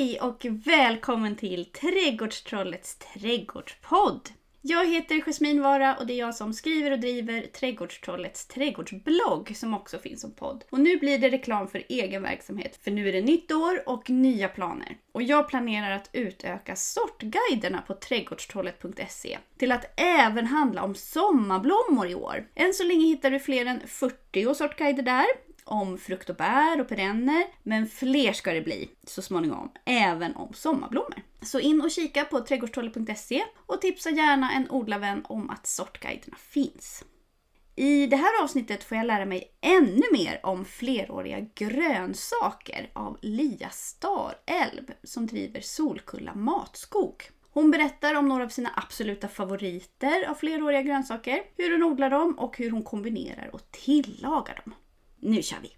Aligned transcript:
Hej 0.00 0.20
och 0.20 0.46
välkommen 0.66 1.36
till 1.36 1.64
Trädgårdstrollets 1.64 2.96
trädgårdspodd. 2.96 4.28
Jag 4.62 4.86
heter 4.86 5.20
Jasmin 5.26 5.62
Vara 5.62 5.96
och 5.96 6.06
det 6.06 6.12
är 6.12 6.18
jag 6.18 6.34
som 6.34 6.54
skriver 6.54 6.90
och 6.90 6.98
driver 6.98 7.42
Trädgårdstrollets 7.42 8.46
trädgårdsblogg 8.46 9.56
som 9.56 9.74
också 9.74 9.98
finns 9.98 10.20
som 10.20 10.32
podd. 10.32 10.64
Och 10.70 10.80
nu 10.80 10.96
blir 10.96 11.18
det 11.18 11.28
reklam 11.30 11.68
för 11.68 11.82
egen 11.88 12.22
verksamhet 12.22 12.78
för 12.82 12.90
nu 12.90 13.08
är 13.08 13.12
det 13.12 13.20
nytt 13.20 13.52
år 13.52 13.88
och 13.88 14.10
nya 14.10 14.48
planer. 14.48 14.96
Och 15.12 15.22
jag 15.22 15.48
planerar 15.48 15.90
att 15.90 16.10
utöka 16.12 16.76
sortguiderna 16.76 17.82
på 17.86 17.94
trädgårdstrollet.se 17.94 19.38
till 19.58 19.72
att 19.72 20.00
även 20.00 20.46
handla 20.46 20.82
om 20.82 20.94
sommarblommor 20.94 22.08
i 22.08 22.14
år. 22.14 22.48
Än 22.54 22.74
så 22.74 22.84
länge 22.84 23.06
hittar 23.06 23.30
du 23.30 23.40
fler 23.40 23.66
än 23.66 23.80
40 23.86 24.54
sortguider 24.54 25.02
där 25.02 25.26
om 25.64 25.98
frukt 25.98 26.30
och 26.30 26.36
bär 26.36 26.80
och 26.80 26.88
perenner, 26.88 27.44
men 27.62 27.86
fler 27.86 28.32
ska 28.32 28.52
det 28.52 28.60
bli 28.60 28.90
så 29.06 29.22
småningom, 29.22 29.70
även 29.84 30.36
om 30.36 30.52
sommarblommor. 30.52 31.22
Så 31.42 31.60
in 31.60 31.80
och 31.80 31.90
kika 31.90 32.24
på 32.24 32.40
trädgårdstolle.se 32.40 33.44
och 33.66 33.80
tipsa 33.80 34.10
gärna 34.10 34.52
en 34.52 34.70
odlarvän 34.70 35.24
om 35.28 35.50
att 35.50 35.66
sortguiderna 35.66 36.36
finns. 36.36 37.04
I 37.76 38.06
det 38.06 38.16
här 38.16 38.42
avsnittet 38.42 38.84
får 38.84 38.96
jag 38.96 39.06
lära 39.06 39.26
mig 39.26 39.52
ännu 39.60 40.02
mer 40.12 40.40
om 40.42 40.64
fleråriga 40.64 41.40
grönsaker 41.54 42.90
av 42.92 43.18
Lia 43.22 43.70
Starälv 43.70 44.92
som 45.02 45.26
driver 45.26 45.60
Solkulla 45.60 46.34
matskog. 46.34 47.30
Hon 47.52 47.70
berättar 47.70 48.14
om 48.14 48.28
några 48.28 48.44
av 48.44 48.48
sina 48.48 48.70
absoluta 48.76 49.28
favoriter 49.28 50.30
av 50.30 50.34
fleråriga 50.34 50.82
grönsaker, 50.82 51.42
hur 51.56 51.72
hon 51.72 51.92
odlar 51.92 52.10
dem 52.10 52.38
och 52.38 52.58
hur 52.58 52.70
hon 52.70 52.82
kombinerar 52.82 53.50
och 53.52 53.70
tillagar 53.70 54.62
dem. 54.64 54.74
Nu 55.22 55.42
kör 55.42 55.56
vi! 55.62 55.68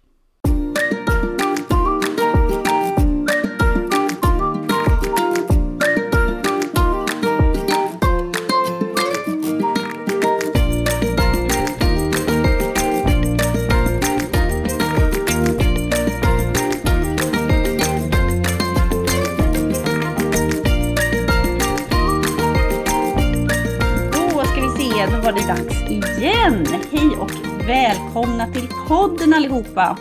Då 24.11 24.43
ska 24.45 24.61
vi 24.61 24.69
se, 24.69 25.05
då 25.05 25.21
var 25.21 25.31
det 25.31 25.47
dags 25.47 25.89
igen. 25.89 26.67
Hej 26.91 27.17
och 27.19 27.42
välkomna 27.67 28.47
till 28.53 28.67
podden 28.87 29.33
allihopa. 29.33 29.97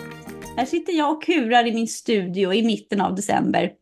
Här 0.56 0.64
sitter 0.64 0.92
jag 0.92 1.12
och 1.12 1.22
kurar 1.22 1.66
i 1.66 1.72
min 1.72 1.88
studio 1.88 2.52
i 2.52 2.62
mitten 2.62 3.00
av 3.00 3.14
december. 3.14 3.72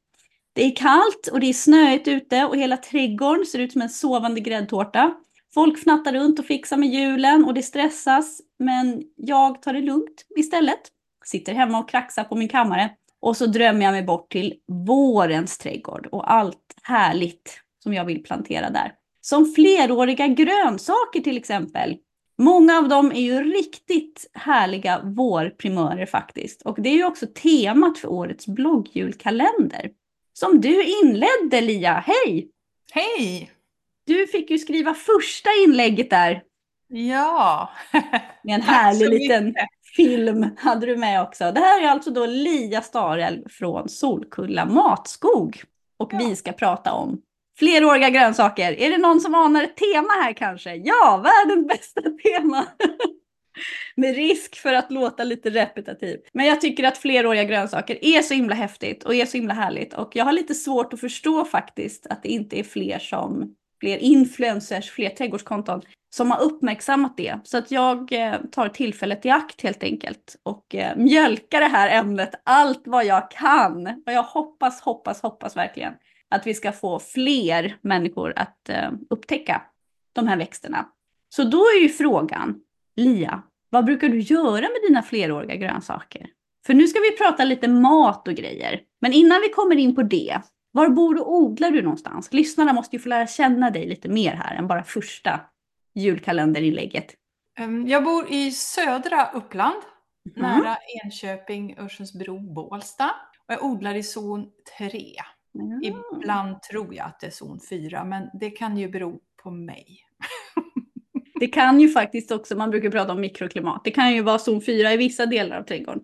Det 0.52 0.64
är 0.64 0.76
kallt 0.76 1.28
och 1.32 1.40
det 1.40 1.46
är 1.46 1.52
snöigt 1.52 2.08
ute 2.08 2.44
och 2.44 2.56
hela 2.56 2.76
trädgården 2.76 3.46
ser 3.46 3.58
ut 3.58 3.72
som 3.72 3.82
en 3.82 3.88
sovande 3.88 4.40
gräddtårta. 4.40 5.14
Folk 5.54 5.78
fnattar 5.78 6.12
runt 6.12 6.38
och 6.38 6.44
fixar 6.44 6.76
med 6.76 6.88
julen 6.88 7.44
och 7.44 7.54
det 7.54 7.62
stressas, 7.62 8.40
men 8.58 9.02
jag 9.16 9.62
tar 9.62 9.72
det 9.72 9.80
lugnt 9.80 10.26
istället. 10.36 10.80
Sitter 11.24 11.54
hemma 11.54 11.78
och 11.78 11.90
kraxar 11.90 12.24
på 12.24 12.36
min 12.36 12.48
kammare 12.48 12.90
och 13.20 13.36
så 13.36 13.46
drömmer 13.46 13.84
jag 13.84 13.92
mig 13.92 14.02
bort 14.02 14.32
till 14.32 14.54
vårens 14.86 15.58
trädgård 15.58 16.08
och 16.12 16.32
allt 16.32 16.74
härligt 16.82 17.60
som 17.82 17.94
jag 17.94 18.04
vill 18.04 18.22
plantera 18.22 18.70
där. 18.70 18.92
Som 19.20 19.52
fleråriga 19.52 20.26
grönsaker 20.26 21.20
till 21.20 21.36
exempel. 21.36 21.96
Många 22.40 22.78
av 22.78 22.88
dem 22.88 23.12
är 23.12 23.20
ju 23.20 23.42
riktigt 23.42 24.30
härliga 24.32 25.00
vårprimörer 25.04 26.06
faktiskt. 26.06 26.62
Och 26.62 26.82
det 26.82 26.88
är 26.88 26.94
ju 26.94 27.04
också 27.04 27.26
temat 27.26 27.98
för 27.98 28.08
årets 28.08 28.46
bloggjulkalender. 28.46 29.90
Som 30.32 30.60
du 30.60 30.84
inledde 30.84 31.60
Lia, 31.60 32.04
hej! 32.06 32.50
Hej! 32.92 33.50
Du 34.06 34.26
fick 34.26 34.50
ju 34.50 34.58
skriva 34.58 34.94
första 34.94 35.50
inlägget 35.66 36.10
där. 36.10 36.42
Ja. 36.88 37.70
Med 38.42 38.54
en 38.54 38.62
härlig 38.62 39.08
liten 39.10 39.44
mycket. 39.44 39.68
film 39.96 40.50
hade 40.58 40.86
du 40.86 40.96
med 40.96 41.22
också. 41.22 41.52
Det 41.52 41.60
här 41.60 41.82
är 41.84 41.88
alltså 41.88 42.10
då 42.10 42.26
Lia 42.26 42.82
Starälv 42.82 43.48
från 43.48 43.88
Solkulla 43.88 44.64
matskog. 44.64 45.62
Och 45.96 46.12
vi 46.12 46.36
ska 46.36 46.52
prata 46.52 46.92
om 46.92 47.22
fleråriga 47.60 48.10
grönsaker. 48.10 48.72
Är 48.72 48.90
det 48.90 48.98
någon 48.98 49.20
som 49.20 49.34
anar 49.34 49.62
ett 49.62 49.76
tema 49.76 50.12
här 50.22 50.32
kanske? 50.32 50.74
Ja, 50.74 51.24
världens 51.24 51.68
bästa 51.68 52.00
tema! 52.00 52.66
Med 53.96 54.16
risk 54.16 54.56
för 54.56 54.74
att 54.74 54.92
låta 54.92 55.24
lite 55.24 55.50
repetitiv. 55.50 56.20
Men 56.32 56.46
jag 56.46 56.60
tycker 56.60 56.84
att 56.84 56.98
fleråriga 56.98 57.44
grönsaker 57.44 58.04
är 58.04 58.22
så 58.22 58.34
himla 58.34 58.54
häftigt 58.54 59.04
och 59.04 59.14
är 59.14 59.26
så 59.26 59.36
himla 59.36 59.54
härligt. 59.54 59.94
Och 59.94 60.16
jag 60.16 60.24
har 60.24 60.32
lite 60.32 60.54
svårt 60.54 60.92
att 60.92 61.00
förstå 61.00 61.44
faktiskt 61.44 62.06
att 62.06 62.22
det 62.22 62.28
inte 62.28 62.58
är 62.58 62.64
fler 62.64 62.98
som, 62.98 63.54
fler 63.80 63.98
influencers, 63.98 64.90
fler 64.90 65.08
trädgårdskonton 65.08 65.82
som 66.14 66.30
har 66.30 66.42
uppmärksammat 66.42 67.16
det. 67.16 67.38
Så 67.44 67.58
att 67.58 67.70
jag 67.70 68.12
eh, 68.12 68.34
tar 68.52 68.68
tillfället 68.68 69.26
i 69.26 69.30
akt 69.30 69.62
helt 69.62 69.82
enkelt 69.82 70.36
och 70.42 70.74
eh, 70.74 70.96
mjölkar 70.96 71.60
det 71.60 71.66
här 71.66 71.98
ämnet 71.98 72.30
allt 72.44 72.82
vad 72.84 73.04
jag 73.04 73.30
kan. 73.30 73.86
Och 73.86 74.12
jag 74.12 74.22
hoppas, 74.22 74.80
hoppas, 74.80 75.22
hoppas 75.22 75.56
verkligen 75.56 75.92
att 76.30 76.46
vi 76.46 76.54
ska 76.54 76.72
få 76.72 76.98
fler 76.98 77.76
människor 77.82 78.32
att 78.36 78.68
eh, 78.68 78.90
upptäcka 79.10 79.62
de 80.12 80.26
här 80.28 80.36
växterna. 80.36 80.88
Så 81.28 81.44
då 81.44 81.58
är 81.58 81.82
ju 81.82 81.88
frågan, 81.88 82.60
Lia, 82.96 83.42
vad 83.70 83.84
brukar 83.84 84.08
du 84.08 84.18
göra 84.20 84.60
med 84.60 84.78
dina 84.88 85.02
fleråriga 85.02 85.56
grönsaker? 85.56 86.26
För 86.66 86.74
nu 86.74 86.86
ska 86.86 87.00
vi 87.00 87.16
prata 87.16 87.44
lite 87.44 87.68
mat 87.68 88.28
och 88.28 88.34
grejer. 88.34 88.80
Men 89.00 89.12
innan 89.12 89.40
vi 89.40 89.48
kommer 89.48 89.76
in 89.76 89.94
på 89.94 90.02
det, 90.02 90.40
var 90.72 90.88
bor 90.88 91.20
och 91.20 91.34
odlar 91.34 91.70
du 91.70 91.82
någonstans? 91.82 92.32
Lyssnarna 92.32 92.72
måste 92.72 92.96
ju 92.96 93.02
få 93.02 93.08
lära 93.08 93.26
känna 93.26 93.70
dig 93.70 93.88
lite 93.88 94.08
mer 94.08 94.32
här 94.32 94.54
än 94.56 94.66
bara 94.66 94.84
första 94.84 95.40
julkalenderinlägget. 95.94 97.14
Ehm, 97.58 97.86
Jag 97.88 98.04
bor 98.04 98.32
i 98.32 98.50
södra 98.52 99.30
Uppland, 99.30 99.82
Mhm. 100.36 100.42
nära 100.46 100.76
Enköping, 101.04 101.78
Örsundsbro, 101.78 102.38
Bålsta. 102.54 103.10
Och 103.48 103.54
jag 103.54 103.64
odlar 103.64 103.94
i 103.94 104.02
zon 104.02 104.46
3. 104.78 105.14
Mm. 105.54 105.80
Ibland 105.82 106.62
tror 106.62 106.94
jag 106.94 107.06
att 107.06 107.20
det 107.20 107.26
är 107.26 107.30
zon 107.30 107.60
4, 107.70 108.04
men 108.04 108.28
det 108.40 108.50
kan 108.50 108.76
ju 108.78 108.88
bero 108.88 109.20
på 109.42 109.50
mig. 109.50 109.98
Det 111.40 111.46
kan 111.46 111.80
ju 111.80 111.88
faktiskt 111.88 112.30
också, 112.30 112.56
man 112.56 112.70
brukar 112.70 112.90
prata 112.90 113.12
om 113.12 113.20
mikroklimat, 113.20 113.80
det 113.84 113.90
kan 113.90 114.14
ju 114.14 114.22
vara 114.22 114.38
zon 114.38 114.62
4 114.62 114.92
i 114.92 114.96
vissa 114.96 115.26
delar 115.26 115.56
av 115.58 115.62
trädgården. 115.62 116.02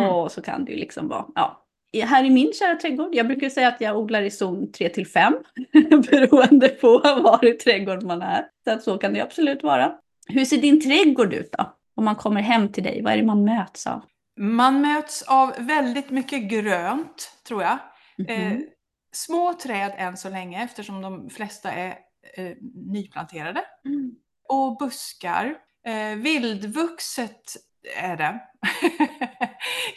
Mm. 0.00 0.10
Och 0.10 0.32
så 0.32 0.42
kan 0.42 0.64
det 0.64 0.72
ju 0.72 0.78
liksom 0.78 1.08
vara, 1.08 1.24
ja. 1.34 1.62
Här 2.04 2.24
i 2.24 2.30
min 2.30 2.52
kära 2.52 2.74
trädgård, 2.74 3.14
jag 3.14 3.26
brukar 3.26 3.48
säga 3.48 3.68
att 3.68 3.80
jag 3.80 3.98
odlar 3.98 4.22
i 4.22 4.30
zon 4.30 4.72
3 4.72 4.88
till 4.88 5.06
5, 5.06 5.34
beroende 6.10 6.68
på 6.68 6.98
var 7.22 7.44
i 7.44 7.52
trädgården 7.52 8.06
man 8.06 8.22
är. 8.22 8.46
Så 8.64 8.70
att 8.70 8.82
så 8.82 8.98
kan 8.98 9.14
det 9.14 9.20
absolut 9.20 9.62
vara. 9.62 9.94
Hur 10.28 10.44
ser 10.44 10.56
din 10.56 10.80
trädgård 10.80 11.32
ut 11.34 11.52
då? 11.58 11.76
Om 11.94 12.04
man 12.04 12.16
kommer 12.16 12.40
hem 12.40 12.72
till 12.72 12.82
dig, 12.82 13.02
vad 13.02 13.12
är 13.12 13.16
det 13.16 13.24
man 13.24 13.44
möts 13.44 13.86
av? 13.86 14.02
Man 14.40 14.80
möts 14.80 15.22
av 15.22 15.52
väldigt 15.58 16.10
mycket 16.10 16.50
grönt, 16.50 17.30
tror 17.48 17.62
jag. 17.62 17.78
Eh, 18.28 18.48
Mhm. 18.48 18.62
Små 19.16 19.54
träd 19.54 19.92
än 19.96 20.16
så 20.16 20.28
länge, 20.28 20.64
eftersom 20.64 21.02
de 21.02 21.30
flesta 21.30 21.72
är 21.72 21.98
eh, 22.36 22.56
nyplanterade. 22.74 23.64
Mm. 23.84 24.14
och 24.48 24.76
buskar. 24.76 25.58
Eh, 25.86 26.16
vildvuxet 26.16 27.56
är 27.96 28.16
det. 28.16 28.40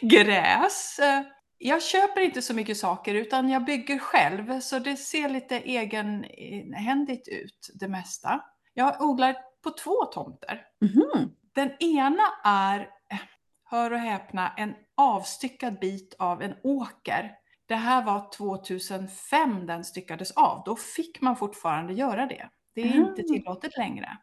Gräs. 0.00 0.98
Eh, 0.98 1.22
jag 1.58 1.82
köper 1.82 2.20
inte 2.20 2.42
så 2.42 2.54
mycket 2.54 2.76
saker 2.76 3.14
utan 3.14 3.48
jag 3.48 3.64
bygger 3.64 3.98
själv 3.98 4.60
så 4.60 4.78
det 4.78 4.96
ser 4.96 5.28
lite 5.28 5.56
egenhändigt 5.56 7.28
ut 7.28 7.70
det 7.74 7.88
mesta. 7.88 8.44
Jag 8.74 9.02
odlar 9.02 9.36
på 9.62 9.70
två 9.70 10.04
tomter. 10.04 10.66
Mhm. 10.80 11.30
Den 11.54 11.70
ena 11.80 12.22
är, 12.44 12.80
eh, 12.80 13.18
hör 13.64 13.90
och 13.90 13.98
häpna, 13.98 14.54
en 14.56 14.74
avstyckad 14.96 15.78
bit 15.78 16.14
av 16.18 16.42
en 16.42 16.54
åker. 16.62 17.32
Det 17.70 17.76
här 17.76 18.04
var 18.04 18.30
2005 18.36 19.66
den 19.66 19.84
styckades 19.84 20.30
av. 20.30 20.62
Då 20.64 20.76
fick 20.76 21.20
man 21.20 21.36
fortfarande 21.36 21.92
göra 21.92 22.26
det. 22.26 22.48
Det 22.74 22.80
är 22.80 22.94
inte 22.94 23.22
Ah. 23.22 23.34
tillåtet 23.34 23.76
längre. 23.76 24.16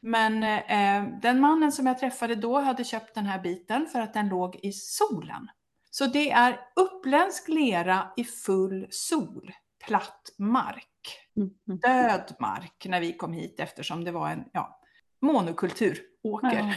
Men 0.00 0.42
eh, 0.42 1.20
den 1.22 1.40
mannen 1.40 1.72
som 1.72 1.86
jag 1.86 1.98
träffade 1.98 2.34
då 2.34 2.58
hade 2.60 2.84
köpt 2.84 3.14
den 3.14 3.26
här 3.26 3.38
biten 3.38 3.86
för 3.86 4.00
att 4.00 4.14
den 4.14 4.28
låg 4.28 4.56
i 4.62 4.72
solen. 4.72 5.48
Så 5.90 6.06
det 6.06 6.30
är 6.30 6.60
uppländsk 6.76 7.48
lera 7.48 8.12
i 8.16 8.24
full 8.24 8.86
sol, 8.90 9.52
platt 9.86 10.22
mark 10.38 10.88
Mhm. 11.36 11.78
död 11.78 12.34
mark 12.40 12.86
när 12.88 13.00
vi 13.00 13.12
kom 13.16 13.32
hit 13.32 13.60
eftersom 13.60 14.04
det 14.04 14.12
var 14.12 14.28
en 14.30 14.44
ja, 14.52 14.80
monokulturåker. 15.22 16.74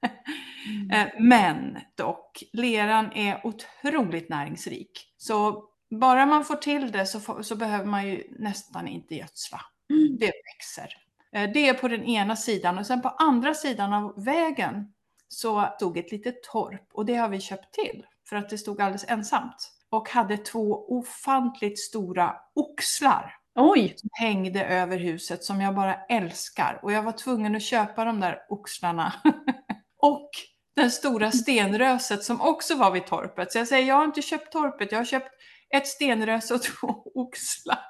Ja. 0.00 0.08
Eh, 0.92 1.06
Men 1.20 1.78
dock, 1.96 2.42
leran 2.52 3.12
är 3.12 3.46
otroligt 3.46 4.28
näringsrik. 4.28 4.90
Så 5.16 5.64
bara 6.00 6.26
man 6.26 6.44
får 6.44 6.56
till 6.56 6.92
det 6.92 7.06
så, 7.06 7.20
får, 7.20 7.42
så 7.42 7.56
behöver 7.56 7.84
man 7.84 8.06
ju 8.08 8.22
nästan 8.38 8.88
inte 8.88 9.14
gödsla. 9.14 9.60
Mm. 9.90 10.16
Det 10.18 10.26
växer. 10.54 10.88
Eh, 11.32 11.50
Det 11.52 11.68
är 11.68 11.74
på 11.74 11.88
den 11.88 12.04
ena 12.04 12.36
sidan 12.36 12.78
och 12.78 12.86
sen 12.86 13.02
på 13.02 13.08
andra 13.08 13.54
sidan 13.54 13.92
av 13.92 14.24
vägen 14.24 14.92
så 15.28 15.68
stod 15.76 15.96
ett 15.98 16.12
litet 16.12 16.42
torp 16.42 16.88
och 16.92 17.06
det 17.06 17.14
har 17.14 17.28
vi 17.28 17.40
köpt 17.40 17.74
till 17.74 18.06
för 18.28 18.36
att 18.36 18.50
det 18.50 18.58
stod 18.58 18.80
alldeles 18.80 19.04
ensamt. 19.08 19.70
och 19.90 20.08
hade 20.08 20.36
två 20.36 20.86
ofantligt 20.88 21.78
stora 21.78 22.36
oxlar 22.54 23.34
Oj! 23.54 23.94
som 23.96 24.10
hängde 24.12 24.64
över 24.64 24.98
huset 24.98 25.44
som 25.44 25.60
jag 25.60 25.74
bara 25.74 25.94
älskar. 25.94 26.80
Och 26.82 26.92
jag 26.92 27.02
var 27.02 27.12
tvungen 27.12 27.56
att 27.56 27.62
köpa 27.62 28.04
de 28.04 28.20
där 28.20 28.38
oxlarna. 28.48 29.12
och 29.98 30.30
den 30.76 30.90
stora 30.90 31.30
stenröset 31.30 32.24
som 32.24 32.40
också 32.40 32.74
var 32.74 32.90
vid 32.90 33.06
torpet. 33.06 33.52
Så 33.52 33.58
jag 33.58 33.68
säger, 33.68 33.88
jag 33.88 33.94
har 33.94 34.04
inte 34.04 34.22
köpt 34.22 34.52
torpet, 34.52 34.92
jag 34.92 34.98
har 34.98 35.04
köpt 35.04 35.30
ett 35.74 35.86
stenröse 35.86 36.54
och 36.54 36.62
två 36.80 37.02
oxlar. 37.14 37.88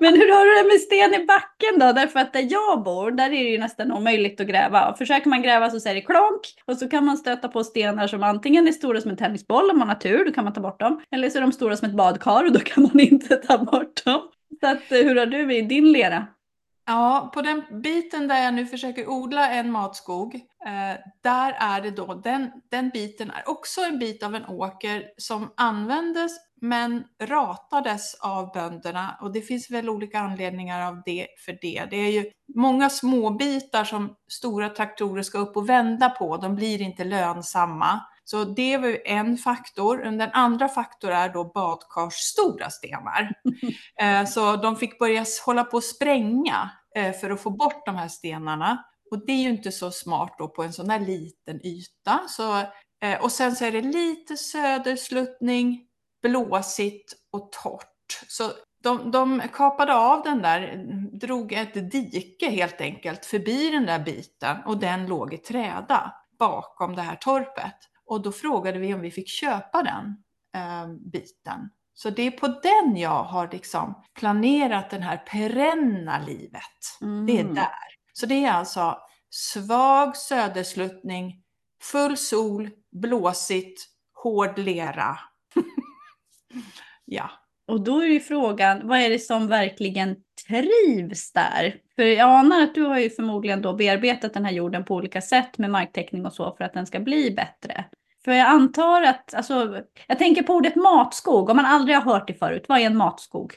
Men 0.00 0.14
hur 0.14 0.32
har 0.32 0.44
du 0.46 0.62
det 0.62 0.74
med 0.74 0.80
sten 0.80 1.22
i 1.22 1.26
backen 1.26 1.78
då? 1.78 1.92
Därför 1.92 2.20
att 2.20 2.32
där 2.32 2.46
jag 2.50 2.82
bor, 2.82 3.10
där 3.10 3.24
är 3.24 3.30
det 3.30 3.50
ju 3.50 3.58
nästan 3.58 3.92
omöjligt 3.92 4.40
att 4.40 4.46
gräva. 4.46 4.94
Försöker 4.98 5.28
man 5.28 5.42
gräva 5.42 5.70
så 5.70 5.80
säger 5.80 5.94
det 5.94 6.02
klonk 6.02 6.40
och 6.66 6.76
så 6.76 6.88
kan 6.88 7.04
man 7.04 7.16
stöta 7.16 7.48
på 7.48 7.64
stenar 7.64 8.06
som 8.06 8.22
antingen 8.22 8.68
är 8.68 8.72
stora 8.72 9.00
som 9.00 9.10
en 9.10 9.16
tennisboll 9.16 9.70
om 9.70 9.78
man 9.78 9.88
har 9.88 9.94
tur, 9.94 10.24
då 10.24 10.32
kan 10.32 10.44
man 10.44 10.52
ta 10.52 10.60
bort 10.60 10.80
dem. 10.80 11.02
Eller 11.10 11.30
så 11.30 11.38
är 11.38 11.42
de 11.42 11.52
stora 11.52 11.76
som 11.76 11.88
ett 11.88 11.96
badkar 11.96 12.44
och 12.44 12.52
då 12.52 12.60
kan 12.60 12.82
man 12.82 13.00
inte 13.00 13.36
ta 13.36 13.58
bort 13.58 14.04
dem. 14.04 14.20
Så 14.60 14.66
att, 14.66 14.92
eh, 14.92 14.98
hur 14.98 15.16
har 15.16 15.26
du 15.26 15.56
i 15.56 15.62
din 15.62 15.92
lera? 15.92 16.26
Ja, 16.92 17.30
på 17.34 17.42
den 17.42 17.62
biten 17.82 18.28
där 18.28 18.44
jag 18.44 18.54
nu 18.54 18.66
försöker 18.66 19.08
odla 19.08 19.50
en 19.50 19.72
matskog, 19.72 20.34
eh, 20.34 21.00
där 21.22 21.52
är 21.52 21.80
det 21.80 21.90
då, 21.90 22.14
den, 22.14 22.50
den 22.70 22.88
biten 22.88 23.30
är 23.30 23.48
också 23.48 23.80
en 23.80 23.98
bit 23.98 24.22
av 24.22 24.34
en 24.34 24.46
åker 24.46 25.04
som 25.16 25.52
användes 25.56 26.32
men 26.60 27.04
ratades 27.22 28.14
av 28.14 28.52
bönderna 28.52 29.18
och 29.20 29.32
det 29.32 29.40
finns 29.40 29.70
väl 29.70 29.88
olika 29.88 30.18
anledningar 30.18 30.88
av 30.88 31.02
det 31.04 31.26
för 31.44 31.58
det. 31.60 31.86
Det 31.90 31.96
är 31.96 32.10
ju 32.10 32.30
många 32.54 32.90
små 32.90 33.30
bitar 33.30 33.84
som 33.84 34.16
stora 34.28 34.68
traktorer 34.68 35.22
ska 35.22 35.38
upp 35.38 35.56
och 35.56 35.68
vända 35.68 36.10
på, 36.10 36.36
de 36.36 36.56
blir 36.56 36.82
inte 36.82 37.04
lönsamma. 37.04 38.00
Så 38.24 38.44
det 38.44 38.78
var 38.78 38.88
ju 38.88 38.98
en 39.04 39.38
faktor. 39.38 39.98
Den 39.98 40.30
andra 40.32 40.68
faktor 40.68 41.10
är 41.10 41.28
då 41.28 41.44
badkarsstora 41.44 42.70
stenar. 42.70 43.32
Eh, 44.00 44.24
så 44.26 44.56
de 44.56 44.76
fick 44.76 44.98
börja 44.98 45.24
hålla 45.46 45.64
på 45.64 45.76
att 45.76 45.84
spränga 45.84 46.70
Eh, 46.94 47.12
för 47.12 47.30
att 47.30 47.40
få 47.40 47.50
bort 47.50 47.86
de 47.86 47.96
här 47.96 48.08
stenarna. 48.08 48.84
Och 49.10 49.26
det 49.26 49.32
är 49.32 49.42
ju 49.42 49.48
inte 49.48 49.72
så 49.72 49.90
smart 49.90 50.34
då 50.38 50.48
på 50.48 50.62
en 50.62 50.72
sån 50.72 50.90
här 50.90 51.00
liten 51.00 51.66
yta. 51.66 52.20
Så, 52.28 52.58
eh, 53.02 53.22
och 53.22 53.32
sen 53.32 53.56
så 53.56 53.64
är 53.64 53.72
det 53.72 53.82
lite 53.82 54.36
södersluttning, 54.36 55.86
blåsigt 56.22 57.14
och 57.32 57.52
torrt. 57.52 58.24
Så 58.28 58.50
de, 58.82 59.10
de 59.10 59.42
kapade 59.52 59.94
av 59.94 60.22
den 60.22 60.42
där, 60.42 60.86
drog 61.12 61.52
ett 61.52 61.90
dike 61.90 62.50
helt 62.50 62.80
enkelt 62.80 63.26
förbi 63.26 63.70
den 63.70 63.86
där 63.86 63.98
biten 63.98 64.56
och 64.66 64.78
den 64.78 65.06
låg 65.06 65.34
i 65.34 65.38
träda 65.38 66.14
bakom 66.38 66.96
det 66.96 67.02
här 67.02 67.16
torpet. 67.16 67.76
Och 68.06 68.22
då 68.22 68.32
frågade 68.32 68.78
vi 68.78 68.94
om 68.94 69.00
vi 69.00 69.10
fick 69.10 69.28
köpa 69.28 69.82
den 69.82 70.24
eh, 70.62 70.88
biten. 71.12 71.70
Så 72.02 72.10
det 72.10 72.22
är 72.22 72.30
på 72.30 72.46
den 72.46 72.96
jag 72.96 73.22
har 73.22 73.48
liksom 73.52 74.02
planerat 74.14 74.90
den 74.90 75.02
här 75.02 75.16
perenna 75.16 76.24
livet. 76.26 76.98
Mm. 77.00 77.26
Det 77.26 77.40
är 77.40 77.44
där. 77.44 77.68
Så 78.12 78.26
det 78.26 78.44
är 78.44 78.52
alltså 78.52 78.98
svag 79.30 80.16
södersluttning, 80.16 81.42
full 81.82 82.16
sol, 82.16 82.70
blåsigt, 82.92 83.80
hård 84.14 84.58
lera. 84.58 85.18
ja. 87.04 87.30
Och 87.66 87.80
då 87.80 88.00
är 88.00 88.06
ju 88.06 88.20
frågan, 88.20 88.88
vad 88.88 88.98
är 88.98 89.10
det 89.10 89.18
som 89.18 89.48
verkligen 89.48 90.16
trivs 90.48 91.32
där? 91.32 91.80
För 91.96 92.02
jag 92.02 92.30
anar 92.30 92.62
att 92.62 92.74
du 92.74 92.82
har 92.82 92.98
ju 92.98 93.10
förmodligen 93.10 93.62
då 93.62 93.72
bearbetat 93.72 94.34
den 94.34 94.44
här 94.44 94.52
jorden 94.52 94.84
på 94.84 94.94
olika 94.94 95.20
sätt 95.20 95.58
med 95.58 95.70
marktäckning 95.70 96.26
och 96.26 96.32
så 96.32 96.56
för 96.56 96.64
att 96.64 96.74
den 96.74 96.86
ska 96.86 97.00
bli 97.00 97.30
bättre. 97.30 97.84
För 98.24 98.32
jag 98.32 98.46
antar 98.46 99.02
att, 99.02 99.34
alltså, 99.34 99.82
jag 100.06 100.18
tänker 100.18 100.42
på 100.42 100.54
ordet 100.54 100.76
matskog, 100.76 101.50
om 101.50 101.56
man 101.56 101.66
aldrig 101.66 101.96
har 101.96 102.12
hört 102.12 102.26
det 102.26 102.34
förut, 102.34 102.64
vad 102.68 102.78
är 102.78 102.86
en 102.86 102.96
matskog? 102.96 103.54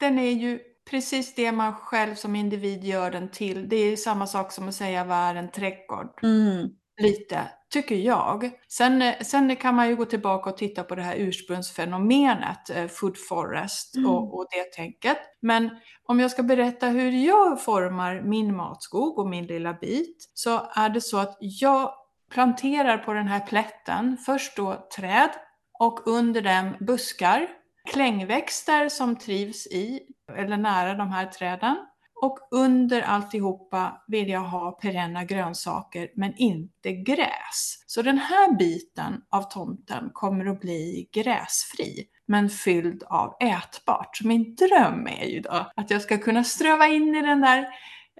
Den 0.00 0.18
är 0.18 0.30
ju 0.30 0.60
precis 0.90 1.34
det 1.34 1.52
man 1.52 1.74
själv 1.74 2.14
som 2.14 2.36
individ 2.36 2.84
gör 2.84 3.10
den 3.10 3.28
till. 3.28 3.68
Det 3.68 3.76
är 3.76 3.96
samma 3.96 4.26
sak 4.26 4.52
som 4.52 4.68
att 4.68 4.74
säga 4.74 5.04
vad 5.04 5.18
är 5.18 5.34
en 5.34 5.50
trädgård? 5.50 6.20
Mm. 6.22 6.68
Lite, 6.98 7.40
tycker 7.70 7.94
jag. 7.94 8.50
Sen, 8.68 9.12
sen 9.22 9.56
kan 9.56 9.74
man 9.74 9.88
ju 9.88 9.96
gå 9.96 10.04
tillbaka 10.04 10.50
och 10.50 10.56
titta 10.56 10.82
på 10.82 10.94
det 10.94 11.02
här 11.02 11.16
ursprungsfenomenet, 11.16 12.70
eh, 12.70 12.86
food 12.86 13.16
forest 13.28 13.96
mm. 13.96 14.10
och, 14.10 14.38
och 14.38 14.46
det 14.50 14.72
tänket. 14.76 15.18
Men 15.42 15.70
om 16.06 16.20
jag 16.20 16.30
ska 16.30 16.42
berätta 16.42 16.86
hur 16.86 17.10
jag 17.10 17.62
formar 17.62 18.22
min 18.22 18.56
matskog 18.56 19.18
och 19.18 19.28
min 19.28 19.46
lilla 19.46 19.74
bit 19.74 20.30
så 20.34 20.70
är 20.74 20.88
det 20.88 21.00
så 21.00 21.18
att 21.18 21.36
jag 21.40 21.92
planterar 22.36 22.98
på 22.98 23.12
den 23.12 23.28
här 23.28 23.40
plätten 23.40 24.16
först 24.26 24.56
då 24.56 24.86
träd 24.96 25.30
och 25.78 26.06
under 26.06 26.42
dem 26.42 26.76
buskar, 26.80 27.48
klängväxter 27.92 28.88
som 28.88 29.16
trivs 29.16 29.66
i 29.66 30.00
eller 30.38 30.56
nära 30.56 30.94
de 30.94 31.10
här 31.10 31.26
träden. 31.26 31.76
Och 32.22 32.38
under 32.50 33.02
alltihopa 33.02 34.02
vill 34.08 34.28
jag 34.28 34.40
ha 34.40 34.72
perenna 34.72 35.24
grönsaker 35.24 36.08
men 36.14 36.36
inte 36.36 36.92
gräs. 36.92 37.84
Så 37.86 38.02
den 38.02 38.18
här 38.18 38.56
biten 38.58 39.22
av 39.30 39.42
tomten 39.42 40.10
kommer 40.12 40.46
att 40.46 40.60
bli 40.60 41.08
gräsfri 41.12 42.04
men 42.26 42.50
fylld 42.50 43.02
av 43.06 43.36
ätbart. 43.40 44.16
Så 44.16 44.26
min 44.26 44.54
dröm 44.54 45.06
är 45.06 45.26
ju 45.26 45.40
då 45.40 45.70
att 45.76 45.90
jag 45.90 46.02
ska 46.02 46.18
kunna 46.18 46.44
ströva 46.44 46.86
in 46.86 47.14
i 47.14 47.22
den 47.22 47.40
där 47.40 47.68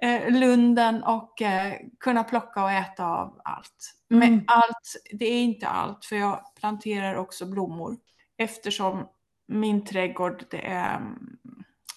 eh, 0.01 0.31
lunden 0.31 1.03
och 1.03 1.41
eh, 1.41 1.73
kunna 1.99 2.23
plocka 2.23 2.63
och 2.63 2.71
äta 2.71 3.05
av 3.05 3.41
allt. 3.43 3.93
Mm. 4.11 4.19
Men 4.19 4.43
allt, 4.47 4.95
det 5.11 5.25
är 5.25 5.41
inte 5.41 5.67
allt 5.67 6.05
för 6.05 6.15
jag 6.15 6.39
planterar 6.59 7.15
också 7.15 7.45
blommor 7.45 7.97
eftersom 8.37 9.07
min 9.47 9.85
trädgård, 9.85 10.45
det 10.49 10.67
är, 10.67 11.01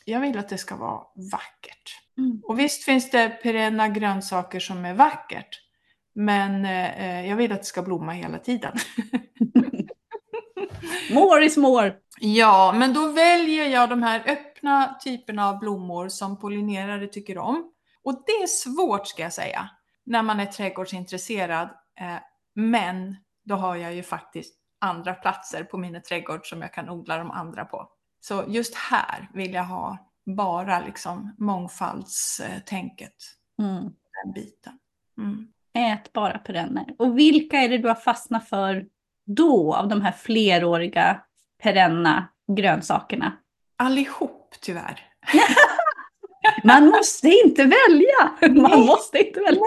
jag 0.04 0.20
vill 0.20 0.38
att 0.38 0.48
det 0.48 0.58
ska 0.58 0.76
vara 0.76 1.00
vackert. 1.32 2.00
Mm. 2.18 2.40
Och 2.44 2.58
visst 2.58 2.84
finns 2.84 3.10
det 3.10 3.28
perenna 3.28 3.88
grönsaker 3.88 4.60
som 4.60 4.84
är 4.84 4.94
vackert, 4.94 5.60
men 6.14 6.64
eh, 6.64 7.28
jag 7.28 7.36
vill 7.36 7.52
att 7.52 7.58
det 7.58 7.66
ska 7.66 7.82
blomma 7.82 8.12
hela 8.12 8.38
tiden. 8.38 8.72
more 11.10 11.44
is 11.44 11.56
more! 11.56 11.94
Ja, 12.20 12.74
men 12.76 12.94
då 12.94 13.08
väljer 13.08 13.68
jag 13.68 13.88
de 13.88 14.02
här 14.02 14.22
öppna 14.26 14.98
typerna 15.04 15.48
av 15.48 15.58
blommor 15.58 16.08
som 16.08 16.38
pollinerare 16.38 17.06
tycker 17.06 17.38
om. 17.38 17.72
Och 18.04 18.22
det 18.26 18.32
är 18.32 18.46
svårt 18.46 19.06
ska 19.06 19.22
jag 19.22 19.32
säga, 19.32 19.70
när 20.04 20.22
man 20.22 20.40
är 20.40 20.46
trädgårdsintresserad. 20.46 21.68
Eh, 22.00 22.16
men 22.54 23.16
då 23.44 23.54
har 23.54 23.76
jag 23.76 23.94
ju 23.94 24.02
faktiskt 24.02 24.54
andra 24.78 25.14
platser 25.14 25.64
på 25.64 25.78
min 25.78 26.02
trädgård 26.02 26.48
som 26.48 26.62
jag 26.62 26.72
kan 26.72 26.88
odla 26.90 27.16
de 27.16 27.30
andra 27.30 27.64
på. 27.64 27.88
Så 28.20 28.44
just 28.48 28.74
här 28.74 29.30
vill 29.34 29.54
jag 29.54 29.64
ha 29.64 29.98
bara 30.36 30.80
liksom 30.80 31.34
mångfaldstänket. 31.38 33.14
Mm. 33.58 33.82
Den 33.82 34.32
biten. 34.34 34.78
Mm. 35.18 35.52
Ät 35.72 36.12
bara 36.12 36.38
perenner. 36.38 36.94
Och 36.98 37.18
vilka 37.18 37.56
är 37.56 37.68
det 37.68 37.78
du 37.78 37.88
har 37.88 37.94
fastnat 37.94 38.48
för 38.48 38.86
då 39.26 39.74
av 39.74 39.88
de 39.88 40.02
här 40.02 40.12
fleråriga 40.12 41.22
perenna 41.62 42.28
grönsakerna? 42.56 43.32
Allihop 43.76 44.54
tyvärr. 44.60 45.06
Man 46.64 46.86
måste 46.86 47.28
inte 47.28 47.62
välja! 47.62 48.50
Man 48.54 48.70
Nej. 48.70 48.86
måste 48.86 49.18
inte 49.18 49.40
välja. 49.40 49.60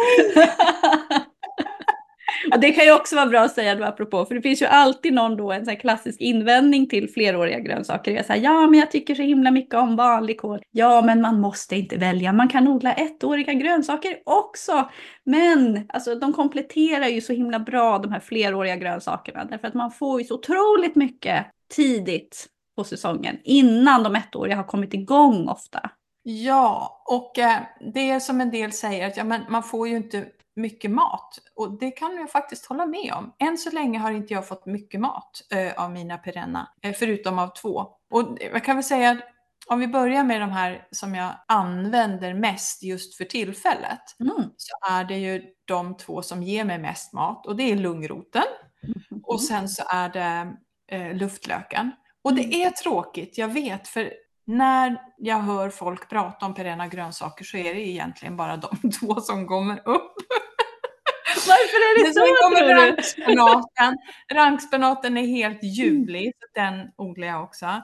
Och 2.51 2.59
det 2.59 2.71
kan 2.71 2.85
ju 2.85 2.93
också 2.93 3.15
vara 3.15 3.25
bra 3.25 3.39
att 3.39 3.53
säga 3.53 3.75
då 3.75 3.83
apropå, 3.83 4.25
för 4.25 4.35
det 4.35 4.41
finns 4.41 4.61
ju 4.61 4.65
alltid 4.65 5.13
någon 5.13 5.37
då, 5.37 5.51
en 5.51 5.65
sån 5.65 5.75
klassisk 5.75 6.21
invändning 6.21 6.89
till 6.89 7.09
fleråriga 7.09 7.59
grönsaker. 7.59 8.11
Jag 8.11 8.25
säger 8.25 8.43
ja 8.43 8.67
men 8.67 8.79
jag 8.79 8.91
tycker 8.91 9.15
så 9.15 9.21
himla 9.21 9.51
mycket 9.51 9.75
om 9.75 9.95
vanlig 9.95 10.39
kål. 10.39 10.61
Ja 10.71 11.01
men 11.01 11.21
man 11.21 11.39
måste 11.39 11.75
inte 11.75 11.97
välja, 11.97 12.33
man 12.33 12.47
kan 12.47 12.67
odla 12.67 12.93
ettåriga 12.93 13.53
grönsaker 13.53 14.17
också. 14.25 14.89
Men 15.25 15.85
alltså, 15.89 16.15
de 16.15 16.33
kompletterar 16.33 17.07
ju 17.07 17.21
så 17.21 17.33
himla 17.33 17.59
bra 17.59 17.97
de 17.97 18.11
här 18.11 18.19
fleråriga 18.19 18.75
grönsakerna, 18.75 19.45
därför 19.45 19.67
att 19.67 19.73
man 19.73 19.91
får 19.91 20.21
ju 20.21 20.27
så 20.27 20.35
otroligt 20.35 20.95
mycket 20.95 21.45
tidigt 21.75 22.47
på 22.75 22.83
säsongen 22.83 23.37
innan 23.43 24.03
de 24.03 24.15
ettåriga 24.15 24.55
har 24.55 24.63
kommit 24.63 24.93
igång 24.93 25.47
ofta. 25.47 25.89
Ja, 26.23 27.03
och 27.05 27.39
eh, 27.39 27.61
det 27.93 28.09
är 28.09 28.19
som 28.19 28.41
en 28.41 28.51
del 28.51 28.71
säger 28.71 29.07
att 29.07 29.17
ja, 29.17 29.23
men 29.23 29.41
man 29.49 29.63
får 29.63 29.87
ju 29.87 29.95
inte 29.95 30.25
mycket 30.55 30.91
mat. 30.91 31.39
Och 31.55 31.79
det 31.79 31.91
kan 31.91 32.15
jag 32.15 32.31
faktiskt 32.31 32.65
hålla 32.65 32.85
med 32.85 33.13
om. 33.13 33.33
Än 33.39 33.57
så 33.57 33.71
länge 33.71 33.99
har 33.99 34.11
inte 34.11 34.33
jag 34.33 34.47
fått 34.47 34.65
mycket 34.65 34.99
mat 34.99 35.41
eh, 35.49 35.83
av 35.83 35.91
mina 35.91 36.17
perenna, 36.17 36.69
eh, 36.81 36.93
förutom 36.93 37.39
av 37.39 37.47
två. 37.47 37.87
Och 38.11 38.37
jag 38.53 38.63
kan 38.63 38.75
väl 38.75 38.83
säga 38.83 39.11
att 39.11 39.19
om 39.67 39.79
vi 39.79 39.87
börjar 39.87 40.23
med 40.23 40.41
de 40.41 40.51
här 40.51 40.87
som 40.91 41.15
jag 41.15 41.31
använder 41.47 42.33
mest 42.33 42.83
just 42.83 43.15
för 43.17 43.25
tillfället, 43.25 44.19
mm. 44.19 44.49
så 44.57 44.91
är 44.91 45.03
det 45.03 45.17
ju 45.17 45.43
de 45.65 45.97
två 45.97 46.21
som 46.21 46.43
ger 46.43 46.65
mig 46.65 46.79
mest 46.79 47.13
mat 47.13 47.45
och 47.45 47.55
det 47.55 47.71
är 47.71 47.75
lungroten 47.75 48.43
mm. 48.83 49.23
och 49.23 49.41
sen 49.41 49.69
så 49.69 49.83
är 49.89 50.09
det 50.09 50.53
eh, 50.91 51.13
luftlöken. 51.15 51.91
Och 52.23 52.35
det 52.35 52.43
mm. 52.43 52.67
är 52.67 52.69
tråkigt, 52.69 53.37
jag 53.37 53.47
vet, 53.47 53.87
för 53.87 54.13
när 54.45 55.01
jag 55.17 55.39
hör 55.39 55.69
folk 55.69 56.09
prata 56.09 56.45
om 56.45 56.53
perenna 56.53 56.87
grönsaker 56.87 57.45
så 57.45 57.57
är 57.57 57.73
det 57.73 57.87
egentligen 57.87 58.37
bara 58.37 58.57
de 58.57 58.91
två 58.99 59.21
som 59.21 59.47
kommer 59.47 59.77
upp. 59.77 60.13
Varför 61.47 61.77
är 61.77 62.07
det 62.07 62.13
så 62.13 62.19
kommer 62.19 62.87
rankspenaten. 62.87 63.97
Rankspenaten 64.33 65.17
är 65.17 65.25
helt 65.25 65.63
ljuvlig, 65.63 66.33
så 66.39 66.47
den 66.53 66.91
odlar 66.97 67.27
jag 67.27 67.43
också. 67.43 67.81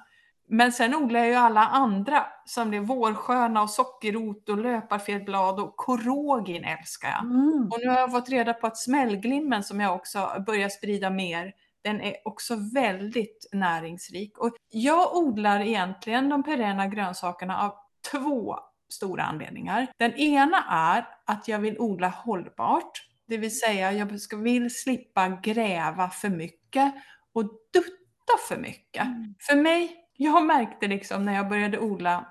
Men 0.51 0.71
sen 0.71 0.95
odlar 0.95 1.19
jag 1.19 1.29
ju 1.29 1.35
alla 1.35 1.65
andra 1.65 2.25
som 2.45 2.71
det 2.71 2.77
är 2.77 2.81
vårsköna 2.81 3.61
och 3.61 3.69
sockerrot 3.69 4.49
och 4.49 4.57
löparfetblad 4.57 5.59
och 5.59 5.77
korogin 5.77 6.63
älskar 6.63 7.09
jag. 7.09 7.23
Mm. 7.23 7.69
Och 7.71 7.79
nu 7.83 7.89
har 7.89 7.99
jag 7.99 8.11
fått 8.11 8.29
reda 8.29 8.53
på 8.53 8.67
att 8.67 8.77
smällglimmen 8.77 9.63
som 9.63 9.79
jag 9.79 9.95
också 9.95 10.43
börjar 10.45 10.69
sprida 10.69 11.09
mer, 11.09 11.53
den 11.83 12.01
är 12.01 12.15
också 12.25 12.55
väldigt 12.73 13.49
näringsrik. 13.51 14.37
Och 14.37 14.55
jag 14.69 15.15
odlar 15.15 15.59
egentligen 15.59 16.29
de 16.29 16.43
perenna 16.43 16.87
grönsakerna 16.87 17.61
av 17.61 17.73
två 18.11 18.59
stora 18.89 19.23
anledningar. 19.23 19.87
Den 19.97 20.13
ena 20.13 20.65
är 20.69 21.07
att 21.25 21.47
jag 21.47 21.59
vill 21.59 21.79
odla 21.79 22.07
hållbart, 22.07 22.91
det 23.27 23.37
vill 23.37 23.59
säga 23.59 23.91
jag 23.91 24.05
vill 24.37 24.75
slippa 24.75 25.29
gräva 25.29 26.09
för 26.09 26.29
mycket 26.29 26.93
och 27.33 27.43
dutta 27.43 28.37
för 28.47 28.57
mycket. 28.57 29.05
Mm. 29.05 29.35
För 29.39 29.55
mig, 29.55 29.95
jag 30.17 30.45
märkte 30.45 30.87
liksom 30.87 31.25
när 31.25 31.33
jag 31.33 31.49
började 31.49 31.79
odla 31.79 32.27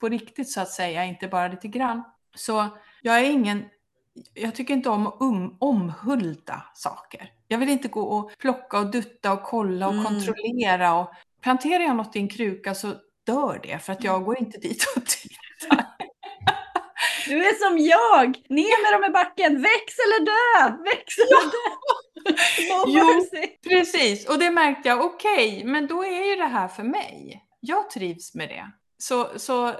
på 0.00 0.08
riktigt 0.08 0.50
så 0.50 0.60
att 0.60 0.70
säga, 0.70 1.04
inte 1.04 1.28
bara 1.28 1.48
lite 1.48 1.68
grann, 1.68 2.04
så 2.34 2.68
jag 3.02 3.18
är 3.18 3.30
ingen 3.30 3.64
jag 4.34 4.54
tycker 4.54 4.74
inte 4.74 4.88
om 4.90 5.06
att 5.06 5.16
um, 5.20 5.56
omhulda 5.60 6.62
saker. 6.74 7.32
Jag 7.48 7.58
vill 7.58 7.68
inte 7.68 7.88
gå 7.88 8.00
och 8.02 8.30
plocka 8.38 8.78
och 8.78 8.86
dutta 8.90 9.32
och 9.32 9.42
kolla 9.42 9.86
och 9.88 9.92
Mm. 9.94 10.04
kontrollera. 10.04 10.94
Och 10.94 11.10
planterar 11.42 11.84
jag 11.84 11.96
något 11.96 12.16
i 12.16 12.18
en 12.18 12.28
kruka 12.28 12.74
så 12.74 12.92
dör 13.26 13.60
det 13.62 13.78
för 13.78 13.92
att 13.92 14.00
Mm. 14.04 14.12
jag 14.12 14.24
går 14.24 14.38
inte 14.38 14.58
dit 14.58 14.84
och 14.96 15.06
tittar. 15.06 15.86
Du 17.26 17.36
är 17.46 17.68
som 17.68 17.78
jag! 17.78 18.26
Ner 18.48 18.82
med 18.82 19.00
dem 19.00 19.10
i 19.10 19.12
backen, 19.12 19.62
väx 19.62 19.94
eller 19.98 20.24
dö! 20.24 20.82
Väx 20.84 21.18
eller 21.18 21.42
dö! 21.50 21.70
Jo. 22.86 23.24
Precis, 23.68 24.28
och 24.28 24.38
det 24.38 24.50
märkte 24.50 24.88
jag, 24.88 25.04
okej, 25.04 25.62
men 25.64 25.86
då 25.86 26.04
är 26.04 26.24
ju 26.30 26.36
det 26.36 26.46
här 26.46 26.68
för 26.68 26.82
mig. 26.82 27.44
Jag 27.60 27.90
trivs 27.90 28.34
med 28.34 28.48
det. 28.48 28.70
Så, 28.98 29.28
så 29.38 29.74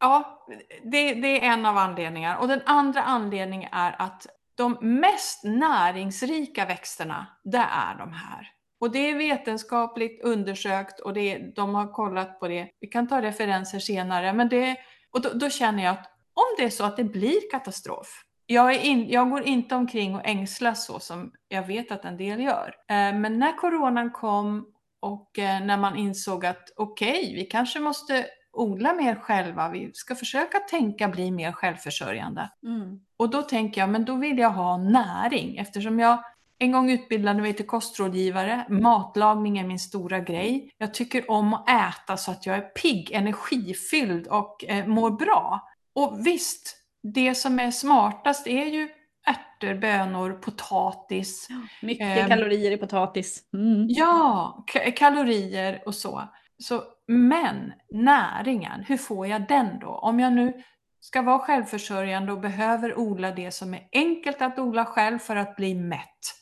ja, 0.00 0.46
det, 0.82 1.14
det 1.14 1.44
är 1.44 1.52
en 1.52 1.66
av 1.66 1.76
anledningarna. 1.76 2.38
Och 2.38 2.48
den 2.48 2.62
andra 2.66 3.02
anledningen 3.02 3.68
är 3.72 4.02
att 4.02 4.26
de 4.54 4.78
mest 4.80 5.44
näringsrika 5.44 6.64
växterna, 6.64 7.26
det 7.44 7.66
är 7.72 7.98
de 7.98 8.12
här. 8.12 8.52
Och 8.80 8.90
det 8.90 8.98
är 8.98 9.14
vetenskapligt 9.14 10.24
undersökt 10.24 11.00
och 11.00 11.14
det, 11.14 11.38
de 11.56 11.74
har 11.74 11.92
kollat 11.92 12.40
på 12.40 12.48
det. 12.48 12.68
Vi 12.80 12.86
kan 12.86 13.08
ta 13.08 13.22
referenser 13.22 13.78
senare, 13.78 14.32
men 14.32 14.48
det, 14.48 14.76
och 15.10 15.20
då, 15.20 15.28
då 15.34 15.50
känner 15.50 15.84
jag 15.84 15.92
att 15.92 16.06
om 16.34 16.54
det 16.58 16.64
är 16.64 16.70
så 16.70 16.84
att 16.84 16.96
det 16.96 17.04
blir 17.04 17.50
katastrof, 17.50 18.22
jag, 18.46 18.74
är 18.74 18.80
in, 18.80 19.08
jag 19.08 19.30
går 19.30 19.42
inte 19.42 19.74
omkring 19.74 20.14
och 20.14 20.26
ängslas 20.26 20.86
så 20.86 20.98
som 20.98 21.32
jag 21.48 21.66
vet 21.66 21.92
att 21.92 22.04
en 22.04 22.16
del 22.16 22.40
gör. 22.40 22.74
Eh, 22.88 23.18
men 23.18 23.38
när 23.38 23.56
coronan 23.56 24.10
kom 24.10 24.66
och 25.00 25.38
eh, 25.38 25.60
när 25.60 25.76
man 25.76 25.96
insåg 25.96 26.46
att 26.46 26.72
okej, 26.76 27.32
vi 27.34 27.44
kanske 27.44 27.80
måste 27.80 28.26
odla 28.58 28.92
mer 28.94 29.14
själva, 29.14 29.68
vi 29.68 29.90
ska 29.94 30.14
försöka 30.14 30.58
tänka 30.58 31.08
bli 31.08 31.30
mer 31.30 31.52
självförsörjande. 31.52 32.50
Mm. 32.62 33.00
Och 33.16 33.30
då 33.30 33.42
tänker 33.42 33.80
jag, 33.80 33.90
men 33.90 34.04
då 34.04 34.14
vill 34.14 34.38
jag 34.38 34.50
ha 34.50 34.76
näring 34.76 35.56
eftersom 35.56 35.98
jag 35.98 36.22
en 36.58 36.72
gång 36.72 36.90
utbildade 36.90 37.42
mig 37.42 37.52
till 37.52 37.66
kostrådgivare. 37.66 38.64
Matlagning 38.68 39.58
är 39.58 39.64
min 39.66 39.78
stora 39.78 40.20
grej. 40.20 40.70
Jag 40.78 40.94
tycker 40.94 41.30
om 41.30 41.54
att 41.54 41.68
äta 41.68 42.16
så 42.16 42.30
att 42.30 42.46
jag 42.46 42.56
är 42.56 42.60
pigg, 42.60 43.12
energifylld 43.12 44.26
och 44.26 44.64
eh, 44.68 44.86
mår 44.86 45.10
bra. 45.10 45.68
Och 45.94 46.26
visst, 46.26 46.76
det 47.02 47.34
som 47.34 47.60
är 47.60 47.70
smartast 47.70 48.46
är 48.46 48.64
ju 48.66 48.88
ärtor, 49.26 49.74
bönor, 49.74 50.32
potatis. 50.32 51.48
Mycket 51.82 52.18
Ehm. 52.18 52.28
kalorier 52.28 52.70
i 52.70 52.76
potatis. 52.76 53.42
Mm. 53.54 53.86
Ja, 53.88 54.64
ka- 54.72 54.90
kalorier 54.90 55.82
och 55.86 55.94
så. 55.94 56.22
så. 56.58 56.82
Men 57.08 57.72
näringen, 57.90 58.84
hur 58.84 58.96
får 58.96 59.26
jag 59.26 59.48
den 59.48 59.78
då? 59.78 59.88
Om 59.88 60.20
jag 60.20 60.32
nu 60.32 60.62
ska 61.00 61.22
vara 61.22 61.38
självförsörjande 61.38 62.32
och 62.32 62.40
behöver 62.40 62.98
odla 62.98 63.30
det 63.30 63.50
som 63.50 63.74
är 63.74 63.88
enkelt 63.92 64.42
att 64.42 64.58
odla 64.58 64.84
själv 64.84 65.18
för 65.18 65.36
att 65.36 65.56
bli 65.56 65.74
mätt. 65.74 66.00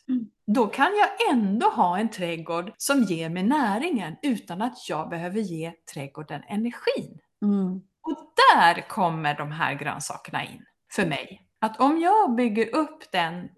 Mm. 0.08 0.26
Då 0.46 0.66
kan 0.66 0.86
jag 0.96 1.34
ändå 1.34 1.68
ha 1.68 1.98
en 1.98 2.08
trädgård 2.08 2.72
som 2.76 3.02
ger 3.02 3.28
mig 3.28 3.42
näringen 3.42 4.16
utan 4.22 4.62
att 4.62 4.88
jag 4.88 5.08
behöver 5.08 5.40
ge 5.40 5.72
trädgården 5.94 6.42
energin. 6.48 7.18
Mm. 7.42 7.82
Och 8.02 8.32
där 8.54 8.88
kommer 8.88 9.34
de 9.34 9.52
här 9.52 9.74
grönsakerna 9.74 10.44
in 10.44 10.64
för 10.92 11.06
mig. 11.06 11.40
Att 11.60 11.80
om 11.80 12.00
jag 12.00 12.34
bygger 12.34 12.74
upp 12.74 13.12
den, 13.12 13.48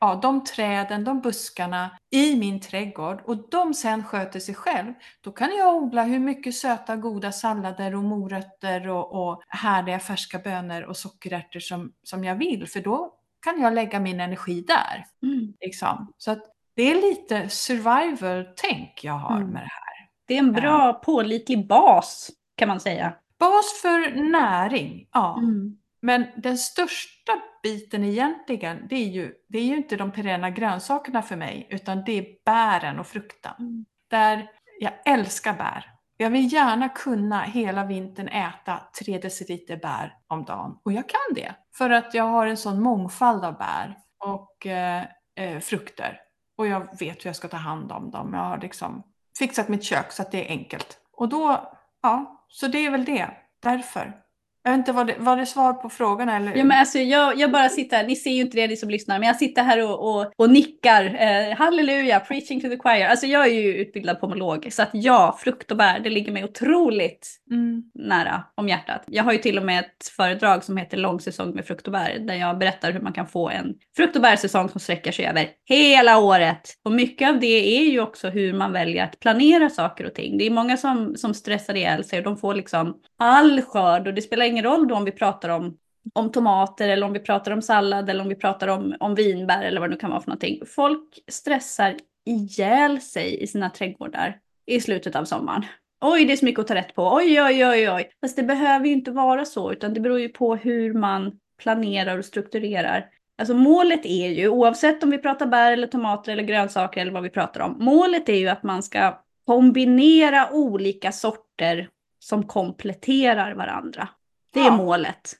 ja, 0.00 0.18
de 0.22 0.44
träden, 0.44 1.04
de 1.04 1.20
buskarna 1.20 1.90
i 2.10 2.36
min 2.36 2.60
trädgård 2.60 3.22
och 3.24 3.50
de 3.50 3.74
sen 3.74 4.04
sköter 4.04 4.40
sig 4.40 4.54
själv, 4.54 4.92
då 5.20 5.32
kan 5.32 5.56
jag 5.58 5.74
odla 5.74 6.02
hur 6.02 6.18
mycket 6.18 6.54
söta 6.54 6.96
goda 6.96 7.32
sallader 7.32 7.94
och 7.94 8.04
morötter 8.04 8.88
och, 8.88 9.28
och 9.28 9.42
härliga 9.48 9.98
färska 9.98 10.38
bönor 10.38 10.82
och 10.82 10.96
sockerärtor 10.96 11.60
som, 11.60 11.92
som 12.02 12.24
jag 12.24 12.34
vill, 12.34 12.68
för 12.68 12.80
då 12.80 13.12
kan 13.40 13.60
jag 13.60 13.74
lägga 13.74 14.00
min 14.00 14.20
energi 14.20 14.60
där. 14.60 15.04
Mm. 15.22 15.54
Liksom. 15.60 16.12
Så 16.18 16.30
att 16.30 16.42
det 16.76 16.82
är 16.82 16.94
lite 16.94 17.48
survival-tänk 17.48 19.00
jag 19.02 19.12
har 19.12 19.36
Mm. 19.36 19.48
med 19.48 19.62
det 19.62 19.68
här. 19.72 20.08
Det 20.26 20.34
är 20.34 20.38
en 20.38 20.52
bra 20.52 20.92
pålitlig 20.92 21.68
bas 21.68 22.30
kan 22.56 22.68
man 22.68 22.80
säga. 22.80 23.14
Bas 23.38 23.80
för 23.82 24.22
näring, 24.30 25.08
ja. 25.12 25.38
Mm. 25.38 25.76
Men 26.00 26.26
den 26.36 26.58
största 26.58 27.32
biten 27.62 28.04
egentligen, 28.04 28.86
det 28.88 28.96
är 28.96 29.08
ju, 29.08 29.32
det 29.48 29.58
är 29.58 29.64
ju 29.64 29.76
inte 29.76 29.96
de 29.96 30.12
perenna 30.12 30.50
grönsakerna 30.50 31.22
för 31.22 31.36
mig, 31.36 31.66
utan 31.70 32.04
det 32.04 32.12
är 32.12 32.26
bären 32.44 32.98
och 32.98 33.06
frukten. 33.06 33.52
Mm. 33.58 33.84
Där 34.10 34.50
jag 34.80 34.92
älskar 35.04 35.52
bär. 35.52 35.92
Jag 36.16 36.30
vill 36.30 36.52
gärna 36.52 36.88
kunna 36.88 37.42
hela 37.42 37.84
vintern 37.84 38.28
äta 38.28 38.80
3 39.04 39.18
deciliter 39.18 39.76
bär 39.76 40.14
om 40.26 40.44
dagen. 40.44 40.78
Och 40.84 40.92
jag 40.92 41.08
kan 41.08 41.34
det. 41.34 41.54
För 41.74 41.90
att 41.90 42.14
jag 42.14 42.24
har 42.24 42.46
en 42.46 42.56
sån 42.56 42.82
mångfald 42.82 43.44
av 43.44 43.58
bär 43.58 43.96
och 44.18 44.66
eh, 44.66 45.04
eh, 45.36 45.60
frukter. 45.60 46.20
Och 46.56 46.66
jag 46.66 46.98
vet 46.98 47.24
hur 47.24 47.28
jag 47.28 47.36
ska 47.36 47.48
ta 47.48 47.56
hand 47.56 47.92
om 47.92 48.10
dem. 48.10 48.34
Jag 48.34 48.40
har 48.40 48.58
liksom 48.58 49.02
fixat 49.38 49.68
mitt 49.68 49.84
kök 49.84 50.12
så 50.12 50.22
att 50.22 50.32
det 50.32 50.46
är 50.46 50.48
enkelt. 50.48 50.98
Och 51.12 51.28
då, 51.28 51.72
ja, 52.02 52.46
så 52.48 52.66
det 52.66 52.86
är 52.86 52.90
väl 52.90 53.04
det. 53.04 53.30
Därför. 53.62 54.25
Jag 54.66 54.72
vet 54.72 54.78
inte, 54.78 54.92
var 54.92 55.04
det, 55.04 55.14
var 55.18 55.36
det 55.36 55.46
svar 55.46 55.72
på 55.72 55.88
frågan 55.88 56.28
eller? 56.28 56.56
Ja, 56.56 56.64
men 56.64 56.78
alltså, 56.78 56.98
jag, 56.98 57.38
jag 57.38 57.52
bara 57.52 57.68
sitter 57.68 57.96
här, 57.96 58.06
ni 58.06 58.16
ser 58.16 58.30
ju 58.30 58.40
inte 58.40 58.56
det 58.56 58.66
ni 58.66 58.76
som 58.76 58.90
lyssnar, 58.90 59.18
men 59.18 59.26
jag 59.26 59.36
sitter 59.36 59.62
här 59.62 59.82
och, 59.84 60.16
och, 60.16 60.32
och 60.36 60.50
nickar. 60.50 61.04
Eh, 61.04 61.56
halleluja, 61.56 62.20
preaching 62.20 62.60
to 62.60 62.68
the 62.68 62.78
choir. 62.78 63.06
Alltså 63.06 63.26
jag 63.26 63.46
är 63.46 63.50
ju 63.50 63.74
utbildad 63.74 64.20
pomolog, 64.20 64.68
så 64.70 64.82
att 64.82 64.90
ja, 64.92 65.38
frukt 65.40 65.70
och 65.70 65.76
bär, 65.76 66.00
det 66.00 66.10
ligger 66.10 66.32
mig 66.32 66.44
otroligt 66.44 67.28
Mm. 67.50 67.82
nära 67.94 68.44
om 68.54 68.68
hjärtat. 68.68 69.04
Jag 69.06 69.24
har 69.24 69.32
ju 69.32 69.38
till 69.38 69.58
och 69.58 69.64
med 69.64 69.80
ett 69.80 70.08
föredrag 70.16 70.64
som 70.64 70.76
heter 70.76 70.96
Långsäsong 70.96 71.54
med 71.54 71.64
frukt 71.66 71.86
och 71.86 71.92
bär, 71.92 72.18
där 72.18 72.34
jag 72.34 72.58
berättar 72.58 72.92
hur 72.92 73.00
man 73.00 73.12
kan 73.12 73.26
få 73.26 73.48
en 73.50 73.74
frukt 73.96 74.16
och 74.16 74.22
bärsäsong 74.22 74.68
som 74.68 74.80
sträcker 74.80 75.12
sig 75.12 75.26
över 75.26 75.48
hela 75.64 76.18
året. 76.18 76.60
Och 76.84 76.92
mycket 76.92 77.28
av 77.28 77.40
det 77.40 77.78
är 77.78 77.90
ju 77.90 78.00
också 78.00 78.28
hur 78.28 78.52
man 78.52 78.72
väljer 78.72 79.04
att 79.04 79.20
planera 79.20 79.70
saker 79.70 80.06
och 80.06 80.14
ting. 80.14 80.38
Det 80.38 80.46
är 80.46 80.50
många 80.50 80.76
som, 80.76 81.14
som 81.16 81.34
stressar 81.34 81.74
ihjäl 81.74 82.04
sig 82.04 82.18
och 82.18 82.24
de 82.24 82.36
får 82.36 82.54
liksom 82.54 82.96
all 83.16 83.62
skörd 83.62 84.06
och 84.06 84.14
det 84.14 84.22
spelar 84.22 84.44
ingen 84.44 84.64
roll 84.64 84.88
då 84.88 84.94
om 84.94 85.04
vi 85.04 85.12
pratar 85.12 85.48
om 85.48 85.78
om 86.12 86.32
tomater 86.32 86.88
eller 86.88 87.06
om 87.06 87.12
vi 87.12 87.20
pratar 87.20 87.52
om 87.52 87.62
sallad 87.62 88.10
eller 88.10 88.22
om 88.22 88.28
vi 88.28 88.34
pratar 88.34 88.68
om, 88.68 88.94
om 89.00 89.14
vinbär 89.14 89.64
eller 89.64 89.80
vad 89.80 89.90
det 89.90 89.94
nu 89.94 90.00
kan 90.00 90.10
vara 90.10 90.20
för 90.20 90.28
någonting. 90.28 90.62
Folk 90.66 91.18
stressar 91.28 91.94
ihjäl 92.24 93.00
sig 93.00 93.42
i 93.42 93.46
sina 93.46 93.70
trädgårdar 93.70 94.38
i 94.66 94.80
slutet 94.80 95.16
av 95.16 95.24
sommaren. 95.24 95.64
Oj, 96.00 96.24
det 96.24 96.32
är 96.32 96.36
så 96.36 96.44
mycket 96.44 96.60
att 96.60 96.66
ta 96.66 96.74
rätt 96.74 96.94
på. 96.94 97.14
Oj, 97.14 97.42
oj, 97.42 97.66
oj, 97.66 97.90
oj. 97.90 98.10
Fast 98.20 98.36
det 98.36 98.42
behöver 98.42 98.86
ju 98.86 98.92
inte 98.92 99.10
vara 99.10 99.44
så, 99.44 99.72
utan 99.72 99.94
det 99.94 100.00
beror 100.00 100.20
ju 100.20 100.28
på 100.28 100.56
hur 100.56 100.94
man 100.94 101.38
planerar 101.62 102.18
och 102.18 102.24
strukturerar. 102.24 103.06
Alltså 103.38 103.54
målet 103.54 104.06
är 104.06 104.28
ju, 104.28 104.48
oavsett 104.48 105.02
om 105.02 105.10
vi 105.10 105.18
pratar 105.18 105.46
bär 105.46 105.72
eller 105.72 105.86
tomater 105.86 106.32
eller 106.32 106.42
grönsaker 106.42 107.00
eller 107.00 107.12
vad 107.12 107.22
vi 107.22 107.30
pratar 107.30 107.60
om, 107.60 107.76
målet 107.78 108.28
är 108.28 108.36
ju 108.36 108.48
att 108.48 108.62
man 108.62 108.82
ska 108.82 109.20
kombinera 109.46 110.50
olika 110.52 111.12
sorter 111.12 111.88
som 112.26 112.42
kompletterar 112.46 113.54
varandra. 113.54 114.08
Det 114.54 114.60
är 114.60 114.64
Ja. 114.64 114.76
målet. 114.76 115.32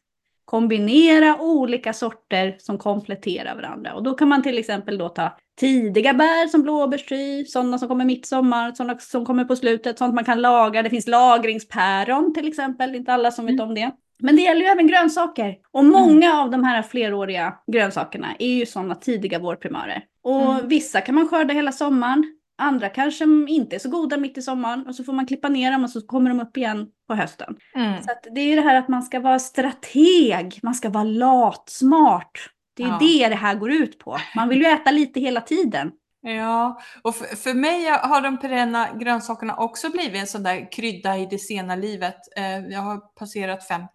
Kombinera 0.45 1.41
olika 1.41 1.93
sorter 1.93 2.57
som 2.59 2.79
kompletterar 2.79 3.55
varandra. 3.55 3.95
Och 3.95 4.03
då 4.03 4.15
kan 4.15 4.29
man 4.29 4.43
till 4.43 4.59
exempel 4.59 4.99
då 4.99 5.09
ta 5.09 5.37
tidiga 5.61 6.13
bär 6.15 6.47
som 6.47 6.63
blåbärstry, 6.63 7.45
sådana 7.45 7.79
som 7.79 7.89
kommer 7.89 8.05
mitt 8.05 8.25
i 8.27 8.29
sommar, 8.29 8.73
sådana 8.73 8.99
som 8.99 9.25
kommer 9.27 9.45
på 9.45 9.57
slutet, 9.57 9.99
sånt 9.99 10.15
man 10.15 10.25
kan 10.25 10.41
lagra. 10.41 10.83
Det 10.83 10.91
finns 10.91 11.07
lagringspäron 11.07 12.35
till 12.35 12.49
exempel, 12.49 12.93
det 12.93 12.97
är 12.97 12.99
inte 12.99 13.13
alla 13.13 13.31
som 13.31 13.47
vet 13.47 13.61
om 13.61 13.75
det. 13.75 13.91
Men 14.19 14.37
det 14.37 14.43
gäller 14.43 14.61
ju 14.61 14.67
även 14.67 14.87
grönsaker. 14.87 15.55
Och 15.73 15.85
många 15.85 16.35
av 16.41 16.51
de 16.51 16.65
här 16.65 16.83
fleråriga 16.83 17.55
grönsakerna 17.73 18.29
är 18.39 18.49
ju 18.55 18.67
sådana 18.67 18.95
tidiga 18.95 19.39
vårprimörer. 19.39 20.03
Och 20.23 20.43
Mm. 20.53 20.69
vissa 20.69 21.01
kan 21.01 21.15
man 21.15 21.29
skörda 21.29 21.55
hela 21.55 21.73
sommaren. 21.73 22.25
Andra 22.59 22.89
kanske 22.89 23.25
inte 23.49 23.77
är 23.77 23.81
så 23.81 23.91
goda 23.91 24.17
mitt 24.17 24.39
i 24.39 24.43
sommaren 24.43 24.87
och 24.87 24.95
så 24.95 25.05
får 25.05 25.13
man 25.13 25.27
klippa 25.27 25.49
ner 25.49 25.73
dem 25.73 25.85
och 25.85 25.91
så 25.91 26.01
kommer 26.07 26.31
de 26.31 26.41
upp 26.41 26.57
igen 26.57 26.87
på 27.09 27.15
hösten. 27.15 27.57
Mm. 27.75 28.03
Så 28.03 28.09
det 28.35 28.41
är 28.41 28.45
ju 28.45 28.55
det 28.57 28.63
här 28.63 28.75
att 28.79 28.89
man 28.89 29.03
ska 29.03 29.21
vara 29.21 29.39
strateg, 29.39 30.61
man 30.63 30.75
ska 30.75 30.89
vara 30.89 31.05
latsmart. 31.05 32.51
Det 32.77 32.83
är 32.83 32.87
Ja. 32.89 32.99
det 33.01 33.29
det 33.29 33.35
här 33.35 33.55
går 33.55 33.73
ut 33.73 33.99
på. 33.99 34.17
Man 34.37 34.49
vill 34.49 34.59
ju 34.59 34.67
äta 34.67 34.91
lite 34.91 35.21
hela 35.21 35.41
tiden. 35.41 35.93
Ja, 36.23 36.81
och 37.03 37.15
för, 37.17 37.37
för 37.37 37.55
mig 37.55 37.85
har 38.03 38.21
de 38.21 38.37
perenna 38.39 38.89
grönsakerna 39.01 39.57
också 39.57 39.91
blivit 39.91 40.21
en 40.21 40.27
sån 40.27 40.43
där 40.43 40.73
krydda 40.73 41.17
i 41.19 41.27
det 41.27 41.39
sena 41.39 41.77
livet. 41.77 42.17
Eh, 42.37 42.59
Jag 42.67 42.81
har 42.81 42.99
passerat 43.15 43.69
50 43.69 43.89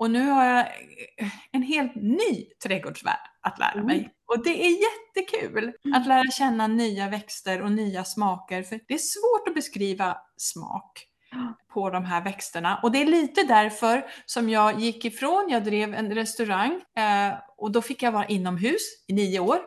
och 0.00 0.10
nu 0.10 0.28
har 0.30 0.44
jag 0.44 0.66
en 1.52 1.62
helt 1.62 1.94
ny 1.94 2.44
trädgårdsvärld 2.64 3.30
att 3.44 3.58
lära 3.58 3.72
Mm. 3.72 3.86
mig. 3.86 4.10
Och 4.26 4.44
det 4.44 4.66
är 4.66 4.70
jättekul 4.70 5.72
att 5.94 6.06
lära 6.06 6.30
känna 6.30 6.66
nya 6.66 7.08
växter 7.08 7.62
och 7.62 7.72
nya 7.72 8.04
smaker. 8.04 8.62
För 8.62 8.80
det 8.88 8.94
är 8.94 8.98
svårt 8.98 9.48
att 9.48 9.54
beskriva 9.54 10.16
smak 10.36 11.06
på 11.74 11.90
de 11.90 12.04
här 12.04 12.24
växterna. 12.24 12.80
Och 12.82 12.92
det 12.92 13.02
är 13.02 13.06
lite 13.06 13.42
därför 13.42 14.04
som 14.26 14.48
jag 14.48 14.80
gick 14.80 15.04
ifrån, 15.04 15.46
jag 15.48 15.64
drev 15.64 15.94
en 15.94 16.14
restaurang 16.14 16.72
eh, 16.72 17.34
och 17.56 17.72
då 17.72 17.82
fick 17.82 18.02
jag 18.02 18.12
vara 18.12 18.26
inomhus 18.26 18.82
i 19.08 19.12
nio 19.12 19.40
år. 19.40 19.58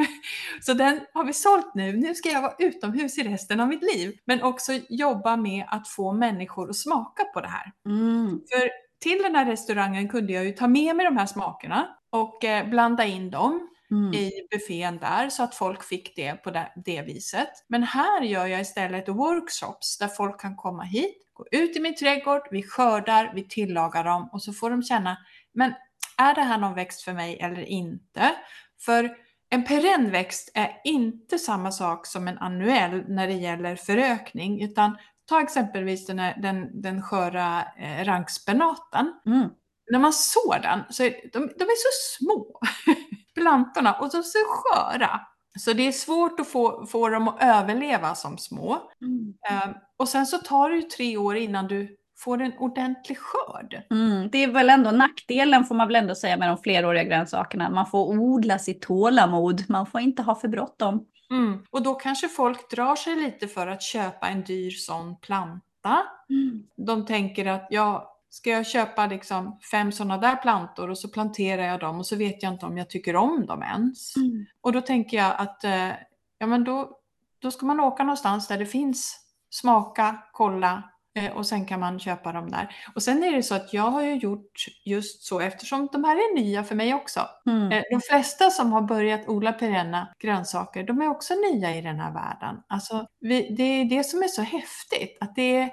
Så 0.60 0.72
den 0.74 1.00
har 1.14 1.24
vi 1.24 1.32
sålt 1.32 1.74
nu. 1.74 1.92
Nu 1.96 2.14
ska 2.14 2.28
jag 2.28 2.42
vara 2.42 2.54
utomhus 2.58 3.18
i 3.18 3.22
resten 3.22 3.60
av 3.60 3.68
mitt 3.68 3.82
liv. 3.82 4.12
Men 4.24 4.42
också 4.42 4.72
jobba 4.88 5.36
med 5.36 5.64
att 5.68 5.88
få 5.88 6.12
människor 6.12 6.70
att 6.70 6.76
smaka 6.76 7.24
på 7.24 7.40
det 7.40 7.48
här. 7.48 7.72
Mm. 7.86 8.28
För 8.50 8.70
till 9.02 9.22
den 9.22 9.34
här 9.34 9.46
restaurangen 9.46 10.08
kunde 10.08 10.32
jag 10.32 10.44
ju 10.44 10.52
ta 10.52 10.68
med 10.68 10.96
mig 10.96 11.04
de 11.06 11.16
här 11.16 11.26
smakerna 11.26 11.88
och 12.10 12.44
eh, 12.44 12.68
blanda 12.68 13.04
in 13.04 13.30
dem 13.30 13.68
Mm. 13.90 14.14
i 14.14 14.30
buffén 14.50 14.98
där 14.98 15.28
så 15.30 15.42
att 15.42 15.54
folk 15.54 15.84
fick 15.84 16.16
det 16.16 16.34
på 16.34 16.50
det, 16.50 16.72
det 16.84 17.02
viset. 17.02 17.48
Men 17.68 17.82
här 17.82 18.22
gör 18.22 18.46
jag 18.46 18.60
istället 18.60 19.08
workshops 19.08 19.98
där 19.98 20.08
folk 20.08 20.40
kan 20.40 20.56
komma 20.56 20.82
hit, 20.82 21.30
gå 21.32 21.46
ut 21.50 21.76
i 21.76 21.80
min 21.80 21.96
trädgård, 21.96 22.42
vi 22.50 22.62
skördar, 22.62 23.32
vi 23.34 23.48
tillagar 23.48 24.04
dem 24.04 24.28
och 24.32 24.42
så 24.42 24.52
får 24.52 24.70
de 24.70 24.82
känna, 24.82 25.16
men 25.52 25.74
är 26.18 26.34
det 26.34 26.40
här 26.40 26.58
någon 26.58 26.74
växt 26.74 27.02
för 27.02 27.12
mig 27.12 27.38
eller 27.40 27.62
inte? 27.62 28.34
För 28.80 29.16
en 29.50 29.64
perennväxt 29.64 30.50
är 30.54 30.80
inte 30.84 31.38
samma 31.38 31.72
sak 31.72 32.06
som 32.06 32.28
en 32.28 32.38
annuell 32.38 33.04
när 33.08 33.26
det 33.26 33.34
gäller 33.34 33.76
förökning, 33.76 34.62
utan 34.62 34.98
ta 35.24 35.42
exempelvis 35.42 36.06
den, 36.06 36.18
här, 36.18 36.36
den, 36.42 36.82
den 36.82 37.02
sköra 37.02 37.64
eh, 37.78 38.04
rankspenaten 38.04 39.12
Mm. 39.26 39.48
När 39.90 39.98
man 39.98 40.12
sår 40.12 40.58
den 40.62 40.80
så 40.90 41.02
är 41.02 41.10
de, 41.32 41.38
de 41.38 41.64
är 41.64 41.76
så 41.76 42.18
små, 42.18 42.60
plantorna, 43.34 43.92
och 43.92 44.10
de 44.10 44.16
är 44.18 44.22
så 44.22 44.38
sköra. 44.48 45.20
Så 45.58 45.72
det 45.72 45.88
är 45.88 45.92
svårt 45.92 46.40
att 46.40 46.48
få, 46.48 46.86
få 46.86 47.08
dem 47.08 47.28
att 47.28 47.42
överleva 47.42 48.14
som 48.14 48.38
små. 48.38 48.78
Mm. 49.02 49.34
Eh, 49.50 49.76
och 49.96 50.08
sen 50.08 50.26
så 50.26 50.38
tar 50.38 50.70
det 50.70 50.76
ju 50.76 50.82
tre 50.82 51.16
år 51.16 51.36
innan 51.36 51.68
du 51.68 51.96
får 52.18 52.42
en 52.42 52.52
ordentlig 52.58 53.18
skörd. 53.18 53.82
Mm. 53.90 54.28
Det 54.32 54.44
är 54.44 54.48
väl 54.48 54.70
ändå 54.70 54.90
nackdelen 54.90 55.64
får 55.64 55.74
man 55.74 55.88
väl 55.88 55.96
ändå 55.96 56.14
säga 56.14 56.36
med 56.36 56.48
de 56.48 56.58
fleråriga 56.58 57.04
grönsakerna. 57.04 57.70
Man 57.70 57.86
får 57.86 58.08
odla 58.08 58.58
sitt 58.58 58.82
tålamod. 58.82 59.64
Man 59.68 59.86
får 59.86 60.00
inte 60.00 60.22
ha 60.22 60.34
för 60.34 60.48
bråttom. 60.48 61.06
Mm. 61.30 61.64
Och 61.70 61.82
då 61.82 61.94
kanske 61.94 62.28
folk 62.28 62.70
drar 62.70 62.96
sig 62.96 63.16
lite 63.16 63.48
för 63.48 63.66
att 63.66 63.82
köpa 63.82 64.28
en 64.28 64.44
dyr 64.44 64.70
sån 64.70 65.16
planta. 65.16 66.02
Mm. 66.30 66.62
De 66.76 67.06
tänker 67.06 67.46
att 67.46 67.66
ja, 67.70 68.17
ska 68.30 68.50
jag 68.50 68.66
köpa 68.66 69.06
liksom 69.06 69.58
fem 69.70 69.92
sådana 69.92 70.18
där 70.18 70.36
plantor 70.36 70.90
och 70.90 70.98
så 70.98 71.08
planterar 71.08 71.62
jag 71.62 71.80
dem 71.80 71.98
och 71.98 72.06
så 72.06 72.16
vet 72.16 72.42
jag 72.42 72.52
inte 72.52 72.66
om 72.66 72.78
jag 72.78 72.90
tycker 72.90 73.16
om 73.16 73.46
dem 73.46 73.62
ens. 73.62 74.16
Mm. 74.16 74.46
Och 74.60 74.72
då 74.72 74.80
tänker 74.80 75.16
jag 75.16 75.34
att 75.38 75.64
eh, 75.64 75.90
ja, 76.38 76.46
men 76.46 76.64
då, 76.64 76.98
då 77.38 77.50
ska 77.50 77.66
man 77.66 77.80
åka 77.80 78.02
någonstans 78.02 78.48
där 78.48 78.58
det 78.58 78.66
finns 78.66 79.20
smaka, 79.50 80.22
kolla 80.32 80.82
eh, 81.14 81.36
och 81.36 81.46
sen 81.46 81.66
kan 81.66 81.80
man 81.80 81.98
köpa 81.98 82.32
dem 82.32 82.50
där. 82.50 82.76
Och 82.94 83.02
sen 83.02 83.24
är 83.24 83.32
det 83.32 83.42
så 83.42 83.54
att 83.54 83.72
jag 83.72 83.90
har 83.90 84.02
ju 84.02 84.14
gjort 84.14 84.66
just 84.84 85.22
så 85.24 85.40
eftersom 85.40 85.88
de 85.92 86.04
här 86.04 86.16
är 86.16 86.34
nya 86.34 86.64
för 86.64 86.74
mig 86.74 86.94
också. 86.94 87.20
Mm. 87.46 87.72
Eh, 87.72 87.82
De 87.90 88.00
flesta 88.00 88.50
som 88.50 88.72
har 88.72 88.82
börjat 88.82 89.28
odla 89.28 89.52
perenna 89.52 90.14
grönsaker, 90.18 90.84
de 90.84 91.00
är 91.00 91.08
också 91.08 91.34
nya 91.34 91.76
i 91.76 91.80
den 91.80 92.00
här 92.00 92.12
världen. 92.12 92.62
Alltså, 92.68 93.06
vi, 93.20 93.54
det 93.56 93.62
är 93.62 93.84
det 93.84 94.04
som 94.04 94.22
är 94.22 94.28
så 94.28 94.42
häftigt, 94.42 95.18
att 95.20 95.34
det 95.34 95.56
är, 95.56 95.70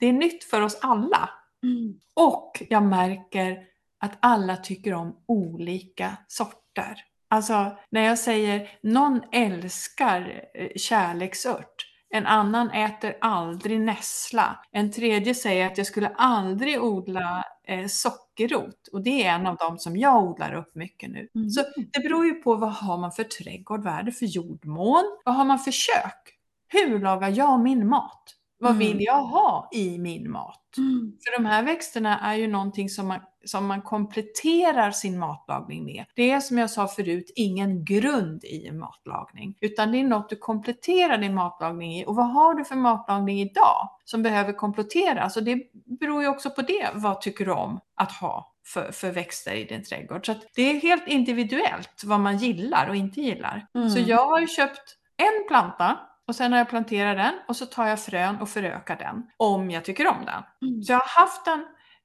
det 0.00 0.06
är 0.06 0.12
nytt 0.12 0.44
för 0.44 0.60
oss 0.60 0.78
alla. 0.82 1.30
Mm. 1.62 1.94
Och 2.14 2.62
jag 2.68 2.82
märker 2.82 3.64
att 4.00 4.18
alla 4.20 4.56
tycker 4.56 4.94
om 4.94 5.16
olika 5.26 6.16
sorter. 6.28 7.04
Alltså 7.28 7.76
när 7.90 8.00
jag 8.00 8.18
säger 8.18 8.70
någon 8.82 9.20
älskar 9.32 10.44
eh, 10.54 10.68
kärleksört, 10.76 11.86
en 12.14 12.26
annan 12.26 12.70
äter 12.70 13.16
aldrig 13.20 13.80
nässla, 13.80 14.64
en 14.70 14.92
tredje 14.92 15.34
säger 15.34 15.66
att 15.66 15.78
jag 15.78 15.86
skulle 15.86 16.08
aldrig 16.08 16.82
odla 16.82 17.44
eh, 17.66 17.86
sockerrot 17.86 18.88
och 18.92 19.02
det 19.02 19.26
är 19.26 19.34
en 19.34 19.46
av 19.46 19.56
dem 19.56 19.78
som 19.78 19.96
jag 19.96 20.24
odlar 20.24 20.54
upp 20.54 20.74
mycket 20.74 21.10
nu. 21.10 21.28
Mm. 21.34 21.50
Så 21.50 21.64
det 21.92 22.00
beror 22.00 22.26
ju 22.26 22.34
på 22.34 22.56
vad 22.56 22.72
har 22.72 22.98
man 22.98 23.12
för 23.12 23.24
trädgård, 23.24 23.84
vad 23.84 23.94
är 23.94 24.02
det 24.02 24.12
för 24.12 24.26
jordmån, 24.26 25.04
vad 25.24 25.34
har 25.34 25.44
man 25.44 25.58
för 25.58 25.70
kök, 25.70 26.36
hur 26.68 26.98
lagar 26.98 27.28
jag 27.28 27.60
min 27.60 27.88
mat, 27.88 28.36
vad 28.60 28.70
Mm. 28.70 28.78
vill 28.78 29.02
jag 29.02 29.22
ha 29.22 29.68
i 29.72 29.98
min 29.98 30.30
mat? 30.30 30.76
Mm. 30.76 31.12
För 31.24 31.42
de 31.42 31.46
här 31.48 31.62
växterna 31.62 32.18
är 32.18 32.34
ju 32.34 32.46
någonting 32.48 32.88
som 32.88 33.08
man, 33.08 33.20
som 33.44 33.66
man 33.66 33.82
kompletterar 33.82 34.90
sin 34.90 35.18
matlagning 35.18 35.84
med. 35.84 36.04
Det 36.14 36.30
är 36.30 36.40
som 36.40 36.58
jag 36.58 36.70
sa 36.70 36.88
förut, 36.88 37.32
ingen 37.36 37.84
grund 37.84 38.44
i 38.44 38.66
en 38.66 38.78
matlagning, 38.78 39.54
utan 39.60 39.92
det 39.92 39.98
är 40.00 40.04
något 40.04 40.28
du 40.30 40.36
kompletterar 40.36 41.18
din 41.18 41.34
matlagning 41.34 41.96
i. 41.96 42.04
Och 42.06 42.16
vad 42.16 42.32
har 42.32 42.54
du 42.54 42.64
för 42.64 42.76
matlagning 42.76 43.40
idag 43.40 43.88
som 44.04 44.22
behöver 44.22 44.52
kompletteras? 44.52 45.36
Och 45.36 45.42
det 45.42 45.58
beror 46.00 46.22
ju 46.22 46.28
också 46.28 46.50
på 46.50 46.62
det, 46.62 46.90
vad 46.94 47.20
tycker 47.20 47.44
du 47.46 47.52
om 47.52 47.80
att 47.96 48.12
ha 48.12 48.52
för, 48.66 48.92
för 48.92 49.10
växter 49.12 49.54
i 49.54 49.64
din 49.64 49.84
trädgård? 49.84 50.26
Så 50.26 50.34
det 50.54 50.62
är 50.62 50.80
helt 50.80 51.08
individuellt 51.08 52.02
vad 52.04 52.20
man 52.20 52.38
gillar 52.38 52.88
och 52.88 52.96
inte 52.96 53.20
gillar. 53.20 53.66
Mm. 53.74 53.90
Så 53.90 53.98
jag 53.98 54.26
har 54.26 54.40
ju 54.40 54.46
köpt 54.46 54.96
en 55.16 55.48
planta 55.48 55.98
och 56.30 56.36
sen 56.36 56.52
har 56.52 56.58
jag 56.58 56.68
planterat 56.68 57.16
den 57.16 57.34
och 57.48 57.56
så 57.56 57.66
tar 57.66 57.86
jag 57.86 58.00
frön 58.00 58.36
och 58.40 58.48
förökar 58.48 58.96
den 58.96 59.22
om 59.36 59.70
jag 59.70 59.84
tycker 59.84 60.06
om 60.06 60.24
den. 60.26 60.68
Mm. 60.70 60.82
Så 60.82 60.92
jag 60.92 60.98
har 60.98 61.22
haft 61.22 61.44
den 61.44 61.64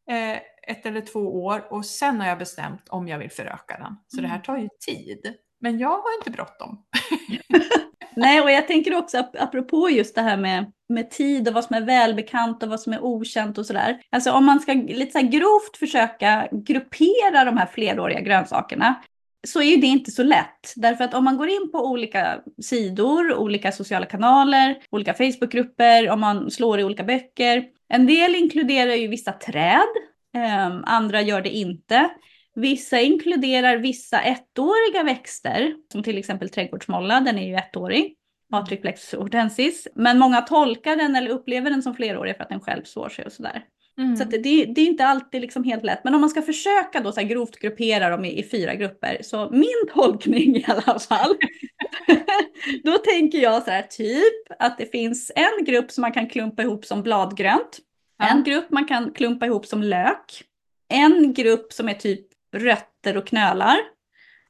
eh, 0.09 0.38
ett 0.67 0.85
eller 0.85 1.01
två 1.01 1.19
år 1.19 1.73
och 1.73 1.85
sen 1.85 2.21
har 2.21 2.27
jag 2.27 2.38
bestämt 2.38 2.89
om 2.89 3.07
jag 3.07 3.19
vill 3.19 3.31
föröka 3.31 3.77
den. 3.77 3.95
Så 4.07 4.21
det 4.21 4.27
här 4.27 4.39
tar 4.39 4.57
ju 4.57 4.69
tid. 4.85 5.35
Men 5.61 5.79
jag 5.79 5.89
har 5.89 6.17
inte 6.19 6.31
bråttom. 6.31 6.85
Nej, 8.15 8.41
och 8.41 8.51
jag 8.51 8.67
tänker 8.67 8.95
också 8.95 9.17
ap- 9.17 9.39
apropå 9.39 9.89
just 9.89 10.15
det 10.15 10.21
här 10.21 10.38
med, 10.38 10.71
med 10.89 11.11
tid 11.11 11.47
och 11.47 11.53
vad 11.53 11.63
som 11.63 11.75
är 11.75 11.81
välbekant 11.81 12.63
och 12.63 12.69
vad 12.69 12.79
som 12.79 12.93
är 12.93 13.03
okänt 13.03 13.57
och 13.57 13.65
sådär. 13.65 14.01
Alltså 14.11 14.31
om 14.31 14.45
man 14.45 14.59
ska 14.59 14.73
lite 14.73 15.19
så 15.19 15.27
grovt 15.27 15.77
försöka 15.79 16.47
gruppera 16.51 17.45
de 17.45 17.57
här 17.57 17.65
fleråriga 17.65 18.19
grönsakerna 18.19 18.95
så 19.45 19.62
är 19.62 19.65
ju 19.65 19.77
det 19.77 19.88
inte 19.88 20.12
så 20.12 20.23
lätt. 20.23 20.73
Därför 20.75 21.03
att 21.03 21.13
om 21.13 21.23
man 21.23 21.38
går 21.38 21.49
in 21.49 21.71
på 21.71 21.86
olika 21.86 22.41
sidor, 22.62 23.36
olika 23.36 23.71
sociala 23.71 24.05
kanaler, 24.05 24.77
olika 24.89 25.13
Facebookgrupper, 25.13 26.10
om 26.10 26.19
man 26.19 26.51
slår 26.51 26.79
i 26.79 26.84
olika 26.84 27.03
böcker. 27.03 27.65
En 27.89 28.08
del 28.08 28.36
inkluderar 28.36 28.93
ju 28.93 29.08
vissa 29.08 29.31
träd, 29.31 29.88
eh, 30.36 30.79
andra 30.84 31.21
gör 31.21 31.41
det 31.41 31.49
inte. 31.49 32.10
Vissa 32.55 32.99
inkluderar 32.99 33.77
vissa 33.77 34.21
ettåriga 34.21 35.03
växter, 35.03 35.73
som 35.91 36.03
till 36.03 36.17
exempel 36.17 36.49
trädgårdsmolla, 36.49 37.19
den 37.19 37.39
är 37.39 37.47
ju 37.47 37.55
ettårig. 37.55 38.15
Matriplex 38.51 39.13
hortensis. 39.13 39.88
Men 39.95 40.19
många 40.19 40.41
tolkar 40.41 40.95
den 40.95 41.15
eller 41.15 41.29
upplever 41.29 41.69
den 41.69 41.84
som 41.84 41.95
flerårig 41.95 42.36
för 42.36 42.43
att 42.43 42.49
den 42.49 42.60
själv 42.60 42.84
sår 42.84 43.10
sig 43.10 43.25
och 43.25 43.31
sådär. 43.31 43.63
Mm. 43.97 44.17
Så 44.17 44.23
det, 44.23 44.38
det 44.65 44.81
är 44.81 44.86
inte 44.86 45.05
alltid 45.05 45.41
liksom 45.41 45.63
helt 45.63 45.84
lätt. 45.84 46.03
Men 46.03 46.15
om 46.15 46.21
man 46.21 46.29
ska 46.29 46.41
försöka 46.41 46.99
då 46.99 47.12
så 47.12 47.21
grovt 47.21 47.60
gruppera 47.60 48.10
dem 48.10 48.25
i, 48.25 48.39
i 48.39 48.43
fyra 48.43 48.75
grupper. 48.75 49.17
Så 49.21 49.49
min 49.51 49.88
tolkning 49.93 50.55
i 50.55 50.65
alla 50.67 50.99
fall. 50.99 51.36
då 52.84 52.97
tänker 52.97 53.38
jag 53.38 53.63
så 53.63 53.71
här 53.71 53.81
typ 53.81 54.45
att 54.60 54.77
det 54.77 54.91
finns 54.91 55.31
en 55.36 55.65
grupp 55.65 55.91
som 55.91 56.01
man 56.01 56.12
kan 56.12 56.29
klumpa 56.29 56.63
ihop 56.63 56.86
som 56.86 57.03
bladgrönt. 57.03 57.79
Ja. 58.17 58.27
En 58.27 58.43
grupp 58.43 58.69
man 58.69 58.86
kan 58.88 59.12
klumpa 59.12 59.45
ihop 59.45 59.65
som 59.65 59.84
lök. 59.84 60.43
En 60.89 61.34
grupp 61.34 61.73
som 61.73 61.89
är 61.89 61.93
typ 61.93 62.27
rötter 62.53 63.17
och 63.17 63.27
knölar. 63.27 63.77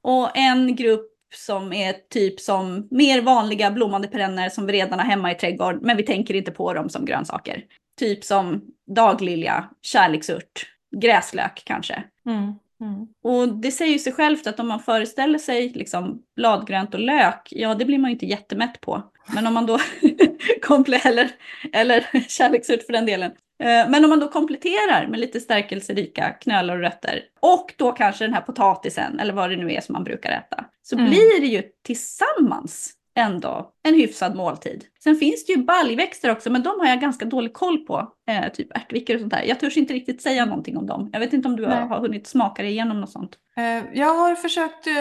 Och 0.01 0.37
en 0.37 0.75
grupp 0.75 1.11
som 1.35 1.73
är 1.73 1.93
typ 2.09 2.39
som 2.39 2.87
mer 2.91 3.21
vanliga 3.21 3.71
blommande 3.71 4.07
perenner 4.07 4.49
som 4.49 4.65
vi 4.65 4.73
redan 4.73 4.99
har 4.99 5.05
hemma 5.05 5.31
i 5.31 5.35
trädgården, 5.35 5.79
men 5.83 5.97
vi 5.97 6.03
tänker 6.03 6.33
inte 6.33 6.51
på 6.51 6.73
dem 6.73 6.89
som 6.89 7.05
grönsaker. 7.05 7.63
Typ 7.99 8.23
som 8.23 8.61
daglilja, 8.87 9.69
kärleksört, 9.81 10.65
gräslök 10.95 11.61
kanske. 11.65 12.03
Mm. 12.25 12.53
Mm. 12.81 13.07
Och 13.23 13.55
det 13.57 13.71
säger 13.71 13.97
sig 13.99 14.13
självt 14.13 14.47
att 14.47 14.59
om 14.59 14.67
man 14.67 14.79
föreställer 14.79 15.39
sig 15.39 15.69
liksom 15.69 16.21
bladgrönt 16.35 16.93
och 16.93 16.99
lök, 16.99 17.47
ja 17.51 17.75
det 17.75 17.85
blir 17.85 17.97
man 17.97 18.09
ju 18.09 18.13
inte 18.13 18.25
jättemätt 18.25 18.81
på. 18.81 19.03
Men 19.35 19.47
om 19.47 19.53
man 19.53 19.65
då, 19.65 19.79
komple 20.61 20.97
eller, 20.97 21.31
eller 21.73 22.05
kärleksört 22.29 22.83
för 22.83 22.93
den 22.93 23.05
delen. 23.05 23.31
Eh, 23.59 23.89
Men 23.89 24.03
om 24.03 24.09
man 24.09 24.19
då 24.19 24.27
kompletterar 24.27 25.07
med 25.07 25.19
lite 25.19 25.39
stärkelserika 25.39 26.29
knölar 26.29 26.75
och 26.75 26.81
rötter 26.81 27.21
och 27.39 27.73
då 27.77 27.91
kanske 27.91 28.23
den 28.25 28.33
här 28.33 28.41
potatisen 28.41 29.19
eller 29.19 29.33
vad 29.33 29.49
det 29.49 29.55
nu 29.55 29.71
är 29.73 29.81
som 29.81 29.93
man 29.93 30.03
brukar 30.03 30.31
äta. 30.31 30.65
Så 30.83 30.95
Mm. 30.95 31.09
blir 31.09 31.41
det 31.41 31.47
ju 31.47 31.63
tillsammans 31.83 32.93
ändå 33.15 33.71
en 33.83 33.93
hyfsad 33.93 34.35
måltid. 34.35 34.85
Sen 35.03 35.15
finns 35.15 35.45
det 35.45 35.53
ju 35.53 35.63
baljväxter 35.63 36.31
också, 36.31 36.49
men 36.49 36.63
de 36.63 36.79
har 36.79 36.87
jag 36.87 37.01
ganska 37.01 37.25
dålig 37.25 37.53
koll 37.53 37.77
på. 37.77 38.11
Eh, 38.29 38.51
typ 38.51 38.77
ärtvickor 38.77 39.13
och 39.15 39.19
sånt 39.19 39.33
där. 39.33 39.43
Jag 39.43 39.59
törs 39.59 39.77
inte 39.77 39.93
riktigt 39.93 40.21
säga 40.21 40.45
någonting 40.45 40.77
om 40.77 40.85
dem. 40.87 41.09
Jag 41.13 41.19
vet 41.19 41.33
inte 41.33 41.47
om 41.47 41.55
du 41.55 41.63
har, 41.63 41.75
Nej. 41.75 41.87
har 41.87 41.99
hunnit 41.99 42.27
smaka 42.27 42.61
dig 42.61 42.71
igenom 42.71 43.01
något 43.01 43.11
sånt. 43.11 43.35
Eh, 43.57 43.83
Jag 43.99 44.13
har 44.13 44.35
försökt 44.35 44.87
eh, 44.87 44.93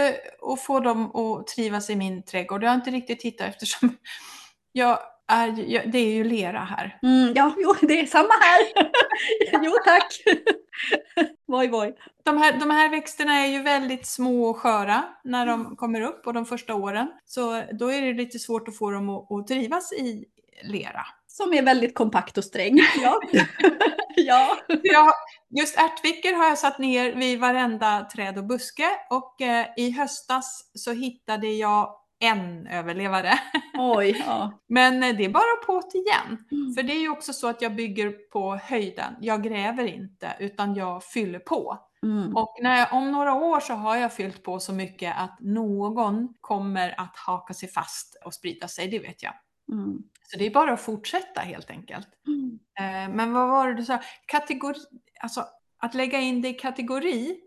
att 0.52 0.60
få 0.60 0.80
dem 0.80 1.16
att 1.16 1.46
trivas 1.46 1.90
i 1.90 1.96
min 1.96 2.22
trädgård. 2.22 2.62
Jag 2.64 2.68
har 2.68 2.74
inte 2.74 2.90
riktigt 2.90 3.22
hittat 3.22 3.48
eftersom 3.48 3.96
jag 4.72 4.98
är, 5.26 5.86
det 5.86 5.98
är 5.98 6.12
ju 6.12 6.24
lera 6.24 6.58
här. 6.58 6.98
Mm, 7.02 7.32
ja, 7.36 7.54
jo, 7.58 7.74
det 7.88 8.00
är 8.00 8.06
samma 8.06 8.34
här. 8.40 8.90
jo, 9.64 9.72
tack. 9.84 10.22
Voj, 11.46 11.68
voj. 11.68 11.96
De 12.24 12.38
här, 12.38 12.52
de 12.60 12.70
här 12.70 12.90
växterna 12.90 13.32
är 13.32 13.46
ju 13.46 13.62
väldigt 13.62 14.06
små 14.06 14.44
och 14.44 14.56
sköra 14.56 15.04
när 15.24 15.46
de 15.46 15.76
kommer 15.76 16.00
upp 16.00 16.26
och 16.26 16.32
de 16.32 16.46
första 16.46 16.74
åren. 16.74 17.10
Så 17.24 17.62
då 17.72 17.92
är 17.92 18.02
det 18.02 18.12
lite 18.12 18.38
svårt 18.38 18.68
att 18.68 18.78
få 18.78 18.90
dem 18.90 19.08
att, 19.08 19.32
att 19.32 19.46
trivas 19.46 19.92
i 19.92 20.24
lera. 20.62 21.06
Som 21.26 21.54
är 21.54 21.62
väldigt 21.62 21.94
kompakt 21.94 22.38
och 22.38 22.44
sträng. 22.44 22.78
Ja. 23.02 23.20
ja. 24.16 24.58
Jag, 24.82 25.12
just 25.60 25.78
ärtvickor 25.78 26.36
har 26.36 26.48
jag 26.48 26.58
satt 26.58 26.78
ner 26.78 27.14
vid 27.14 27.40
varenda 27.40 28.08
träd 28.14 28.38
och 28.38 28.44
buske 28.44 28.88
och 29.10 29.40
eh, 29.40 29.66
i 29.76 29.90
höstas 29.90 30.70
så 30.74 30.92
hittade 30.92 31.48
jag 31.48 32.03
en 32.24 32.66
överlevare. 32.66 33.38
Oj, 33.78 34.22
ja. 34.26 34.52
Men 34.68 35.02
eh, 35.02 35.16
det 35.16 35.24
är 35.24 35.28
bara 35.28 35.66
på 35.66 35.82
igen. 35.94 36.44
Mm. 36.52 36.74
För 36.74 36.82
det 36.82 36.92
är 36.92 37.00
ju 37.00 37.08
också 37.08 37.32
så 37.32 37.48
att 37.48 37.62
jag 37.62 37.74
bygger 37.74 38.10
på 38.10 38.56
höjden. 38.56 39.14
Jag 39.20 39.42
gräver 39.42 39.84
inte 39.84 40.36
utan 40.38 40.74
jag 40.74 41.04
fyller 41.04 41.38
på. 41.38 41.78
Mm. 42.02 42.36
Och 42.36 42.56
när 42.62 42.78
jag, 42.78 42.92
om 42.92 43.12
några 43.12 43.34
år 43.34 43.60
så 43.60 43.74
har 43.74 43.96
jag 43.96 44.12
fyllt 44.12 44.42
på 44.42 44.60
så 44.60 44.72
mycket 44.72 45.14
att 45.16 45.36
någon 45.40 46.34
kommer 46.40 47.00
att 47.00 47.16
haka 47.16 47.54
sig 47.54 47.68
fast 47.68 48.16
och 48.24 48.34
sprida 48.34 48.68
sig, 48.68 48.88
det 48.88 48.98
vet 48.98 49.22
jag. 49.22 49.32
Mm. 49.72 49.98
Så 50.22 50.38
det 50.38 50.46
är 50.46 50.50
bara 50.50 50.72
att 50.72 50.80
fortsätta 50.80 51.40
helt 51.40 51.70
enkelt. 51.70 52.08
Mm. 52.26 52.58
Eh, 52.78 53.14
men 53.16 53.32
vad 53.32 53.48
var 53.48 53.68
det 53.68 53.74
du 53.74 53.84
sa? 53.84 54.00
Kategori, 54.26 54.80
alltså 55.20 55.44
att 55.78 55.94
lägga 55.94 56.20
in 56.20 56.42
det 56.42 56.48
i 56.48 56.54
kategori, 56.54 57.40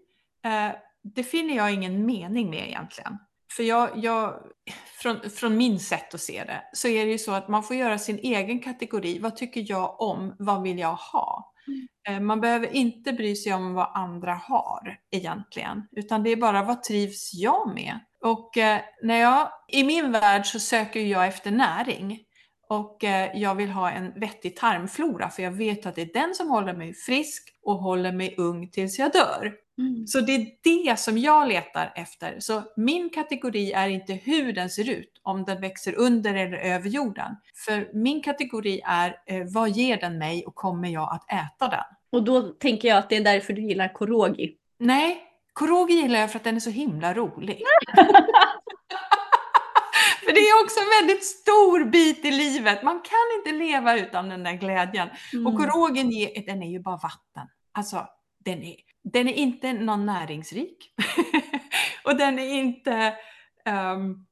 eh, 0.44 0.76
det 1.04 1.24
finner 1.24 1.56
jag 1.56 1.74
ingen 1.74 2.06
mening 2.06 2.50
med 2.50 2.68
egentligen. 2.68 3.18
För 3.58 3.64
jag, 3.64 3.90
jag, 3.96 4.34
från, 5.02 5.30
från 5.30 5.58
min 5.58 5.80
sätt 5.80 6.14
att 6.14 6.22
se 6.22 6.44
det, 6.44 6.64
så 6.74 6.88
är 6.88 7.06
det 7.06 7.12
ju 7.12 7.18
så 7.18 7.32
att 7.32 7.48
man 7.48 7.64
får 7.64 7.76
göra 7.76 7.98
sin 7.98 8.20
egen 8.20 8.60
kategori. 8.60 9.20
Vad 9.20 9.36
tycker 9.36 9.66
jag 9.68 10.02
om? 10.02 10.36
Vad 10.40 10.62
vill 10.62 10.80
jag 10.80 10.96
ha? 10.96 11.54
Mm. 11.68 11.88
Eh, 12.10 12.26
Man 12.26 12.42
behöver 12.42 12.68
inte 12.68 13.14
bry 13.14 13.36
sig 13.36 13.54
om 13.54 13.74
vad 13.74 13.92
andra 13.94 14.34
har 14.34 14.98
egentligen, 15.12 15.88
utan 15.92 16.24
det 16.24 16.30
är 16.30 16.36
bara 16.36 16.64
vad 16.64 16.84
trivs 16.84 17.34
jag 17.34 17.74
med? 17.76 18.00
Och 18.24 18.58
eh, 18.58 18.82
när 19.04 19.18
jag, 19.18 19.50
i 19.68 19.84
min 19.84 20.12
värld 20.12 20.46
så 20.46 20.60
söker 20.60 21.00
jag 21.00 21.28
efter 21.28 21.52
näring. 21.52 22.20
Och 22.70 23.04
eh, 23.04 23.38
jag 23.38 23.56
vill 23.56 23.70
ha 23.70 23.92
en 23.92 24.20
vettig 24.20 24.56
tarmflora 24.56 25.30
för 25.30 25.44
jag 25.44 25.52
vet 25.52 25.86
att 25.86 25.96
det 25.96 26.02
är 26.02 26.14
den 26.14 26.36
som 26.36 26.50
håller 26.50 26.74
mig 26.74 26.94
frisk 26.94 27.44
och 27.64 27.78
håller 27.78 28.12
mig 28.12 28.36
ung 28.38 28.70
tills 28.70 29.00
jag 29.00 29.12
dör. 29.12 29.54
Mm. 29.78 30.08
Så 30.08 30.22
det 30.22 30.36
är 30.36 30.48
det 30.64 31.00
som 31.00 31.18
jag 31.18 31.48
letar 31.48 31.94
efter. 31.96 32.40
Så 32.40 32.64
min 32.76 33.10
kategori 33.10 33.72
är 33.72 33.90
inte 33.90 34.14
hur 34.14 34.54
den 34.54 34.70
ser 34.70 34.90
ut, 34.90 35.20
om 35.24 35.46
den 35.46 35.62
växer 35.62 35.96
under 35.96 36.36
eller 36.36 36.58
över 36.58 36.90
jorden. 36.90 37.36
För 37.66 37.90
min 37.94 38.24
kategori 38.24 38.82
är 38.86 39.16
eh, 39.26 39.44
vad 39.54 39.70
ger 39.70 39.98
den 39.98 40.18
mig 40.18 40.46
och 40.46 40.56
kommer 40.56 40.90
jag 40.90 41.14
att 41.14 41.32
äta 41.32 41.68
den? 41.68 41.84
Och 42.12 42.24
då 42.24 42.42
tänker 42.42 42.88
jag 42.88 42.98
att 42.98 43.10
det 43.10 43.16
är 43.16 43.24
därför 43.24 43.54
du 43.54 43.62
gillar 43.62 43.94
korogi. 43.94 44.56
Nej, 44.80 45.22
korogi 45.54 45.94
gillar 45.94 46.20
jag 46.20 46.32
för 46.32 46.40
att 46.40 46.44
den 46.44 46.56
är 46.56 46.60
så 46.60 46.70
himla 46.70 47.14
rolig. 47.14 47.64
för 50.26 50.34
det 50.34 50.40
är 50.40 50.64
också 50.64 50.80
en 50.80 51.02
väldigt 51.02 51.26
stor 51.26 51.86
bit 51.86 52.26
i 52.26 52.32
livet. 52.32 52.84
Man 52.84 53.00
kan 53.00 53.38
inte 53.38 53.52
leva 53.66 53.98
utan 53.98 54.30
den 54.30 54.44
där 54.44 54.54
glädjen. 54.54 55.10
Mm. 55.34 55.48
Och 55.48 55.58
korogin 55.58 56.12
ger, 56.12 56.46
den 56.46 56.64
är 56.64 56.70
ju 56.70 56.80
bara 56.80 56.98
vatten. 56.98 57.48
Alltså, 57.72 58.08
den 58.46 58.64
är, 58.64 58.76
den 59.14 59.28
är 59.28 59.34
inte 59.34 59.74
någon 59.74 60.06
näringsrik. 60.06 60.94
och 62.04 62.18
den 62.18 62.40
är 62.40 62.54
inte, 62.54 63.16
ehm, 63.66 64.26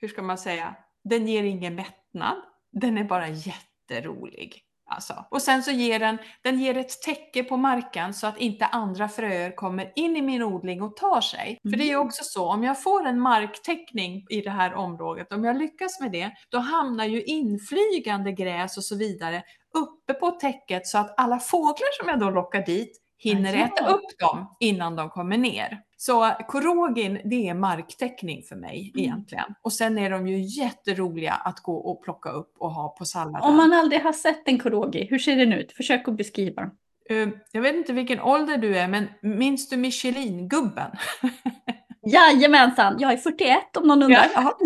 hur 0.00 0.08
ska 0.08 0.22
man 0.22 0.38
säga, 0.38 0.74
den 1.04 1.28
ger 1.28 1.42
ingen 1.42 1.74
mättnad. 1.74 2.36
Den 2.72 2.98
är 2.98 3.04
bara 3.04 3.28
jätterolig. 3.28 4.60
Alltså. 4.86 5.24
Och 5.30 5.42
sen 5.42 5.62
så 5.62 5.70
ger 5.70 5.98
den, 5.98 6.18
den 6.42 6.60
ger 6.60 6.76
ett 6.76 7.02
täcke 7.02 7.44
på 7.44 7.56
marken 7.56 8.14
så 8.14 8.26
att 8.26 8.38
inte 8.38 8.66
andra 8.66 9.08
fröer 9.08 9.56
kommer 9.56 9.92
in 9.96 10.16
i 10.16 10.22
min 10.22 10.42
odling 10.42 10.82
och 10.82 10.96
tar 10.96 11.20
sig. 11.20 11.58
För 11.62 11.70
det 11.70 11.84
är 11.84 11.86
ju 11.86 11.92
Mm. 11.94 12.06
också 12.06 12.24
så, 12.24 12.48
om 12.48 12.64
jag 12.64 12.82
får 12.82 13.06
en 13.06 13.20
marktäckning 13.20 14.26
i 14.30 14.40
det 14.40 14.50
här 14.50 14.74
området, 14.74 15.32
om 15.32 15.44
jag 15.44 15.56
lyckas 15.58 16.00
med 16.00 16.12
det, 16.12 16.30
då 16.48 16.58
hamnar 16.58 17.04
ju 17.04 17.22
inflygande 17.22 18.32
gräs 18.32 18.76
och 18.76 18.84
så 18.84 18.96
vidare 18.96 19.42
uppe 19.74 20.14
på 20.14 20.30
täcket 20.30 20.86
så 20.86 20.98
att 20.98 21.20
alla 21.20 21.38
fåglar 21.38 22.02
som 22.02 22.08
jag 22.08 22.20
då 22.20 22.30
lockar 22.30 22.66
dit 22.66 23.00
hinner 23.18 23.54
Ja. 23.54 23.64
äta 23.66 23.88
upp 23.88 24.18
dem 24.18 24.56
innan 24.60 24.96
de 24.96 25.10
kommer 25.10 25.36
ner. 25.38 25.80
Så 25.96 26.30
korogin, 26.48 27.20
det 27.24 27.48
är 27.48 27.54
marktäckning 27.54 28.42
för 28.42 28.56
mig 28.56 28.92
Mm. 28.94 29.04
egentligen. 29.04 29.54
Och 29.62 29.72
sen 29.72 29.98
är 29.98 30.10
de 30.10 30.28
ju 30.28 30.38
jätteroliga 30.62 31.32
att 31.32 31.60
gå 31.60 31.76
och 31.76 32.02
plocka 32.04 32.30
upp 32.30 32.52
och 32.58 32.70
ha 32.70 32.88
på 32.98 33.04
salladen. 33.04 33.42
Om 33.48 33.56
man 33.56 33.72
aldrig 33.72 34.00
har 34.02 34.12
sett 34.12 34.48
en 34.48 34.58
korogi, 34.58 35.06
hur 35.10 35.18
ser 35.18 35.36
den 35.36 35.52
ut? 35.52 35.72
Försök 35.72 36.08
att 36.08 36.16
beskriva. 36.16 36.62
Eh, 37.10 37.28
Jag 37.52 37.62
vet 37.62 37.74
inte 37.76 37.92
vilken 37.92 38.20
ålder 38.20 38.56
du 38.58 38.78
är, 38.78 38.88
men 38.88 39.08
minns 39.22 39.68
du 39.68 39.76
Michelin-gubben? 39.76 40.90
Jajamensan, 42.06 42.96
jag 42.98 43.12
är 43.12 43.16
41 43.16 43.76
om 43.76 43.86
någon 43.88 44.02
undrar. 44.02 44.26
Ja. 44.34 44.58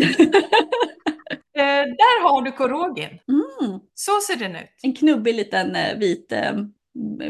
Eh, 1.59 1.85
Där 1.85 2.23
har 2.23 2.43
du 2.43 2.53
korogin. 2.53 3.09
Mm. 3.29 3.81
Så 3.95 4.13
ser 4.21 4.37
den 4.37 4.57
ut. 4.57 4.71
En 4.83 4.93
knubbig 4.95 5.35
liten 5.35 5.77
eh, 5.77 5.99
vit 5.99 6.33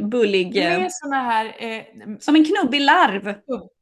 bullig, 0.02 0.56
eh, 0.56 0.78
Med 0.80 0.92
såna 0.92 1.16
här, 1.22 1.46
eh, 1.58 1.82
som 2.20 2.34
en 2.36 2.44
knubbig 2.44 2.80
larv. 2.80 3.34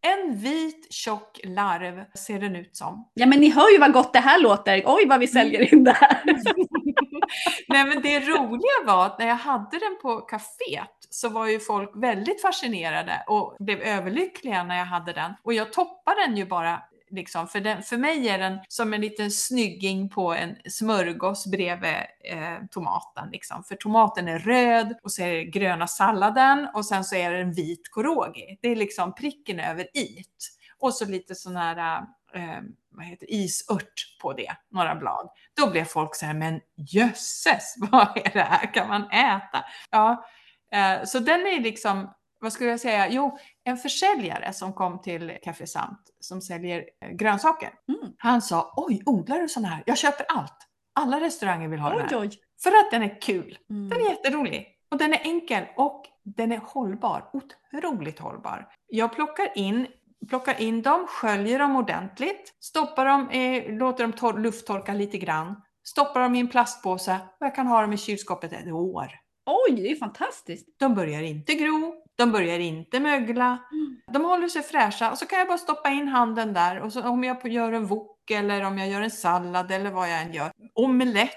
en 0.03 0.37
vit 0.39 0.93
tjock 0.93 1.41
larv 1.45 2.05
ser 2.15 2.41
den 2.41 2.57
ut 2.57 2.77
som. 2.77 3.11
Ja 3.15 3.27
men 3.27 3.41
ni 3.41 3.51
hör 3.51 3.73
ju 3.73 3.79
vad 3.79 3.93
gott 3.93 4.13
det 4.13 4.19
här 4.19 4.43
låter. 4.43 4.83
Oj 4.87 5.07
vad 5.09 5.21
vi 5.21 5.27
säljer 5.27 5.75
in 5.75 5.85
det 5.85 5.93
här. 5.93 6.23
Nej 7.69 7.85
men 7.85 8.03
det 8.03 8.21
roliga 8.21 8.85
var 8.87 9.07
att 9.07 9.19
när 9.19 9.27
jag 9.27 9.37
hade 9.37 9.79
den 9.79 9.99
på 10.03 10.21
kaféet 10.21 10.97
så 11.11 11.29
var 11.29 11.47
ju 11.47 11.61
folk 11.61 11.91
väldigt 11.95 12.43
fascinerade 12.43 13.23
och 13.27 13.57
blev 13.59 13.81
överlyckliga 13.81 14.65
när 14.65 14.79
jag 14.79 14.85
hade 14.87 15.13
den. 15.13 15.33
Och 15.43 15.53
jag 15.55 15.73
toppar 15.73 16.27
den 16.27 16.37
ju 16.37 16.47
bara 16.47 16.83
Liksom, 17.11 17.49
för, 17.49 17.61
den, 17.61 17.83
för 17.83 17.97
mig 17.97 18.29
är 18.29 18.39
den 18.39 18.59
som 18.69 18.95
en 18.95 19.01
liten 19.01 19.31
snygging 19.31 20.09
på 20.09 20.35
en 20.35 20.57
smörgås 20.65 21.47
bredvid 21.47 21.95
eh, 22.25 22.59
tomaten. 22.71 23.29
Liksom. 23.33 23.65
För 23.65 23.77
tomaten 23.77 24.29
är 24.29 24.39
röd 24.39 24.99
och 25.03 25.13
så 25.13 25.23
är 25.23 25.33
det 25.33 25.45
gröna 25.45 25.87
salladen 25.87 26.69
och 26.75 26.87
sen 26.87 27.05
så 27.05 27.15
är 27.17 27.33
det 27.33 27.41
en 27.41 27.53
vit 27.53 27.91
korogi. 27.91 28.59
Det 28.63 28.69
är 28.69 28.77
liksom 28.77 29.15
pricken 29.15 29.61
över 29.61 29.89
it. 29.95 30.49
Och 30.79 30.95
så 30.95 31.05
lite 31.05 31.35
sån 31.35 31.57
här 31.57 31.99
eh, 32.35 32.61
vad 32.91 33.07
heter, 33.07 33.31
isört 33.31 34.19
på 34.21 34.33
det, 34.33 34.57
några 34.71 34.95
blad. 34.95 35.31
Då 35.57 35.71
blev 35.71 35.85
folk 35.85 36.15
så 36.15 36.27
här, 36.27 36.35
men 36.35 36.61
jösses, 36.77 37.75
vad 37.91 38.17
är 38.17 38.33
det 38.33 38.43
här? 38.43 38.75
Kan 38.75 38.89
man 38.89 39.11
äta? 39.11 39.65
Ja, 39.91 40.27
eh, 40.73 41.05
så 41.05 41.19
den 41.19 41.41
är 41.41 41.61
liksom, 41.61 42.15
vad 42.41 42.53
skulle 42.53 42.71
jag 42.71 42.81
säga? 42.81 43.09
Jo, 43.09 43.39
en 43.67 43.77
försäljare 43.77 44.53
som 44.53 44.73
kom 44.73 45.01
till 45.03 45.39
Café 45.43 45.67
Samt 45.67 46.01
som 46.21 46.41
säljer 46.41 46.85
eh, 47.05 47.11
grönsaker. 47.11 47.71
Mm. 47.89 48.13
Han 48.19 48.43
sa, 48.43 48.73
oj, 48.77 49.03
odlar 49.07 49.39
du 49.39 49.49
sån 49.49 49.65
här? 49.65 49.83
Jag 49.87 49.99
köper 49.99 50.27
allt. 50.29 50.57
Alla 50.95 51.21
restauranger 51.21 51.69
vill 51.69 51.81
ha 51.81 51.91
den 51.91 51.99
Oj 51.99 52.07
här. 52.11 52.21
oj. 52.21 52.31
För 52.63 52.71
att 52.71 52.91
den 52.91 53.03
är 53.03 53.21
kul. 53.21 53.59
Mm. 53.71 53.89
Den 53.89 54.01
är 54.01 54.11
jätterolig. 54.11 54.67
Och 54.91 54.99
den 54.99 55.13
är 55.15 55.21
enkel 55.25 55.65
och 55.77 56.03
den 56.25 56.53
är 56.53 56.61
hållbar. 56.65 57.31
Otroligt 57.33 58.19
hållbar. 58.19 58.69
Jag 58.89 59.15
plockar 59.15 59.49
in, 59.59 59.87
plockar 60.29 60.61
in 60.61 60.83
dem, 60.83 61.07
sköljer 61.09 61.59
dem 61.59 61.77
ordentligt, 61.77 62.55
stoppar 62.61 63.05
dem, 63.07 63.31
eh, 63.31 63.73
låter 63.79 64.05
dem 64.05 64.13
tor- 64.13 64.39
lufttorka 64.39 64.93
lite 64.95 65.19
grann, 65.19 65.63
stoppar 65.89 66.21
dem 66.21 66.35
i 66.35 66.41
en 66.41 66.49
plastpåse 66.49 67.19
och 67.41 67.47
jag 67.47 67.55
kan 67.55 67.67
ha 67.67 67.81
dem 67.81 67.93
i 67.93 67.97
kylskåpet 67.97 68.53
ett 68.53 68.73
år. 68.73 69.09
Oj, 69.47 69.77
det 69.77 69.91
är 69.91 69.97
fantastiskt. 69.97 70.69
De 70.79 70.95
börjar 70.95 71.23
inte 71.23 71.55
gro, 71.55 71.95
de 72.17 72.33
börjar 72.33 72.59
inte 72.59 73.01
mögla, 73.01 73.59
Mm. 73.73 73.97
de 74.13 74.25
håller 74.25 74.49
sig 74.49 74.63
fräscha 74.63 75.11
och 75.11 75.19
så 75.19 75.27
kan 75.27 75.39
jag 75.39 75.49
bara 75.49 75.59
stoppa 75.59 75.91
in 75.91 76.09
handen 76.09 76.53
där 76.53 76.81
och 76.81 76.93
så 76.93 77.09
om 77.09 77.25
jag 77.25 77.49
gör 77.49 77.73
en 77.73 77.87
wok 77.87 78.31
eller 78.31 78.65
om 78.65 78.79
jag 78.79 78.89
gör 78.89 79.01
en 79.03 79.11
sallad 79.11 79.71
eller 79.71 79.91
vad 79.91 80.11
jag 80.11 80.23
än 80.23 80.33
gör. 80.33 80.51
Omelett. 80.75 81.31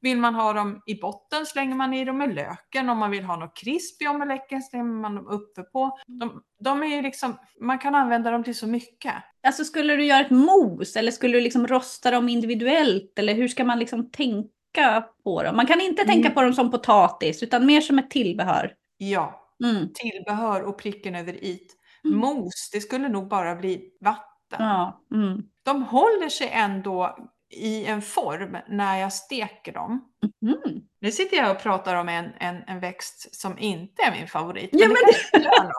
Vill 0.00 0.18
man 0.18 0.34
ha 0.34 0.52
dem 0.52 0.82
i 0.86 0.94
botten 1.00 1.46
slänger 1.46 1.74
man 1.74 1.94
i 1.94 2.04
dem 2.04 2.18
med 2.18 2.34
löken. 2.34 2.88
Om 2.88 2.98
man 2.98 3.10
vill 3.10 3.24
ha 3.24 3.36
något 3.36 3.56
krisp 3.56 4.02
i 4.02 4.06
omeletten 4.08 4.62
slänger 4.62 4.84
man 4.84 5.14
dem 5.14 5.26
uppe 5.26 5.62
på. 5.62 5.98
De, 6.06 6.42
de 6.64 6.82
är 6.82 6.86
ju 6.86 7.02
liksom, 7.02 7.36
man 7.60 7.78
kan 7.78 7.94
använda 7.94 8.30
dem 8.30 8.44
till 8.44 8.54
så 8.56 8.66
mycket. 8.66 9.14
Alltså 9.46 9.64
skulle 9.64 9.96
du 9.96 10.04
göra 10.04 10.20
ett 10.20 10.30
mos 10.30 10.96
eller 10.96 11.12
skulle 11.12 11.36
du 11.36 11.40
liksom 11.40 11.66
rosta 11.66 12.10
dem 12.10 12.28
individuellt 12.28 13.18
eller 13.18 13.34
hur 13.34 13.48
ska 13.48 13.64
man 13.64 13.78
liksom 13.78 14.10
tänka 14.10 15.04
på 15.24 15.42
dem? 15.42 15.56
Man 15.56 15.66
kan 15.66 15.80
inte 15.80 16.04
tänka 16.04 16.26
Mm. 16.28 16.34
på 16.34 16.42
dem 16.42 16.52
som 16.52 16.70
potatis 16.70 17.42
utan 17.42 17.66
mer 17.66 17.80
som 17.80 17.98
ett 17.98 18.10
tillbehör. 18.10 18.72
Ja, 18.98 19.42
Mm. 19.64 19.88
tillbehör 19.94 20.62
och 20.62 20.78
pricken 20.78 21.14
över 21.14 21.44
it. 21.44 21.76
Mm. 22.04 22.18
Mos, 22.18 22.70
det 22.72 22.80
skulle 22.80 23.08
nog 23.08 23.28
bara 23.28 23.54
bli 23.54 23.90
vatten. 24.00 24.58
Ja. 24.58 25.00
Mm. 25.14 25.42
De 25.62 25.82
håller 25.82 26.28
sig 26.28 26.50
ändå 26.52 27.16
i 27.50 27.86
en 27.86 28.02
form 28.02 28.56
när 28.68 28.98
jag 28.98 29.12
steker 29.12 29.72
dem. 29.72 30.04
Mm. 30.42 30.80
Nu 31.00 31.10
sitter 31.10 31.36
jag 31.36 31.50
och 31.50 31.62
pratar 31.62 31.94
om 31.94 32.08
en, 32.08 32.32
en, 32.40 32.62
en 32.66 32.80
växt 32.80 33.34
som 33.34 33.58
inte 33.58 34.02
är 34.02 34.10
min 34.10 34.28
favorit. 34.28 34.70
Ja, 34.72 34.88
det 34.88 34.94
men 34.94 35.08
inte 35.08 35.48
gör 35.48 35.72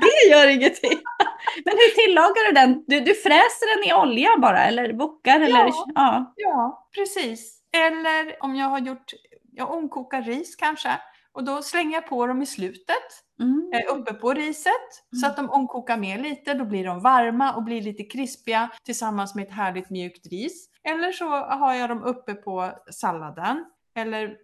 det 0.00 0.30
gör 0.30 0.48
ingenting. 0.48 0.98
Men 1.64 1.74
hur 1.74 2.06
tillagar 2.06 2.46
du 2.46 2.52
den? 2.52 2.84
Du, 2.86 3.00
du 3.00 3.14
fräser 3.14 3.76
den 3.76 3.90
i 3.90 3.94
olja 3.94 4.28
bara 4.38 4.64
eller? 4.64 4.84
Eller? 4.84 5.58
Ja. 5.58 5.84
Ja. 5.94 6.32
Ja, 6.36 6.88
precis. 6.94 7.60
Eller 7.72 8.42
om 8.44 8.56
jag 8.56 8.68
har 8.68 8.78
gjort, 8.78 9.12
jag 9.52 9.70
omkokar 9.70 10.22
ris 10.22 10.56
kanske. 10.56 10.90
Och 11.34 11.44
då 11.44 11.62
slänger 11.62 11.92
jag 11.94 12.06
på 12.06 12.26
dem 12.26 12.42
i 12.42 12.46
slutet, 12.46 13.20
Mm. 13.40 13.70
eh, 13.74 13.94
uppe 13.96 14.14
på 14.14 14.32
riset. 14.32 14.90
Så 15.20 15.26
att 15.26 15.36
de 15.36 15.50
omkokar 15.50 15.96
med 15.96 16.22
lite, 16.22 16.54
då 16.54 16.64
blir 16.64 16.84
de 16.84 17.00
varma 17.00 17.54
och 17.54 17.62
blir 17.62 17.82
lite 17.82 18.04
krispiga 18.04 18.70
tillsammans 18.84 19.34
med 19.34 19.44
ett 19.44 19.52
härligt 19.52 19.90
mjukt 19.90 20.26
ris. 20.26 20.68
Eller 20.88 21.12
så 21.12 21.28
har 21.30 21.74
jag 21.74 21.88
dem 21.88 22.02
uppe 22.02 22.34
på 22.34 22.72
salladen. 22.90 23.64
Eller 23.96 24.36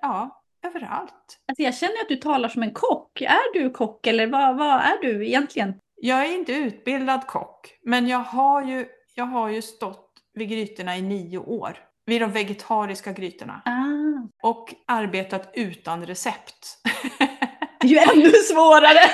ja, 0.00 0.42
överallt. 0.66 1.38
Alltså 1.48 1.62
jag 1.62 1.74
känner 1.74 2.00
att 2.02 2.08
du 2.08 2.16
talar 2.16 2.48
som 2.48 2.62
en 2.62 2.72
kock. 2.74 3.20
Är 3.20 3.52
du 3.54 3.70
kock 3.70 4.06
eller 4.06 4.26
vad, 4.26 4.56
vad 4.58 4.80
är 4.80 5.02
du 5.02 5.26
egentligen? 5.26 5.74
Jag 5.96 6.26
är 6.26 6.34
inte 6.34 6.52
utbildad 6.52 7.26
kock, 7.26 7.78
men 7.82 8.06
jag 8.08 8.18
har 8.18 8.62
ju, 8.62 8.86
jag 9.14 9.24
har 9.24 9.48
ju 9.48 9.62
stått 9.62 10.10
vid 10.34 10.48
grytorna 10.48 10.96
i 10.96 11.02
nio 11.02 11.38
år. 11.38 11.78
Vid 12.06 12.20
de 12.20 12.32
vegetariska 12.32 13.12
grytorna. 13.12 13.62
Ah. 13.64 14.48
Och 14.48 14.74
arbetat 14.86 15.50
utan 15.54 16.06
recept. 16.06 16.78
Det 17.80 17.86
är 17.86 17.90
ju 17.90 17.98
ännu 17.98 18.30
svårare! 18.30 19.00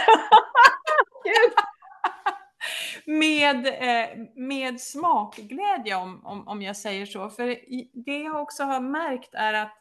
Med, 3.06 3.66
eh, 3.66 4.08
med 4.36 4.80
smakglädje 4.80 5.94
om, 5.94 6.26
om, 6.26 6.48
om 6.48 6.62
jag 6.62 6.76
säger 6.76 7.06
så. 7.06 7.30
För 7.30 7.46
det 8.04 8.18
jag 8.18 8.42
också 8.42 8.62
har 8.62 8.80
märkt 8.80 9.34
är 9.34 9.54
att 9.54 9.72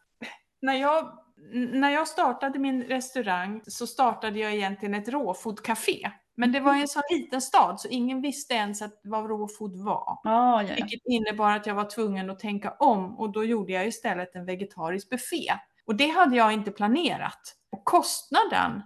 när 0.62 0.74
jag, 0.74 1.20
när 1.54 1.90
jag 1.90 2.08
startade 2.08 2.60
min 2.60 2.84
restaurang 2.84 3.62
så 3.68 3.88
startade 3.88 4.40
jag 4.40 4.54
egentligen 4.54 4.94
ett 4.96 5.10
råfodcafé. 5.10 6.12
Men 6.40 6.52
det 6.52 6.60
var 6.60 6.76
en 6.76 6.88
så 6.88 7.02
liten 7.10 7.42
stad 7.42 7.80
så 7.80 7.88
ingen 7.88 8.22
visste 8.22 8.54
ens 8.54 8.82
att 8.82 9.00
vad 9.04 9.30
råfod 9.30 9.84
var. 9.84 10.20
Ja, 10.24 10.64
ja. 10.64 10.76
Vilket 10.76 11.02
innebar 11.06 11.52
att 11.52 11.68
jag 11.68 11.76
var 11.76 11.90
tvungen 11.90 12.30
att 12.30 12.40
tänka 12.40 12.72
om 12.72 13.20
och 13.20 13.32
då 13.32 13.44
gjorde 13.44 13.74
jag 13.74 13.88
istället 13.88 14.36
en 14.36 14.46
vegetarisk 14.46 15.10
buffé. 15.10 15.54
Och 15.86 15.96
det 15.96 16.08
hade 16.08 16.36
jag 16.36 16.54
inte 16.54 16.72
planerat. 16.72 17.56
Och 17.72 17.86
kostnaden 17.86 18.84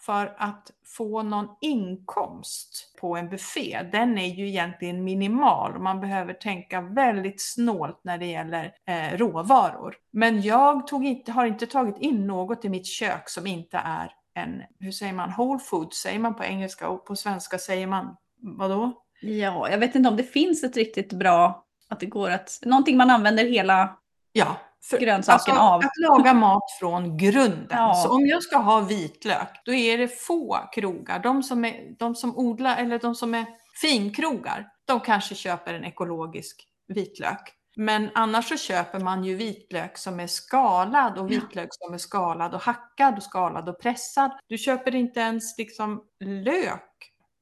för 0.00 0.34
att 0.38 0.70
få 0.96 1.22
någon 1.22 1.48
inkomst 1.60 2.96
på 3.00 3.16
en 3.16 3.28
buffé, 3.28 3.88
den 3.92 4.18
är 4.18 4.34
ju 4.34 4.48
egentligen 4.48 5.04
minimal. 5.04 5.80
Man 5.80 6.00
behöver 6.00 6.32
tänka 6.34 6.80
väldigt 6.80 7.42
snålt 7.42 8.00
när 8.04 8.18
det 8.18 8.26
gäller 8.26 8.72
eh, 8.86 9.18
råvaror. 9.18 9.94
Men 10.12 10.42
jag 10.42 10.86
tog 10.86 11.06
inte, 11.06 11.32
har 11.32 11.46
inte 11.46 11.66
tagit 11.66 11.98
in 11.98 12.26
något 12.26 12.64
i 12.64 12.68
mitt 12.68 12.86
kök 12.86 13.28
som 13.28 13.46
inte 13.46 13.76
är 13.76 14.12
en, 14.34 14.62
hur 14.78 14.92
säger 14.92 15.12
man, 15.12 15.32
whole 15.36 15.58
food 15.58 15.94
säger 15.94 16.18
man 16.18 16.34
på 16.34 16.44
engelska 16.44 16.88
och 16.88 17.06
på 17.06 17.16
svenska 17.16 17.58
säger 17.58 17.86
man 17.86 18.16
vadå? 18.58 19.02
ja, 19.22 19.70
jag 19.70 19.78
vet 19.78 19.94
inte 19.94 20.08
om 20.08 20.16
det 20.16 20.22
finns 20.22 20.64
ett 20.64 20.76
riktigt 20.76 21.12
bra, 21.12 21.64
att 21.88 22.00
det 22.00 22.06
går 22.06 22.30
att, 22.30 22.58
någonting 22.62 22.96
man 22.96 23.10
använder 23.10 23.44
hela 23.44 23.98
Ja, 24.32 24.56
för, 24.84 24.98
grönsaken 24.98 25.54
alltså, 25.54 25.64
av. 25.64 25.80
Att 25.80 26.08
laga 26.08 26.34
mat 26.34 26.70
från 26.80 27.16
grunden. 27.16 27.66
Ja. 27.70 27.94
Så 27.94 28.10
om 28.14 28.26
jag 28.26 28.42
ska 28.42 28.58
ha 28.58 28.80
vitlök, 28.80 29.48
då 29.64 29.74
är 29.74 29.98
det 29.98 30.08
få 30.08 30.68
krogar. 30.72 31.18
De 31.18 31.42
som, 31.42 31.64
är, 31.64 31.96
de 31.98 32.14
som 32.14 32.38
odlar, 32.38 32.76
eller 32.76 32.98
de 32.98 33.14
som 33.14 33.34
är 33.34 33.46
finkrogar, 33.80 34.68
de 34.84 35.00
kanske 35.00 35.34
köper 35.34 35.74
en 35.74 35.84
ekologisk 35.84 36.66
vitlök. 36.88 37.40
Men 37.76 38.10
annars 38.14 38.48
så 38.48 38.56
köper 38.56 39.00
man 39.00 39.24
ju 39.24 39.34
vitlök 39.34 39.98
som 39.98 40.20
är 40.20 40.26
skalad 40.26 41.18
och 41.18 41.30
vitlök 41.30 41.68
som 41.70 41.94
är 41.94 41.98
skalad 41.98 42.54
och 42.54 42.62
hackad 42.62 43.16
och 43.16 43.22
skalad 43.22 43.68
och 43.68 43.80
pressad. 43.80 44.30
Du 44.46 44.58
köper 44.58 44.94
inte 44.94 45.20
ens 45.20 45.58
liksom 45.58 46.02
lök. 46.20 46.88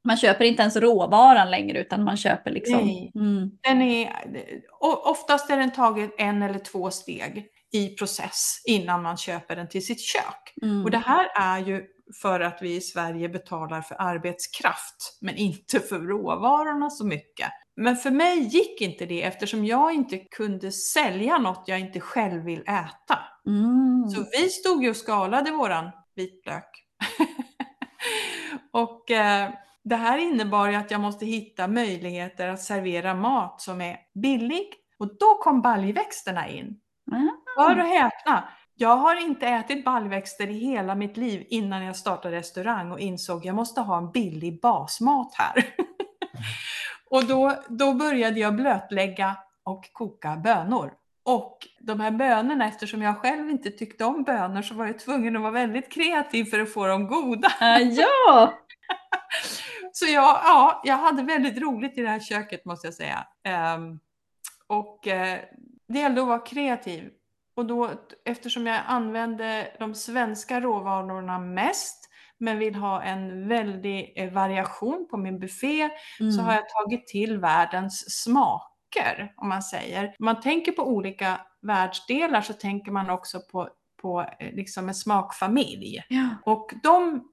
Man 0.04 0.16
köper 0.16 0.44
inte 0.44 0.62
ens 0.62 0.76
råvaran 0.76 1.50
längre 1.50 1.80
utan 1.80 2.04
man 2.04 2.16
köper 2.16 2.50
liksom... 2.50 2.76
Nej. 2.76 3.12
Mm. 3.14 3.50
Den 3.60 3.82
är, 3.82 4.12
oftast 4.80 5.50
är 5.50 5.56
den 5.56 5.72
taget 5.72 6.10
en 6.18 6.42
eller 6.42 6.58
två 6.58 6.90
steg 6.90 7.46
i 7.72 7.88
process 7.88 8.62
innan 8.64 9.02
man 9.02 9.16
köper 9.16 9.56
den 9.56 9.68
till 9.68 9.86
sitt 9.86 10.00
kök. 10.00 10.54
Mm. 10.62 10.84
Och 10.84 10.90
det 10.90 10.98
här 10.98 11.28
är 11.34 11.58
ju 11.58 11.86
för 12.22 12.40
att 12.40 12.58
vi 12.62 12.76
i 12.76 12.80
Sverige 12.80 13.28
betalar 13.28 13.82
för 13.82 13.96
arbetskraft, 13.98 15.18
men 15.20 15.36
inte 15.36 15.80
för 15.80 15.98
råvarorna 16.00 16.90
så 16.90 17.06
mycket. 17.06 17.48
Men 17.76 17.96
för 17.96 18.10
mig 18.10 18.38
gick 18.38 18.80
inte 18.80 19.06
det 19.06 19.22
eftersom 19.22 19.64
jag 19.64 19.94
inte 19.94 20.18
kunde 20.18 20.72
sälja 20.72 21.38
något 21.38 21.64
jag 21.66 21.80
inte 21.80 22.00
själv 22.00 22.44
vill 22.44 22.60
äta. 22.60 23.18
Mm. 23.46 24.08
Så 24.08 24.24
vi 24.32 24.48
stod 24.48 24.82
ju 24.82 24.90
och 24.90 24.96
skalade 24.96 25.50
våran 25.50 25.90
vitlök. 26.14 26.68
och 28.72 29.10
eh, 29.10 29.50
det 29.84 29.96
här 29.96 30.18
innebar 30.18 30.68
ju 30.68 30.74
att 30.74 30.90
jag 30.90 31.00
måste 31.00 31.26
hitta 31.26 31.68
möjligheter 31.68 32.48
att 32.48 32.62
servera 32.62 33.14
mat 33.14 33.60
som 33.60 33.80
är 33.80 33.96
billig. 34.22 34.68
Och 34.98 35.18
då 35.18 35.38
kom 35.42 35.62
baljväxterna 35.62 36.48
in. 36.48 36.80
Ah. 37.12 37.62
Hör 37.62 37.78
och 37.78 37.86
häpna! 37.86 38.48
Jag 38.74 38.96
har 38.96 39.26
inte 39.26 39.46
ätit 39.46 39.84
baljväxter 39.84 40.50
i 40.50 40.52
hela 40.52 40.94
mitt 40.94 41.16
liv 41.16 41.46
innan 41.48 41.84
jag 41.84 41.96
startade 41.96 42.36
restaurang 42.36 42.92
och 42.92 43.00
insåg 43.00 43.38
att 43.38 43.44
jag 43.44 43.54
måste 43.54 43.80
ha 43.80 43.98
en 43.98 44.10
billig 44.10 44.60
basmat 44.60 45.34
här. 45.34 45.64
och 47.10 47.24
då, 47.24 47.54
då 47.68 47.94
började 47.94 48.40
jag 48.40 48.56
blötlägga 48.56 49.36
och 49.64 49.92
koka 49.92 50.36
bönor. 50.36 50.92
Och 51.22 51.58
de 51.80 52.00
här 52.00 52.10
bönorna, 52.10 52.68
eftersom 52.68 53.02
jag 53.02 53.18
själv 53.18 53.50
inte 53.50 53.70
tyckte 53.70 54.04
om 54.04 54.22
bönor 54.22 54.62
så 54.62 54.74
var 54.74 54.86
jag 54.86 54.98
tvungen 54.98 55.36
att 55.36 55.42
vara 55.42 55.52
väldigt 55.52 55.92
kreativ 55.92 56.44
för 56.44 56.60
att 56.60 56.72
få 56.72 56.86
dem 56.86 57.06
goda. 57.06 57.52
Ah, 57.60 57.78
ja! 57.78 58.58
Så 59.92 60.06
jag, 60.06 60.40
ja, 60.44 60.82
jag 60.84 60.96
hade 60.96 61.22
väldigt 61.22 61.58
roligt 61.58 61.98
i 61.98 62.02
det 62.02 62.08
här 62.08 62.20
köket 62.20 62.64
måste 62.64 62.86
jag 62.86 62.94
säga. 62.94 63.26
Ehm, 63.44 63.98
och 64.66 65.08
eh, 65.08 65.38
det 65.92 65.98
gällde 65.98 66.20
att 66.20 66.26
vara 66.28 66.38
kreativ. 66.38 67.10
Och 67.56 67.66
då, 67.66 67.90
eftersom 68.24 68.66
jag 68.66 68.80
använde 68.86 69.76
de 69.78 69.94
svenska 69.94 70.60
råvarorna 70.60 71.38
mest, 71.38 72.06
men 72.38 72.58
vill 72.58 72.74
ha 72.74 73.02
en 73.02 73.48
väldig 73.48 74.12
eh, 74.16 74.32
variation 74.32 75.08
på 75.10 75.16
min 75.16 75.38
buffé, 75.38 75.88
Mm. 76.20 76.32
så 76.32 76.42
har 76.42 76.52
jag 76.52 76.68
tagit 76.68 77.06
till 77.06 77.38
världens 77.38 78.22
smaker, 78.22 79.32
om 79.36 79.48
man 79.48 79.62
säger. 79.62 80.04
Om 80.18 80.24
man 80.24 80.40
tänker 80.40 80.72
på 80.72 80.82
olika 80.88 81.40
världsdelar 81.62 82.40
så 82.40 82.52
tänker 82.52 82.92
man 82.92 83.10
också 83.10 83.40
på, 83.52 83.68
på 84.02 84.20
eh, 84.38 84.52
liksom 84.54 84.88
en 84.88 84.94
smakfamilj. 84.94 86.02
Ja. 86.08 86.28
Och 86.44 86.72
de, 86.82 87.24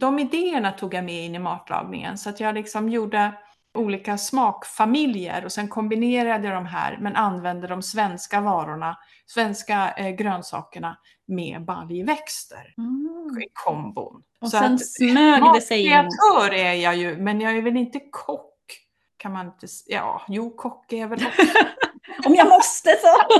de 0.00 0.18
idéerna 0.18 0.72
tog 0.72 0.94
jag 0.94 1.04
med 1.04 1.24
in 1.24 1.34
i 1.34 1.38
matlagningen 1.38 2.18
så 2.18 2.30
att 2.30 2.40
jag 2.40 2.54
liksom 2.54 2.88
gjorde 2.88 3.32
olika 3.76 4.18
smakfamiljer 4.18 5.44
och 5.44 5.52
sen 5.52 5.68
kombinerade 5.68 6.48
jag 6.48 6.56
de 6.56 6.66
här 6.66 6.98
men 7.00 7.16
använde 7.16 7.66
de 7.66 7.82
svenska 7.82 8.40
varorna, 8.40 8.98
svenska 9.26 9.90
eh, 9.96 10.10
grönsakerna 10.10 10.98
med 11.28 11.64
baljväxter 11.64 12.74
Mm. 12.78 13.42
i 13.42 13.46
kombon. 13.52 14.22
Och 14.40 14.50
Så 14.50 14.58
sen 14.58 14.74
att- 14.74 14.86
smög 14.86 15.42
det 15.54 15.60
sig 15.60 15.80
in. 15.86 15.92
Är 16.52 16.72
jag 16.74 16.96
ju, 16.96 17.16
men 17.16 17.40
jag 17.40 17.56
är 17.56 17.62
väl 17.62 17.76
inte 17.76 18.00
kock. 18.10 18.52
Kan 19.16 19.32
man 19.32 19.46
inte, 19.46 19.66
ja, 19.86 20.22
jo 20.28 20.56
kock 20.56 20.92
är 20.92 20.96
jag 20.96 21.08
väl 21.08 21.26
också. 21.26 21.42
Om 22.26 22.34
jag 22.34 22.48
måste 22.48 22.90
så! 22.90 23.16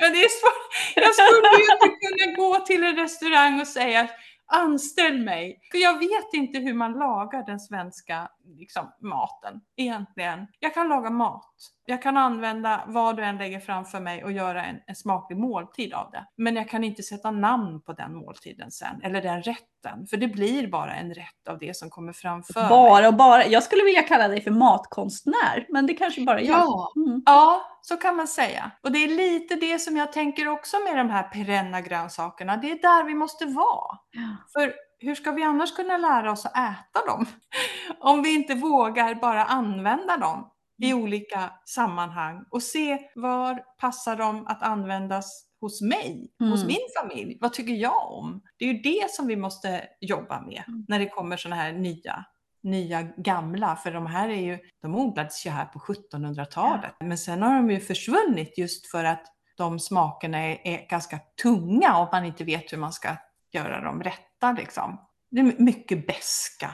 Men 0.00 0.12
det 0.12 0.18
är 0.18 0.28
svårt. 0.40 0.94
Jag 0.96 1.14
skulle 1.14 1.58
ju 1.58 1.72
inte 1.72 2.06
kunna 2.06 2.36
gå 2.48 2.64
till 2.64 2.84
en 2.84 2.96
restaurang 2.96 3.60
och 3.60 3.66
säga 3.66 4.08
anställ 4.46 5.18
mig. 5.18 5.58
För 5.70 5.78
jag 5.78 5.98
vet 5.98 6.32
inte 6.34 6.58
hur 6.58 6.74
man 6.74 6.92
lagar 6.92 7.46
den 7.46 7.60
svenska 7.60 8.28
liksom, 8.44 8.92
maten 9.00 9.60
egentligen. 9.76 10.46
Jag 10.60 10.74
kan 10.74 10.88
laga 10.88 11.10
mat. 11.10 11.54
Jag 11.86 12.02
kan 12.02 12.16
använda 12.16 12.84
vad 12.86 13.16
du 13.16 13.24
än 13.24 13.38
lägger 13.38 13.60
framför 13.60 14.00
mig 14.00 14.24
och 14.24 14.32
göra 14.32 14.64
en, 14.64 14.76
en 14.86 14.94
smaklig 14.94 15.38
måltid 15.38 15.92
av 15.92 16.10
det. 16.10 16.26
Men 16.36 16.56
jag 16.56 16.68
kan 16.68 16.84
inte 16.84 17.02
sätta 17.02 17.30
namn 17.30 17.80
på 17.80 17.92
den 17.92 18.14
måltiden 18.14 18.70
sen, 18.70 19.00
eller 19.02 19.22
den 19.22 19.42
rätten. 19.42 20.06
För 20.10 20.16
det 20.16 20.28
blir 20.28 20.68
bara 20.68 20.94
en 20.94 21.14
rätt 21.14 21.48
av 21.48 21.58
det 21.58 21.76
som 21.76 21.90
kommer 21.90 22.12
framför 22.12 22.60
mig. 22.60 22.68
Bara 22.68 23.08
och 23.08 23.14
bara. 23.14 23.46
Jag 23.46 23.62
skulle 23.62 23.84
vilja 23.84 24.02
kalla 24.02 24.28
dig 24.28 24.40
för 24.40 24.50
matkonstnär, 24.50 25.66
men 25.68 25.86
det 25.86 25.94
kanske 25.94 26.24
bara 26.24 26.40
jag. 26.40 26.58
Ja. 26.58 26.92
Mm. 26.96 27.22
Ja, 27.26 27.78
så 27.82 27.96
kan 27.96 28.16
man 28.16 28.28
säga. 28.28 28.70
Och 28.82 28.92
det 28.92 28.98
är 28.98 29.08
lite 29.08 29.56
det 29.56 29.78
som 29.78 29.96
jag 29.96 30.12
tänker 30.12 30.48
också 30.48 30.76
med 30.78 30.96
de 30.96 31.10
här 31.10 31.22
perenna 31.22 31.80
grönsakerna. 31.80 32.56
Det 32.56 32.70
är 32.70 32.82
där 32.82 33.04
vi 33.04 33.14
måste 33.14 33.46
vara. 33.46 33.98
Ja. 34.10 34.36
För 34.52 34.74
hur 35.04 35.14
ska 35.14 35.30
vi 35.30 35.42
annars 35.42 35.72
kunna 35.76 35.96
lära 35.96 36.32
oss 36.32 36.46
att 36.46 36.56
äta 36.56 37.06
dem? 37.06 37.26
Om 38.00 38.22
vi 38.22 38.34
inte 38.34 38.54
vågar 38.54 39.14
bara 39.14 39.44
använda 39.44 40.16
dem 40.16 40.50
i 40.82 40.94
olika 40.94 41.50
sammanhang 41.64 42.44
och 42.50 42.62
se 42.62 42.98
var 43.14 43.62
passar 43.80 44.16
de 44.16 44.46
att 44.46 44.62
användas 44.62 45.44
hos 45.60 45.82
mig, 45.82 46.32
hos 46.38 46.62
Mm. 46.62 46.66
min 46.66 46.86
familj. 47.00 47.38
Vad 47.40 47.52
tycker 47.52 47.72
jag 47.74 48.12
om? 48.12 48.42
Det 48.58 48.64
är 48.64 48.72
ju 48.72 48.78
det 48.80 49.10
som 49.10 49.26
vi 49.26 49.36
måste 49.36 49.84
jobba 50.00 50.40
med 50.40 50.62
Mm. 50.68 50.84
när 50.88 50.98
det 50.98 51.08
kommer 51.08 51.36
sådana 51.36 51.62
här 51.62 51.72
nya 51.72 52.24
nya 52.62 53.02
gamla, 53.02 53.76
för 53.76 53.90
de 53.92 54.06
här 54.06 54.28
är 54.28 54.40
ju, 54.40 54.58
de 54.82 54.94
odlades 54.94 55.46
ju 55.46 55.50
här 55.50 55.64
på 55.64 55.78
1700-talet. 55.78 56.94
Men 57.00 57.18
sen 57.18 57.42
har 57.42 57.54
de 57.54 57.70
ju 57.70 57.80
försvunnit 57.80 58.58
just 58.58 58.90
för 58.90 59.04
att 59.04 59.22
de 59.56 59.78
smakerna 59.80 60.38
är, 60.38 60.58
är 60.64 60.88
ganska 60.88 61.18
tunga 61.42 61.98
och 61.98 62.08
man 62.12 62.24
inte 62.24 62.44
vet 62.44 62.72
hur 62.72 62.78
man 62.78 62.92
ska 62.92 63.08
göra 63.52 63.80
dem 63.80 64.02
rätta 64.44 64.60
liksom. 64.60 64.98
Det 65.30 65.40
är 65.40 65.54
mycket 65.58 66.06
beska 66.06 66.70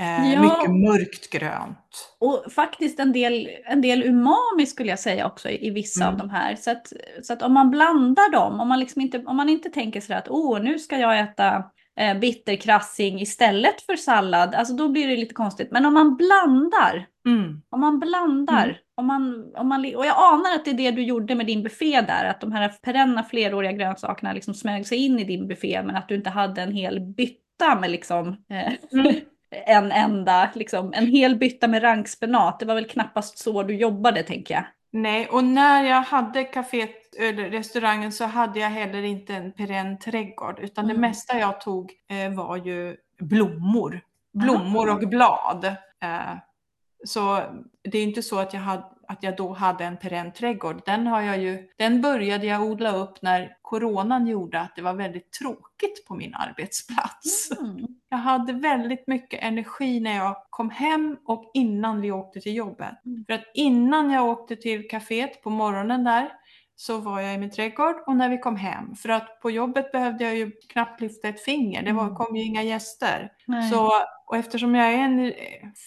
Eh, 0.00 0.32
Ja. 0.32 0.40
Mycket 0.42 0.70
mörkt 0.70 1.30
grönt. 1.30 2.16
Och 2.20 2.52
faktiskt 2.52 3.00
en 3.00 3.12
del, 3.12 3.48
en 3.64 3.80
del 3.80 4.02
umami 4.02 4.66
skulle 4.66 4.90
jag 4.90 4.98
säga 4.98 5.26
också 5.26 5.48
i, 5.48 5.66
i 5.66 5.70
vissa 5.70 6.04
Mm. 6.04 6.14
av 6.14 6.18
de 6.18 6.30
här. 6.30 6.56
Så 6.56 6.70
att, 6.70 6.92
så 7.22 7.32
att 7.32 7.42
om 7.42 7.52
man 7.54 7.70
blandar 7.70 8.32
dem, 8.32 8.60
om 8.60 8.68
man, 8.68 8.80
liksom 8.80 9.02
inte, 9.02 9.18
om 9.26 9.36
man 9.36 9.48
inte 9.48 9.70
tänker 9.70 10.00
sådär 10.00 10.18
att 10.18 10.28
åh, 10.28 10.60
nu 10.62 10.78
ska 10.78 10.98
jag 10.98 11.20
äta 11.20 11.64
eh, 12.00 12.18
bitterkrassing 12.18 13.20
istället 13.20 13.82
för 13.82 13.96
sallad, 13.96 14.54
alltså 14.54 14.74
då 14.74 14.88
blir 14.88 15.06
det 15.08 15.16
lite 15.16 15.34
konstigt. 15.34 15.68
Men 15.70 15.86
om 15.86 15.94
man 15.94 16.16
blandar, 16.16 17.06
Mm. 17.26 17.62
om 17.70 17.80
man 17.80 17.98
blandar, 18.00 18.64
Mm. 18.64 18.76
om 18.96 19.06
man, 19.06 19.52
om 19.56 19.68
man, 19.68 19.80
och 19.96 20.06
jag 20.06 20.16
anar 20.18 20.54
att 20.54 20.64
det 20.64 20.70
är 20.70 20.74
det 20.74 20.90
du 20.90 21.02
gjorde 21.02 21.34
med 21.34 21.46
din 21.46 21.62
buffé 21.62 22.00
där, 22.00 22.24
att 22.24 22.40
de 22.40 22.52
här 22.52 22.68
perenna 22.82 23.22
fleråriga 23.22 23.72
grönsakerna 23.72 24.32
liksom 24.32 24.54
smög 24.54 24.86
sig 24.86 24.98
in 24.98 25.18
i 25.18 25.24
din 25.24 25.48
buffé, 25.48 25.82
men 25.82 25.96
att 25.96 26.08
du 26.08 26.14
inte 26.14 26.30
hade 26.30 26.62
en 26.62 26.72
hel 26.72 27.00
bytta 27.00 27.80
med 27.80 27.90
liksom 27.90 28.28
eh, 28.28 28.72
Mm. 28.92 29.14
en 29.66 29.92
enda, 29.92 30.50
liksom, 30.54 30.92
en 30.96 31.06
hel 31.06 31.36
bytta 31.36 31.68
med 31.68 31.82
rankspenat. 31.82 32.60
Det 32.60 32.66
var 32.66 32.74
väl 32.74 32.88
knappast 32.88 33.38
så 33.38 33.62
du 33.62 33.74
jobbade 33.76 34.22
tänker 34.22 34.54
jag. 34.54 34.64
Nej, 34.92 35.26
och 35.26 35.44
när 35.44 35.84
jag 35.84 36.02
hade 36.02 36.44
kaféet, 36.44 36.90
restaurangen 37.18 38.12
så 38.12 38.24
hade 38.24 38.60
jag 38.60 38.70
heller 38.70 39.02
inte 39.02 39.34
en 39.34 39.52
perenn 39.52 39.98
trädgård, 39.98 40.58
utan 40.58 40.84
det 40.86 40.92
Mm. 40.92 41.00
mesta 41.00 41.38
jag 41.38 41.60
tog 41.60 41.92
eh, 42.08 42.32
var 42.32 42.56
ju 42.56 42.96
blommor. 43.18 44.00
Blommor 44.32 44.90
och 44.90 45.08
blad. 45.08 45.64
Eh, 46.02 46.36
så 47.04 47.42
det 47.82 47.98
är 47.98 48.02
inte 48.02 48.22
så 48.22 48.38
att 48.38 48.54
jag, 48.54 48.60
hade, 48.60 48.84
att 49.08 49.22
jag 49.22 49.36
då 49.36 49.52
hade 49.52 49.84
en 49.84 49.96
perenn 49.96 50.32
trädgård. 50.32 50.82
Den, 50.86 51.06
har 51.06 51.20
jag 51.20 51.38
ju, 51.38 51.68
den 51.76 52.02
började 52.02 52.46
jag 52.46 52.62
odla 52.62 52.96
upp 52.96 53.22
när 53.22 53.56
coronan 53.62 54.26
gjorde 54.26 54.60
att 54.60 54.76
det 54.76 54.82
var 54.82 54.94
väldigt 54.94 55.32
tråkigt 55.32 56.06
på 56.08 56.14
min 56.14 56.34
arbetsplats. 56.34 57.50
Mm. 57.60 57.86
Jag 58.12 58.18
hade 58.18 58.52
väldigt 58.52 59.06
mycket 59.06 59.42
energi 59.42 60.00
när 60.00 60.16
jag 60.16 60.36
kom 60.50 60.70
hem 60.70 61.16
och 61.24 61.50
innan 61.54 62.00
vi 62.00 62.12
åkte 62.12 62.40
till 62.40 62.54
jobbet. 62.54 63.04
Mm. 63.06 63.24
För 63.26 63.32
att 63.34 63.44
innan 63.54 64.10
jag 64.10 64.28
åkte 64.28 64.56
till 64.56 64.88
kaféet 64.88 65.42
på 65.42 65.50
morgonen 65.50 66.04
där 66.04 66.32
så 66.80 66.98
var 66.98 67.20
jag 67.20 67.34
i 67.34 67.38
min 67.38 67.50
trädgård 67.50 67.96
och 68.06 68.16
när 68.16 68.28
vi 68.28 68.38
kom 68.38 68.56
hem. 68.56 68.94
För 68.96 69.08
att 69.08 69.40
på 69.40 69.50
jobbet 69.50 69.92
behövde 69.92 70.24
jag 70.24 70.36
ju 70.36 70.50
knappt 70.72 71.00
lyfta 71.00 71.28
ett 71.28 71.44
finger. 71.44 71.82
Det 71.82 71.92
var, 71.92 72.02
Mm. 72.02 72.14
kom 72.14 72.36
ju 72.36 72.42
inga 72.44 72.62
gäster. 72.62 73.32
Nej. 73.46 73.70
Så, 73.70 73.92
och 74.26 74.36
eftersom 74.36 74.74
jag 74.74 74.92
är 74.92 74.98
en, 74.98 75.24
eh, 75.26 75.32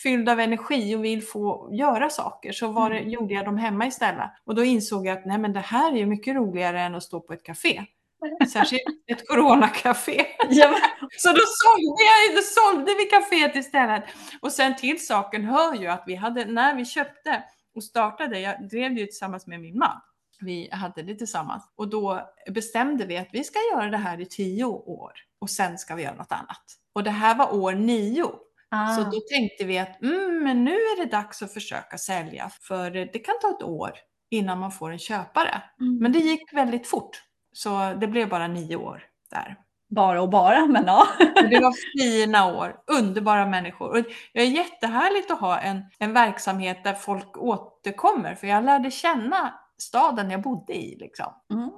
fylld 0.04 0.30
av 0.30 0.40
energi 0.40 0.96
och 0.96 1.04
vill 1.06 1.24
få 1.24 1.70
göra 1.72 2.10
saker 2.10 2.52
så 2.52 2.68
var 2.68 2.90
det, 2.90 2.98
Mm. 3.00 3.10
gjorde 3.10 3.34
jag 3.34 3.46
dem 3.46 3.58
hemma 3.58 3.86
istället. 3.88 4.30
Och 4.46 4.56
då 4.56 4.64
insåg 4.64 5.08
jag 5.08 5.18
att 5.18 5.26
nej, 5.26 5.38
men 5.38 5.54
det 5.54 5.60
här 5.60 5.96
är 5.96 6.06
mycket 6.06 6.36
roligare 6.36 6.82
än 6.82 6.96
att 6.96 7.04
stå 7.04 7.20
på 7.20 7.34
ett 7.34 7.44
café. 7.44 7.82
Särskilt 8.54 8.84
ett 9.08 9.28
coronacafé. 9.28 10.26
Ja, 10.50 10.68
Så 11.18 11.30
då 11.30 11.42
sålde, 11.64 12.04
jag, 12.04 12.36
då 12.36 12.42
sålde 12.42 12.92
vi 12.98 13.06
kaféet 13.06 13.56
istället. 13.56 14.04
Och 14.42 14.52
sen 14.52 14.76
till 14.76 15.06
saken 15.06 15.46
hör 15.46 15.76
ju 15.76 15.88
att 15.88 16.04
vi 16.08 16.16
hade, 16.16 16.46
när 16.46 16.76
vi 16.76 16.86
köpte 16.86 17.44
och 17.76 17.84
startade, 17.84 18.40
jag 18.40 18.70
drev 18.70 18.94
det 18.96 19.00
ju 19.00 19.06
tillsammans 19.06 19.48
med 19.48 19.60
min 19.60 19.78
man. 19.78 20.02
Vi 20.46 20.70
hade 20.72 21.04
det 21.04 21.16
tillsammans. 21.16 21.64
Och 21.76 21.90
då 21.90 22.30
bestämde 22.50 23.06
vi 23.06 23.18
att 23.18 23.30
vi 23.32 23.44
ska 23.44 23.60
göra 23.74 23.90
det 23.90 23.98
här 23.98 24.22
i 24.22 24.26
tio 24.26 24.66
år 24.66 25.12
och 25.40 25.50
sen 25.50 25.78
ska 25.78 25.96
vi 25.96 26.04
göra 26.04 26.16
något 26.16 26.32
annat. 26.32 26.64
Och 26.94 27.04
det 27.04 27.12
här 27.12 27.36
var 27.36 27.56
år 27.56 27.74
nio. 27.74 28.32
ah. 28.72 28.96
Så 28.96 29.02
då 29.02 29.20
tänkte 29.30 29.64
vi 29.64 29.80
att 29.80 30.02
mm, 30.02 30.44
men 30.44 30.64
nu 30.64 30.72
är 30.72 31.06
det 31.06 31.12
dags 31.12 31.42
att 31.42 31.54
försöka 31.54 31.98
sälja 31.98 32.50
för 32.62 32.92
det 32.92 33.20
kan 33.20 33.36
ta 33.42 33.50
ett 33.50 33.64
år 33.64 33.92
innan 34.32 34.60
man 34.60 34.72
får 34.72 34.92
en 34.92 35.00
köpare. 35.00 35.62
Mm. 35.80 35.98
Men 35.98 36.12
det 36.12 36.20
gick 36.20 36.54
väldigt 36.54 36.88
fort. 36.88 37.22
Så 37.54 37.94
det 37.94 38.08
blev 38.08 38.30
bara 38.30 38.48
nio 38.48 38.76
år 38.76 39.04
där. 39.32 39.58
Bara 39.90 40.22
och 40.22 40.30
bara, 40.30 40.66
men 40.66 40.84
ja. 40.86 41.08
Det 41.50 41.60
var 41.60 41.74
fina 42.00 42.56
år, 42.56 42.76
underbara 42.88 43.46
människor. 43.46 43.90
Och 43.90 44.04
det 44.34 44.42
är 44.42 44.46
jättehärligt 44.46 45.32
att 45.32 45.40
ha 45.40 45.60
en, 45.60 45.82
en 46.00 46.14
verksamhet 46.14 46.84
där 46.84 46.94
folk 46.94 47.38
återkommer, 47.38 48.36
för 48.36 48.48
jag 48.48 48.66
lärde 48.66 48.92
känna 48.92 49.54
staden 49.82 50.32
jag 50.32 50.42
bodde 50.42 50.74
i. 50.74 50.98
Liksom. 51.00 51.34
Mm. 51.54 51.72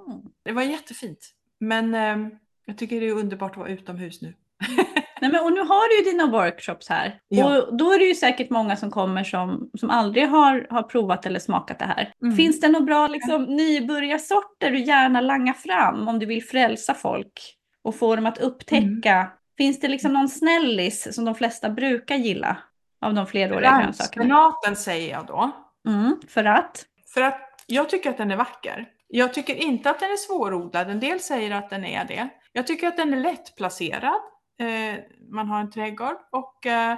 Det 0.43 0.51
var 0.51 0.61
jättefint. 0.61 1.19
Men 1.59 1.95
eh, 1.95 2.37
jag 2.65 2.77
tycker 2.77 3.01
det 3.01 3.07
är 3.07 3.13
underbart 3.13 3.51
att 3.51 3.57
vara 3.57 3.69
utomhus 3.69 4.21
nu. 4.21 4.33
Nej, 5.21 5.31
men, 5.31 5.43
och 5.43 5.53
nu 5.53 5.59
har 5.59 5.89
du 5.89 5.97
ju 5.97 6.11
dina 6.11 6.31
workshops 6.31 6.89
här. 6.89 7.19
Ja. 7.27 7.45
Och 7.45 7.77
då 7.77 7.93
är 7.93 7.99
det 7.99 8.05
ju 8.05 8.15
säkert 8.15 8.49
många 8.49 8.75
som 8.75 8.91
kommer 8.91 9.23
som, 9.23 9.69
som 9.79 9.89
aldrig 9.89 10.29
har, 10.29 10.67
har 10.69 10.83
provat 10.83 11.25
eller 11.25 11.39
smakat 11.39 11.79
det 11.79 11.85
här. 11.85 12.13
Mm. 12.21 12.35
Finns 12.35 12.59
det 12.59 12.69
några 12.69 12.85
bra 12.85 13.07
liksom, 13.07 13.43
nybörjarsorter 13.43 14.71
du 14.71 14.79
gärna 14.79 15.21
langar 15.21 15.53
fram 15.53 16.07
om 16.07 16.19
du 16.19 16.25
vill 16.25 16.43
frälsa 16.43 16.93
folk 16.93 17.55
och 17.83 17.95
få 17.95 18.15
dem 18.15 18.25
att 18.25 18.37
upptäcka? 18.37 19.15
Mm. 19.15 19.27
Finns 19.57 19.79
det 19.79 19.87
liksom 19.87 20.13
någon 20.13 20.29
snällis 20.29 21.15
som 21.15 21.25
de 21.25 21.35
flesta 21.35 21.69
brukar 21.69 22.15
gilla 22.15 22.57
av 23.01 23.13
de 23.13 23.27
fleråriga 23.27 23.81
grönsakerna? 23.81 24.35
Rankspenaten 24.35 24.75
säger 24.75 25.11
jag 25.11 25.25
då. 25.25 25.51
Mm, 25.87 26.15
för 26.27 26.43
att? 26.43 26.85
För 27.13 27.21
att 27.21 27.44
jag 27.65 27.89
tycker 27.89 28.09
att 28.09 28.17
den 28.17 28.31
är 28.31 28.35
vacker. 28.35 28.89
Jag 29.07 29.33
tycker 29.33 29.55
inte 29.55 29.89
att 29.89 29.99
den 29.99 30.11
är 30.11 30.17
svårodlad. 30.17 30.89
En 30.89 30.99
del 30.99 31.19
säger 31.19 31.51
att 31.51 31.69
den 31.69 31.85
är 31.85 32.05
det. 32.05 32.29
Jag 32.51 32.67
tycker 32.67 32.87
att 32.87 32.97
den 32.97 33.13
är 33.13 33.17
lättplacerad. 33.17 34.21
Eh, 34.59 34.99
man 35.31 35.47
har 35.47 35.59
en 35.59 35.71
trädgård 35.71 36.17
och 36.31 36.65
eh, 36.65 36.97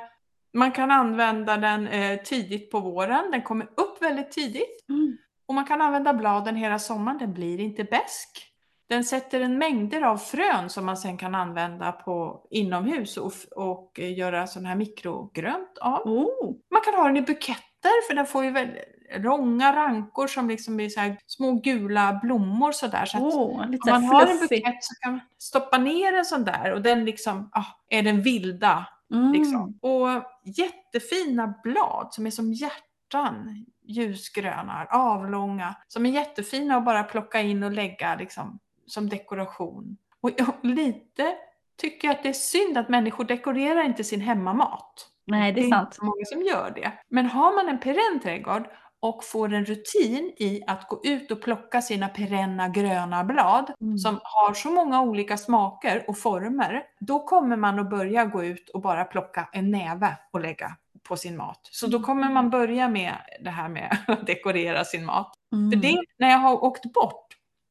man 0.53 0.71
kan 0.71 0.91
använda 0.91 1.57
den 1.57 1.87
eh, 1.87 2.19
tidigt 2.19 2.71
på 2.71 2.79
våren. 2.79 3.31
Den 3.31 3.41
kommer 3.41 3.65
upp 3.65 4.01
väldigt 4.01 4.31
tidigt. 4.31 4.89
Mm. 4.89 5.17
Och 5.47 5.53
man 5.53 5.65
kan 5.65 5.81
använda 5.81 6.13
bladen 6.13 6.55
hela 6.55 6.79
sommaren. 6.79 7.17
Den 7.17 7.33
blir 7.33 7.59
inte 7.59 7.83
besk. 7.83 8.53
Den 8.89 9.03
sätter 9.03 9.41
en 9.41 9.57
mängder 9.57 10.01
av 10.01 10.17
frön 10.17 10.69
som 10.69 10.85
man 10.85 10.97
sen 10.97 11.17
kan 11.17 11.35
använda 11.35 11.91
på 11.91 12.47
inomhus 12.49 13.17
och, 13.17 13.33
och 13.55 13.99
göra 13.99 14.47
sån 14.47 14.65
här 14.65 14.75
mikrogrönt 14.75 15.77
av. 15.81 16.01
Oh. 16.07 16.55
Man 16.71 16.81
kan 16.81 16.93
ha 16.93 17.03
den 17.03 17.17
i 17.17 17.21
buketter 17.21 18.07
för 18.07 18.15
den 18.15 18.25
får 18.25 18.43
ju 18.43 18.51
väldigt 18.51 18.96
långa 19.15 19.75
rankor 19.75 20.27
som 20.27 20.49
liksom 20.49 20.75
blir 20.75 20.89
så 20.89 20.99
här 20.99 21.17
små 21.27 21.51
gula 21.51 22.19
blommor 22.23 22.71
sådär. 22.71 23.05
Så 23.05 23.17
att 23.17 23.23
Oh, 23.23 23.69
lite 23.69 23.91
om 23.91 24.01
man 24.01 24.15
har 24.15 24.27
en 24.27 24.39
bukett 24.39 24.83
så 24.83 24.95
kan 25.01 25.11
man 25.11 25.21
stoppa 25.37 25.77
ner 25.77 26.13
en 26.13 26.25
sån 26.25 26.43
där 26.43 26.73
och 26.73 26.81
den 26.81 27.05
liksom 27.05 27.49
ah, 27.51 27.65
är 27.89 28.03
den 28.03 28.21
vilda. 28.21 28.85
Mm. 29.13 29.31
Liksom. 29.31 29.79
Och 29.81 30.07
jättefina 30.43 31.53
blad 31.63 32.07
som 32.11 32.25
är 32.25 32.31
som 32.31 32.53
hjärtan, 32.53 33.65
ljusgröna, 33.83 34.87
avlånga, 34.89 35.75
som 35.87 36.05
är 36.05 36.09
jättefina 36.09 36.75
att 36.75 36.85
bara 36.85 37.03
plocka 37.03 37.41
in 37.41 37.63
och 37.63 37.71
lägga 37.71 38.15
liksom, 38.15 38.59
som 38.85 39.09
dekoration. 39.09 39.97
Och, 40.21 40.29
och 40.29 40.65
lite 40.65 41.35
tycker 41.77 42.07
jag 42.07 42.15
att 42.15 42.23
det 42.23 42.29
är 42.29 42.33
synd 42.33 42.77
att 42.77 42.89
människor 42.89 43.23
dekorerar 43.23 43.83
inte 43.83 44.03
sin 44.03 44.21
hemmamat. 44.21 45.07
Nej, 45.25 45.51
det 45.51 45.61
är 45.61 45.63
inte 45.63 45.77
sant. 45.77 45.93
så 45.93 46.05
många 46.05 46.25
som 46.25 46.41
gör 46.41 46.71
det. 46.75 46.91
Men 47.09 47.25
har 47.25 47.55
man 47.55 47.69
en 47.69 47.79
perenn 47.79 48.19
trädgård 48.23 48.63
och 48.99 49.23
får 49.23 49.53
en 49.53 49.65
rutin 49.65 50.33
i 50.37 50.63
att 50.67 50.87
gå 50.87 51.01
ut 51.03 51.31
och 51.31 51.41
plocka 51.41 51.81
sina 51.81 52.07
perenna 52.07 52.69
gröna 52.69 53.23
blad 53.23 53.71
Mm. 53.81 53.97
som 53.97 54.19
har 54.23 54.53
så 54.53 54.69
många 54.71 55.01
olika 55.01 55.37
smaker 55.37 56.05
och 56.07 56.17
former, 56.17 56.83
då 56.99 57.19
kommer 57.19 57.55
man 57.55 57.79
att 57.79 57.89
börja 57.89 58.25
gå 58.25 58.43
ut 58.43 58.69
och 58.69 58.81
bara 58.81 59.03
plocka 59.05 59.49
en 59.53 59.71
näve 59.71 60.17
och 60.31 60.39
lägga 60.39 60.75
på 61.03 61.17
sin 61.17 61.37
mat. 61.37 61.59
Så 61.71 61.87
då 61.87 61.99
kommer 61.99 62.29
man 62.29 62.49
börja 62.49 62.89
med 62.89 63.13
det 63.43 63.49
här 63.49 63.69
med 63.69 63.97
att 64.07 64.27
dekorera 64.27 64.83
sin 64.85 65.05
mat. 65.05 65.33
Mm. 65.53 65.71
För 65.71 65.77
det, 65.79 65.97
när 66.19 66.29
jag 66.29 66.37
har 66.37 66.63
åkt 66.63 66.93
bort, 66.93 67.27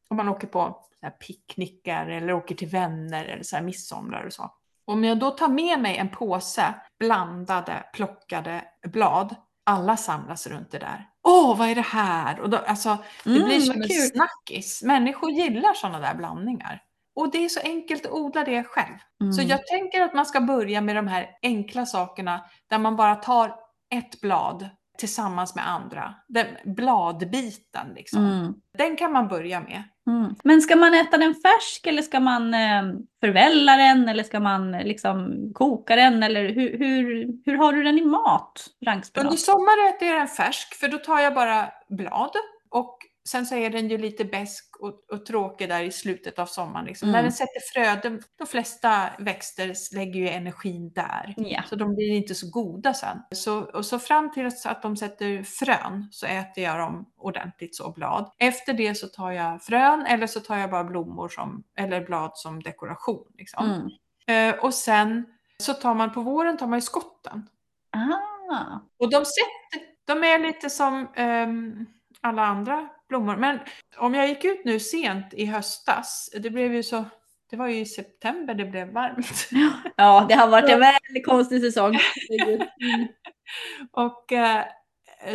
om 0.09 0.17
man 0.17 0.29
åker 0.29 0.47
på 0.47 0.83
picknickar 1.27 2.07
eller 2.07 2.33
åker 2.33 2.55
till 2.55 2.69
vänner 2.69 3.25
eller 3.25 3.43
så 3.43 3.57
här 3.57 3.63
midsommar 3.63 4.27
och 4.27 4.33
så. 4.33 4.51
Om 4.85 5.05
jag 5.05 5.19
då 5.19 5.31
tar 5.31 5.49
med 5.49 5.81
mig 5.81 5.97
en 5.97 6.09
påse 6.09 6.75
blandade, 6.99 7.85
plockade 7.93 8.65
blad, 8.83 9.35
alla 9.67 9.97
samlas 9.97 10.47
runt 10.47 10.71
det 10.71 10.79
där. 10.79 11.07
Åh, 11.29 11.57
vad 11.59 11.69
är 11.69 11.75
det 11.75 11.81
här? 11.87 12.41
Och 12.41 12.51
då, 12.51 12.57
alltså, 12.57 12.99
det 13.25 13.31
Mm, 13.31 13.45
blir 13.45 13.61
som 13.61 13.83
en 13.83 13.89
kul. 13.89 14.11
snackis. 14.15 14.83
Människor 14.83 15.31
gillar 15.31 15.75
sådana 15.75 15.99
där 16.01 16.15
blandningar. 16.15 16.83
Och 17.17 17.31
det 17.33 17.45
är 17.45 17.49
så 17.49 17.61
enkelt 17.61 18.07
att 18.07 18.13
odla 18.13 18.45
det 18.45 18.65
själv. 18.65 18.95
Så 19.19 19.41
Mm. 19.41 19.47
jag 19.51 19.67
tänker 19.67 20.03
att 20.03 20.15
man 20.15 20.27
ska 20.27 20.41
börja 20.41 20.81
med 20.81 20.97
de 20.97 21.09
här 21.09 21.31
enkla 21.43 21.87
sakerna 21.87 22.45
där 22.71 22.79
man 22.79 22.97
bara 22.97 23.15
tar 23.15 23.55
ett 23.95 24.21
blad 24.21 24.69
tillsammans 24.99 25.55
med 25.55 25.69
andra. 25.69 26.15
Den 26.29 26.47
bladbiten 26.65 27.87
liksom. 27.95 28.25
Mm. 28.25 28.55
Den 28.79 28.97
kan 28.97 29.13
man 29.13 29.29
börja 29.29 29.61
med. 29.61 29.83
Mm. 30.07 30.35
Men 30.45 30.61
ska 30.61 30.77
man 30.77 30.95
äta 30.95 31.19
den 31.19 31.35
färsk 31.35 31.87
eller 31.87 32.03
ska 32.03 32.21
man 32.21 32.55
eh, 32.55 32.83
förvälla 33.21 33.77
den 33.77 34.09
eller 34.09 34.23
ska 34.23 34.41
man 34.41 34.75
eh, 34.75 34.85
liksom 34.85 35.51
koka 35.55 35.97
den 35.97 36.23
eller 36.23 36.49
hur, 36.49 36.79
hur, 36.79 37.29
hur 37.45 37.57
har 37.57 37.73
du 37.73 37.83
den 37.83 37.99
i 37.99 38.05
mat? 38.05 38.67
Under 38.81 38.93
Rankspenat? 38.93 39.39
sommaren 39.39 39.95
äter 39.95 40.09
jag 40.09 40.17
den 40.17 40.29
färsk 40.29 40.75
för 40.75 40.89
då 40.89 40.99
tar 40.99 41.19
jag 41.19 41.35
bara 41.35 41.69
blad 41.89 42.31
och 42.71 42.99
Sen 43.27 43.47
så 43.47 43.55
är 43.55 43.71
den 43.71 43.89
ju 43.89 43.99
lite 43.99 44.25
besk 44.25 44.77
och, 44.81 45.05
och 45.13 45.27
tråkig 45.27 45.69
där 45.69 45.83
i 45.83 45.93
slutet 45.93 46.39
av 46.39 46.47
sommaren. 46.47 46.87
Liksom. 46.87 47.09
Mm. 47.09 47.19
När 47.19 47.23
den 47.23 47.33
sätter 47.33 47.61
frö, 47.73 48.11
de, 48.39 48.47
flesta 48.47 49.11
växter 49.19 49.75
lägger 49.97 50.21
ju 50.21 50.29
energin 50.29 50.93
där. 50.93 51.35
Ja. 51.37 51.63
Så 51.69 51.77
de 51.77 51.95
blir 51.95 52.11
inte 52.11 52.35
så 52.35 52.51
goda 52.51 52.95
sen. 52.95 53.19
Så, 53.31 53.59
och 53.61 53.87
så 53.87 53.99
fram 53.99 54.33
till 54.33 54.47
att 54.65 54.83
de 54.83 54.97
sätter 54.97 55.43
frön 55.43 56.09
så 56.11 56.27
äter 56.27 56.65
jag 56.65 56.79
dem 56.79 57.11
ordentligt 57.17 57.77
så 57.77 57.93
blad. 57.93 58.31
Efter 58.39 58.73
det 58.73 58.95
så 58.95 59.07
tar 59.07 59.31
jag 59.31 59.63
frön 59.63 60.07
eller 60.07 60.27
så 60.27 60.41
tar 60.41 60.57
jag 60.57 60.71
bara 60.71 60.85
blommor 60.85 61.29
som, 61.29 61.65
eller 61.77 62.05
blad 62.05 62.31
som 62.35 62.63
dekoration. 62.63 63.27
Liksom. 63.39 63.91
Mm. 64.27 64.55
Eh, 64.55 64.61
och 64.61 64.75
sen 64.75 65.27
så 65.59 65.75
tar 65.75 65.95
man 65.95 66.13
på 66.13 66.21
våren 66.21 66.57
tar 66.57 66.67
man 66.67 66.77
ju 66.77 66.83
skotten. 66.83 67.49
Ah. 67.91 68.81
Och 68.99 69.11
de, 69.11 69.17
sätter, 69.17 69.89
de 70.05 70.25
är 70.25 70.39
lite 70.39 70.71
som 70.71 71.09
ehm, 71.15 71.87
alla 72.21 72.43
andra 72.43 72.89
blommor. 73.09 73.37
Men 73.37 73.59
om 73.97 74.15
jag 74.15 74.29
gick 74.29 74.45
ut 74.45 74.65
nu 74.65 74.81
sent 74.81 75.35
i 75.35 75.47
höstas, 75.47 76.31
det 76.43 76.51
blev 76.51 76.75
ju 76.75 76.83
så, 76.83 77.05
det 77.51 77.57
var 77.57 77.67
ju 77.67 77.81
i 77.81 77.87
september 77.87 78.55
det 78.55 78.65
blev 78.65 78.93
varmt. 78.93 79.49
Ja, 79.97 80.27
det 80.29 80.35
har 80.35 80.49
varit 80.49 80.71
en 80.71 80.81
väldigt 80.81 81.27
konstig 81.27 81.63
säsong. 81.63 81.99
Mm. 82.43 82.69
Och 83.93 84.33
eh, 84.33 84.65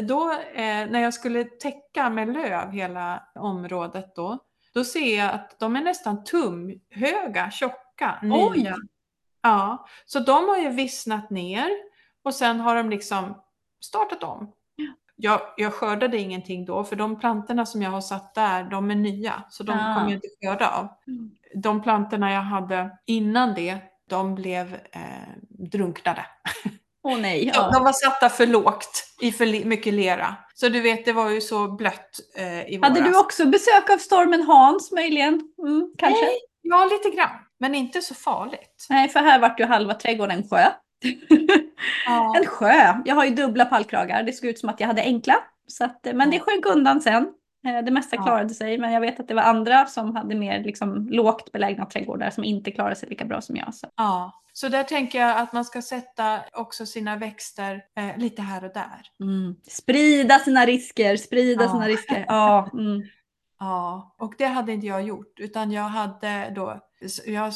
då 0.03 0.31
eh, 0.31 0.89
när 0.89 0.99
jag 0.99 1.13
skulle 1.13 1.43
täcka 1.43 2.09
med 2.09 2.33
löv 2.33 2.71
hela 2.71 3.23
området 3.35 4.15
då, 4.15 4.39
då 4.73 4.83
ser 4.83 5.17
jag 5.17 5.31
att 5.33 5.59
de 5.59 5.75
är 5.75 5.81
nästan 5.81 6.23
tumhöga, 6.23 7.51
tjocka, 7.51 8.19
Oj! 8.23 8.57
nya. 8.57 8.75
Ja, 9.41 9.87
så 10.05 10.19
de 10.19 10.47
har 10.47 10.57
ju 10.57 10.69
vissnat 10.69 11.29
ner 11.29 11.69
och 12.23 12.35
sen 12.35 12.59
har 12.59 12.75
de 12.75 12.89
liksom 12.89 13.41
startat 13.79 14.23
om. 14.23 14.53
Jag, 15.21 15.41
jag 15.57 15.73
skördade 15.73 16.17
ingenting 16.17 16.65
då, 16.65 16.83
för 16.83 16.95
de 16.95 17.19
plantorna 17.19 17.65
som 17.65 17.81
jag 17.81 17.91
har 17.91 18.01
satt 18.01 18.35
där, 18.35 18.63
de 18.63 18.91
är 18.91 18.95
nya, 18.95 19.43
så 19.49 19.63
de 19.63 19.71
Ah. 19.71 19.93
kommer 19.95 20.11
jag 20.11 20.11
inte 20.17 20.27
skörda 20.43 20.69
av. 20.69 20.87
De 21.55 21.81
plantorna 21.83 22.31
jag 22.33 22.41
hade 22.41 22.89
innan 23.05 23.53
det, 23.53 23.77
de 24.09 24.35
blev 24.35 24.73
eh, 24.73 25.01
drunknade. 25.71 26.25
Åh 27.03 27.17
nej. 27.19 27.45
Ja. 27.53 27.53
Ja. 27.55 27.71
De 27.71 27.83
var 27.83 27.91
satta 27.93 28.29
för 28.29 28.47
lågt 28.47 29.03
i 29.21 29.31
för 29.31 29.45
le- 29.45 29.65
mycket 29.65 29.93
lera. 29.93 30.35
Så 30.53 30.69
du 30.69 30.81
vet, 30.81 31.05
det 31.05 31.13
var 31.13 31.29
ju 31.29 31.41
så 31.41 31.71
blött 31.71 32.19
eh, 32.37 32.69
i 32.73 32.77
våras. 32.77 32.89
Hade 32.97 33.09
du 33.09 33.19
också 33.19 33.45
besök 33.45 33.89
av 33.89 33.97
stormen 33.97 34.41
Hans 34.43 34.91
möjligen? 34.91 35.41
Mm, 35.67 35.93
kanske? 35.97 36.25
Nej, 36.25 36.37
ja, 36.61 36.85
lite 36.85 37.09
grann. 37.17 37.29
Men 37.59 37.75
inte 37.75 38.01
så 38.01 38.15
farligt. 38.15 38.85
Nej, 38.89 39.09
för 39.09 39.19
här 39.19 39.39
vart 39.39 39.59
ju 39.59 39.65
halva 39.65 39.93
trädgården 39.93 40.37
en 40.37 40.49
sjö. 40.49 40.65
Ja. 42.05 42.33
En 42.37 42.45
sjö. 42.45 43.01
Jag 43.05 43.15
har 43.15 43.25
ju 43.25 43.35
dubbla 43.35 43.65
pallkragar. 43.65 44.23
Det 44.23 44.33
såg 44.33 44.49
ut 44.49 44.59
som 44.59 44.69
att 44.69 44.79
jag 44.79 44.87
hade 44.87 45.01
enkla. 45.01 45.35
Så 45.67 45.83
att, 45.83 46.07
men 46.13 46.29
det 46.29 46.39
sjönk 46.39 46.65
undan 46.65 47.01
sen. 47.01 47.27
Eh, 47.67 47.83
Det 47.85 47.91
mesta 47.91 48.15
Ja. 48.15 48.23
klarade 48.23 48.53
sig, 48.53 48.77
men 48.77 48.91
jag 48.93 49.01
vet 49.01 49.19
att 49.19 49.27
det 49.27 49.33
var 49.33 49.41
andra 49.43 49.85
som 49.85 50.15
hade 50.15 50.35
mer 50.35 50.63
liksom, 50.63 51.07
lågt 51.09 51.51
belägna 51.51 51.85
trädgårdar 51.85 52.29
som 52.29 52.43
inte 52.43 52.71
klarade 52.71 52.95
sig 52.95 53.09
lika 53.09 53.25
bra 53.25 53.41
som 53.41 53.55
jag. 53.55 53.73
Så. 53.75 53.87
ja. 53.97 54.37
Så 54.53 54.67
där 54.69 54.83
tänker 54.83 55.19
jag 55.19 55.37
att 55.37 55.53
man 55.53 55.65
ska 55.65 55.81
sätta 55.81 56.39
också 56.53 56.85
sina 56.85 57.15
växter 57.17 57.81
eh, 57.97 58.17
lite 58.17 58.41
här 58.41 58.63
och 58.63 58.73
där. 58.73 59.01
Mm. 59.23 59.55
Sprida 59.67 60.39
sina 60.39 60.65
risker, 60.65 61.15
sprida 61.17 61.63
Ja. 61.63 61.71
sina 61.71 61.87
risker. 61.87 62.25
Ja, 62.27 62.69
mm. 62.73 63.01
Ja, 63.59 64.15
och 64.19 64.33
det 64.37 64.45
hade 64.45 64.71
inte 64.73 64.87
jag 64.87 65.01
gjort, 65.03 65.39
utan 65.39 65.71
jag 65.71 65.83
hade 65.83 66.49
då, 66.55 66.79
jag 67.25 67.53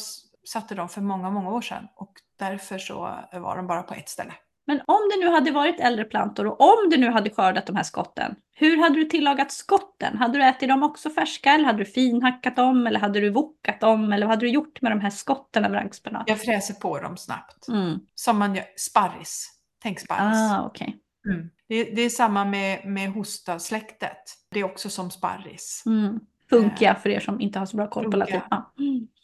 satte 0.52 0.74
dem 0.74 0.88
för 0.88 1.00
många, 1.00 1.30
många 1.30 1.50
år 1.50 1.60
sedan 1.60 1.88
och 1.96 2.12
därför 2.38 2.78
så 2.78 2.94
var 3.32 3.56
de 3.56 3.66
bara 3.66 3.82
på 3.82 3.94
ett 3.94 4.08
ställe. 4.08 4.32
Men 4.66 4.80
om 4.86 5.10
det 5.12 5.24
nu 5.24 5.30
hade 5.32 5.50
varit 5.50 5.80
äldre 5.80 6.04
plantor 6.04 6.46
och 6.46 6.60
om 6.60 6.90
du 6.90 6.96
nu 6.96 7.10
hade 7.10 7.30
skördat 7.30 7.66
de 7.66 7.76
här 7.76 7.82
skotten, 7.82 8.34
hur 8.54 8.76
hade 8.76 8.94
du 8.94 9.04
tillagat 9.04 9.52
skotten? 9.52 10.18
Hade 10.18 10.38
du 10.38 10.44
ätit 10.44 10.68
dem 10.68 10.82
också 10.82 11.10
färska 11.10 11.50
eller 11.50 11.64
hade 11.64 11.78
du 11.78 11.84
finhackat 11.84 12.56
dem 12.56 12.86
eller 12.86 13.00
hade 13.00 13.20
du 13.20 13.30
vokat 13.30 13.80
dem 13.80 14.12
eller 14.12 14.26
vad 14.26 14.32
hade 14.32 14.46
du 14.46 14.50
gjort 14.50 14.82
med 14.82 14.92
de 14.92 15.00
här 15.00 15.10
skotten 15.10 15.64
av 15.64 15.72
rankspenat? 15.72 16.24
Jag 16.26 16.40
fräser 16.40 16.74
på 16.74 17.00
dem 17.00 17.16
snabbt. 17.16 17.68
Mm. 17.68 17.98
Som 18.14 18.38
man 18.38 18.54
gör, 18.54 18.64
sparris. 18.76 19.52
Tänk 19.82 20.00
sparris. 20.00 20.52
Ah, 20.52 20.66
okej. 20.66 20.96
Mm. 21.28 21.50
Det, 21.68 21.84
det 21.84 22.02
är 22.02 22.08
samma 22.08 22.44
med, 22.44 22.86
med 22.86 23.10
hosta-släktet. 23.10 24.22
Det 24.50 24.60
är 24.60 24.64
också 24.64 24.90
som 24.90 25.10
sparris. 25.10 25.82
Mm. 25.86 26.20
Funkia 26.50 26.94
för 26.94 27.10
er 27.10 27.20
som 27.20 27.40
inte 27.40 27.58
har 27.58 27.66
så 27.66 27.76
bra 27.76 27.90
koll 27.90 28.10
på 28.10 28.16
latin. 28.16 28.40
Ja. 28.50 28.72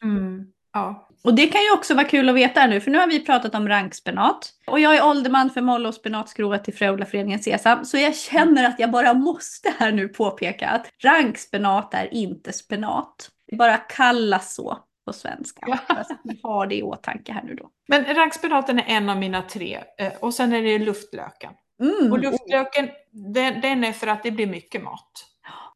Mm. 0.02 0.51
Ja. 0.73 1.09
Och 1.25 1.35
det 1.35 1.47
kan 1.47 1.62
ju 1.62 1.73
också 1.73 1.95
vara 1.95 2.05
kul 2.05 2.29
att 2.29 2.35
veta 2.35 2.61
här 2.61 2.68
nu, 2.68 2.81
för 2.81 2.91
nu 2.91 2.99
har 2.99 3.07
vi 3.07 3.25
pratat 3.25 3.55
om 3.55 3.68
rankspenat. 3.68 4.53
Och 4.66 4.81
jag 4.81 4.97
är 4.97 5.05
ålderman 5.07 5.51
för 5.51 5.61
moll 5.61 5.87
och 5.87 5.95
spenatskrået 5.95 6.64
till 6.64 6.75
Fröodlarföreningen 6.75 7.39
Sesam, 7.39 7.85
så 7.85 7.97
jag 7.99 8.16
känner 8.16 8.64
att 8.64 8.79
jag 8.79 8.91
bara 8.91 9.14
måste 9.14 9.75
här 9.79 9.93
nu 9.93 10.09
påpeka 10.09 10.68
att 10.68 10.87
rankspenat 11.05 11.95
är 11.95 12.14
inte 12.14 12.53
spenat. 12.53 13.31
Det 13.47 13.57
bara 13.57 13.77
kallas 13.77 14.55
så 14.55 14.79
på 15.07 15.12
svenska. 15.12 15.79
Ni 16.25 16.41
har 16.43 16.66
det 16.66 16.75
i 16.75 16.83
åtanke 16.83 17.33
här 17.33 17.43
nu 17.43 17.55
då. 17.55 17.70
Men 17.89 18.05
rankspenaten 18.05 18.79
är 18.79 18.85
en 18.87 19.09
av 19.09 19.16
mina 19.16 19.43
tre. 19.43 19.79
Eh, 19.99 20.12
och 20.20 20.35
sen 20.35 20.53
är 20.53 20.62
det 20.62 20.79
luftlöken. 20.79 21.53
Mm. 21.81 22.12
Och 22.12 22.18
luftlöken, 22.18 22.89
den, 23.11 23.61
den 23.61 23.85
är 23.85 23.93
för 23.93 24.07
att 24.07 24.23
det 24.23 24.31
blir 24.31 24.47
mycket 24.47 24.83
mat. 24.83 25.27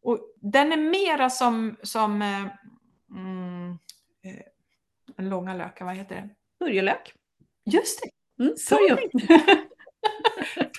Och 0.03 0.19
den 0.41 0.73
är 0.73 0.77
mera 0.77 1.31
som, 1.31 1.77
som 1.83 2.23
eh, 2.23 2.47
mm, 3.11 3.71
eh, 4.25 4.43
den 5.17 5.29
långa 5.29 5.55
löken, 5.55 5.87
vad 5.87 5.97
heter 5.97 6.15
det? 6.15 6.29
Purjolök. 6.65 7.13
Just 7.65 8.03
det, 8.03 8.11
Mm. 8.45 8.55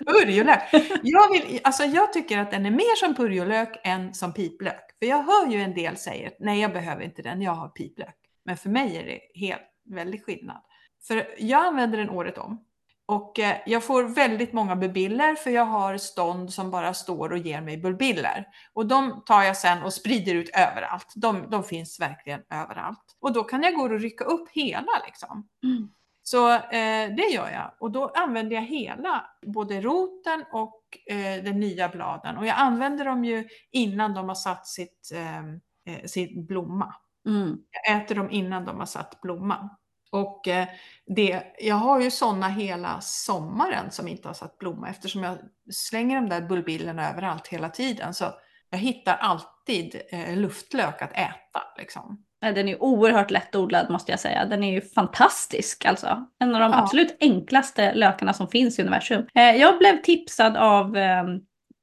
Purjolök. 0.05 0.59
Jag, 1.03 1.31
vill, 1.31 1.59
alltså 1.63 1.83
jag 1.83 2.13
tycker 2.13 2.37
att 2.37 2.51
den 2.51 2.65
är 2.65 2.71
mer 2.71 2.95
som 2.95 3.15
purjolök 3.15 3.79
än 3.83 4.13
som 4.13 4.33
piplök. 4.33 4.83
För 4.99 5.05
jag 5.05 5.23
hör 5.23 5.51
ju 5.51 5.61
en 5.61 5.73
del 5.73 5.97
säga 5.97 6.31
nej 6.39 6.61
jag 6.61 6.73
behöver 6.73 7.03
inte 7.03 7.21
den, 7.21 7.41
jag 7.41 7.51
har 7.51 7.69
piplök. 7.69 8.15
Men 8.45 8.57
för 8.57 8.69
mig 8.69 8.97
är 8.97 9.05
det 9.05 9.19
helt, 9.39 9.61
väldigt 9.85 10.25
skillnad. 10.25 10.61
För 11.07 11.35
jag 11.37 11.65
använder 11.65 11.97
den 11.97 12.09
året 12.09 12.37
om. 12.37 12.65
Och 13.07 13.39
eh, 13.39 13.57
jag 13.65 13.83
får 13.83 14.03
väldigt 14.03 14.53
många 14.53 14.75
bulbiller 14.75 15.35
för 15.35 15.49
jag 15.49 15.65
har 15.65 15.97
stånd 15.97 16.53
som 16.53 16.71
bara 16.71 16.93
står 16.93 17.31
och 17.31 17.37
ger 17.37 17.61
mig 17.61 17.77
bulbiller. 17.77 18.47
Och 18.73 18.85
de 18.85 19.23
tar 19.25 19.43
jag 19.43 19.57
sen 19.57 19.83
och 19.83 19.93
sprider 19.93 20.35
ut 20.35 20.49
överallt. 20.49 21.13
De, 21.15 21.49
de 21.49 21.63
finns 21.63 21.99
verkligen 21.99 22.41
överallt. 22.53 23.17
Och 23.19 23.33
då 23.33 23.43
kan 23.43 23.63
jag 23.63 23.73
gå 23.73 23.81
och 23.81 23.99
rycka 23.99 24.23
upp 24.23 24.49
hela 24.51 24.91
liksom. 25.05 25.47
Mm. 25.63 25.89
Så 26.23 26.53
eh, 26.53 27.15
det 27.15 27.29
gör 27.33 27.49
jag. 27.49 27.71
Och 27.79 27.91
då 27.91 28.07
använder 28.15 28.55
jag 28.55 28.63
hela, 28.63 29.25
både 29.45 29.81
roten 29.81 30.43
och 30.51 30.83
eh, 31.05 31.43
den 31.43 31.59
nya 31.59 31.89
bladen. 31.89 32.37
Och 32.37 32.45
jag 32.45 32.57
använder 32.57 33.05
dem 33.05 33.25
ju 33.25 33.47
innan 33.71 34.13
de 34.13 34.27
har 34.27 34.35
satt 34.35 34.67
sitt, 34.67 35.11
eh, 35.13 35.39
eh, 35.95 36.05
sin 36.05 36.45
blomma. 36.45 36.95
Mm. 37.27 37.57
Jag 37.71 37.97
äter 37.97 38.15
dem 38.15 38.31
innan 38.31 38.65
de 38.65 38.79
har 38.79 38.85
satt 38.85 39.21
blomma. 39.21 39.69
Och 40.11 40.47
eh, 40.47 40.67
det, 41.15 41.43
jag 41.59 41.75
har 41.75 42.01
ju 42.01 42.11
sådana 42.11 42.47
hela 42.47 43.01
sommaren 43.01 43.91
som 43.91 44.07
inte 44.07 44.27
har 44.29 44.33
satt 44.33 44.57
blomma 44.57 44.89
eftersom 44.89 45.23
jag 45.23 45.37
slänger 45.71 46.15
de 46.15 46.29
där 46.29 46.41
bulbillerna 46.41 47.09
överallt 47.09 47.47
hela 47.47 47.69
tiden. 47.69 48.13
Så 48.13 48.25
jag 48.69 48.77
hittar 48.79 49.15
alltid 49.15 50.01
eh, 50.11 50.35
luftlök 50.37 51.01
att 51.01 51.11
äta. 51.11 51.61
Liksom. 51.77 52.23
Den 52.41 52.67
är 52.67 52.83
oerhört 52.83 53.31
lättodlad 53.31 53.89
måste 53.89 54.11
jag 54.11 54.19
säga. 54.19 54.45
Den 54.45 54.63
är 54.63 54.71
ju 54.71 54.81
fantastisk 54.81 55.85
alltså. 55.85 56.25
En 56.39 56.55
av 56.55 56.61
de 56.61 56.71
Ja. 56.71 56.77
absolut 56.77 57.17
enklaste 57.19 57.93
lökarna 57.93 58.33
som 58.33 58.47
finns 58.47 58.79
i 58.79 58.81
universum. 58.81 59.27
Eh, 59.35 59.55
Jag 59.55 59.77
blev 59.77 60.01
tipsad 60.01 60.57
av 60.57 60.97
eh, 60.97 61.23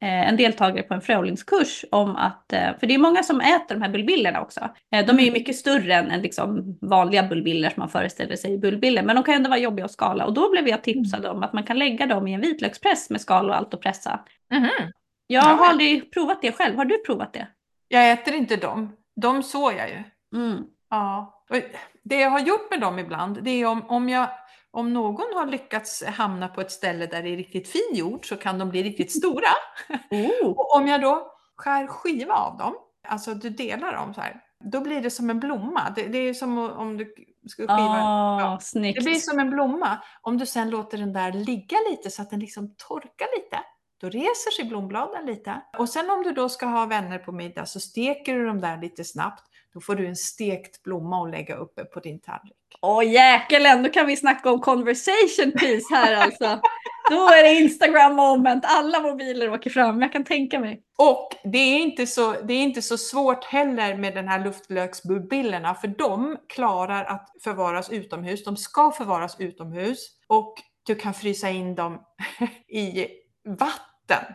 en 0.01 0.36
deltagare 0.36 0.82
på 0.82 0.95
en 0.95 1.01
fröodlingskurs 1.01 1.84
om 1.90 2.16
att, 2.16 2.53
eh, 2.53 2.78
för 2.80 2.86
det 2.86 2.95
är 2.95 2.99
många 2.99 3.22
som 3.22 3.40
äter 3.40 3.74
de 3.74 3.82
här 3.82 3.88
bulbillerna 3.88 4.40
också. 4.40 4.61
Eh, 4.95 5.07
De 5.07 5.18
är 5.18 5.24
ju 5.24 5.30
mycket 5.32 5.57
större 5.57 5.95
än, 5.95 6.22
liksom 6.22 6.78
vanliga 6.80 7.22
bulbiller 7.22 7.70
som 7.70 7.80
man 7.80 7.88
föreställer 7.88 8.36
sig 8.36 8.53
i 8.55 8.59
bulbiller, 8.59 9.03
men 9.03 9.16
de 9.16 9.24
kan 9.24 9.34
ändå 9.34 9.49
vara 9.51 9.59
jobbiga 9.61 9.84
att 9.84 9.92
skala. 9.92 10.26
Och 10.26 10.32
då 10.34 10.51
blev 10.51 10.68
jag 10.68 10.82
tipsad 10.82 11.26
om 11.26 11.42
att 11.42 11.53
man 11.53 11.64
kan 11.64 11.78
lägga 11.78 12.07
dem 12.07 12.28
i 12.28 12.34
en 12.34 12.40
vitlökspress 12.40 13.11
med 13.11 13.20
skal 13.20 13.51
och 13.51 13.57
allt 13.57 13.74
och 13.74 13.80
pressa. 13.82 14.20
Mhm. 14.55 14.68
Jag 15.26 15.45
Ja, 15.45 15.49
har 15.49 15.66
aldrig 15.66 16.12
provat 16.12 16.42
det 16.42 16.53
själv. 16.53 16.76
Har 16.76 16.84
du 16.84 16.99
provat 16.99 17.32
det? 17.32 17.47
Jag 17.88 18.11
äter 18.12 18.34
inte 18.34 18.57
dem. 18.57 18.92
De 19.20 19.42
sår 19.42 19.72
jag 19.72 19.88
ju. 19.90 20.03
Mm. 20.40 20.62
Ja, 20.90 21.45
och 21.51 21.57
det 22.03 22.20
jag 22.20 22.30
har 22.30 22.40
gjort 22.40 22.70
med 22.70 22.80
dem 22.80 22.99
ibland, 22.99 23.38
det 23.42 23.51
är 23.51 23.66
om, 23.66 23.82
om, 23.90 24.09
jag, 24.09 24.28
om 24.74 24.92
någon 24.92 25.34
har 25.34 25.46
lyckats 25.46 26.04
hamna 26.04 26.48
på 26.48 26.60
ett 26.60 26.70
ställe 26.70 27.06
där 27.06 27.22
det 27.22 27.28
är 27.28 27.36
riktigt 27.36 27.68
fin 27.68 27.90
jord 27.92 28.28
så 28.28 28.36
kan 28.36 28.58
de 28.58 28.70
bli 28.70 28.82
riktigt 28.82 29.12
stora. 29.18 29.48
Oh. 30.10 30.50
Och 30.50 30.76
om 30.76 30.86
jag 30.86 31.00
då 31.00 31.32
skär 31.56 31.86
skiva 31.86 32.34
av 32.34 32.58
dem, 32.58 32.74
alltså 33.08 33.34
du 33.34 33.50
delar 33.50 33.92
dem 33.92 34.14
så 34.14 34.20
här, 34.20 34.40
då 34.72 34.80
blir 34.80 35.00
det 35.00 35.10
som 35.10 35.30
en 35.30 35.40
blomma. 35.40 35.92
Det, 35.96 36.02
det 36.02 36.18
är 36.18 36.34
som 36.34 36.58
om 36.58 36.96
du 36.96 37.14
skulle 37.48 37.68
skiva. 37.68 38.02
Ah, 38.02 38.40
ja. 38.40 38.58
snyggt. 38.60 38.98
Det 38.98 39.04
blir 39.04 39.14
som 39.14 39.38
en 39.38 39.50
blomma. 39.50 40.02
Om 40.22 40.38
du 40.38 40.46
sen 40.46 40.70
låter 40.70 40.98
den 40.98 41.12
där 41.12 41.32
ligga 41.32 41.76
lite 41.90 42.10
så 42.10 42.22
att 42.22 42.30
den 42.30 42.40
liksom 42.40 42.74
torkar 42.76 43.26
lite, 43.36 43.58
då 44.00 44.08
reser 44.08 44.50
sig 44.50 44.64
blombladen 44.64 45.26
lite. 45.26 45.62
Och 45.78 45.88
sen 45.88 46.10
om 46.10 46.22
du 46.22 46.32
då 46.32 46.48
ska 46.48 46.66
ha 46.66 46.86
vänner 46.86 47.18
på 47.18 47.32
middag 47.32 47.66
så 47.66 47.80
steker 47.80 48.34
du 48.34 48.46
dem 48.46 48.60
där 48.60 48.76
lite 48.82 49.04
snabbt. 49.04 49.44
Då 49.74 49.80
får 49.80 49.94
du 49.94 50.06
en 50.06 50.16
stekt 50.16 50.82
blomma 50.82 51.24
att 51.24 51.30
lägga 51.30 51.56
uppe 51.56 51.84
på 51.84 52.00
din 52.00 52.20
tallrik. 52.20 52.63
Åh 52.80 53.12
jäkelen, 53.12 53.82
då 53.82 53.88
kan 53.88 54.06
vi 54.06 54.16
snacka 54.16 54.50
om 54.50 54.60
conversation 54.60 55.52
piece 55.58 55.94
här 55.94 56.14
alltså. 56.16 56.60
Då 57.10 57.28
är 57.28 57.42
det 57.42 57.54
Instagram 57.54 58.16
moment. 58.16 58.64
Alla 58.66 59.00
mobiler 59.00 59.52
åker 59.52 59.70
fram. 59.70 60.02
Jag 60.02 60.12
kan 60.12 60.24
tänka 60.24 60.60
mig. 60.60 60.82
Och 60.98 61.28
det 61.44 61.58
är, 61.58 61.78
inte 61.78 62.06
så, 62.06 62.32
det 62.32 62.54
är 62.54 62.62
inte 62.62 62.82
så 62.82 62.98
svårt 62.98 63.44
heller 63.44 63.96
med 63.96 64.14
den 64.14 64.28
här 64.28 64.44
luftlöksbubbillorna 64.44 65.74
för 65.74 65.88
de 65.88 66.36
klarar 66.48 67.04
att 67.04 67.28
förvaras 67.44 67.90
utomhus. 67.90 68.44
De 68.44 68.56
ska 68.56 68.90
förvaras 68.90 69.40
utomhus 69.40 70.08
och 70.26 70.54
du 70.86 70.94
kan 70.94 71.14
frysa 71.14 71.50
in 71.50 71.74
dem 71.74 72.00
i 72.68 73.06
vatten. 73.44 74.34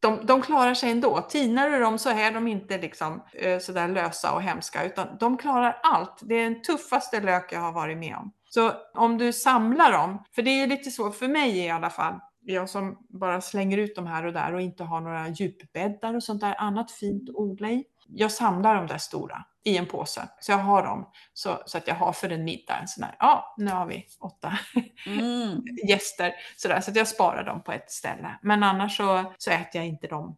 De, 0.00 0.26
de 0.26 0.42
klarar 0.42 0.74
sig 0.74 0.90
ändå. 0.90 1.20
Tinar 1.20 1.70
du 1.70 1.80
dem 1.80 1.98
så 1.98 2.10
är 2.10 2.32
de 2.32 2.48
inte 2.48 2.78
liksom, 2.78 3.22
eh, 3.32 3.58
sådär 3.58 3.88
lösa 3.88 4.32
och 4.32 4.42
hemska 4.42 4.84
utan 4.84 5.06
de 5.20 5.36
klarar 5.36 5.80
allt. 5.82 6.18
Det 6.22 6.34
är 6.34 6.44
den 6.44 6.62
tuffaste 6.62 7.20
lök 7.20 7.52
jag 7.52 7.60
har 7.60 7.72
varit 7.72 7.98
med 7.98 8.16
om. 8.16 8.32
Så 8.50 8.72
om 8.94 9.18
du 9.18 9.32
samlar 9.32 9.92
dem, 9.92 10.24
för 10.34 10.42
det 10.42 10.50
är 10.50 10.66
lite 10.66 10.90
så 10.90 11.10
för 11.10 11.28
mig 11.28 11.58
i 11.58 11.70
alla 11.70 11.90
fall, 11.90 12.14
jag 12.42 12.68
som 12.68 12.96
bara 13.08 13.40
slänger 13.40 13.78
ut 13.78 13.96
dem 13.96 14.06
här 14.06 14.26
och 14.26 14.32
där 14.32 14.54
och 14.54 14.60
inte 14.60 14.84
har 14.84 15.00
några 15.00 15.28
djupbäddar 15.28 16.14
och 16.14 16.22
sånt 16.22 16.40
där 16.40 16.54
annat 16.58 16.90
fint 16.90 17.28
att 17.28 17.34
odla 17.34 17.70
i. 17.70 17.84
Jag 18.08 18.32
samlar 18.32 18.74
de 18.74 18.86
där 18.86 18.98
stora 18.98 19.44
i 19.64 19.76
en 19.76 19.86
påse. 19.86 20.28
Så 20.40 20.52
jag 20.52 20.58
har 20.58 20.82
dem 20.82 21.10
så, 21.32 21.62
så 21.66 21.78
att 21.78 21.86
jag 21.86 21.94
har 21.94 22.12
för 22.12 22.30
en 22.30 22.44
middag 22.44 22.78
en 22.78 22.88
sån 22.88 23.04
här, 23.04 23.16
ja 23.18 23.54
nu 23.56 23.70
har 23.70 23.86
vi 23.86 24.06
åtta 24.20 24.58
Mm. 25.06 25.62
gäster. 25.88 26.32
Sådär, 26.56 26.80
så 26.80 26.90
att 26.90 26.96
jag 26.96 27.08
sparar 27.08 27.44
dem 27.44 27.62
på 27.62 27.72
ett 27.72 27.90
ställe. 27.90 28.38
Men 28.42 28.62
annars 28.62 28.96
så, 28.96 29.34
så 29.38 29.50
äter 29.50 29.80
jag 29.80 29.86
inte 29.86 30.06
dem. 30.06 30.36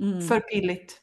Mm. 0.00 0.28
För 0.28 0.40
pilligt. 0.40 1.00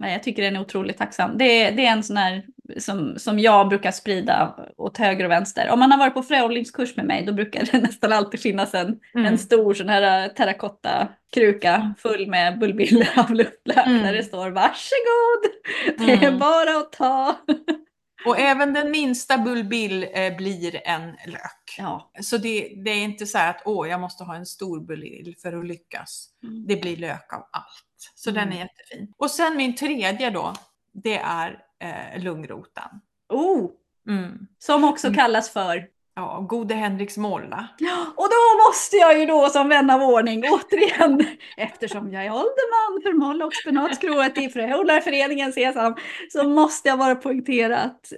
Nej, 0.00 0.12
jag 0.12 0.22
tycker 0.22 0.42
den 0.42 0.56
är 0.56 0.60
otroligt 0.60 0.98
tacksam. 0.98 1.38
Det 1.38 1.44
är, 1.44 1.72
det 1.72 1.86
är 1.86 1.92
en 1.92 2.02
sån 2.02 2.16
här 2.16 2.44
som, 2.78 3.18
som 3.18 3.38
jag 3.38 3.68
brukar 3.68 3.90
sprida 3.90 4.54
åt 4.76 4.98
höger 4.98 5.24
och 5.24 5.30
vänster. 5.30 5.70
Om 5.70 5.78
man 5.78 5.90
har 5.92 5.98
varit 5.98 6.14
på 6.14 6.22
fröodlingskurs 6.22 6.96
med 6.96 7.06
mig 7.06 7.24
då 7.26 7.32
brukar 7.32 7.64
det 7.72 7.78
nästan 7.80 8.12
alltid 8.12 8.40
finnas 8.40 8.74
en, 8.74 8.98
Mm. 9.14 9.26
en 9.26 9.38
stor 9.38 9.74
sån 9.74 9.88
här 9.88 10.24
äh, 10.28 10.32
terrakotta-kruka 10.34 11.94
full 11.98 12.26
med 12.26 12.58
bullbiller 12.58 13.08
av 13.16 13.30
luftlök 13.34 13.86
Mm. 13.86 14.02
där 14.02 14.12
det 14.12 14.24
står 14.24 14.50
varsågod, 14.50 15.52
det 15.98 16.12
är 16.12 16.28
Mm. 16.28 16.38
bara 16.38 16.76
att 16.78 16.92
ta. 16.92 17.36
Och 18.26 18.38
även 18.38 18.72
den 18.72 18.90
minsta 18.90 19.38
bullbill 19.38 20.06
eh, 20.14 20.36
blir 20.36 20.80
en 20.88 21.06
lök. 21.10 21.76
Ja. 21.78 22.10
Så 22.20 22.36
det, 22.38 22.72
det 22.84 22.90
är 22.90 23.02
inte 23.04 23.26
så 23.26 23.38
här 23.38 23.50
att 23.50 23.62
åh, 23.64 23.88
jag 23.88 24.00
måste 24.00 24.24
ha 24.24 24.36
en 24.36 24.46
stor 24.46 24.80
bullbill 24.86 25.34
för 25.42 25.58
att 25.58 25.66
lyckas. 25.66 26.28
Det 26.68 26.76
blir 26.76 26.96
lök 26.96 27.32
av 27.32 27.40
allt. 27.52 27.84
Så 28.14 28.30
Mm. 28.30 28.44
den 28.44 28.52
är 28.58 28.62
jättefin. 28.62 29.12
Och 29.18 29.30
sen 29.30 29.56
min 29.56 29.76
tredje 29.76 30.30
då, 30.30 30.52
det 30.92 31.16
är 31.18 31.58
eh, 31.82 32.22
lungrotan. 32.22 33.00
Oh, 33.28 33.70
Mm. 34.08 34.46
som 34.58 34.84
också 34.84 35.06
Mm. 35.06 35.16
kallas 35.16 35.50
för 35.50 35.86
Ja, 36.14 36.40
gode 36.48 36.74
Henriks 36.74 37.16
molla. 37.16 37.68
Och 38.16 38.28
då 38.28 38.66
måste 38.68 38.96
jag 38.96 39.18
ju 39.18 39.26
då 39.26 39.48
som 39.48 39.68
vän 39.68 39.90
av 39.90 40.02
ordning 40.02 40.44
återigen, 40.44 41.24
eftersom 41.56 42.12
jag 42.12 42.24
är 42.24 42.30
ålderman 42.30 43.02
för 43.02 43.12
moll 43.12 43.42
och 43.42 43.54
spenatskrået 43.54 44.38
i 44.38 44.48
Fröodlarföreningen 44.48 45.52
Sesam, 45.52 45.94
så 46.32 46.44
måste 46.48 46.88
jag 46.88 46.98
bara 46.98 47.14
poängtera 47.14 47.78
att 47.78 48.12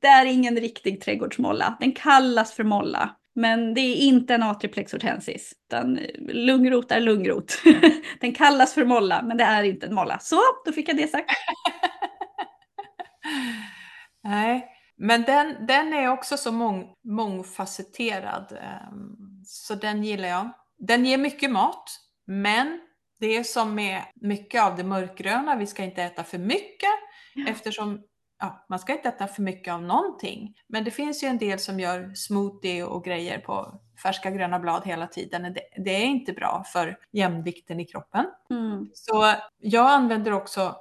det 0.00 0.06
är 0.08 0.26
ingen 0.26 0.56
riktig 0.56 1.00
trädgårdsmolla. 1.00 1.76
Den 1.80 1.92
kallas 1.92 2.52
för 2.52 2.64
molla. 2.64 3.16
Men 3.34 3.74
det 3.74 3.80
är 3.80 3.96
inte 3.96 4.34
en 4.34 4.42
atriplex 4.42 4.92
hortensis, 4.92 5.52
utan 5.68 5.98
lungrot 6.18 6.92
är 6.92 7.00
lungrot. 7.00 7.62
Den 8.20 8.34
kallas 8.34 8.74
för 8.74 8.84
molla, 8.84 9.22
men 9.22 9.36
det 9.36 9.44
är 9.44 9.62
inte 9.62 9.86
en 9.86 9.94
molla. 9.94 10.18
Så, 10.18 10.40
då 10.64 10.72
fick 10.72 10.88
jag 10.88 10.96
det 10.96 11.08
sagt. 11.08 11.30
Nej, 14.24 14.68
men 14.96 15.22
den, 15.22 15.66
den 15.66 15.92
är 15.94 16.08
också 16.08 16.36
så 16.36 16.52
mång, 16.52 16.86
mångfacetterad. 17.08 18.52
ehm, 18.52 19.16
Så 19.46 19.74
den 19.74 20.04
gillar 20.04 20.28
jag. 20.28 20.50
Den 20.78 21.06
ger 21.06 21.18
mycket 21.18 21.50
mat, 21.50 21.84
men 22.26 22.80
det 23.20 23.36
är 23.36 23.42
som 23.44 23.74
med 23.74 24.02
mycket 24.14 24.62
av 24.62 24.76
det 24.76 24.84
mörkgröna, 24.84 25.56
vi 25.56 25.66
ska 25.66 25.84
inte 25.84 26.02
äta 26.02 26.24
för 26.24 26.38
mycket 26.38 26.88
Ja. 27.34 27.44
eftersom 27.48 28.00
ja, 28.42 28.64
man 28.68 28.78
ska 28.78 28.92
inte 28.92 29.08
äta 29.08 29.26
för 29.26 29.42
mycket 29.42 29.74
av 29.74 29.82
någonting. 29.82 30.54
Men 30.66 30.84
det 30.84 30.90
finns 30.90 31.24
ju 31.24 31.28
en 31.28 31.38
del 31.38 31.58
som 31.58 31.80
gör 31.80 32.14
smoothie 32.14 32.84
och 32.84 33.04
grejer 33.04 33.38
på 33.38 33.80
färska 34.02 34.30
gröna 34.30 34.58
blad 34.58 34.82
hela 34.84 35.06
tiden. 35.06 35.42
Det, 35.42 35.84
det 35.84 35.90
är 35.90 36.04
inte 36.04 36.32
bra 36.32 36.64
för 36.72 36.98
jämvikten 37.12 37.80
i 37.80 37.84
kroppen. 37.84 38.26
Mm. 38.50 38.90
Så 38.94 39.34
jag 39.58 39.90
använder 39.90 40.32
också 40.32 40.76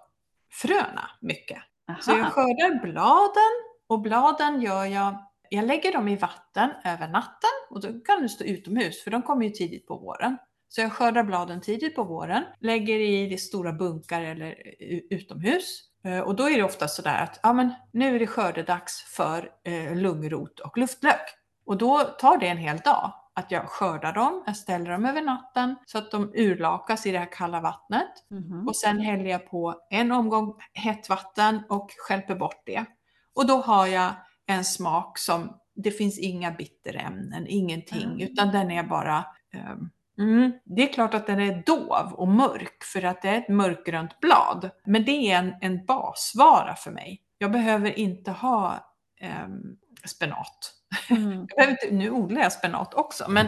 fröna 0.51 1.09
mycket. 1.19 1.57
Så 2.01 2.11
jag 2.11 2.19
Aha. 2.19 2.29
skördar 2.29 2.81
bladen 2.81 3.51
och 3.87 4.01
bladen 4.01 4.61
gör 4.61 4.85
jag, 4.85 5.15
jag 5.49 5.65
lägger 5.65 5.93
dem 5.93 6.07
i 6.07 6.15
vatten 6.15 6.69
över 6.85 7.07
natten 7.07 7.49
och 7.69 7.81
då 7.81 7.87
kan 7.87 8.21
de 8.21 8.29
stå 8.29 8.43
utomhus 8.43 9.03
för 9.03 9.11
de 9.11 9.21
kommer 9.21 9.45
ju 9.45 9.51
tidigt 9.51 9.87
på 9.87 9.95
våren. 9.95 10.37
Så 10.67 10.81
jag 10.81 10.91
skördar 10.91 11.23
bladen 11.23 11.61
tidigt 11.61 11.95
på 11.95 12.03
våren, 12.03 12.43
lägger 12.59 12.99
i 12.99 13.37
stora 13.37 13.73
bunkar 13.73 14.21
eller 14.21 14.55
utomhus. 15.09 15.90
Eh, 16.03 16.19
Och 16.19 16.35
då 16.35 16.49
är 16.49 16.57
det 16.57 16.63
ofta 16.63 16.87
sådär 16.87 17.23
att 17.23 17.39
ja, 17.43 17.53
men 17.53 17.73
nu 17.91 18.15
är 18.15 18.19
det 18.19 18.27
skördedags 18.27 19.01
för 19.01 19.49
eh, 19.63 19.95
lungrot 19.95 20.59
och 20.59 20.77
luftlök. 20.77 21.21
Och 21.65 21.77
då 21.77 21.99
tar 22.03 22.37
det 22.37 22.47
en 22.47 22.57
hel 22.57 22.77
dag 22.77 23.13
att 23.33 23.51
jag 23.51 23.65
skördar 23.65 24.13
dem, 24.13 24.43
jag 24.45 24.55
ställer 24.57 24.91
dem 24.91 25.05
över 25.05 25.21
natten 25.21 25.75
så 25.85 25.97
att 25.97 26.11
de 26.11 26.31
urlakas 26.35 27.05
i 27.05 27.11
det 27.11 27.19
här 27.19 27.31
kalla 27.31 27.61
vattnet. 27.61 28.11
Mhm. 28.29 28.67
Och 28.67 28.75
sen 28.75 28.99
häller 28.99 29.25
jag 29.25 29.49
på 29.49 29.75
en 29.89 30.11
omgång 30.11 30.55
hett 30.73 31.09
vatten 31.09 31.61
och 31.69 31.91
skälper 31.97 32.35
bort 32.35 32.61
det. 32.65 32.85
Och 33.35 33.47
då 33.47 33.57
har 33.61 33.87
jag 33.87 34.11
en 34.45 34.65
smak 34.65 35.17
som, 35.17 35.57
det 35.75 35.91
finns 35.91 36.19
inga 36.19 36.51
bitterämnen, 36.51 37.45
ingenting, 37.47 38.03
Mm. 38.03 38.19
utan 38.19 38.51
den 38.51 38.71
är 38.71 38.83
bara 38.83 39.25
ehm, 39.53 39.89
Mm, 40.21 40.51
det 40.65 40.89
är 40.89 40.93
klart 40.93 41.13
att 41.13 41.27
den 41.27 41.39
är 41.39 41.63
dov 41.65 42.13
och 42.13 42.27
mörk 42.27 42.83
för 42.83 43.05
att 43.05 43.21
det 43.21 43.29
är 43.29 43.37
ett 43.37 43.49
mörkgrönt 43.49 44.19
blad. 44.19 44.69
Men 44.85 45.05
det 45.05 45.31
är 45.31 45.37
en, 45.39 45.53
en 45.61 45.85
basvara 45.85 46.75
för 46.75 46.91
mig. 46.91 47.21
Jag 47.37 47.51
behöver 47.51 47.99
inte 47.99 48.31
ha 48.31 48.93
ehm, 49.21 49.77
spenat. 50.05 50.73
Mm. 51.09 51.31
Jag 51.49 51.57
behöver 51.57 51.71
inte, 51.71 51.95
nu 51.95 52.11
odlar 52.11 52.41
jag 52.41 52.53
spenat 52.53 52.93
också, 52.93 53.25
men 53.29 53.47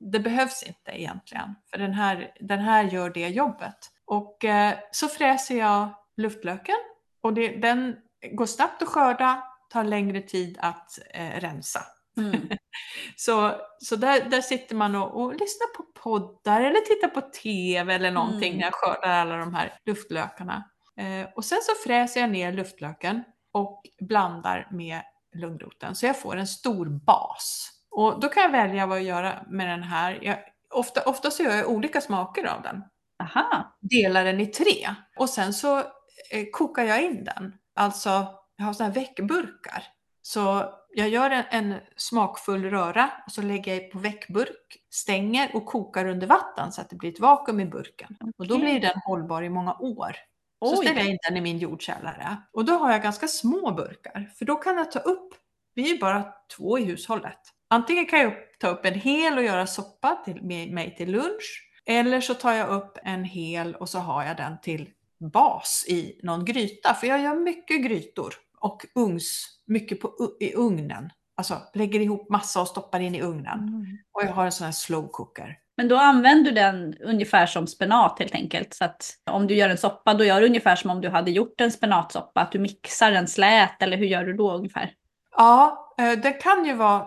det 0.00 0.20
behövs 0.20 0.62
inte 0.62 1.00
egentligen. 1.00 1.54
För 1.70 1.78
den 1.78 1.92
här, 1.92 2.32
den 2.40 2.58
här 2.58 2.84
gör 2.84 3.10
det 3.10 3.28
jobbet. 3.28 3.78
Och 4.04 4.44
eh, 4.44 4.74
så 4.90 5.08
fräser 5.08 5.58
jag 5.58 5.88
luftlöken 6.16 6.76
och 7.22 7.34
det, 7.34 7.48
den 7.48 7.96
går 8.32 8.46
snabbt 8.46 8.82
att 8.82 8.88
skörda, 8.88 9.42
tar 9.68 9.84
längre 9.84 10.20
tid 10.20 10.58
att 10.60 10.98
eh, 11.14 11.40
rensa. 11.40 11.80
Mm. 12.26 12.48
Så, 13.16 13.54
så 13.78 13.96
där, 13.96 14.24
där 14.24 14.40
sitter 14.40 14.74
man 14.74 14.94
och, 14.96 15.20
och 15.22 15.32
lyssnar 15.32 15.74
på 15.76 15.82
poddar 16.02 16.60
eller 16.60 16.80
tittar 16.80 17.08
på 17.08 17.20
TV 17.20 17.94
eller 17.94 18.10
någonting 18.10 18.48
Mm. 18.48 18.58
när 18.58 18.64
jag 18.64 18.74
skördar 18.74 19.08
alla 19.10 19.36
de 19.36 19.54
här 19.54 19.72
luftlökarna. 19.86 20.64
Eh, 20.96 21.28
och 21.36 21.44
sen 21.44 21.58
så 21.62 21.72
fräser 21.88 22.20
jag 22.20 22.30
ner 22.30 22.52
luftlöken 22.52 23.24
och 23.52 23.82
blandar 24.08 24.68
med 24.70 25.02
lungroten 25.36 25.94
så 25.94 26.06
jag 26.06 26.20
får 26.20 26.36
en 26.36 26.46
stor 26.46 26.86
bas. 26.86 27.70
Och 27.90 28.20
då 28.20 28.28
kan 28.28 28.42
jag 28.42 28.50
välja 28.52 28.86
vad 28.86 28.98
jag 28.98 29.04
gör 29.04 29.42
med 29.50 29.68
den 29.68 29.82
här. 29.82 30.18
Jag, 30.22 30.38
ofta, 30.74 31.02
ofta 31.04 31.30
så 31.30 31.42
gör 31.42 31.56
jag 31.56 31.68
olika 31.70 32.00
smaker 32.00 32.44
av 32.44 32.62
den. 32.62 32.82
Aha. 33.22 33.76
Delar 33.80 34.24
den 34.24 34.40
i 34.40 34.46
tre 34.46 34.94
och 35.18 35.30
sen 35.30 35.52
så 35.54 35.78
eh, 35.78 36.44
kokar 36.52 36.84
jag 36.84 37.02
in 37.02 37.24
den. 37.24 37.52
Alltså, 37.76 38.26
jag 38.56 38.64
har 38.64 38.72
sådana 38.72 38.94
här 38.94 39.00
väckburkar. 39.00 39.84
Så 40.22 40.74
jag 40.94 41.08
gör 41.08 41.30
en, 41.30 41.44
en 41.50 41.74
smakfull 41.96 42.64
röra 42.64 43.10
och 43.26 43.32
så 43.32 43.42
lägger 43.42 43.74
jag 43.74 43.90
på 43.90 43.98
väckburk, 43.98 44.76
stänger 44.90 45.56
och 45.56 45.66
kokar 45.66 46.06
under 46.06 46.26
vatten 46.26 46.72
så 46.72 46.80
att 46.80 46.90
det 46.90 46.96
blir 46.96 47.12
ett 47.12 47.20
vakuum 47.20 47.60
i 47.60 47.66
burken. 47.66 48.16
Och 48.38 48.46
då 48.46 48.58
blir 48.58 48.80
den 48.80 49.00
hållbar 49.04 49.42
i 49.42 49.48
många 49.48 49.74
år. 49.74 50.16
Så 50.64 50.78
Oj. 50.78 50.86
ställer 50.86 51.00
jag 51.00 51.10
in 51.10 51.18
den 51.28 51.36
i 51.36 51.40
min 51.40 51.58
jordkällare. 51.58 52.36
Och 52.52 52.64
då 52.64 52.72
har 52.72 52.92
jag 52.92 53.02
ganska 53.02 53.28
små 53.28 53.72
burkar. 53.72 54.32
För 54.38 54.44
då 54.44 54.56
kan 54.56 54.76
jag 54.76 54.92
ta 54.92 54.98
upp, 54.98 55.34
vi 55.74 55.90
är 55.90 56.00
bara 56.00 56.24
två 56.56 56.78
i 56.78 56.84
hushållet. 56.84 57.38
Antingen 57.68 58.06
kan 58.06 58.20
jag 58.20 58.34
ta 58.60 58.68
upp 58.68 58.84
en 58.84 58.94
hel 58.94 59.38
och 59.38 59.44
göra 59.44 59.66
soppa 59.66 60.22
till 60.24 60.42
mig 60.72 60.96
till 60.96 61.10
lunch. 61.10 61.66
Eller 61.86 62.20
så 62.20 62.34
tar 62.34 62.52
jag 62.52 62.68
upp 62.68 62.98
en 63.04 63.24
hel 63.24 63.74
och 63.74 63.88
så 63.88 63.98
har 63.98 64.24
jag 64.24 64.36
den 64.36 64.60
till 64.60 64.90
bas 65.32 65.84
i 65.88 66.20
någon 66.22 66.44
gryta. 66.44 66.94
För 66.94 67.06
jag 67.06 67.20
gör 67.20 67.34
mycket 67.34 67.84
grytor 67.84 68.34
och 68.60 68.86
ugns, 68.94 69.46
mycket 69.66 70.00
på, 70.00 70.36
i 70.40 70.54
ugnen. 70.54 71.10
Alltså 71.36 71.58
lägger 71.74 72.00
ihop 72.00 72.30
massa 72.30 72.60
och 72.60 72.68
stoppar 72.68 73.00
in 73.00 73.14
i 73.14 73.22
ugnen. 73.22 73.58
Mm. 73.58 73.98
Och 74.12 74.22
jag 74.22 74.32
har 74.32 74.44
en 74.44 74.52
sån 74.52 74.64
här 74.64 74.72
slow 74.72 75.08
cooker. 75.08 75.56
Men 75.76 75.88
då 75.88 75.96
använder 75.96 76.50
du 76.50 76.54
den 76.54 76.94
ungefär 77.00 77.46
som 77.46 77.66
spenat 77.66 78.18
helt 78.18 78.34
enkelt. 78.34 78.74
Så 78.74 78.84
att 78.84 79.10
om 79.30 79.46
du 79.46 79.54
gör 79.54 79.68
en 79.68 79.78
soppa, 79.78 80.14
då 80.14 80.24
gör 80.24 80.40
du 80.40 80.46
ungefär 80.46 80.76
som 80.76 80.90
om 80.90 81.00
du 81.00 81.08
hade 81.08 81.30
gjort 81.30 81.60
en 81.60 81.72
spenatsoppa. 81.72 82.40
Att 82.40 82.52
du 82.52 82.58
mixar 82.58 83.10
den 83.10 83.28
slät, 83.28 83.82
eller 83.82 83.96
hur 83.96 84.06
gör 84.06 84.24
du 84.24 84.32
då 84.32 84.52
ungefär? 84.52 84.92
Ja, 85.36 85.94
eh, 85.98 86.18
det 86.18 86.32
kan 86.32 86.64
ju 86.64 86.74
vara, 86.74 87.06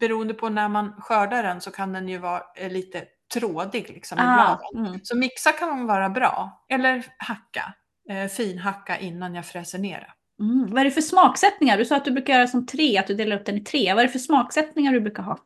beroende 0.00 0.34
på 0.34 0.48
när 0.48 0.68
man 0.68 0.92
skördar 0.98 1.42
den 1.42 1.60
så 1.60 1.70
kan 1.70 1.92
den 1.92 2.08
ju 2.08 2.18
vara 2.18 2.42
eh, 2.56 2.70
lite 2.72 3.04
trådig 3.34 3.90
liksom 3.90 4.18
i 4.18 4.22
Ah, 4.22 4.34
bladen. 4.34 4.86
mm. 4.86 5.00
Så 5.02 5.16
mixa 5.16 5.52
kan 5.52 5.86
vara 5.86 6.08
bra. 6.10 6.64
Eller 6.68 7.04
hacka, 7.18 7.74
eh, 8.10 8.26
finhacka 8.26 8.98
innan 8.98 9.34
jag 9.34 9.46
fräser 9.46 9.78
ner 9.78 10.00
det. 10.00 10.12
Mm. 10.40 10.70
Vad 10.70 10.80
är 10.80 10.84
det 10.84 10.90
för 10.90 11.00
smaksättningar? 11.00 11.78
Du 11.78 11.84
sa 11.84 11.96
att 11.96 12.04
du 12.04 12.10
brukar 12.10 12.34
göra 12.34 12.46
som 12.46 12.66
tre, 12.66 12.98
att 12.98 13.06
du 13.06 13.14
delar 13.14 13.36
upp 13.36 13.46
den 13.46 13.56
i 13.56 13.60
tre. 13.60 13.94
Vad 13.94 14.02
är 14.02 14.06
det 14.06 14.12
för 14.12 14.18
smaksättningar 14.18 14.92
du 14.92 15.00
brukar 15.00 15.22
ha? 15.22 15.38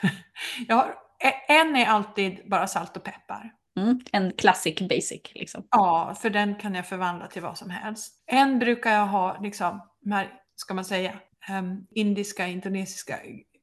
Jag 0.68 0.76
har 0.76 0.94
e- 1.24 1.52
en 1.52 1.76
är 1.76 1.86
alltid 1.86 2.38
bara 2.50 2.66
salt 2.66 2.96
och 2.96 3.02
peppar. 3.04 3.52
Mm. 3.80 4.00
En 4.12 4.32
classic 4.32 4.78
basic 4.80 5.20
liksom. 5.34 5.66
Ja, 5.70 6.14
för 6.22 6.30
den 6.30 6.54
kan 6.54 6.74
jag 6.74 6.86
förvandla 6.88 7.26
till 7.26 7.42
vad 7.42 7.58
som 7.58 7.70
helst. 7.70 8.12
En 8.26 8.58
brukar 8.58 8.92
jag 8.92 9.06
ha, 9.06 9.38
liksom, 9.42 9.80
här, 10.10 10.28
ska 10.56 10.74
man 10.74 10.84
säga, 10.84 11.12
um, 11.50 11.86
indiska, 11.90 12.46
indonesiska. 12.46 13.14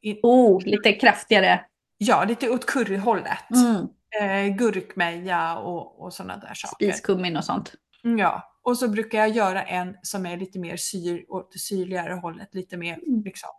In, 0.02 0.20
Oh, 0.24 0.64
lite 0.66 0.94
kraftigare. 0.94 1.66
ja, 1.98 2.24
lite 2.24 2.50
åt 2.50 2.66
curryhållet. 2.66 3.50
Mm. 3.56 3.88
Eh, 4.22 4.56
gurkmeja 4.58 5.58
och, 5.58 6.02
och 6.02 6.14
sådana 6.14 6.38
där 6.38 6.54
saker. 6.54 6.86
Spiskummin 6.92 7.38
och 7.38 7.46
sånt. 7.46 7.74
Mm, 8.04 8.20
Ja, 8.20 8.53
och 8.64 8.78
så 8.78 8.88
brukar 8.88 9.18
jag 9.18 9.30
göra 9.30 9.64
en 9.64 9.98
som 10.02 10.26
är 10.26 10.38
lite 10.38 10.60
mer 10.60 10.78
syr, 10.78 11.26
åt 11.30 11.52
det 11.52 11.60
syrligare 11.60 12.14
hållet, 12.14 12.56
lite 12.56 12.78
mer 12.78 12.94
Mm. 13.08 13.24
liksom 13.24 13.50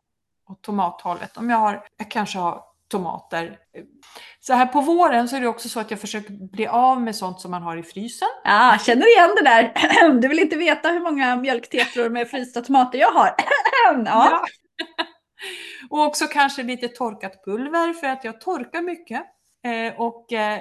åt 0.48 0.62
tomathållet. 0.62 1.36
Om 1.36 1.50
jag 1.50 1.56
har, 1.56 1.86
jag 1.96 2.10
kanske 2.10 2.38
har 2.38 2.62
tomater. 2.88 3.58
Så 4.40 4.52
här 4.52 4.66
på 4.66 4.80
våren 4.80 5.28
så 5.28 5.36
är 5.36 5.40
det 5.40 5.48
också 5.48 5.68
så 5.68 5.80
att 5.80 5.90
jag 5.90 6.00
försöker 6.00 6.30
bli 6.30 6.66
av 6.66 7.00
med 7.00 7.16
sånt 7.16 7.40
som 7.40 7.50
man 7.50 7.62
har 7.62 7.76
i 7.76 7.82
frysen. 7.82 8.28
Ja, 8.44 8.78
känner 8.86 9.16
igen 9.16 9.30
det 9.36 9.44
där. 9.44 9.72
Du 10.20 10.28
vill 10.28 10.38
inte 10.38 10.56
veta 10.56 10.88
hur 10.88 11.00
många 11.00 11.36
mjölktetror 11.36 12.08
med 12.10 12.28
frysta 12.30 12.60
tomater 12.60 12.98
jag 12.98 13.10
har. 13.10 13.34
Ja. 14.04 14.44
och 15.90 16.04
också 16.06 16.26
kanske 16.26 16.62
lite 16.62 16.88
torkat 16.88 17.44
pulver 17.44 17.92
för 17.92 18.06
att 18.06 18.24
jag 18.24 18.40
torkar 18.40 18.82
mycket. 18.82 19.22
Eh, 19.64 20.00
och 20.00 20.32
eh, 20.32 20.60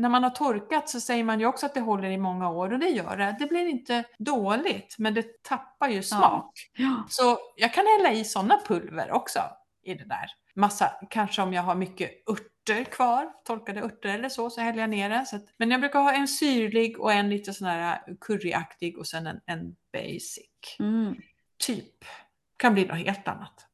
när 0.00 0.08
man 0.08 0.22
har 0.22 0.30
torkat 0.30 0.88
så 0.88 1.00
säger 1.00 1.24
man 1.24 1.40
ju 1.40 1.46
också 1.46 1.66
att 1.66 1.74
det 1.74 1.80
håller 1.80 2.10
i 2.10 2.18
många 2.18 2.50
år 2.50 2.72
och 2.72 2.78
det 2.78 2.88
gör 2.88 3.16
det. 3.16 3.36
Det 3.38 3.46
blir 3.46 3.66
inte 3.66 4.04
dåligt 4.18 4.94
men 4.98 5.14
det 5.14 5.42
tappar 5.42 5.88
ju 5.88 6.02
smak. 6.02 6.52
Ja. 6.76 7.04
Så 7.08 7.38
jag 7.56 7.74
kan 7.74 7.84
hälla 7.86 8.12
i 8.12 8.24
sådana 8.24 8.60
pulver 8.66 9.12
också 9.12 9.40
i 9.82 9.94
det 9.94 10.04
där. 10.04 10.30
Massa, 10.54 10.90
kanske 11.10 11.42
om 11.42 11.52
jag 11.52 11.62
har 11.62 11.74
mycket 11.74 12.10
örter 12.28 12.84
kvar, 12.84 13.32
torkade 13.44 13.82
örter 13.82 14.08
eller 14.08 14.28
så, 14.28 14.50
så 14.50 14.60
häller 14.60 14.80
jag 14.80 14.90
ner 14.90 15.10
det. 15.10 15.20
Att, 15.20 15.44
men 15.56 15.70
jag 15.70 15.80
brukar 15.80 16.00
ha 16.00 16.12
en 16.12 16.28
syrlig 16.28 17.00
och 17.00 17.12
en 17.12 17.30
lite 17.30 17.52
sån 17.52 17.68
här 17.68 18.02
curryaktig 18.20 18.98
och 18.98 19.06
sen 19.06 19.26
en, 19.26 19.40
en 19.46 19.76
basic. 19.92 20.76
Mm. 20.78 21.14
Typ. 21.66 22.04
Kan 22.56 22.74
bli 22.74 22.84
något 22.84 22.98
helt 22.98 23.28
annat. 23.28 23.66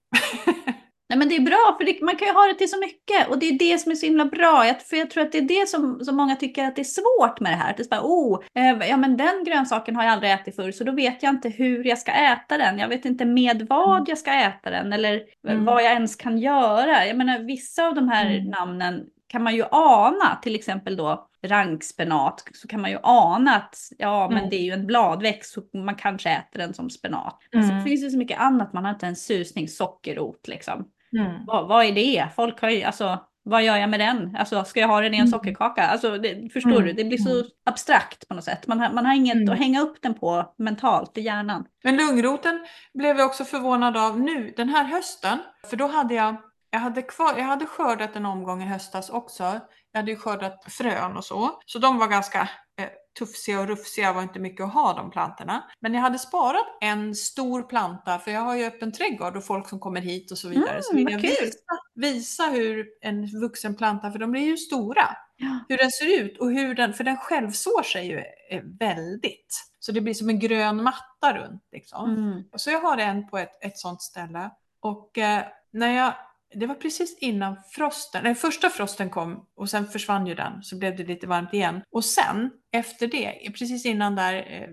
Nej, 1.08 1.18
men 1.18 1.28
det 1.28 1.36
är 1.36 1.40
bra, 1.40 1.74
för 1.78 1.84
det, 1.84 2.00
man 2.02 2.16
kan 2.16 2.28
ju 2.28 2.34
ha 2.34 2.46
det 2.46 2.54
till 2.54 2.70
så 2.70 2.80
mycket. 2.80 3.28
Och 3.28 3.38
det 3.38 3.46
är 3.48 3.58
det 3.58 3.78
som 3.78 3.92
är 3.92 3.96
så 3.96 4.06
himla 4.06 4.24
bra. 4.24 4.66
Jag, 4.66 4.82
för 4.82 4.96
jag 4.96 5.10
tror 5.10 5.22
att 5.24 5.32
det 5.32 5.38
är 5.38 5.42
det 5.60 5.68
som, 5.68 6.04
som 6.04 6.16
många 6.16 6.36
tycker 6.36 6.64
att 6.64 6.76
det 6.76 6.82
är 6.82 6.84
svårt 6.84 7.40
med 7.40 7.52
det 7.52 7.56
här. 7.56 7.70
Att 7.70 7.76
det 7.76 7.82
är 7.82 7.88
bara, 7.88 8.00
oh, 8.04 8.42
eh, 8.54 8.88
ja 8.88 8.96
men 8.96 9.16
den 9.16 9.44
grönsaken 9.44 9.96
har 9.96 10.04
jag 10.04 10.12
aldrig 10.12 10.32
ätit 10.32 10.56
förr, 10.56 10.70
så 10.72 10.84
då 10.84 10.92
vet 10.92 11.22
jag 11.22 11.30
inte 11.30 11.48
hur 11.48 11.84
jag 11.84 11.98
ska 11.98 12.12
äta 12.12 12.58
den. 12.58 12.78
Jag 12.78 12.88
vet 12.88 13.04
inte 13.04 13.24
med 13.24 13.66
vad 13.68 14.08
jag 14.08 14.18
ska 14.18 14.32
äta 14.32 14.70
den, 14.70 14.92
eller 14.92 15.22
Mm. 15.48 15.64
vad 15.64 15.82
jag 15.84 15.92
ens 15.92 16.16
kan 16.16 16.38
göra. 16.38 17.06
Jag 17.06 17.16
menar, 17.16 17.38
vissa 17.38 17.86
av 17.86 17.94
de 17.94 18.08
här 18.08 18.26
Mm. 18.30 18.44
namnen 18.50 19.04
kan 19.28 19.42
man 19.42 19.54
ju 19.54 19.64
ana, 19.70 20.36
till 20.42 20.54
exempel 20.54 20.96
då 20.96 21.28
rankspenat, 21.42 22.44
så 22.54 22.68
kan 22.68 22.80
man 22.80 22.90
ju 22.90 22.98
ana 23.02 23.56
att 23.56 23.76
ja, 23.98 24.28
men 24.28 24.38
Mm. 24.38 24.50
det 24.50 24.56
är 24.56 24.62
ju 24.62 24.72
en 24.72 24.86
bladväxt 24.86 25.52
så 25.52 25.62
man 25.78 25.94
kanske 25.94 26.30
äter 26.30 26.58
den 26.58 26.74
som 26.74 26.90
spenat. 26.90 27.38
Men 27.52 27.62
Mm. 27.64 27.78
så 27.80 27.84
finns 27.84 28.02
det 28.04 28.10
så 28.10 28.18
mycket 28.18 28.40
annat, 28.40 28.72
man 28.72 28.84
har 28.84 28.92
inte 28.92 29.06
en 29.06 29.16
susning, 29.16 29.68
sockerrot 29.68 30.48
liksom. 30.48 30.88
Mm. 31.18 31.44
Vad, 31.46 31.68
vad 31.68 31.84
är 31.84 31.92
det? 31.92 32.28
Folk 32.36 32.60
har 32.60 32.70
ju, 32.70 32.82
alltså, 32.82 33.18
vad 33.42 33.62
gör 33.62 33.76
jag 33.76 33.90
med 33.90 34.00
den? 34.00 34.36
Alltså, 34.38 34.64
ska 34.64 34.80
jag 34.80 34.88
ha 34.88 35.00
den 35.00 35.14
i 35.14 35.16
en 35.16 35.20
Mm. 35.20 35.30
sockerkaka? 35.30 35.82
Alltså, 35.86 36.18
det, 36.18 36.52
förstår 36.52 36.70
Mm. 36.70 36.84
du? 36.84 36.92
Det 36.92 37.04
blir 37.04 37.18
så 37.18 37.30
Mm. 37.34 37.46
abstrakt 37.66 38.28
på 38.28 38.34
något 38.34 38.44
sätt. 38.44 38.66
Man 38.66 38.80
har, 38.80 38.92
man 38.92 39.06
har 39.06 39.14
inget 39.14 39.34
Mm. 39.36 39.52
att 39.52 39.58
hänga 39.58 39.80
upp 39.80 40.02
den 40.02 40.14
på 40.14 40.54
mentalt 40.58 41.18
i 41.18 41.20
hjärnan. 41.20 41.64
Men 41.84 41.96
lungroten 41.96 42.66
blev 42.94 43.18
jag 43.18 43.26
också 43.26 43.44
förvånad 43.44 43.96
av 43.96 44.20
nu 44.20 44.52
den 44.56 44.68
här 44.68 44.84
hösten. 44.84 45.38
För 45.70 45.76
då 45.76 45.86
hade 45.86 46.14
jag, 46.14 46.36
jag 46.70 46.78
hade, 46.80 47.02
kvar, 47.02 47.34
jag 47.36 47.44
hade 47.44 47.66
skördat 47.66 48.16
en 48.16 48.26
omgång 48.26 48.62
i 48.62 48.66
höstas 48.66 49.10
också. 49.10 49.44
Jag 49.92 50.00
hade 50.00 50.10
ju 50.10 50.16
skördat 50.16 50.64
frön 50.68 51.16
och 51.16 51.24
så. 51.24 51.50
Så 51.66 51.78
de 51.78 51.98
var 51.98 52.06
ganska 52.08 52.40
eh, 52.80 52.88
tufsiga 53.18 53.60
och 53.60 53.66
rufsiga, 53.68 54.12
var 54.12 54.22
inte 54.22 54.38
mycket 54.38 54.64
att 54.66 54.72
ha 54.74 54.92
de 54.92 55.10
plantorna. 55.10 55.64
Men 55.80 55.94
jag 55.94 56.00
hade 56.00 56.18
sparat 56.18 56.66
en 56.80 57.14
stor 57.14 57.62
planta, 57.62 58.18
för 58.18 58.30
jag 58.30 58.40
har 58.40 58.54
ju 58.56 58.64
öppen 58.64 58.92
trädgård 58.92 59.36
och 59.36 59.44
folk 59.44 59.68
som 59.68 59.80
kommer 59.80 60.00
hit 60.00 60.30
och 60.30 60.38
så 60.38 60.48
vidare. 60.48 60.82
så 60.82 60.92
Mm, 60.92 61.04
vill 61.04 61.12
jag 61.14 61.20
visa, 61.20 61.58
visa 61.94 62.42
hur 62.44 62.86
en 63.00 63.40
vuxen 63.40 63.76
planta, 63.76 64.12
för 64.12 64.18
de 64.18 64.30
blir 64.30 64.42
ju 64.42 64.56
stora 64.56 65.16
Ja. 65.38 65.58
hur 65.68 65.76
den 65.78 65.90
ser 65.90 66.20
ut 66.20 66.38
och 66.38 66.50
hur 66.50 66.74
den, 66.74 66.94
för 66.94 67.04
den 67.04 67.16
självsår 67.16 67.82
sig 67.82 68.06
ju 68.06 68.18
eh, 68.50 68.62
väldigt. 68.80 69.68
Så 69.78 69.92
det 69.92 70.00
blir 70.00 70.14
som 70.14 70.28
en 70.28 70.38
grön 70.38 70.82
matta 70.82 71.34
runt 71.38 71.62
liksom. 71.72 72.10
Mm. 72.14 72.44
Så 72.56 72.70
jag 72.70 72.80
har 72.80 72.98
en 72.98 73.28
på 73.28 73.38
ett, 73.38 73.64
ett 73.64 73.78
sånt 73.78 74.02
ställe. 74.02 74.50
Och 74.80 75.18
eh, 75.18 75.42
när 75.72 75.96
jag, 75.96 76.14
det 76.54 76.66
var 76.66 76.74
precis 76.74 77.18
innan 77.20 77.56
frosten, 77.70 78.24
nej 78.24 78.34
första 78.34 78.70
frosten 78.70 79.10
kom 79.10 79.46
och 79.56 79.70
sen 79.70 79.86
försvann 79.86 80.26
ju 80.26 80.34
den, 80.34 80.62
så 80.62 80.76
blev 80.78 80.96
det 80.96 81.04
lite 81.04 81.26
varmt 81.26 81.54
igen. 81.54 81.82
Och 81.90 82.04
sen 82.04 82.50
efter 82.72 83.06
det, 83.06 83.50
precis 83.58 83.86
innan 83.86 84.16
där 84.16 84.34
eh, 84.34 84.68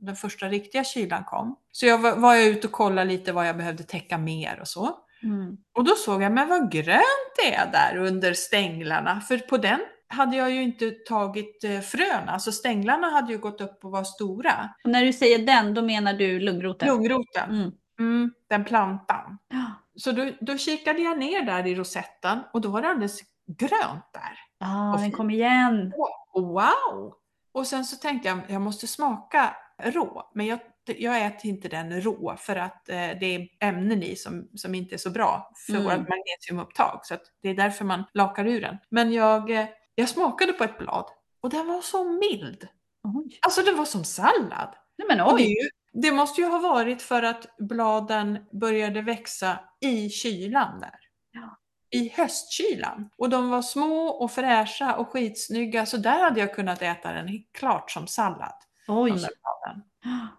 den 0.00 0.16
första 0.16 0.48
riktiga 0.48 0.84
kylan 0.84 1.24
kom, 1.24 1.56
så 1.72 1.86
jag 1.86 1.98
var, 1.98 2.16
var 2.16 2.34
jag 2.34 2.46
ute 2.46 2.66
och 2.66 2.72
kollade 2.72 3.10
lite 3.10 3.32
vad 3.32 3.48
jag 3.48 3.56
behövde 3.56 3.82
täcka 3.82 4.18
mer 4.18 4.58
och 4.60 4.68
så. 4.68 4.90
Mm. 5.22 5.56
Och 5.74 5.84
då 5.84 5.94
såg 5.94 6.22
jag, 6.22 6.32
men 6.32 6.48
vad 6.48 6.72
grönt 6.72 7.34
det 7.44 7.54
är 7.54 7.72
där 7.72 7.96
under 7.96 8.32
stänglarna. 8.32 9.20
För 9.20 9.38
på 9.38 9.56
den 9.56 9.80
hade 10.08 10.36
jag 10.36 10.50
ju 10.50 10.62
inte 10.62 10.90
tagit 10.90 11.64
eh, 11.64 11.80
fröna, 11.80 12.38
så 12.38 12.52
stänglarna 12.52 13.10
hade 13.10 13.32
ju 13.32 13.38
gått 13.38 13.60
upp 13.60 13.84
och 13.84 13.90
var 13.90 14.04
stora. 14.04 14.68
Och 14.84 14.90
när 14.90 15.04
du 15.04 15.12
säger 15.12 15.38
den, 15.38 15.74
då 15.74 15.82
menar 15.82 16.12
du 16.12 16.40
lungroten? 16.40 16.88
Lungroten, 16.88 17.50
Mm. 17.50 17.72
mm, 18.00 18.32
den 18.48 18.64
plantan. 18.64 19.38
Ja. 19.48 19.67
Så 20.00 20.12
då, 20.12 20.30
då 20.40 20.58
kikade 20.58 21.02
jag 21.02 21.18
ner 21.18 21.42
där 21.42 21.66
i 21.66 21.74
rosetten 21.74 22.38
och 22.52 22.60
då 22.60 22.68
var 22.68 22.82
det 22.82 22.88
alldeles 22.88 23.20
grönt 23.58 24.04
där. 24.12 24.38
Ah, 24.60 24.92
Och 24.94 25.00
den 25.00 25.12
kom 25.12 25.30
igen. 25.30 25.92
Wow! 26.34 27.14
Och 27.52 27.66
sen 27.66 27.84
så 27.84 27.96
tänkte 27.96 28.28
jag, 28.28 28.38
jag 28.48 28.60
måste 28.60 28.86
smaka 28.86 29.56
rå, 29.82 30.30
men 30.34 30.46
jag, 30.46 30.58
jag 30.86 31.26
äter 31.26 31.46
inte 31.50 31.68
den 31.68 32.00
rå 32.00 32.36
för 32.38 32.56
att 32.56 32.88
eh, 32.88 32.94
det 32.96 33.34
är 33.34 33.48
ämnen 33.60 34.02
i 34.02 34.16
som, 34.16 34.48
som 34.54 34.74
inte 34.74 34.94
är 34.94 34.98
så 34.98 35.10
bra 35.10 35.50
för 35.66 35.72
Mm. 35.72 35.84
vårt 35.84 36.08
magnesiumupptag. 36.08 37.00
Så 37.02 37.16
det 37.42 37.48
är 37.48 37.54
därför 37.54 37.84
man 37.84 38.04
lakar 38.14 38.44
ur 38.46 38.60
den. 38.60 38.76
Men 38.90 39.12
jag, 39.12 39.50
eh, 39.50 39.66
jag 39.94 40.08
smakade 40.08 40.52
på 40.52 40.64
ett 40.64 40.78
blad 40.78 41.04
och 41.40 41.50
den 41.50 41.66
var 41.66 41.80
så 41.80 42.04
mild. 42.12 42.68
Oj. 43.04 43.38
Alltså 43.42 43.62
den 43.62 43.76
var 43.76 43.84
som 43.84 44.04
sallad. 44.04 44.74
Nej, 44.98 45.08
men 45.08 45.20
Och 45.20 45.36
det, 45.38 45.42
är 45.42 45.46
oj. 45.46 45.50
ju, 45.52 45.68
det 46.02 46.12
måste 46.12 46.40
ju 46.40 46.46
ha 46.46 46.58
varit 46.58 47.02
för 47.02 47.22
att 47.22 47.46
bladen 47.58 48.38
började 48.60 49.02
växa 49.02 49.58
i 49.80 50.08
kylan 50.10 50.80
där. 50.80 50.94
Ja. 51.32 51.58
I 51.90 52.08
höstkylan. 52.08 53.10
Och 53.18 53.30
de 53.30 53.50
var 53.50 53.62
små 53.62 54.06
och 54.08 54.30
fräscha 54.32 54.96
och 54.96 55.08
skitsnygga 55.08 55.86
så 55.86 55.96
där 55.96 56.20
hade 56.24 56.40
jag 56.40 56.54
kunnat 56.54 56.82
äta 56.82 57.12
den 57.12 57.28
klart 57.58 57.90
som 57.90 58.06
sallad. 58.06 58.54
Oj. 58.88 59.26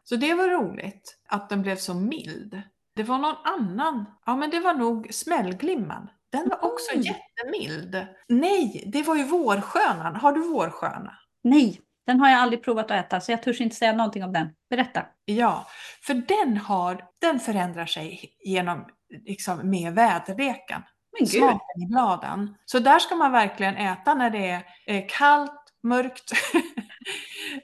Så 0.03 0.15
det 0.15 0.33
var 0.33 0.47
roligt 0.47 1.19
att 1.27 1.49
den 1.49 1.61
blev 1.61 1.75
så 1.75 1.93
mild. 1.93 2.61
Det 2.95 3.03
var 3.03 3.17
någon 3.17 3.35
annan, 3.43 4.05
ja 4.25 4.35
men 4.35 4.49
det 4.49 4.59
var 4.59 4.73
nog 4.73 5.13
smällglimman. 5.13 6.09
Den 6.31 6.49
var 6.49 6.65
också 6.65 6.93
Mm. 6.95 7.03
jättemild. 7.05 8.07
Nej, 8.27 8.83
det 8.93 9.03
var 9.03 9.15
ju 9.15 9.23
vårskönan. 9.23 10.15
Har 10.15 10.31
du 10.33 10.41
vårsköna? 10.49 11.11
Nej, 11.43 11.81
den 12.09 12.19
har 12.19 12.29
jag 12.29 12.39
aldrig 12.39 12.63
provat 12.63 12.91
att 12.91 13.05
äta, 13.05 13.21
så 13.21 13.31
jag 13.31 13.43
törs 13.43 13.61
inte 13.61 13.75
säga 13.75 13.93
någonting 13.93 14.23
om 14.23 14.33
den. 14.33 14.49
Berätta. 14.69 15.05
Ja, 15.25 15.67
för 16.01 16.13
den, 16.13 16.57
har, 16.57 17.05
den 17.21 17.39
förändrar 17.39 17.85
sig 17.85 18.35
genom, 18.45 18.85
liksom, 19.25 19.69
med 19.69 19.93
väderleken. 19.93 20.81
Men 21.11 21.27
gud. 21.27 21.29
Smaken 21.29 21.81
i 21.83 21.85
bladen. 21.85 22.55
Så 22.65 22.79
där 22.79 22.99
ska 22.99 23.15
man 23.15 23.31
verkligen 23.31 23.77
äta 23.77 24.13
när 24.13 24.29
det 24.29 24.49
är 24.49 24.63
eh, 24.85 25.05
kallt, 25.09 25.73
mörkt. 25.83 26.31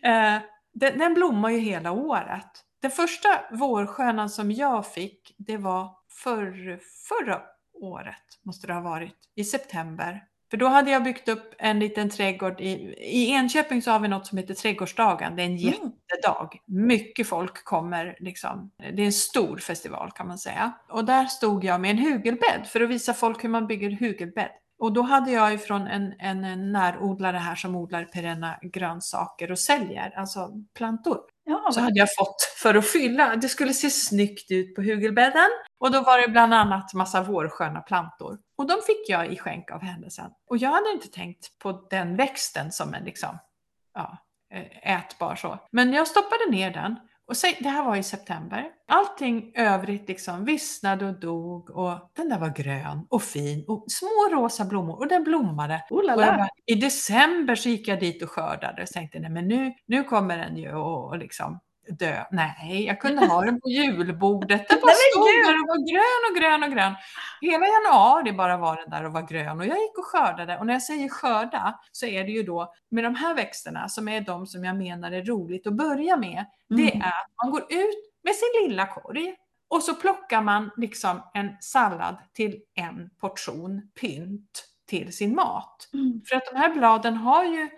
eh, 0.03 0.37
den, 0.73 0.99
den 0.99 1.13
blommar 1.13 1.49
ju 1.49 1.59
hela 1.59 1.91
året. 1.91 2.51
Den 2.81 2.91
första 2.91 3.29
vårskönan 3.51 4.29
som 4.29 4.51
jag 4.51 4.87
fick, 4.87 5.35
det 5.37 5.57
var 5.57 5.97
för, 6.23 6.79
förra 7.07 7.41
året, 7.73 8.39
måste 8.45 8.67
det 8.67 8.73
ha 8.73 8.81
varit, 8.81 9.17
i 9.35 9.43
september. 9.43 10.23
För 10.51 10.57
då 10.57 10.67
hade 10.67 10.91
jag 10.91 11.03
byggt 11.03 11.29
upp 11.29 11.53
en 11.57 11.79
liten 11.79 12.09
trädgård. 12.09 12.61
I, 12.61 12.71
I 12.97 13.31
Enköping 13.31 13.81
så 13.81 13.91
har 13.91 13.99
vi 13.99 14.07
något 14.07 14.27
som 14.27 14.37
heter 14.37 14.53
Trädgårdsdagen. 14.53 15.35
Det 15.35 15.41
är 15.41 15.45
en 15.45 15.51
Mm. 15.57 15.61
jättedag. 15.63 16.59
Mycket 16.67 17.27
folk 17.27 17.63
kommer. 17.63 18.17
Liksom. 18.19 18.71
Det 18.77 19.01
är 19.01 19.05
en 19.05 19.13
stor 19.13 19.57
festival 19.57 20.11
kan 20.15 20.27
man 20.27 20.37
säga. 20.37 20.71
Och 20.89 21.05
där 21.05 21.25
stod 21.25 21.63
jag 21.63 21.81
med 21.81 21.91
en 21.91 21.97
hugelbädd 21.97 22.67
för 22.67 22.81
att 22.81 22.89
visa 22.89 23.13
folk 23.13 23.43
hur 23.43 23.49
man 23.49 23.67
bygger 23.67 23.89
hugelbädd. 23.91 24.49
Och 24.79 24.93
då 24.93 25.01
hade 25.01 25.31
jag 25.31 25.53
ifrån 25.53 25.87
en, 25.87 26.13
en, 26.19 26.43
en 26.43 26.71
närodlare 26.71 27.37
här 27.37 27.55
som 27.55 27.75
odlar 27.75 28.03
perenna 28.03 28.55
grönsaker 28.61 29.51
och 29.51 29.59
säljer, 29.59 30.13
alltså 30.17 30.49
plantor. 30.77 31.17
Ja, 31.45 31.69
Så 31.71 31.79
hade 31.79 31.99
jag 31.99 32.07
fått 32.17 32.35
för 32.61 32.75
att 32.75 32.87
fylla, 32.87 33.35
det 33.35 33.49
skulle 33.49 33.73
se 33.73 33.89
snyggt 33.89 34.51
ut 34.51 34.75
på 34.75 34.81
hugelbädden. 34.81 35.49
Och 35.79 35.91
då 35.91 36.01
var 36.01 36.21
det 36.21 36.27
bland 36.27 36.53
annat 36.53 36.93
massa 36.93 37.23
vårsköna 37.23 37.81
plantor. 37.81 38.37
Och 38.57 38.67
de 38.67 38.81
fick 38.87 39.09
jag 39.09 39.33
i 39.33 39.37
skänk 39.37 39.71
av 39.71 39.81
henne 39.81 40.09
sen. 40.09 40.31
Och 40.49 40.57
jag 40.57 40.69
hade 40.69 40.91
inte 40.91 41.07
tänkt 41.07 41.59
på 41.59 41.87
den 41.89 42.15
växten 42.15 42.71
som 42.71 42.93
en 42.93 43.03
liksom, 43.03 43.37
ja, 43.93 44.17
eh, 44.53 44.95
ätbar 44.97 45.35
så. 45.35 45.59
Men 45.71 45.93
jag 45.93 46.07
stoppade 46.07 46.51
ner 46.51 46.71
den 46.71 46.95
Och 47.27 47.37
så, 47.37 47.47
det 47.59 47.69
här 47.69 47.83
var 47.83 47.95
i 47.95 48.03
september. 48.03 48.65
Allting 48.87 49.51
övrigt 49.55 50.07
liksom 50.07 50.45
vissnade 50.45 51.05
och 51.05 51.19
dog 51.19 51.69
och 51.69 52.11
den 52.15 52.29
där 52.29 52.39
var 52.39 52.49
grön 52.49 53.07
och 53.09 53.23
fin 53.23 53.65
och 53.67 53.85
små 53.87 54.29
rosa 54.31 54.65
blommor 54.65 54.97
och 54.97 55.07
den 55.07 55.23
blommade. 55.23 55.83
Oh 55.89 56.15
bara, 56.15 56.49
I 56.65 56.75
december 56.75 57.55
så 57.55 57.69
gick 57.69 57.87
jag 57.87 57.99
dit 57.99 58.23
och 58.23 58.29
skördade 58.29 58.81
och 58.81 58.87
tänkte 58.87 59.19
nej 59.19 59.29
men 59.29 59.47
nu, 59.47 59.73
nu 59.87 60.03
kommer 60.03 60.37
den 60.37 60.57
ju 60.57 60.73
och, 60.73 61.09
och 61.09 61.17
liksom 61.17 61.59
dö. 61.89 62.23
Nej, 62.31 62.85
jag 62.85 63.01
kunde 63.01 63.25
ha 63.27 63.41
den 63.41 63.61
på 63.61 63.69
julbordet. 63.69 64.69
Den 64.69 64.77
gud! 64.79 65.45
där 65.45 65.61
och 65.61 65.67
var 65.67 65.91
grön 65.91 66.31
och 66.31 66.37
grön 66.41 66.63
och 66.63 66.71
grön. 66.77 66.95
Hela 67.41 67.65
januari 67.67 68.31
bara 68.31 68.57
var 68.57 68.75
den 68.75 68.89
där 68.89 69.03
och 69.05 69.13
var 69.13 69.21
grön 69.21 69.59
och 69.59 69.65
jag 69.65 69.77
gick 69.77 69.97
och 69.97 70.05
skördade. 70.05 70.57
Och 70.57 70.65
när 70.65 70.73
jag 70.73 70.83
säger 70.83 71.09
skörda 71.09 71.79
så 71.91 72.05
är 72.05 72.23
det 72.23 72.31
ju 72.31 72.43
då 72.43 72.73
med 72.91 73.03
de 73.03 73.15
här 73.15 73.35
växterna 73.35 73.89
som 73.89 74.07
är 74.07 74.21
de 74.21 74.47
som 74.47 74.63
jag 74.65 74.75
menar 74.77 75.11
är 75.11 75.23
roligt 75.25 75.67
att 75.67 75.73
börja 75.73 76.17
med. 76.17 76.45
Det 76.69 76.91
Mm. 76.93 77.01
är 77.01 77.07
att 77.07 77.31
man 77.43 77.51
går 77.51 77.61
ut 77.61 78.11
med 78.23 78.35
sin 78.35 78.67
lilla 78.67 78.85
korg 78.87 79.35
och 79.67 79.83
så 79.83 79.95
plockar 79.95 80.41
man 80.41 80.71
liksom 80.77 81.21
en 81.33 81.49
sallad 81.59 82.17
till 82.33 82.61
en 82.75 83.09
portion 83.21 83.81
pynt 84.01 84.65
till 84.89 85.13
sin 85.17 85.35
mat. 85.35 85.89
Mm. 85.93 86.21
För 86.29 86.35
att 86.35 86.45
de 86.53 86.57
här 86.59 86.69
bladen 86.69 87.17
har 87.17 87.43
ju 87.43 87.69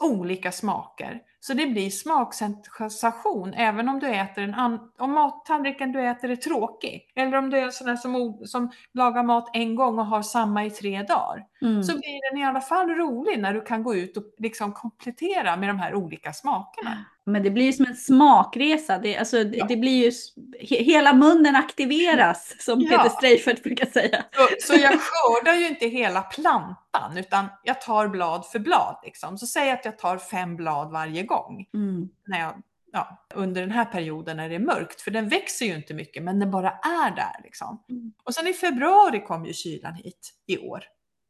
olika 0.00 0.52
smaker. 0.52 1.20
Så 1.40 1.54
det 1.54 1.66
blir 1.66 1.90
smaksensation 1.90 3.54
även 3.54 3.88
om 3.88 3.98
du 4.00 4.06
äter 4.06 4.44
en 4.44 4.54
an- 4.54 4.90
om 4.98 5.12
mattallriken 5.12 5.92
du 5.92 6.00
äter 6.08 6.30
är 6.30 6.36
tråkig. 6.36 7.12
Eller 7.14 7.38
om 7.38 7.50
du 7.50 7.58
är 7.58 7.62
en 7.62 7.72
sån 7.72 7.98
som, 7.98 8.40
som 8.46 8.70
lagar 8.92 9.22
mat 9.22 9.50
en 9.52 9.74
gång 9.74 9.98
och 9.98 10.06
har 10.06 10.22
samma 10.22 10.64
i 10.64 10.70
tre 10.70 11.02
dagar. 11.02 11.46
Mm. 11.62 11.82
Så 11.82 11.92
blir 11.92 12.30
den 12.30 12.40
i 12.40 12.44
alla 12.44 12.60
fall 12.60 12.88
rolig 12.88 13.38
när 13.38 13.54
du 13.54 13.60
kan 13.60 13.82
gå 13.82 13.94
ut 13.94 14.16
och 14.16 14.24
liksom 14.38 14.72
komplettera 14.72 15.56
med 15.56 15.68
de 15.68 15.78
här 15.78 15.94
olika 15.94 16.32
smakerna. 16.32 17.04
Men 17.28 17.42
det 17.42 17.50
blir 17.50 17.64
ju 17.64 17.72
som 17.72 17.86
en 17.86 17.96
smakresa. 17.96 18.98
Det, 18.98 19.16
alltså, 19.18 19.44
det, 19.44 19.56
Ja. 19.56 19.66
det 19.68 19.76
blir 19.76 20.04
ju, 20.04 20.12
he, 20.60 20.82
hela 20.82 21.12
munnen 21.12 21.56
aktiveras 21.56 22.54
som 22.60 22.80
Ja. 22.80 22.88
Peter 22.90 23.08
Streifert 23.16 23.62
brukar 23.62 23.86
säga. 23.86 24.24
Så, 24.32 24.72
så 24.74 24.80
jag 24.80 25.00
skördar 25.00 25.54
ju 25.54 25.68
inte 25.68 25.86
hela 25.86 26.22
plantan 26.22 27.16
utan 27.16 27.46
jag 27.64 27.80
tar 27.80 28.08
blad 28.08 28.46
för 28.46 28.58
blad. 28.58 28.96
Liksom. 29.04 29.38
Så 29.38 29.46
säg 29.46 29.70
att 29.70 29.84
jag 29.84 29.98
tar 29.98 30.18
fem 30.18 30.56
blad 30.56 30.90
varje 30.90 31.22
gång 31.22 31.66
Mm. 31.74 32.08
när 32.26 32.40
jag, 32.40 32.52
ja, 32.92 33.24
under 33.34 33.60
den 33.60 33.70
här 33.70 33.84
perioden 33.84 34.36
när 34.36 34.48
det 34.48 34.54
är 34.54 34.58
mörkt. 34.58 35.00
För 35.00 35.10
den 35.10 35.28
växer 35.28 35.66
ju 35.66 35.74
inte 35.74 35.94
mycket 35.94 36.22
men 36.22 36.38
den 36.40 36.50
bara 36.50 36.70
är 36.70 37.16
där. 37.16 37.40
Liksom. 37.44 37.84
Mm. 37.90 38.12
Och 38.24 38.34
sen 38.34 38.46
i 38.46 38.52
februari 38.52 39.20
kom 39.26 39.46
ju 39.46 39.52
kylan 39.52 39.94
hit 39.94 40.30
i 40.46 40.58
år. 40.58 40.84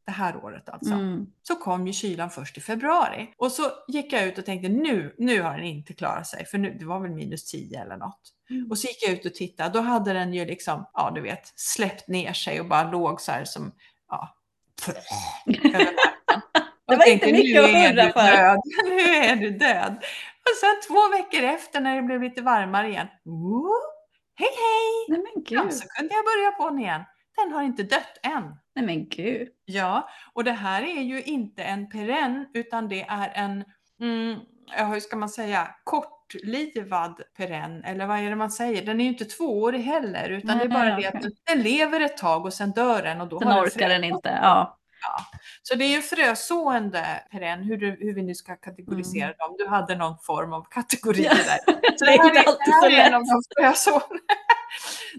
Det 0.09 0.13
här 0.13 0.45
året 0.45 0.69
alltså. 0.69 0.93
Mm. 0.93 1.25
Så 1.43 1.55
kom 1.55 1.87
ju 1.87 1.93
kylan 1.93 2.29
först 2.29 2.57
i 2.57 2.61
februari. 2.61 3.33
Och 3.37 3.51
så 3.51 3.63
gick 3.87 4.13
jag 4.13 4.23
ut 4.23 4.37
och 4.37 4.45
tänkte 4.45 4.69
nu, 4.69 5.15
nu 5.17 5.41
har 5.41 5.57
den 5.57 5.65
inte 5.65 5.93
klarat 5.93 6.27
sig. 6.27 6.45
För 6.45 6.57
nu, 6.57 6.77
det 6.79 6.85
var 6.85 6.99
väl 6.99 7.11
minus 7.11 7.45
10 7.51 7.81
eller 7.81 7.97
något. 7.97 8.21
Mm. 8.49 8.71
Och 8.71 8.77
så 8.77 8.87
gick 8.87 9.03
jag 9.03 9.11
ut 9.11 9.25
och 9.25 9.33
tittade. 9.33 9.69
Då 9.69 9.79
hade 9.81 10.13
den 10.13 10.33
ju 10.33 10.45
liksom, 10.45 10.85
ja 10.93 11.11
du 11.15 11.21
vet, 11.21 11.53
släppt 11.55 12.07
ner 12.07 12.33
sig 12.33 12.59
och 12.59 12.65
bara 12.67 12.91
låg 12.91 13.21
så 13.21 13.31
här 13.31 13.43
som, 13.45 13.71
ja. 14.09 14.35
Det 15.45 16.95
var 16.95 17.03
tänkte, 17.03 17.29
inte 17.29 17.37
mycket 17.43 17.63
"Nu 17.63 17.77
att 17.79 17.89
hurra 17.91 18.13
för." 18.13 18.37
Död. 18.37 18.59
Nu 18.85 18.99
är 19.15 19.35
du 19.35 19.49
död. 19.49 19.95
Och 20.49 20.55
sen 20.61 20.75
två 20.87 21.09
veckor 21.17 21.43
efter 21.43 21.81
när 21.81 21.95
det 21.95 22.01
blev 22.01 22.21
lite 22.23 22.41
varmare 22.41 22.87
igen. 22.89 23.07
Oh, 23.25 23.69
hej 24.35 24.49
hej! 24.49 25.05
Nej 25.09 25.19
men 25.19 25.43
Ja, 25.49 25.63
gud. 25.63 25.73
så 25.73 25.87
kunde 25.87 26.13
jag 26.13 26.25
börja 26.25 26.51
på 26.51 26.69
den 26.69 26.79
igen. 26.79 27.01
Den 27.43 27.53
har 27.53 27.63
inte 27.63 27.83
dött 27.83 28.19
än. 28.23 28.55
Nej 28.75 28.85
men 28.85 29.09
gud. 29.09 29.47
Ja, 29.65 30.09
och 30.33 30.43
det 30.43 30.51
här 30.51 30.81
är 30.81 31.01
ju 31.01 31.23
inte 31.23 31.63
en 31.63 31.89
perenn 31.89 32.45
utan 32.53 32.89
det 32.89 33.01
är 33.01 33.31
en, 33.35 33.63
mm, 34.01 34.39
ja, 34.77 34.85
hur 34.85 34.99
ska 34.99 35.15
man 35.17 35.29
säga, 35.29 35.75
kortlivad 35.83 37.21
perenn. 37.37 37.83
Eller 37.83 38.05
vad 38.05 38.19
är 38.19 38.29
det 38.29 38.35
man 38.35 38.51
säger? 38.51 38.85
Den 38.85 38.99
är 38.99 39.03
ju 39.03 39.09
inte 39.09 39.25
tvåårig 39.25 39.79
heller 39.79 40.29
utan 40.29 40.57
det 40.57 40.63
är 40.63 40.67
bara 40.69 40.83
Nej, 40.83 41.01
det 41.01 41.07
att 41.17 41.23
den 41.53 41.61
lever 41.61 42.01
ett 42.01 42.17
tag 42.17 42.45
och 42.45 42.53
sen 42.53 42.71
dör 42.71 43.03
den 43.03 43.21
och 43.21 43.27
då 43.27 43.39
Sen 43.39 43.47
har 43.47 43.55
den 43.55 43.65
orkar 43.65 43.89
den 43.89 44.03
inte. 44.03 44.39
Ja. 44.41 44.75
Så 45.63 45.75
det 45.75 45.85
är 45.85 45.89
ju 45.95 46.01
frösående 46.01 47.05
perenn, 47.31 47.63
hur, 47.63 47.77
du, 47.77 47.97
hur 47.99 48.13
vi 48.13 48.21
nu 48.23 48.35
ska 48.35 48.55
kategorisera 48.55 49.27
dem. 49.27 49.55
Du 49.57 49.67
hade 49.67 49.95
någon 49.95 50.17
form 50.19 50.53
av 50.53 50.67
kategori 50.71 51.25
Mm. 51.25 51.37
Ja. 51.47 51.73
där. 51.73 51.79
Så 51.97 52.05
Det 52.05 52.11
är 52.11 52.25
inte 52.25 52.39
alltid 52.39 52.73
så 52.73 52.89
lätt. 52.89 53.11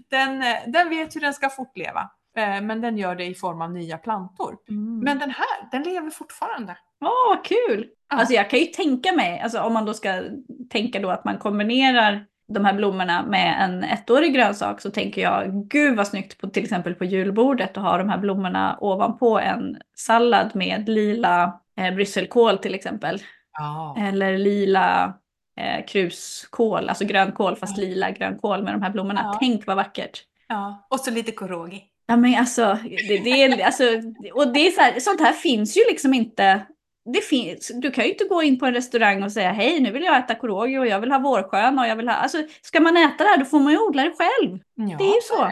Den, 0.09 0.41
eh, 0.41 0.55
den 0.67 0.89
vet 0.89 1.15
hur 1.15 1.21
den 1.21 1.33
ska 1.33 1.49
fortleva. 1.49 2.09
eh, 2.37 2.61
Men 2.61 2.81
den 2.81 2.97
gör 2.97 3.15
det 3.15 3.25
i 3.25 3.35
form 3.35 3.61
av 3.61 3.71
nya 3.71 3.97
plantor. 3.97 4.57
Mm. 4.69 4.99
Men 4.99 5.19
den 5.19 5.29
här, 5.29 5.69
den 5.71 5.83
lever 5.83 6.09
fortfarande. 6.09 6.77
Åh, 7.01 7.35
vad 7.35 7.45
kul! 7.45 7.87
Ja. 8.09 8.17
Alltså 8.17 8.33
jag 8.33 8.49
kan 8.49 8.59
ju 8.59 8.65
tänka 8.65 9.11
mig, 9.11 9.39
alltså 9.39 9.59
om 9.61 9.73
man 9.73 9.85
då 9.85 9.93
ska 9.93 10.23
tänka 10.69 10.99
då 10.99 11.09
att 11.09 11.25
man 11.25 11.37
kombinerar 11.37 12.25
de 12.47 12.65
här 12.65 12.73
blommorna 12.73 13.25
med 13.25 13.55
en 13.63 13.83
ettårig 13.83 14.33
grönsak 14.33 14.81
så 14.81 14.91
tänker 14.91 15.21
jag, 15.21 15.67
gud 15.69 15.97
vad 15.97 16.07
snyggt 16.07 16.41
på 16.41 16.47
till 16.49 16.63
exempel 16.63 16.95
på 16.95 17.05
julbordet 17.05 17.77
att 17.77 17.83
ha 17.83 17.97
de 17.97 18.09
här 18.09 18.17
blommorna 18.17 18.77
ovanpå 18.81 19.39
en 19.39 19.77
sallad 19.95 20.55
med 20.55 20.89
lila 20.89 21.59
eh, 21.77 21.93
brysselkål 21.95 22.57
till 22.57 22.75
exempel. 22.75 23.19
Ja. 23.57 23.95
Eller 23.99 24.37
lila 24.37 25.13
eh, 25.59 25.85
kruskål, 25.85 26.89
alltså 26.89 27.05
grönkål 27.05 27.55
fast 27.55 27.77
lila 27.77 28.11
grönkål 28.11 28.63
med 28.63 28.73
de 28.73 28.81
här 28.81 28.89
blommorna. 28.89 29.21
Ja. 29.23 29.37
Tänk 29.39 29.67
vad 29.67 29.75
vackert! 29.75 30.23
ja. 30.47 30.87
Och 30.89 30.99
så 30.99 31.11
lite 31.11 31.31
korogi. 31.31 31.83
Ja 32.05 32.15
men 32.15 32.35
alltså, 32.39 32.77
det, 33.07 33.17
det 33.17 33.43
är, 33.43 33.65
alltså 33.65 33.83
och 34.33 34.53
det 34.53 34.67
är 34.67 34.71
så 34.71 34.81
här, 34.81 34.99
sånt 34.99 35.21
här 35.21 35.33
finns 35.33 35.77
ju 35.77 35.81
liksom 35.89 36.13
inte. 36.13 36.65
Det 37.13 37.21
finns, 37.21 37.71
du 37.75 37.91
kan 37.91 38.03
ju 38.03 38.11
inte 38.11 38.23
gå 38.23 38.43
in 38.43 38.59
på 38.59 38.65
en 38.65 38.73
restaurang 38.73 39.23
och 39.23 39.31
säga 39.31 39.51
hej 39.51 39.79
nu 39.79 39.91
vill 39.91 40.03
jag 40.03 40.17
äta 40.17 40.35
korogi 40.35 40.77
och 40.77 40.87
jag 40.87 40.99
vill 40.99 41.11
ha 41.11 41.19
vårsköna 41.19 41.81
och 41.81 41.87
jag 41.87 41.95
vill 41.95 42.07
ha, 42.07 42.15
alltså 42.15 42.37
ska 42.61 42.79
man 42.79 42.97
äta 42.97 43.23
det 43.23 43.29
här 43.29 43.37
då 43.37 43.45
får 43.45 43.59
man 43.59 43.71
ju 43.73 43.79
odla 43.79 44.03
det 44.03 44.13
själv. 44.17 44.59
Ja, 44.75 44.97
Det 44.97 45.03
är 45.03 45.15
ju 45.15 45.21
så. 45.21 45.51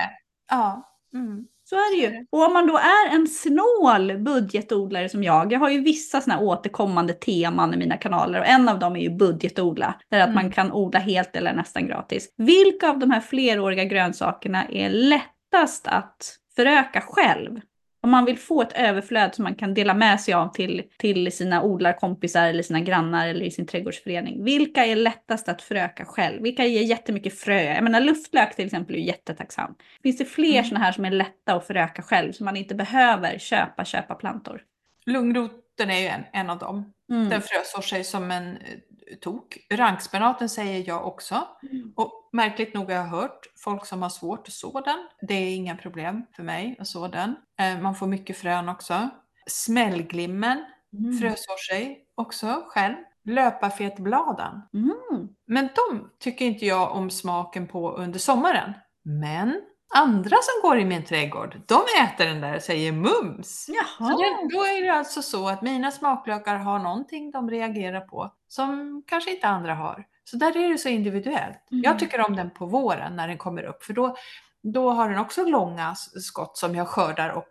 Ja. 0.49 0.83
Mm. 1.13 1.45
Så 1.69 1.75
är 1.75 1.95
det 1.95 2.01
ju. 2.07 2.25
Och 2.31 2.45
om 2.45 2.53
man 2.53 2.67
då 2.67 2.77
är 2.77 3.15
en 3.15 3.27
snål 3.27 4.17
budgetodlare 4.17 5.09
som 5.09 5.23
jag, 5.23 5.53
jag 5.53 5.59
har 5.59 5.69
ju 5.69 5.81
vissa 5.81 6.21
sådana 6.21 6.41
återkommande 6.41 7.13
teman 7.13 7.73
i 7.73 7.77
mina 7.77 7.97
kanaler 7.97 8.39
och 8.39 8.45
en 8.47 8.69
av 8.69 8.79
dem 8.79 8.95
är 8.95 8.99
ju 8.99 9.09
budgetodla, 9.09 9.95
där 10.11 10.19
att 10.19 10.29
Mm. 10.29 10.35
man 10.35 10.51
kan 10.51 10.71
odla 10.71 10.99
helt 10.99 11.35
eller 11.35 11.53
nästan 11.53 11.87
gratis. 11.87 12.33
Vilka 12.37 12.89
av 12.89 12.99
de 12.99 13.11
här 13.11 13.21
fleråriga 13.21 13.83
grönsakerna 13.83 14.65
är 14.69 14.89
lättast 14.89 15.87
att 15.87 16.35
föröka 16.55 17.01
själv? 17.01 17.59
Om 18.01 18.09
man 18.09 18.25
vill 18.25 18.37
få 18.37 18.61
ett 18.61 18.73
överflöd 18.75 19.35
som 19.35 19.43
man 19.43 19.55
kan 19.55 19.73
dela 19.73 19.93
med 19.93 20.21
sig 20.21 20.33
av 20.33 20.47
till, 20.53 20.83
till 20.97 21.31
sina 21.31 21.63
odlarkompisar 21.63 22.47
eller 22.47 22.63
sina 22.63 22.79
grannar 22.79 23.27
eller 23.27 23.45
i 23.45 23.51
sin 23.51 23.65
trädgårdsförening. 23.67 24.43
Vilka 24.43 24.85
är 24.85 24.95
lättast 24.95 25.49
att 25.49 25.61
föröka 25.61 26.05
själv? 26.05 26.41
Vilka 26.41 26.65
ger 26.65 26.81
jättemycket 26.81 27.39
frö? 27.39 27.61
Jag 27.61 27.83
menar 27.83 28.01
luftlök 28.01 28.55
till 28.55 28.65
exempel 28.65 28.95
är 28.95 28.99
jättetacksam. 28.99 29.75
Finns 30.03 30.17
det 30.17 30.25
fler 30.25 30.49
Mm. 30.49 30.65
sådana 30.65 30.85
här 30.85 30.91
som 30.91 31.05
är 31.05 31.11
lätta 31.11 31.53
att 31.55 31.67
föröka 31.67 32.01
själv 32.01 32.31
så 32.31 32.43
man 32.43 32.55
inte 32.55 32.75
behöver 32.75 33.37
köpa, 33.37 33.85
köpa 33.85 34.15
plantor? 34.15 34.61
Lungroten 35.05 35.89
är 35.89 35.99
ju 35.99 36.07
en, 36.07 36.23
en 36.33 36.49
av 36.49 36.57
dem. 36.57 36.93
Mm. 37.11 37.29
Den 37.29 37.41
frösår 37.41 37.81
sig 37.81 38.03
som 38.03 38.31
en 38.31 38.57
tok. 39.21 39.57
Rankspenaten 39.73 40.49
säger 40.49 40.87
jag 40.87 41.07
också. 41.07 41.35
Mm. 41.71 41.93
Och 41.95 42.29
märkligt 42.33 42.73
nog 42.73 42.85
har 42.85 42.93
jag 42.93 43.03
hört 43.03 43.39
folk 43.63 43.85
som 43.85 44.01
har 44.01 44.09
svårt 44.09 44.47
att 44.47 44.53
så 44.53 44.81
den. 44.81 45.07
Det 45.27 45.33
är 45.33 45.55
inga 45.55 45.75
problem 45.75 46.25
för 46.35 46.43
mig 46.43 46.77
att 46.79 46.87
så 46.87 47.07
den. 47.07 47.35
Eh, 47.59 47.81
Man 47.81 47.95
får 47.95 48.07
mycket 48.07 48.37
frön 48.37 48.69
också. 48.69 49.09
Smällglimmen 49.49 50.65
Mm. 50.93 51.17
frösår 51.17 51.57
sig 51.73 52.05
också 52.15 52.63
själv. 52.67 52.95
Löparfetbladen. 53.25 54.61
Mm. 54.73 55.27
Men 55.47 55.69
de 55.75 56.09
tycker 56.19 56.45
inte 56.45 56.65
jag 56.65 56.91
om 56.95 57.09
smaken 57.09 57.67
på 57.67 57.91
under 57.91 58.19
sommaren. 58.19 58.73
Men 59.03 59.61
andra 59.95 60.37
som 60.41 60.69
går 60.69 60.79
i 60.79 60.85
min 60.85 61.03
trädgård, 61.05 61.61
de 61.67 61.79
äter 62.03 62.25
den 62.25 62.41
där 62.41 62.55
och 62.55 62.61
säger 62.61 62.91
mums. 62.91 63.65
Så 63.65 63.71
Jaha. 63.99 64.09
det, 64.09 64.55
då 64.55 64.63
är 64.63 64.83
det 64.83 64.89
alltså 64.93 65.21
så 65.21 65.49
att 65.49 65.61
mina 65.61 65.91
smaklökar 65.91 66.55
har 66.55 66.79
någonting 66.79 67.31
de 67.31 67.49
reagerar 67.49 68.01
på 68.01 68.31
som 68.49 69.03
kanske 69.07 69.31
inte 69.31 69.47
andra 69.47 69.73
har. 69.73 70.05
Så 70.23 70.37
där 70.37 70.57
är 70.57 70.69
det 70.69 70.77
så 70.77 70.89
individuellt. 70.89 71.71
Mm. 71.71 71.83
Jag 71.83 71.99
tycker 71.99 72.21
om 72.21 72.35
den 72.35 72.49
på 72.49 72.65
våren 72.65 73.15
när 73.15 73.27
den 73.27 73.37
kommer 73.37 73.63
upp 73.63 73.83
för 73.83 73.93
då, 73.93 74.15
då 74.63 74.89
har 74.89 75.09
den 75.09 75.19
också 75.19 75.45
långa 75.45 75.95
skott 75.95 76.57
som 76.57 76.75
jag 76.75 76.87
skördar 76.87 77.29
och 77.29 77.47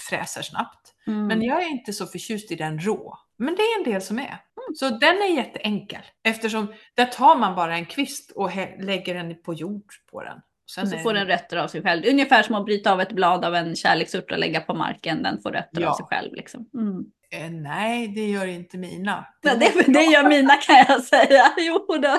fräser 0.00 0.42
snabbt. 0.42 0.94
Mm. 1.06 1.26
Men 1.26 1.42
jag 1.42 1.62
är 1.62 1.68
inte 1.68 1.92
så 1.92 2.06
förtjust 2.06 2.52
i 2.52 2.54
den 2.54 2.80
rå. 2.80 3.18
Men 3.36 3.54
det 3.54 3.62
är 3.62 3.78
en 3.78 3.92
del 3.92 4.02
som 4.02 4.18
är. 4.18 4.40
Så 4.74 4.88
den 4.88 5.16
är 5.16 5.36
jätteenkel 5.36 6.02
eftersom 6.22 6.74
där 6.94 7.06
tar 7.06 7.36
man 7.36 7.54
bara 7.54 7.76
en 7.76 7.86
kvist 7.86 8.30
och 8.30 8.50
lägger 8.80 9.14
den 9.14 9.42
på 9.42 9.54
jord 9.54 9.92
på 10.10 10.22
den. 10.22 10.40
Sen 10.70 10.82
och 10.84 10.88
så 10.90 10.98
får 10.98 11.12
det- 11.12 11.18
den 11.20 11.28
rötter 11.28 11.56
av 11.56 11.68
sig 11.68 11.82
själv. 11.82 12.02
Ungefär 12.06 12.42
som 12.42 12.54
att 12.54 12.64
bryta 12.64 12.92
av 12.92 13.00
ett 13.00 13.12
blad 13.12 13.44
av 13.44 13.54
en 13.54 13.76
kärleksört 13.76 14.30
och 14.30 14.38
lägga 14.38 14.60
på 14.60 14.74
marken. 14.74 15.22
Den 15.22 15.42
får 15.42 15.50
rötter 15.50 15.80
Ja. 15.80 15.90
av 15.90 15.94
sig 15.94 16.06
själv. 16.06 16.34
Liksom. 16.34 16.66
Mm. 16.74 17.04
Eh, 17.30 17.50
nej, 17.50 18.08
det 18.08 18.26
gör 18.30 18.46
inte 18.46 18.78
mina. 18.78 19.26
Ja, 19.42 19.54
det, 19.54 19.72
det 19.92 20.02
gör 20.04 20.28
mina 20.28 20.54
kan 20.56 20.76
jag 20.88 21.02
säga. 21.04 21.52
Jo 21.58 21.78
då. 21.88 22.18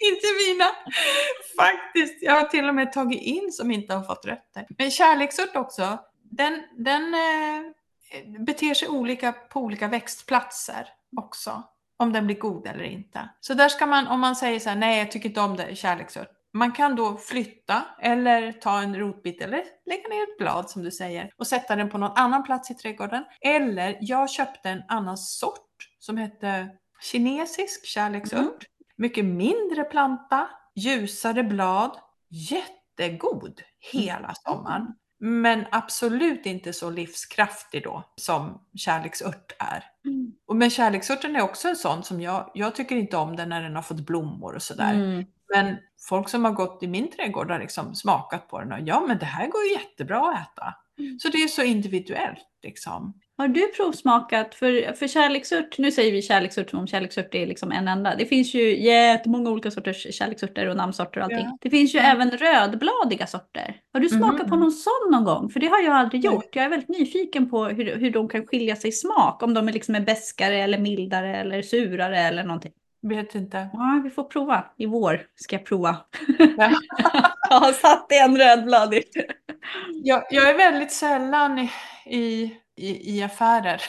Inte 0.00 0.26
mina! 0.48 0.64
Faktiskt. 1.60 2.22
Jag 2.22 2.32
har 2.32 2.44
till 2.44 2.68
och 2.68 2.74
med 2.74 2.92
tagit 2.92 3.22
in 3.22 3.52
som 3.52 3.70
inte 3.70 3.94
har 3.94 4.02
fått 4.02 4.26
rötter. 4.26 4.66
Men 4.78 4.90
kärleksört 4.90 5.56
också, 5.56 5.98
den, 6.30 6.62
den 6.78 7.14
eh, 7.14 8.40
beter 8.44 8.74
sig 8.74 8.88
olika 8.88 9.32
på 9.32 9.60
olika 9.60 9.88
växtplatser 9.88 10.86
också. 11.16 11.62
om 11.96 12.12
den 12.12 12.26
blir 12.26 12.38
god 12.38 12.66
eller 12.66 12.84
inte. 12.84 13.28
Så 13.40 13.54
där 13.54 13.68
ska 13.68 13.86
man, 13.86 14.06
om 14.06 14.20
man 14.20 14.36
säger 14.36 14.60
så 14.60 14.68
här, 14.68 14.76
nej 14.76 14.98
jag 14.98 15.10
tycker 15.10 15.28
inte 15.28 15.40
om 15.40 15.56
det, 15.56 15.76
kärleksört. 15.76 16.28
Man 16.52 16.72
kan 16.72 16.96
då 16.96 17.16
flytta 17.16 17.84
eller 18.00 18.52
ta 18.52 18.80
en 18.80 18.96
rotbit 18.96 19.42
eller 19.42 19.64
lägga 19.86 20.08
ner 20.08 20.22
ett 20.22 20.38
blad 20.38 20.70
som 20.70 20.82
du 20.82 20.90
säger 20.90 21.30
och 21.36 21.46
sätta 21.46 21.76
den 21.76 21.90
på 21.90 21.98
någon 21.98 22.16
annan 22.16 22.44
plats 22.44 22.70
i 22.70 22.74
trädgården. 22.74 23.24
Eller 23.40 23.98
jag 24.00 24.30
köpte 24.30 24.68
en 24.68 24.82
annan 24.88 25.18
sort 25.18 25.88
som 25.98 26.16
hette 26.16 26.68
kinesisk 27.00 27.86
kärleksört. 27.86 28.38
Mm. 28.38 28.58
Mycket 28.96 29.24
mindre 29.24 29.84
planta, 29.84 30.48
ljusare 30.74 31.42
blad, 31.42 31.98
jättegod 32.28 33.60
hela 33.92 34.18
mm. 34.18 34.34
sommaren. 34.34 34.94
Men 35.20 35.64
absolut 35.70 36.46
inte 36.46 36.72
så 36.72 36.90
livskraftig 36.90 37.82
då 37.82 38.04
som 38.16 38.60
kärleksört 38.74 39.52
är. 39.58 39.84
Mm. 40.04 40.32
Och 40.46 40.56
men 40.56 40.70
kärleksörten 40.70 41.36
är 41.36 41.42
också 41.42 41.68
en 41.68 41.76
sån 41.76 42.04
som 42.04 42.20
jag, 42.20 42.50
jag 42.54 42.74
tycker 42.74 42.96
inte 42.96 43.16
om 43.16 43.36
den 43.36 43.48
när 43.48 43.62
den 43.62 43.74
har 43.74 43.82
fått 43.82 44.06
blommor 44.06 44.54
och 44.54 44.62
sådär. 44.62 44.94
Mm. 44.94 45.24
Men 45.54 45.76
folk 46.08 46.28
som 46.28 46.44
har 46.44 46.52
gått 46.52 46.82
i 46.82 46.86
min 46.86 47.10
trädgård 47.10 47.50
har 47.50 47.58
liksom 47.58 47.94
smakat 47.94 48.48
på 48.48 48.60
den 48.60 48.72
och 48.72 48.78
ja 48.84 49.04
men 49.08 49.18
det 49.18 49.26
här 49.26 49.46
går 49.46 49.64
ju 49.64 49.72
jättebra 49.72 50.18
att 50.18 50.52
äta. 50.52 50.74
Mm. 50.98 51.18
Så 51.18 51.28
det 51.28 51.38
är 51.38 51.48
så 51.48 51.62
individuellt 51.62 52.46
liksom. 52.62 53.20
Har 53.36 53.48
du 53.48 53.66
provsmakat, 53.66 54.54
för, 54.54 54.92
för 54.92 55.08
kärleksört, 55.08 55.78
nu 55.78 55.92
säger 55.92 56.12
vi 56.12 56.22
kärleksört 56.22 56.70
som 56.70 56.78
om 56.78 56.86
kärleksört 56.86 57.34
är 57.34 57.46
liksom 57.46 57.72
en 57.72 57.88
enda. 57.88 58.14
Det 58.16 58.26
finns 58.26 58.54
ju 58.54 58.84
jättemånga 58.84 59.50
olika 59.50 59.70
sorters 59.70 60.14
kärleksörter 60.14 60.68
och 60.68 60.76
namnsorter 60.76 61.20
och 61.20 61.24
allting. 61.24 61.46
Ja. 61.46 61.58
Det 61.60 61.70
finns 61.70 61.94
ju 61.94 61.98
mm. 61.98 62.12
även 62.12 62.30
rödbladiga 62.30 63.26
sorter. 63.26 63.76
Har 63.92 64.00
du 64.00 64.08
smakat 64.08 64.40
mm. 64.40 64.50
på 64.50 64.56
någon 64.56 64.72
sån 64.72 65.10
någon 65.10 65.24
gång? 65.24 65.50
För 65.50 65.60
det 65.60 65.66
har 65.66 65.80
jag 65.80 65.92
aldrig 65.92 66.24
gjort. 66.24 66.56
Jag 66.56 66.64
är 66.64 66.68
väldigt 66.68 66.88
nyfiken 66.88 67.50
på 67.50 67.64
hur, 67.64 67.96
hur 67.96 68.10
de 68.10 68.28
kan 68.28 68.46
skilja 68.46 68.76
sig 68.76 68.88
i 68.88 68.92
smak. 68.92 69.42
Om 69.42 69.54
de 69.54 69.68
är 69.68 69.72
liksom 69.72 69.94
är 69.94 70.00
bäskare 70.00 70.56
eller 70.56 70.78
mildare 70.78 71.36
eller 71.36 71.62
surare 71.62 72.18
eller 72.18 72.44
någonting. 72.44 72.72
Vet 73.02 73.34
inte. 73.34 73.68
Ja, 73.72 74.00
vi 74.04 74.10
får 74.10 74.24
prova. 74.24 74.64
I 74.76 74.86
vår 74.86 75.26
ska 75.34 75.56
jag 75.56 75.66
prova. 75.66 75.96
Ja. 76.38 76.46
jag 77.50 77.60
har 77.60 77.72
satt 77.72 78.12
en 78.12 78.36
rödbladig. 78.38 79.04
Jag, 80.04 80.24
jag 80.30 80.50
är 80.50 80.56
väldigt 80.56 80.92
sällan 80.92 81.58
i, 81.58 81.70
i 82.06 82.56
i, 82.78 83.22
affärer. 83.22 83.82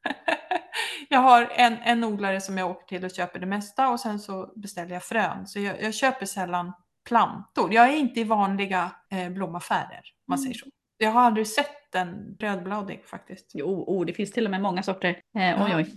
jag 1.08 1.18
har 1.18 1.48
en, 1.54 1.76
en 1.82 2.04
odlare 2.04 2.40
som 2.40 2.58
jag 2.58 2.70
åker 2.70 2.86
till 2.86 3.04
och 3.04 3.10
köper 3.10 3.38
det 3.38 3.46
mesta 3.46 3.88
och 3.88 4.00
sen 4.00 4.18
så 4.18 4.52
beställer 4.56 4.92
jag 4.92 5.02
frön. 5.02 5.46
Så 5.46 5.60
jag, 5.60 5.82
jag 5.82 5.94
köper 5.94 6.26
sällan 6.26 6.72
plantor. 7.08 7.74
Jag 7.74 7.88
är 7.88 7.96
inte 7.96 8.20
i 8.20 8.24
vanliga 8.24 8.90
eh, 9.10 9.30
blomaffärer, 9.30 10.02
om 10.02 10.24
man 10.28 10.38
säger 10.38 10.54
så. 10.54 10.66
Jag 10.98 11.10
har 11.10 11.20
aldrig 11.20 11.46
sett 11.46 11.94
en 11.94 12.36
rödbladig 12.40 13.04
faktiskt. 13.06 13.50
Jo, 13.54 13.84
oh, 13.86 14.06
det 14.06 14.12
finns 14.12 14.32
till 14.32 14.44
och 14.44 14.50
med 14.50 14.62
många 14.62 14.82
sorter. 14.82 15.20
Eh, 15.36 15.64
oj, 15.64 15.76
oj. 15.76 15.96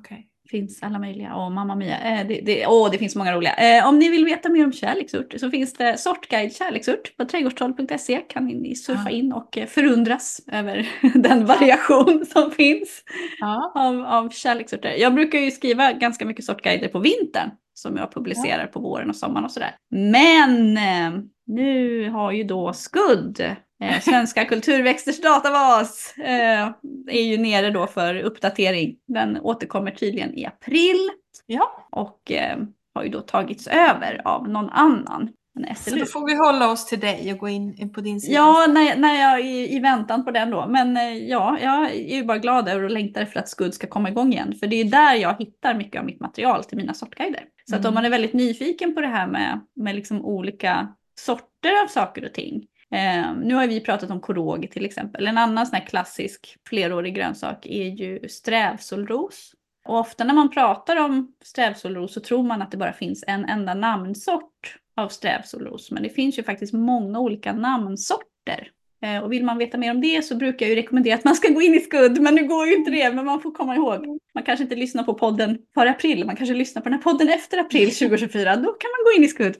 Okay 0.00 0.29
finns 0.50 0.82
alla 0.82 0.98
möjliga. 0.98 1.36
Åh, 1.36 1.50
mamma 1.50 1.74
mia. 1.74 1.98
Eh, 1.98 2.26
det, 2.26 2.40
det, 2.40 2.66
åh, 2.66 2.90
det 2.90 2.98
finns 2.98 3.16
många 3.16 3.36
roliga. 3.36 3.54
Eh, 3.54 3.88
om 3.88 3.98
ni 3.98 4.08
vill 4.08 4.24
veta 4.24 4.48
mer 4.48 4.64
om 4.64 4.72
kärleksört 4.72 5.34
så 5.40 5.50
finns 5.50 5.72
det 5.72 5.98
Sortguide 5.98 6.56
kärleksört 6.56 7.16
på 7.16 7.24
trädgårdstroll.se. 7.24 8.18
Kan 8.18 8.46
ni 8.46 8.74
surfa 8.74 9.02
ja. 9.04 9.10
in 9.10 9.32
och 9.32 9.58
eh, 9.58 9.66
förundras 9.66 10.40
över 10.52 10.88
den 11.14 11.46
variation 11.46 12.26
som 12.26 12.50
finns 12.50 13.02
ja. 13.40 13.72
av, 13.74 14.06
av 14.06 14.30
kärleksörter. 14.30 14.94
Jag 14.98 15.14
brukar 15.14 15.38
ju 15.38 15.50
skriva 15.50 15.92
ganska 15.92 16.24
mycket 16.24 16.44
sortguider 16.44 16.88
på 16.88 16.98
vintern 16.98 17.50
som 17.74 17.96
jag 17.96 18.12
publicerar 18.12 18.62
ja. 18.62 18.66
på 18.66 18.80
våren 18.80 19.10
och 19.10 19.16
sommaren 19.16 19.44
och 19.44 19.50
sådär. 19.50 19.74
Men 19.90 20.76
eh, 20.76 21.22
nu 21.46 22.08
har 22.10 22.32
ju 22.32 22.44
då 22.44 22.72
Skudd 22.72 23.56
Eh, 23.80 24.00
Svenska 24.00 24.44
kulturväxters 24.44 25.20
databas 25.20 26.14
eh, 26.18 26.70
är 27.06 27.22
ju 27.22 27.38
nere 27.38 27.70
då 27.70 27.86
för 27.86 28.14
uppdatering. 28.14 28.96
Den 29.08 29.40
återkommer 29.40 29.90
tydligen 29.90 30.38
i 30.38 30.46
april. 30.46 31.10
Ja. 31.46 31.88
Och 31.90 32.32
eh, 32.32 32.58
har 32.94 33.04
ju 33.04 33.08
då 33.08 33.20
tagits 33.20 33.66
över 33.66 34.20
av 34.24 34.48
någon 34.48 34.70
annan. 34.70 35.32
Så 35.76 35.96
då 35.96 36.04
får 36.04 36.26
vi 36.26 36.34
hålla 36.34 36.70
oss 36.70 36.86
till 36.86 37.00
dig 37.00 37.32
och 37.32 37.38
gå 37.38 37.48
in 37.48 37.92
på 37.92 38.00
din 38.00 38.20
sida. 38.20 38.34
Ja, 38.34 38.66
när, 38.68 38.96
när 38.96 39.20
jag 39.20 39.40
är 39.40 39.72
i 39.72 39.80
väntan 39.80 40.24
på 40.24 40.30
den 40.30 40.50
då. 40.50 40.66
Men 40.68 40.96
eh, 40.96 41.16
ja, 41.16 41.58
jag 41.62 41.90
är 41.90 42.16
ju 42.16 42.24
bara 42.24 42.38
glad 42.38 42.68
över 42.68 42.84
och 42.84 42.90
längtar 42.90 43.20
efter 43.20 43.40
att 43.40 43.48
Skud 43.48 43.74
ska 43.74 43.86
komma 43.86 44.08
igång 44.08 44.32
igen. 44.32 44.54
För 44.60 44.66
det 44.66 44.76
är 44.76 44.84
där 44.84 45.14
jag 45.14 45.36
hittar 45.38 45.74
mycket 45.74 45.98
av 46.00 46.06
mitt 46.06 46.20
material 46.20 46.64
till 46.64 46.76
mina 46.76 46.94
sortguider. 46.94 47.44
Så 47.64 47.74
mm. 47.74 47.80
att 47.80 47.88
om 47.88 47.94
man 47.94 48.04
är 48.04 48.10
väldigt 48.10 48.32
nyfiken 48.32 48.94
på 48.94 49.00
det 49.00 49.06
här 49.06 49.26
med, 49.26 49.60
med 49.76 49.94
liksom 49.94 50.24
olika 50.24 50.88
sorter 51.18 51.82
av 51.84 51.86
saker 51.86 52.24
och 52.24 52.34
ting 52.34 52.66
Eh, 52.92 53.34
nu 53.34 53.54
har 53.54 53.66
vi 53.66 53.80
pratat 53.80 54.10
om 54.10 54.20
korog 54.20 54.70
till 54.70 54.84
exempel. 54.84 55.26
En 55.26 55.38
annan 55.38 55.66
sån 55.66 55.76
här 55.76 55.86
klassisk 55.86 56.56
flerårig 56.68 57.14
grönsak 57.14 57.66
är 57.66 57.84
ju 57.84 58.28
strävsolros. 58.28 59.54
Och 59.84 59.98
ofta 59.98 60.24
när 60.24 60.34
man 60.34 60.50
pratar 60.50 60.96
om 60.96 61.34
strävsolros 61.44 62.14
så 62.14 62.20
tror 62.20 62.42
man 62.42 62.62
att 62.62 62.70
det 62.70 62.76
bara 62.76 62.92
finns 62.92 63.24
en 63.26 63.44
enda 63.44 63.74
namnsort 63.74 64.76
av 64.96 65.08
strävsolros. 65.08 65.90
Men 65.90 66.02
det 66.02 66.08
finns 66.08 66.38
ju 66.38 66.42
faktiskt 66.42 66.72
många 66.72 67.20
olika 67.20 67.52
namnsorter. 67.52 68.70
Eh, 69.02 69.18
och 69.24 69.32
vill 69.32 69.44
man 69.44 69.58
veta 69.58 69.78
mer 69.78 69.90
om 69.90 70.00
det 70.00 70.24
så 70.24 70.34
brukar 70.34 70.66
jag 70.66 70.70
ju 70.70 70.76
rekommendera 70.76 71.14
att 71.14 71.24
man 71.24 71.34
ska 71.34 71.48
gå 71.48 71.62
in 71.62 71.74
i 71.74 71.80
skudd. 71.80 72.20
Men 72.20 72.34
nu 72.34 72.46
går 72.46 72.66
ju 72.66 72.74
inte 72.74 72.90
det, 72.90 73.12
men 73.12 73.24
man 73.24 73.40
får 73.40 73.52
komma 73.52 73.76
ihåg. 73.76 74.18
Man 74.34 74.44
kanske 74.44 74.62
inte 74.62 74.76
lyssnar 74.76 75.02
på 75.02 75.14
podden 75.14 75.58
före 75.74 75.90
april, 75.90 76.26
man 76.26 76.36
kanske 76.36 76.54
lyssnar 76.54 76.82
på 76.82 76.88
den 76.88 76.98
här 76.98 77.02
podden 77.02 77.28
efter 77.28 77.58
april 77.58 77.90
2024. 77.94 78.56
Då 78.56 78.72
kan 78.72 78.90
man 78.90 79.04
gå 79.04 79.12
in 79.16 79.24
i 79.24 79.28
skudd. 79.28 79.56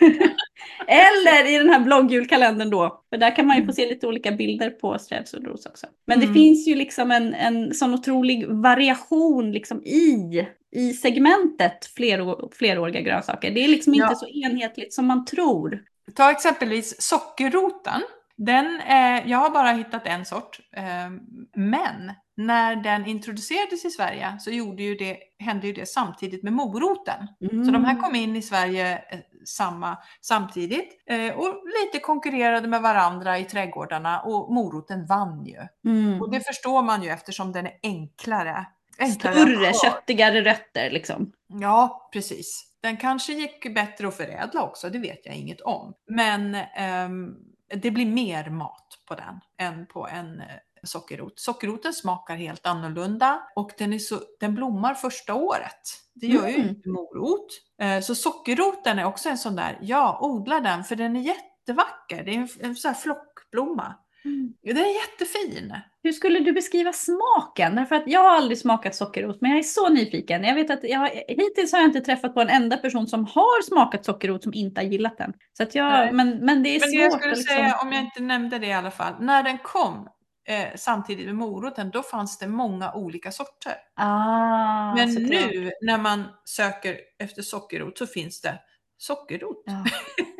Eller 0.86 1.54
i 1.54 1.58
den 1.58 1.68
här 1.68 1.80
bloggjulkalendern 1.80 2.70
då. 2.70 3.04
För 3.10 3.16
där 3.16 3.36
kan 3.36 3.46
man 3.46 3.56
ju 3.56 3.66
få 3.66 3.72
se 3.72 3.88
lite 3.88 4.06
olika 4.06 4.32
bilder 4.32 4.70
på 4.70 4.98
strävsolros 4.98 5.66
också. 5.66 5.86
Men 6.06 6.18
det 6.18 6.26
mm. 6.26 6.34
finns 6.34 6.68
ju 6.68 6.74
liksom 6.74 7.10
en, 7.10 7.34
en 7.34 7.74
sån 7.74 7.94
otrolig 7.94 8.48
variation 8.48 9.52
liksom 9.52 9.82
i, 9.82 10.46
i 10.72 10.92
segmentet 10.92 11.86
flerår, 11.96 12.48
fleråriga 12.52 13.00
grönsaker. 13.00 13.50
Det 13.50 13.64
är 13.64 13.68
liksom 13.68 13.94
ja. 13.94 14.04
inte 14.04 14.16
så 14.16 14.26
enhetligt 14.26 14.94
som 14.94 15.06
man 15.06 15.24
tror. 15.24 15.82
Ta 16.14 16.30
exempelvis 16.30 17.02
sockerroten. 17.02 18.02
Den, 18.36 18.80
eh, 18.80 19.30
jag 19.30 19.38
har 19.38 19.50
bara 19.50 19.72
hittat 19.72 20.06
en 20.06 20.24
sort, 20.24 20.58
eh, 20.76 21.10
men 21.56 22.12
när 22.36 22.76
den 22.76 23.06
introducerades 23.06 23.84
i 23.84 23.90
Sverige 23.90 24.36
så 24.40 24.50
gjorde 24.50 24.82
ju 24.82 24.94
det, 24.94 25.18
hände 25.38 25.66
ju 25.66 25.72
det 25.72 25.86
samtidigt 25.86 26.42
med 26.42 26.52
moroten. 26.52 27.28
Mm. 27.52 27.64
Så 27.64 27.70
de 27.70 27.84
här 27.84 28.00
kom 28.00 28.14
in 28.14 28.36
i 28.36 28.42
Sverige 28.42 28.92
eh, 28.92 29.18
samma, 29.44 29.98
samtidigt 30.20 31.02
eh, 31.06 31.34
och 31.34 31.62
lite 31.84 32.04
konkurrerade 32.04 32.68
med 32.68 32.82
varandra 32.82 33.38
i 33.38 33.44
trädgårdarna 33.44 34.20
och 34.20 34.54
moroten 34.54 35.06
vann 35.06 35.44
ju. 35.46 35.90
Mm. 35.90 36.22
Och 36.22 36.30
det 36.30 36.40
förstår 36.40 36.82
man 36.82 37.02
ju 37.02 37.08
eftersom 37.08 37.52
den 37.52 37.66
är 37.66 37.72
enklare. 37.82 38.66
enklare 38.98 39.34
Större, 39.34 39.72
köttigare 39.72 40.40
rötter 40.40 40.90
liksom. 40.90 41.32
Ja, 41.48 42.10
precis. 42.12 42.68
Den 42.82 42.96
kanske 42.96 43.32
gick 43.32 43.74
bättre 43.74 44.08
att 44.08 44.16
förädla 44.16 44.62
också, 44.62 44.90
det 44.90 44.98
vet 44.98 45.26
jag 45.26 45.34
inget 45.34 45.60
om. 45.60 45.94
Men 46.10 46.54
ehm, 46.54 47.34
det 47.76 47.90
blir 47.90 48.06
mer 48.06 48.50
mat 48.50 48.86
på 49.08 49.14
den 49.14 49.40
än 49.58 49.86
på 49.86 50.08
en 50.08 50.40
eh, 50.40 50.46
sockerrot. 50.82 51.40
Sockerroten 51.40 51.92
smakar 51.92 52.36
helt 52.36 52.66
annorlunda 52.66 53.42
och 53.56 53.70
den, 53.78 53.92
är 53.92 53.98
så, 53.98 54.20
den 54.40 54.54
blommar 54.54 54.94
första 54.94 55.34
året. 55.34 55.80
Det 56.14 56.26
gör 56.26 56.48
mm. 56.48 56.62
ju 56.62 56.68
inte 56.68 56.88
morot. 56.88 57.46
Eh, 57.82 58.00
så 58.00 58.14
sockerroten 58.14 58.98
är 58.98 59.04
också 59.04 59.28
en 59.28 59.38
sån 59.38 59.56
där, 59.56 59.78
ja 59.82 60.18
odla 60.20 60.60
den 60.60 60.84
för 60.84 60.96
den 60.96 61.16
är 61.16 61.20
jättevacker. 61.20 62.24
Det 62.24 62.30
är 62.30 62.38
en, 62.38 62.48
en 62.60 62.76
sån 62.76 62.88
här 62.88 63.00
flockblomma. 63.00 63.94
Mm. 64.24 64.52
Den 64.62 64.76
är 64.76 65.00
jättefin. 65.00 65.74
Hur 66.02 66.12
skulle 66.12 66.38
du 66.38 66.52
beskriva 66.52 66.92
smaken? 66.92 67.74
Därför 67.74 67.94
att 67.94 68.02
jag 68.06 68.20
har 68.20 68.30
aldrig 68.30 68.58
smakat 68.58 68.94
sockerrot, 68.94 69.40
men 69.40 69.50
jag 69.50 69.58
är 69.58 69.62
så 69.62 69.88
nyfiken. 69.88 70.44
Jag 70.44 70.54
vet 70.54 70.70
att 70.70 70.84
jag, 70.84 71.08
hittills 71.28 71.72
har 71.72 71.78
jag 71.78 71.88
inte 71.88 72.00
träffat 72.00 72.34
på 72.34 72.40
en 72.40 72.48
enda 72.48 72.76
person 72.76 73.06
som 73.06 73.24
har 73.24 73.62
smakat 73.62 74.04
sockerrot 74.04 74.42
som 74.42 74.54
inte 74.54 74.80
har 74.80 74.88
gillat 74.88 75.18
den. 75.18 75.32
Så 75.56 75.62
att 75.62 75.74
jag, 75.74 76.14
men, 76.14 76.38
men 76.38 76.62
det 76.62 76.68
är 76.76 76.80
men 76.80 76.90
svårt. 76.90 77.00
Jag 77.00 77.12
skulle 77.12 77.34
liksom... 77.34 77.56
säga, 77.56 77.78
om 77.82 77.92
jag 77.92 78.02
inte 78.02 78.22
nämnde 78.22 78.58
det 78.58 78.66
i 78.66 78.72
alla 78.72 78.90
fall, 78.90 79.14
när 79.20 79.42
den 79.42 79.58
kom 79.58 80.08
eh, 80.48 80.76
samtidigt 80.76 81.26
med 81.26 81.34
moroten, 81.34 81.90
då 81.90 82.02
fanns 82.02 82.38
det 82.38 82.46
många 82.46 82.92
olika 82.92 83.32
sorter. 83.32 83.74
Ah, 83.96 84.94
men 84.94 85.14
nu 85.14 85.70
när 85.82 85.98
man 85.98 86.24
söker 86.44 86.96
efter 87.18 87.42
sockerrot 87.42 87.98
så 87.98 88.06
finns 88.06 88.40
det 88.40 88.58
sockerrot. 88.98 89.62
Ja. 89.66 89.84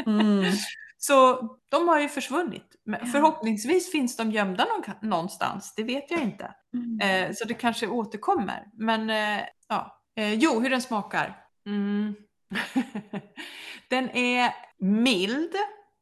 Mm. 0.07 0.45
Så 1.05 1.49
de 1.69 1.89
har 1.89 2.01
ju 2.01 2.09
försvunnit. 2.09 2.77
Men. 2.85 3.07
Förhoppningsvis 3.07 3.93
finns 3.93 4.17
de 4.17 4.31
gömda 4.31 4.67
någonstans, 5.03 5.75
det 5.77 5.83
vet 5.83 6.11
jag 6.11 6.21
inte. 6.21 6.55
Mm. 6.75 7.01
Eh, 7.31 7.35
så 7.35 7.45
det 7.45 7.55
kanske 7.55 7.87
återkommer. 7.87 8.67
Men 8.73 9.11
eh, 9.11 9.45
ja, 9.69 10.03
eh, 10.17 10.35
jo, 10.35 10.61
hur 10.61 10.71
den 10.71 10.83
smakar. 10.83 11.37
Mm. 11.67 12.15
den 13.89 14.11
är 14.11 14.55
mild. 14.79 15.53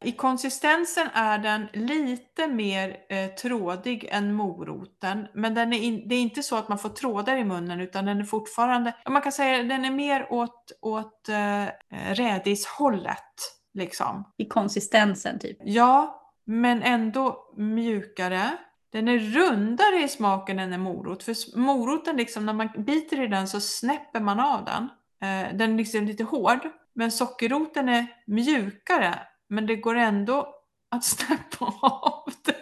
I 0.05 0.13
konsistensen 0.13 1.09
är 1.15 1.39
den 1.39 1.69
lite 1.73 2.47
mer 2.47 2.97
eh, 3.09 3.31
trådig 3.31 4.09
än 4.11 4.35
moroten, 4.35 5.27
men 5.35 5.55
den 5.55 5.73
är 5.73 5.79
in, 5.79 6.09
det 6.09 6.15
är 6.15 6.21
inte 6.21 6.43
så 6.43 6.57
att 6.57 6.69
man 6.69 6.79
får 6.79 6.89
trådar 6.89 7.37
i 7.37 7.45
munnen 7.45 7.81
utan 7.81 8.05
den 8.05 8.21
är 8.21 8.25
fortfarande, 8.25 8.95
man 9.09 9.23
kan 9.23 9.33
säga 9.33 9.63
den 9.63 9.85
är 9.85 9.91
mer 9.91 10.33
åt, 10.33 10.73
åt 10.81 11.29
eh, 11.29 11.67
rädishållet 12.15 13.60
Liksom. 13.75 14.25
I 14.37 14.45
konsistensen 14.45 15.39
typ? 15.39 15.59
Ja, 15.61 16.23
men 16.45 16.83
ändå 16.83 17.53
mjukare. 17.57 18.51
Den 18.93 19.09
är 19.09 19.19
rundare 19.19 19.97
i 20.03 20.09
smaken 20.09 20.59
än 20.59 20.73
en 20.73 20.81
morot. 20.81 21.23
För 21.23 21.59
moroten, 21.59 22.17
liksom, 22.17 22.47
när 22.47 22.53
man 22.53 22.69
biter 22.79 23.21
i 23.23 23.27
den 23.27 23.49
så 23.49 23.61
snäpper 23.61 24.21
man 24.21 24.41
av 24.41 24.65
den. 24.65 24.83
Eh, 25.23 25.57
den 25.57 25.73
är 25.73 25.77
liksom 25.77 26.05
lite 26.05 26.25
hård. 26.25 26.69
Men 26.95 27.11
sockerroten 27.13 27.89
är 27.89 28.07
mjukare. 28.27 29.19
Men 29.49 29.67
det 29.67 29.77
går 29.77 29.95
ändå 29.95 30.55
att 30.91 31.05
snäppa 31.15 31.65
av 31.83 32.33
den. 32.45 32.55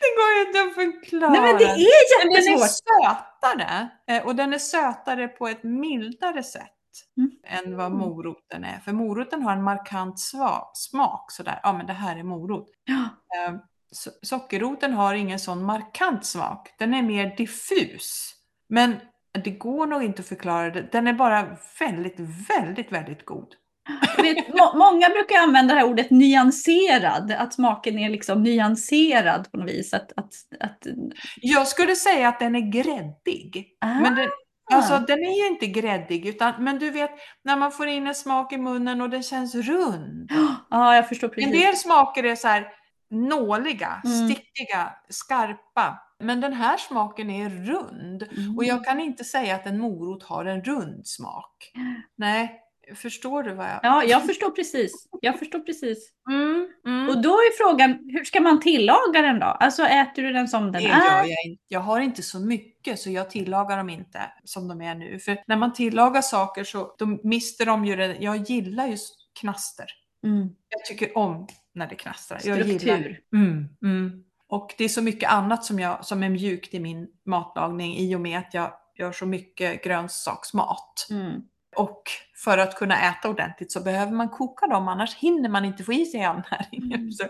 det 0.00 0.08
går 0.16 0.46
inte 0.46 0.60
att 0.62 0.74
förklara. 0.74 1.30
Nej 1.32 1.40
men 1.40 1.56
det 1.58 1.64
är 1.64 1.68
Men 2.18 2.32
den 2.32 2.42
är 2.42 2.48
jättesvårt. 2.48 2.70
sötare. 3.40 3.88
eh, 4.06 4.26
Och 4.26 4.36
den 4.36 4.52
är 4.54 4.58
sötare 4.58 5.28
på 5.28 5.48
ett 5.48 5.62
mildare 5.62 6.42
sätt 6.42 6.72
Mm. 7.16 7.30
än 7.46 7.76
vad 7.76 7.92
moroten 7.92 8.64
är. 8.64 8.78
För 8.84 8.92
moroten 8.92 9.42
har 9.42 9.52
en 9.52 9.62
markant 9.62 10.14
sva- 10.16 10.64
smak 10.74 11.30
sådär. 11.32 11.60
Ja 11.62 11.72
men 11.72 11.86
det 11.86 11.92
här 11.92 12.16
är 12.16 12.22
morot. 12.22 12.68
Ja. 12.84 12.94
Eh, 13.46 13.52
so- 13.94 14.18
Sockerroten 14.22 14.92
har 14.94 15.14
ingen 15.14 15.38
sån 15.38 15.64
markant 15.64 16.24
smak. 16.24 16.68
Den 16.78 16.94
är 16.94 17.02
mer 17.02 17.36
diffus. 17.36 18.34
Men 18.68 18.96
det 19.44 19.50
går 19.50 19.86
nog 19.86 20.02
inte 20.02 20.22
att 20.22 20.28
förklara 20.28 20.70
det. 20.70 20.88
Den 20.92 21.06
är 21.06 21.12
bara 21.12 21.56
väldigt, 21.80 22.16
väldigt, 22.48 22.92
väldigt 22.92 23.24
god. 23.24 23.48
Vet, 24.16 24.48
må, 24.48 24.72
många 24.78 25.08
brukar 25.08 25.36
använda 25.42 25.74
det 25.74 25.80
här 25.80 25.88
ordet 25.88 26.10
nyanserad, 26.10 27.32
att 27.32 27.54
smaken 27.54 27.98
är 27.98 28.10
liksom 28.10 28.42
nyanserad 28.42 29.50
på 29.52 29.56
något 29.58 29.68
vis. 29.70 29.94
Att, 29.94 30.12
att, 30.16 30.32
att, 30.60 30.86
Jag 31.40 31.68
skulle 31.68 31.96
säga 31.96 32.28
att 32.28 32.40
den 32.40 32.56
är 32.56 32.70
gräddig. 32.72 33.66
ah, 33.80 34.00
Men 34.00 34.14
den, 34.14 34.28
alltså, 34.76 34.98
den 34.98 35.18
är 35.18 35.38
ju 35.42 35.46
inte 35.46 35.66
gräddig, 35.66 36.26
utan, 36.26 36.64
men 36.64 36.78
du 36.78 36.90
vet 36.90 37.10
när 37.44 37.56
man 37.56 37.72
får 37.72 37.86
in 37.86 38.06
en 38.06 38.14
smak 38.14 38.52
i 38.52 38.58
munnen 38.58 39.00
och 39.00 39.10
den 39.10 39.22
känns 39.22 39.54
rund. 39.54 40.30
ja, 40.70 40.94
jag 40.96 41.08
förstår 41.08 41.28
En 41.28 41.34
precis. 41.34 41.52
del 41.52 41.76
smaker 41.76 42.24
är 42.24 42.36
så 42.36 42.48
här 42.48 42.68
nåliga, 43.10 44.02
Mm. 44.04 44.28
stickiga, 44.28 44.92
skarpa. 45.08 45.98
Men 46.20 46.40
den 46.40 46.52
här 46.52 46.76
smaken 46.76 47.30
är 47.30 47.50
rund. 47.50 48.22
Mm. 48.22 48.56
Och 48.56 48.64
jag 48.64 48.84
kan 48.84 49.00
inte 49.00 49.24
säga 49.24 49.54
att 49.54 49.66
en 49.66 49.78
morot 49.78 50.22
har 50.22 50.44
en 50.44 50.64
rund 50.64 51.06
smak. 51.06 51.72
Nej, 52.16 52.61
förstår 52.94 53.42
du 53.42 53.54
vad 53.54 53.66
jag... 53.66 53.80
Ja, 53.82 54.04
jag 54.04 54.26
förstår 54.26 54.50
precis. 54.50 55.08
Jag 55.20 55.38
förstår 55.38 55.58
precis. 55.58 56.12
Mm, 56.30 56.68
mm. 56.86 57.08
Och 57.08 57.22
då 57.22 57.30
är 57.30 57.56
frågan, 57.56 57.90
hur 57.90 58.24
ska 58.24 58.40
man 58.40 58.60
tillaga 58.60 59.22
den 59.22 59.40
då? 59.40 59.46
Alltså 59.46 59.82
äter 59.82 60.22
du 60.22 60.32
den 60.32 60.48
som 60.48 60.72
den 60.72 60.82
Det 60.82 60.88
är? 60.88 61.04
gör 61.04 61.30
jag 61.30 61.44
inte. 61.44 61.62
Jag 61.68 61.80
har 61.80 62.00
inte 62.00 62.22
så 62.22 62.40
mycket 62.40 62.98
så 62.98 63.10
jag 63.10 63.30
tillagar 63.30 63.76
dem 63.76 63.90
inte 63.90 64.20
som 64.44 64.68
de 64.68 64.80
är 64.80 64.94
nu. 64.94 65.18
För 65.18 65.38
när 65.46 65.56
man 65.56 65.72
tillagar 65.72 66.22
saker 66.22 66.64
så 66.64 66.94
då 66.98 67.06
mister 67.24 67.66
de 67.66 67.84
ju 67.84 67.96
det. 67.96 68.16
Jag 68.20 68.36
gillar 68.36 68.86
ju 68.86 68.96
knaster. 69.40 69.86
Mm. 70.24 70.48
Jag 70.68 70.84
tycker 70.84 71.18
om 71.18 71.46
när 71.74 71.86
det 71.86 71.94
knastrar. 71.94 72.38
Struktur. 72.38 73.20
Mm, 73.34 73.68
mm. 73.82 74.24
Och 74.48 74.74
det 74.78 74.84
är 74.84 74.88
så 74.88 75.02
mycket 75.02 75.30
annat 75.30 75.64
som, 75.64 75.80
jag, 75.80 76.04
som 76.04 76.22
är 76.22 76.28
mjukt 76.28 76.74
i 76.74 76.80
min 76.80 77.08
matlagning 77.26 77.96
i 77.96 78.16
och 78.16 78.20
med 78.20 78.38
att 78.38 78.54
jag 78.54 78.72
gör 78.98 79.12
så 79.12 79.26
mycket 79.26 79.84
grönsaksmat. 79.84 81.06
Mm. 81.10 81.42
Och 81.76 82.02
för 82.44 82.58
att 82.58 82.74
kunna 82.74 83.10
äta 83.10 83.28
ordentligt 83.28 83.72
så 83.72 83.80
behöver 83.80 84.12
man 84.12 84.28
koka 84.28 84.66
dem, 84.66 84.88
annars 84.88 85.14
hinner 85.14 85.48
man 85.48 85.64
inte 85.64 85.84
få 85.84 85.92
i 85.92 86.06
sig 86.06 86.24
all 86.24 86.42
näring. 86.50 86.92
Mm. 86.92 87.12
Så, 87.12 87.24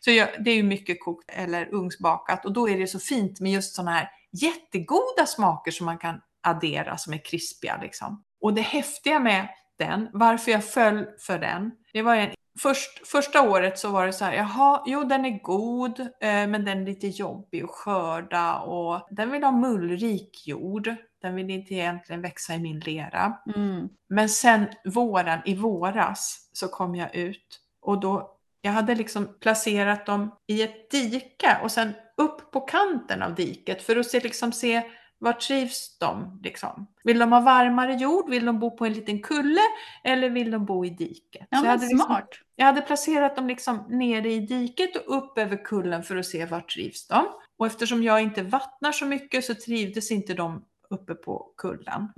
så 0.00 0.10
jag, 0.10 0.28
det 0.44 0.50
är 0.50 0.56
ju 0.56 0.62
mycket 0.62 1.04
kokt 1.04 1.30
eller 1.30 1.74
ugnsbakat 1.74 2.44
och 2.44 2.52
då 2.52 2.68
är 2.68 2.78
det 2.78 2.86
så 2.86 2.98
fint 2.98 3.40
med 3.40 3.52
just 3.52 3.74
sådana 3.74 3.90
här 3.90 4.10
jättegoda 4.32 5.26
smaker 5.26 5.70
som 5.70 5.86
man 5.86 5.98
kan 5.98 6.20
addera 6.40 6.96
som 6.96 7.12
är 7.12 7.24
krispiga. 7.24 7.78
Liksom. 7.82 8.24
Och 8.40 8.54
det 8.54 8.62
häftiga 8.62 9.18
med 9.18 9.48
den, 9.78 10.08
varför 10.12 10.50
jag 10.50 10.64
föll 10.64 11.06
för 11.18 11.38
den, 11.38 11.70
det 11.92 12.02
var 12.02 12.16
en 12.16 12.30
Först, 12.58 13.06
första 13.08 13.50
året 13.50 13.78
så 13.78 13.90
var 13.90 14.06
det 14.06 14.12
så 14.12 14.24
här, 14.24 14.32
jaha, 14.32 14.82
jo 14.86 15.04
den 15.04 15.24
är 15.24 15.42
god, 15.42 16.00
eh, 16.00 16.06
men 16.20 16.64
den 16.64 16.80
är 16.80 16.86
lite 16.86 17.06
jobbig 17.06 17.62
att 17.62 17.70
skörda 17.70 18.58
och 18.58 19.06
den 19.10 19.30
vill 19.30 19.44
ha 19.44 19.52
mullrik 19.52 20.46
jord. 20.46 20.94
Den 21.22 21.34
vill 21.34 21.50
inte 21.50 21.74
egentligen 21.74 22.22
växa 22.22 22.54
i 22.54 22.58
min 22.58 22.80
lera. 22.80 23.38
Mm. 23.56 23.88
Men 24.08 24.28
sen 24.28 24.66
våren, 24.84 25.40
i 25.44 25.54
våras, 25.54 26.50
så 26.52 26.68
kom 26.68 26.94
jag 26.94 27.14
ut 27.14 27.60
och 27.82 28.00
då, 28.00 28.36
jag 28.60 28.72
hade 28.72 28.94
liksom 28.94 29.28
placerat 29.40 30.06
dem 30.06 30.36
i 30.46 30.62
ett 30.62 30.90
dike 30.90 31.58
och 31.62 31.70
sen 31.70 31.92
upp 32.16 32.50
på 32.50 32.60
kanten 32.60 33.22
av 33.22 33.34
diket 33.34 33.82
för 33.82 33.96
att 33.96 34.06
se, 34.06 34.20
liksom 34.20 34.52
se 34.52 34.82
var 35.22 35.32
trivs 35.32 35.98
de? 35.98 36.40
Liksom? 36.42 36.86
Vill 37.04 37.18
de 37.18 37.32
ha 37.32 37.40
varmare 37.40 37.94
jord? 37.94 38.30
Vill 38.30 38.44
de 38.44 38.58
bo 38.58 38.76
på 38.76 38.86
en 38.86 38.92
liten 38.92 39.22
kulle? 39.22 39.60
Eller 40.04 40.30
vill 40.30 40.50
de 40.50 40.64
bo 40.64 40.84
i 40.84 40.90
diket? 40.90 41.46
Ja, 41.50 41.58
jag, 41.58 41.70
hade 41.70 41.86
liksom, 41.86 42.06
smart. 42.06 42.28
jag 42.56 42.66
hade 42.66 42.80
placerat 42.80 43.36
dem 43.36 43.46
liksom 43.46 43.84
nere 43.88 44.32
i 44.32 44.40
diket 44.40 44.96
och 44.96 45.16
upp 45.16 45.38
över 45.38 45.64
kullen 45.64 46.02
för 46.02 46.16
att 46.16 46.26
se 46.26 46.46
var 46.46 46.60
trivs 46.60 47.08
de. 47.08 47.26
Och 47.58 47.66
eftersom 47.66 48.02
jag 48.02 48.22
inte 48.22 48.42
vattnar 48.42 48.92
så 48.92 49.06
mycket 49.06 49.44
så 49.44 49.54
trivdes 49.54 50.10
inte 50.10 50.34
de 50.34 50.64
uppe 50.92 51.14
på 51.14 51.52
kullen. 51.56 52.08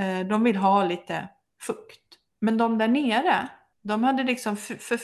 Eh, 0.00 0.26
De 0.26 0.44
vill 0.44 0.56
ha 0.56 0.84
lite 0.84 1.28
fukt. 1.62 2.00
Men 2.40 2.56
de 2.56 2.78
där 2.78 2.88
nere, 2.88 3.48
de 3.82 4.04
hade 4.04 4.22
liksom, 4.24 4.56
för, 4.56 4.74
för, 4.74 4.98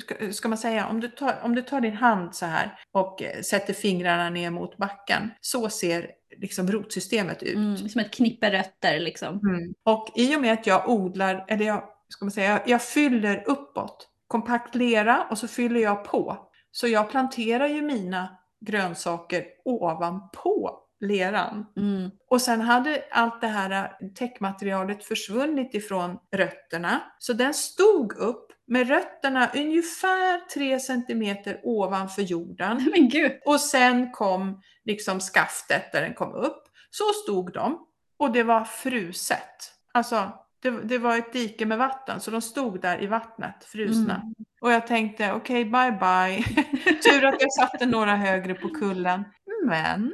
ska- 0.00 0.32
ska 0.32 0.48
man 0.48 0.58
säga, 0.58 0.86
om 0.86 1.00
du, 1.00 1.08
tar, 1.08 1.40
om 1.42 1.54
du 1.54 1.62
tar 1.62 1.80
din 1.80 1.96
hand 1.96 2.34
så 2.34 2.46
här 2.46 2.78
och 2.92 3.22
eh, 3.22 3.40
sätter 3.40 3.72
fingrarna 3.72 4.30
ner 4.30 4.50
mot 4.50 4.76
backen, 4.76 5.30
så 5.40 5.68
ser 5.68 6.10
liksom 6.36 6.68
rotsystemet 6.72 7.42
ut. 7.42 7.56
Mm. 7.56 7.76
Som 7.88 8.00
ett 8.00 8.10
knippe 8.14 8.50
rötter 8.52 9.00
liksom. 9.00 9.28
Mm. 9.48 9.74
Och 9.84 10.08
i 10.16 10.36
och 10.36 10.40
med 10.40 10.52
att 10.52 10.66
jag 10.66 10.88
odlar, 10.90 11.44
eller 11.48 11.64
jag, 11.64 11.82
ska 12.08 12.24
man 12.24 12.32
säga, 12.32 12.50
jag, 12.50 12.68
jag 12.68 12.82
fyller 12.82 13.42
uppåt, 13.46 14.08
kompakt 14.26 14.74
lera 14.74 15.26
och 15.30 15.38
så 15.38 15.48
fyller 15.48 15.80
jag 15.80 16.04
på. 16.04 16.48
Så 16.70 16.88
jag 16.88 17.10
planterar 17.10 17.66
ju 17.68 17.82
mina 17.82 18.38
grönsaker 18.66 19.44
ovanpå 19.64 20.78
leran. 21.02 21.66
Mm. 21.76 22.10
Och 22.30 22.42
sen 22.42 22.60
hade 22.60 23.04
allt 23.10 23.40
det 23.40 23.46
här 23.46 23.92
täckmaterialet 24.14 25.04
försvunnit 25.04 25.74
ifrån 25.74 26.18
rötterna. 26.36 27.00
Så 27.18 27.32
den 27.32 27.54
stod 27.54 28.12
upp 28.12 28.52
med 28.66 28.88
rötterna 28.88 29.50
ungefär 29.54 30.48
3 30.48 30.80
cm 30.80 31.36
ovanför 31.62 32.22
jorden. 32.22 32.90
Men 32.96 33.08
gud. 33.08 33.32
Och 33.44 33.60
sen 33.60 34.12
kom 34.12 34.62
liksom 34.84 35.20
skaftet 35.20 35.92
där 35.92 36.02
den 36.02 36.14
kom 36.14 36.34
upp. 36.34 36.62
Så 36.90 37.04
stod 37.24 37.52
de. 37.52 37.86
Och 38.18 38.32
det 38.32 38.42
var 38.42 38.64
fruset. 38.64 39.72
Alltså, 39.92 40.32
det, 40.62 40.70
det 40.70 40.98
var 40.98 41.16
ett 41.16 41.32
dike 41.32 41.66
med 41.66 41.78
vatten. 41.78 42.20
Så 42.20 42.30
de 42.30 42.42
stod 42.42 42.80
där 42.80 43.02
i 43.02 43.06
vattnet, 43.06 43.64
frusna. 43.64 44.14
Mm. 44.14 44.34
Och 44.60 44.72
jag 44.72 44.86
tänkte, 44.86 45.32
okej, 45.32 45.64
bye 45.64 45.92
bye. 45.92 46.44
Tur 47.02 47.24
att 47.24 47.40
jag 47.40 47.52
satte 47.52 47.86
några 47.86 48.16
högre 48.16 48.54
på 48.54 48.68
kullen. 48.68 49.24
Men 49.64 50.12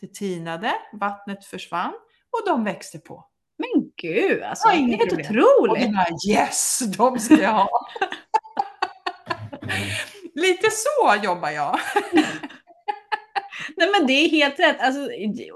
det 0.00 0.14
tinade, 0.14 0.72
vattnet 0.92 1.44
försvann 1.44 1.92
och 2.32 2.42
de 2.46 2.64
växte 2.64 2.98
på. 2.98 3.24
Men 3.58 3.90
gud 4.02 4.42
alltså. 4.42 4.68
Ja, 4.68 4.72
Det 4.72 4.78
är 4.78 4.80
inget 4.80 4.98
helt 4.98 5.10
problem. 5.10 5.42
Och 5.44 5.62
otroligt. 5.62 5.82
den 5.84 5.94
här, 5.94 6.08
yes, 6.30 6.78
de 6.96 7.18
ska 7.18 7.34
jag 7.34 7.50
ha. 7.52 7.68
Lite 10.34 10.68
så 10.70 11.24
jobbar 11.24 11.50
jag. 11.50 11.78
Nej 13.76 13.88
men 13.98 14.06
det 14.06 14.12
är 14.12 14.28
helt 14.28 14.60
rätt. 14.60 14.76
Alltså, 14.80 15.08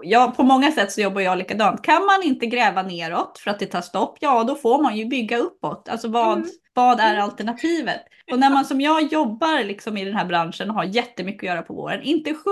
ja, 0.02 0.32
på 0.36 0.42
många 0.42 0.72
sätt 0.72 0.92
så 0.92 1.00
jobbar 1.00 1.20
jag 1.20 1.38
likadant. 1.38 1.82
Kan 1.82 2.06
man 2.06 2.22
inte 2.22 2.46
gräva 2.46 2.82
neråt 2.82 3.38
för 3.38 3.50
att 3.50 3.58
det 3.58 3.66
tar 3.66 3.80
stopp, 3.80 4.16
ja 4.20 4.44
då 4.44 4.54
får 4.54 4.82
man 4.82 4.96
ju 4.96 5.04
bygga 5.04 5.36
uppåt. 5.38 5.88
Alltså 5.88 6.08
vad, 6.08 6.38
Mm. 6.38 6.48
vad 6.74 7.00
är 7.00 7.16
alternativet? 7.16 8.00
Och 8.32 8.38
när 8.38 8.50
man 8.50 8.64
som 8.64 8.80
jag 8.80 9.12
jobbar 9.12 9.64
liksom 9.64 9.96
i 9.96 10.04
den 10.04 10.16
här 10.16 10.24
branschen 10.24 10.70
och 10.70 10.76
har 10.76 10.84
jättemycket 10.84 11.42
att 11.42 11.54
göra 11.54 11.62
på 11.62 11.74
våren, 11.74 12.02
inte 12.02 12.34
17 12.34 12.44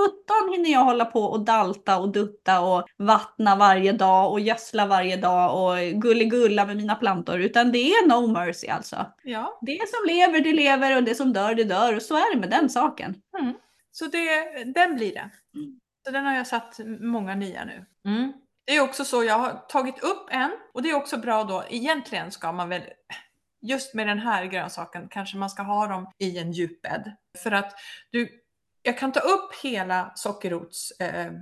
hinner 0.53 0.71
jag 0.71 0.85
hålla 0.85 1.05
på 1.05 1.21
och 1.21 1.41
dalta 1.45 1.99
och 1.99 2.13
dutta 2.13 2.61
och 2.61 2.87
vattna 2.99 3.57
varje 3.57 3.93
dag 3.93 4.33
och 4.33 4.41
gödsla 4.41 4.87
varje 4.87 5.17
dag 5.17 5.63
och 5.65 5.79
gulligulla 6.03 6.67
med 6.67 6.77
mina 6.77 6.95
plantor, 6.95 7.41
utan 7.41 7.73
det 7.73 7.79
är 7.91 8.07
no 8.09 8.27
mercy 8.33 8.69
alltså. 8.69 8.97
Ja, 9.23 9.59
Det 9.63 9.79
som 9.89 10.07
lever, 10.17 10.41
det 10.41 10.53
lever 10.53 10.97
och 10.97 11.03
det 11.03 11.15
som 11.15 11.33
dör, 11.33 11.55
det 11.55 11.65
dör 11.65 11.97
och 11.97 12.03
så 12.03 12.15
är 12.17 12.35
det 12.35 12.41
med 12.41 12.51
den 12.51 12.71
saken. 12.71 13.15
Så 13.91 14.07
det, 14.07 14.65
den 14.65 14.97
blir 14.97 15.13
det. 15.13 15.31
Mm. 15.55 15.81
Så 16.07 16.11
den 16.11 16.25
har 16.25 16.35
jag 16.35 16.47
satt 16.47 16.81
många 17.01 17.35
nya 17.35 17.65
nu. 17.65 17.87
Mm. 18.05 18.33
Det 18.67 18.77
är 18.77 18.81
också 18.81 19.05
så, 19.05 19.25
jag 19.25 19.39
har 19.39 19.53
tagit 19.69 20.03
upp 20.03 20.29
en 20.31 20.51
och 20.75 20.83
det 20.83 20.91
är 20.91 20.95
också 20.95 21.17
bra 21.17 21.45
då, 21.45 21.65
egentligen 21.69 22.33
ska 22.33 22.53
man 22.53 22.69
väl 22.69 22.83
Just 23.61 23.95
med 23.95 24.07
den 24.07 24.19
här 24.19 24.45
grönsaken 24.45 25.09
kanske 25.11 25.37
man 25.37 25.51
ska 25.51 25.63
ha 25.63 25.87
dem 25.87 26.13
i 26.19 26.39
en 26.39 26.53
djupbädd. 26.53 27.17
För 27.39 27.53
att 27.53 27.75
du, 28.11 28.43
jag 28.83 28.99
kan 28.99 29.13
ta 29.13 29.21
upp 29.21 29.55
hela 29.63 30.13
sockerrots 30.15 30.91
eh, 30.91 31.33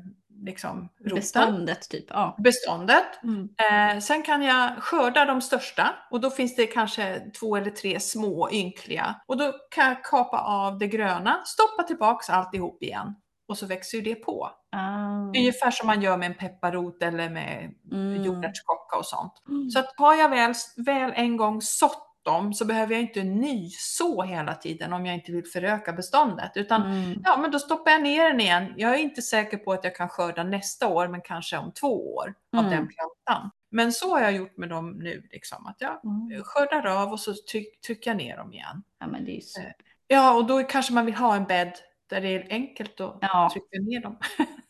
liksom, 0.45 0.89
roten, 1.01 1.15
Beståndet 1.15 1.89
typ. 1.91 2.05
Ja. 2.09 2.37
beståndet 2.39 3.23
Mm. 3.23 3.49
Eh, 3.95 4.01
sen 4.01 4.23
kan 4.23 4.43
jag 4.43 4.83
skörda 4.83 5.25
de 5.25 5.41
största 5.41 5.95
och 6.11 6.21
då 6.21 6.31
finns 6.31 6.57
det 6.57 6.67
kanske 6.67 7.23
två 7.41 7.57
eller 7.57 7.71
tre 7.71 8.01
små 8.01 8.51
ynkliga. 8.51 9.15
Och 9.27 9.37
då 9.37 9.53
kan 9.71 9.87
jag 9.89 10.05
kapa 10.05 10.39
av 10.41 10.79
det 10.79 10.87
gröna, 10.87 11.43
stoppa 11.45 11.83
tillbaks 11.83 12.31
alltihop 12.31 12.83
igen. 12.83 13.15
Och 13.49 13.59
så 13.59 13.67
växer 13.67 13.99
ju 13.99 14.05
det 14.05 14.15
på. 14.15 14.51
Ah. 14.73 15.19
Ungefär 15.37 15.71
som 15.71 15.87
man 15.87 16.03
gör 16.03 16.17
med 16.17 16.27
en 16.27 16.35
pepparrot 16.35 17.03
eller 17.03 17.31
med 17.31 17.75
Mm. 17.93 18.25
jordärtskocka 18.25 18.97
och 18.99 19.07
sånt. 19.07 19.33
Mm. 19.49 19.71
Så 19.71 19.79
att 19.79 19.93
har 19.97 20.15
jag 20.15 20.29
väl, 20.29 20.55
väl 20.77 21.13
en 21.15 21.37
gång 21.37 21.63
sått 21.63 22.03
bråttom 22.27 22.55
så 22.55 22.65
behöver 22.65 22.93
jag 22.93 23.03
inte 23.03 23.25
nyså 23.25 24.23
hela 24.23 24.55
tiden 24.55 24.93
om 24.93 25.07
jag 25.07 25.15
inte 25.15 25.33
vill 25.33 25.45
föröka 25.47 25.93
beståndet. 25.93 26.53
Utan 26.55 26.83
Mm. 26.83 27.21
ja, 27.25 27.37
men 27.37 27.51
då 27.51 27.59
stoppar 27.59 27.91
jag 27.91 28.03
ner 28.03 28.29
den 28.29 28.41
igen. 28.41 28.73
Jag 28.77 28.95
är 28.95 28.99
inte 28.99 29.23
säker 29.23 29.57
på 29.57 29.73
att 29.73 29.85
jag 29.85 29.97
kan 29.97 30.09
skörda 30.09 30.43
nästa 30.43 30.89
år, 30.89 31.09
men 31.09 31.21
kanske 31.21 31.57
om 31.59 31.73
två 31.73 32.15
år 32.15 32.35
av 32.57 32.65
Mm. 32.65 32.71
den 32.71 32.89
plantan. 32.89 33.51
Men 33.71 33.93
så 33.93 34.11
har 34.15 34.21
jag 34.21 34.33
gjort 34.33 34.57
med 34.57 34.69
dem 34.69 34.91
nu, 34.91 35.29
liksom, 35.33 35.67
att 35.67 35.77
jag 35.79 36.01
Mm. 36.05 36.43
skördar 36.45 36.87
av 37.03 37.13
och 37.13 37.21
så 37.21 37.35
tryck, 37.51 37.81
trycker 37.81 38.11
jag 38.11 38.17
ner 38.17 38.37
dem 38.37 38.53
igen. 38.53 38.83
Ja, 39.01 39.07
men 39.07 39.25
det 39.25 39.31
är 39.31 39.35
ju 39.35 39.41
så. 39.41 39.61
Ja, 40.07 40.35
och 40.35 40.47
då 40.47 40.63
kanske 40.63 40.93
man 40.93 41.07
vill 41.07 41.15
ha 41.15 41.37
en 41.37 41.45
bädd 41.45 41.73
där 42.11 42.21
det 42.21 42.29
är 42.29 42.47
enkelt 42.51 43.01
att 43.01 43.19
Ja. 43.21 43.51
trycka 43.53 43.79
ner 43.83 44.01
dem. 44.01 44.19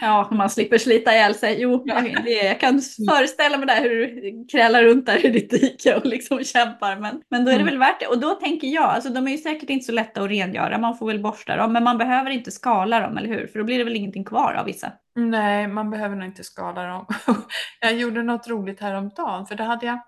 Ja, 0.00 0.28
man 0.30 0.50
slipper 0.50 0.78
slita 0.78 1.12
ihjäl 1.14 1.34
sig. 1.34 1.60
Jo, 1.60 1.82
Ja. 1.86 2.06
jag, 2.06 2.24
det, 2.24 2.30
jag 2.30 2.60
kan 2.60 2.80
föreställa 3.10 3.58
mig 3.58 3.66
där 3.66 3.80
hur 3.82 4.06
du 4.06 4.46
krälar 4.52 4.82
runt 4.84 5.06
där 5.06 5.26
i 5.26 5.30
ditt 5.30 5.50
dike 5.50 5.96
och 5.96 6.06
liksom 6.06 6.44
kämpar. 6.44 6.96
Men, 6.96 7.22
men 7.30 7.44
då 7.44 7.50
är 7.50 7.54
det 7.54 7.60
Mm. 7.60 7.66
väl 7.66 7.78
värt 7.78 8.00
det. 8.00 8.06
Och 8.06 8.18
då 8.18 8.34
tänker 8.34 8.68
jag, 8.68 8.84
alltså 8.84 9.10
de 9.10 9.26
är 9.26 9.32
ju 9.32 9.38
säkert 9.38 9.70
inte 9.70 9.86
så 9.86 9.92
lätta 9.92 10.22
att 10.22 10.30
rengöra. 10.30 10.78
Man 10.78 10.98
får 10.98 11.06
väl 11.06 11.22
borsta 11.22 11.56
dem, 11.56 11.72
men 11.72 11.84
man 11.84 11.98
behöver 11.98 12.30
inte 12.30 12.50
skala 12.50 13.00
dem, 13.00 13.16
eller 13.18 13.28
hur? 13.28 13.46
För 13.46 13.58
då 13.58 13.64
blir 13.64 13.78
det 13.78 13.84
väl 13.84 13.96
ingenting 13.96 14.24
kvar 14.24 14.54
av 14.54 14.66
vissa. 14.66 14.92
Nej, 15.16 15.68
man 15.68 15.90
behöver 15.90 16.16
nog 16.16 16.24
inte 16.26 16.44
skala 16.44 16.86
dem. 16.86 17.06
jag 17.80 17.94
gjorde 17.94 18.22
något 18.22 18.48
roligt 18.48 18.80
häromdagen, 18.80 19.46
för 19.46 19.54
det 19.54 19.64
hade 19.64 19.86
jag, 19.86 19.98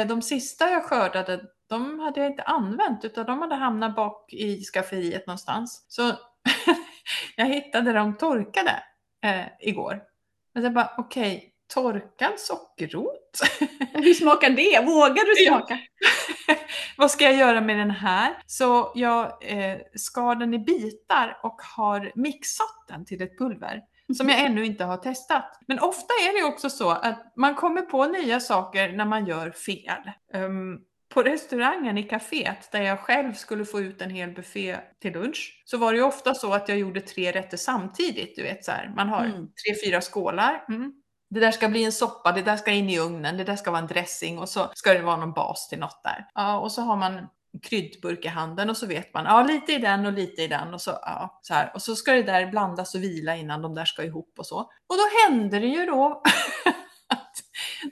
eh, 0.00 0.06
de 0.06 0.22
sista 0.22 0.70
jag 0.70 0.84
skördade, 0.84 1.40
de 1.68 1.98
hade 2.00 2.20
jag 2.20 2.30
inte 2.30 2.42
använt, 2.42 3.04
utan 3.04 3.26
de 3.26 3.38
hade 3.42 3.54
hamnat 3.54 3.96
bak 3.96 4.32
i 4.32 4.62
skafferiet 4.64 5.26
någonstans. 5.26 5.84
Så 5.88 6.02
jag 7.36 7.46
hittade 7.46 7.92
dem 7.92 8.16
torkade 8.16 8.72
eh, 9.24 9.46
igår. 9.60 10.02
Men 10.54 10.62
jag 10.64 10.72
bara, 10.72 10.90
okej, 10.98 11.52
torkad 11.74 12.32
sockerrot? 12.36 13.40
Hur 13.92 14.14
smakar 14.14 14.50
det? 14.50 14.86
Vågar 14.86 15.26
du 15.26 15.46
smaka? 15.46 15.78
Vad 16.96 17.10
ska 17.10 17.24
jag 17.24 17.36
göra 17.36 17.60
med 17.60 17.78
den 17.78 17.90
här? 17.90 18.42
Så 18.46 18.92
jag 18.94 19.24
eh, 19.40 19.78
skar 19.94 20.34
den 20.34 20.54
i 20.54 20.58
bitar 20.58 21.40
och 21.42 21.60
har 21.76 22.12
mixat 22.14 22.84
den 22.88 23.04
till 23.04 23.22
ett 23.22 23.38
pulver 23.38 23.80
som 24.16 24.28
jag 24.28 24.40
ännu 24.40 24.64
inte 24.64 24.84
har 24.84 24.96
testat. 24.96 25.58
Men 25.66 25.78
ofta 25.78 26.14
är 26.14 26.40
det 26.40 26.48
också 26.48 26.70
så 26.70 26.90
att 26.90 27.32
man 27.36 27.54
kommer 27.54 27.82
på 27.82 28.06
nya 28.06 28.40
saker 28.40 28.92
när 28.92 29.04
man 29.04 29.26
gör 29.26 29.50
fel. 29.50 30.10
Ehm, 30.34 30.78
på 31.14 31.22
restaurangen 31.22 31.98
i 31.98 32.02
kaféet 32.02 32.68
där 32.72 32.82
jag 32.82 33.00
själv 33.00 33.32
skulle 33.34 33.64
få 33.64 33.80
ut 33.80 34.02
en 34.02 34.10
hel 34.10 34.30
buffé 34.30 34.76
till 35.02 35.12
lunch 35.12 35.62
så 35.64 35.78
var 35.78 35.92
det 35.92 35.98
ju 35.98 36.04
ofta 36.04 36.34
så 36.34 36.52
att 36.52 36.68
jag 36.68 36.78
gjorde 36.78 37.00
tre 37.00 37.32
rätter 37.32 37.56
samtidigt. 37.56 38.36
Du 38.36 38.42
vet 38.42 38.64
så 38.64 38.72
här, 38.72 38.92
man 38.96 39.08
har 39.08 39.24
Mm. 39.24 39.36
tre, 39.36 39.74
fyra 39.84 40.00
skålar. 40.00 40.64
Mm. 40.68 40.92
Det 41.30 41.40
där 41.40 41.50
ska 41.50 41.68
bli 41.68 41.84
en 41.84 41.92
soppa, 41.92 42.32
det 42.32 42.42
där 42.42 42.56
ska 42.56 42.70
in 42.70 42.90
i 42.90 42.98
ugnen, 42.98 43.36
det 43.36 43.44
där 43.44 43.56
ska 43.56 43.70
vara 43.70 43.80
en 43.80 43.86
dressing 43.86 44.38
och 44.38 44.48
så 44.48 44.70
ska 44.74 44.92
det 44.94 45.02
vara 45.02 45.16
någon 45.16 45.32
bas 45.32 45.68
till 45.68 45.78
något 45.78 46.00
där. 46.04 46.26
Ja, 46.34 46.58
och 46.58 46.72
så 46.72 46.82
har 46.82 46.96
man 46.96 47.26
kryddburk 47.62 48.24
i 48.24 48.28
handen 48.28 48.70
och 48.70 48.76
så 48.76 48.86
vet 48.86 49.14
man, 49.14 49.24
ja 49.24 49.42
lite 49.42 49.72
i 49.72 49.78
den 49.78 50.06
och 50.06 50.12
lite 50.12 50.42
i 50.42 50.46
den 50.46 50.74
och 50.74 50.80
så, 50.80 50.90
ja, 50.90 51.38
så 51.42 51.54
här. 51.54 51.70
Och 51.74 51.82
så 51.82 51.96
ska 51.96 52.12
det 52.12 52.22
där 52.22 52.46
blandas 52.46 52.94
och 52.94 53.02
vila 53.02 53.36
innan 53.36 53.62
de 53.62 53.74
där 53.74 53.84
ska 53.84 54.02
ihop 54.04 54.34
och 54.38 54.46
så. 54.46 54.58
Och 54.58 54.96
då 54.96 55.02
händer 55.28 55.60
det 55.60 55.66
ju 55.66 55.86
då 55.86 56.22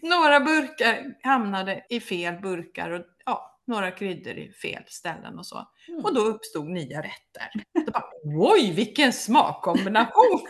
några 0.02 0.40
burkar 0.40 1.14
hamnade 1.22 1.84
i 1.88 2.00
fel 2.00 2.34
burkar 2.34 2.90
och 2.90 3.04
ja, 3.24 3.60
några 3.66 3.90
kryddor 3.90 4.32
i 4.32 4.52
fel 4.52 4.82
ställen 4.86 5.38
och 5.38 5.46
så. 5.46 5.68
Mm. 5.88 6.04
Och 6.04 6.14
då 6.14 6.20
uppstod 6.20 6.66
nya 6.66 6.98
rätter. 6.98 7.50
Då 7.86 7.92
bara, 7.92 8.04
Oj, 8.52 8.72
vilken 8.72 9.12
smakkombination! 9.12 10.40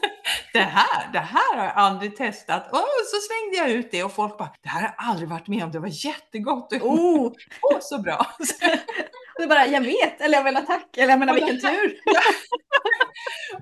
Det 0.53 0.59
här, 0.59 1.13
det 1.13 1.19
här 1.19 1.57
har 1.57 1.65
jag 1.65 1.73
aldrig 1.75 2.17
testat. 2.17 2.73
Och 2.73 2.79
så 3.07 3.17
slängde 3.17 3.57
jag 3.57 3.79
ut 3.79 3.91
det 3.91 4.05
och 4.05 4.13
folk 4.13 4.39
bara, 4.39 4.53
det 4.63 4.69
här 4.69 4.81
har 4.81 4.89
jag 4.89 5.09
aldrig 5.09 5.29
varit 5.29 5.49
med 5.49 5.65
om, 5.65 5.71
det 5.71 5.79
var 5.79 6.07
jättegott. 6.07 6.73
Och, 6.73 6.79
Oh, 6.83 7.33
Åh, 7.63 7.79
så 7.81 7.99
bra! 7.99 8.27
är 9.43 9.47
bara, 9.47 9.67
jag 9.67 9.81
vet, 9.81 10.21
eller 10.21 10.35
jag 10.35 10.45
menar 10.45 10.63
tack, 10.63 10.97
eller 10.97 11.11
jag 11.11 11.19
menar 11.19 11.35
vilken 11.35 11.61
tur. 11.61 12.01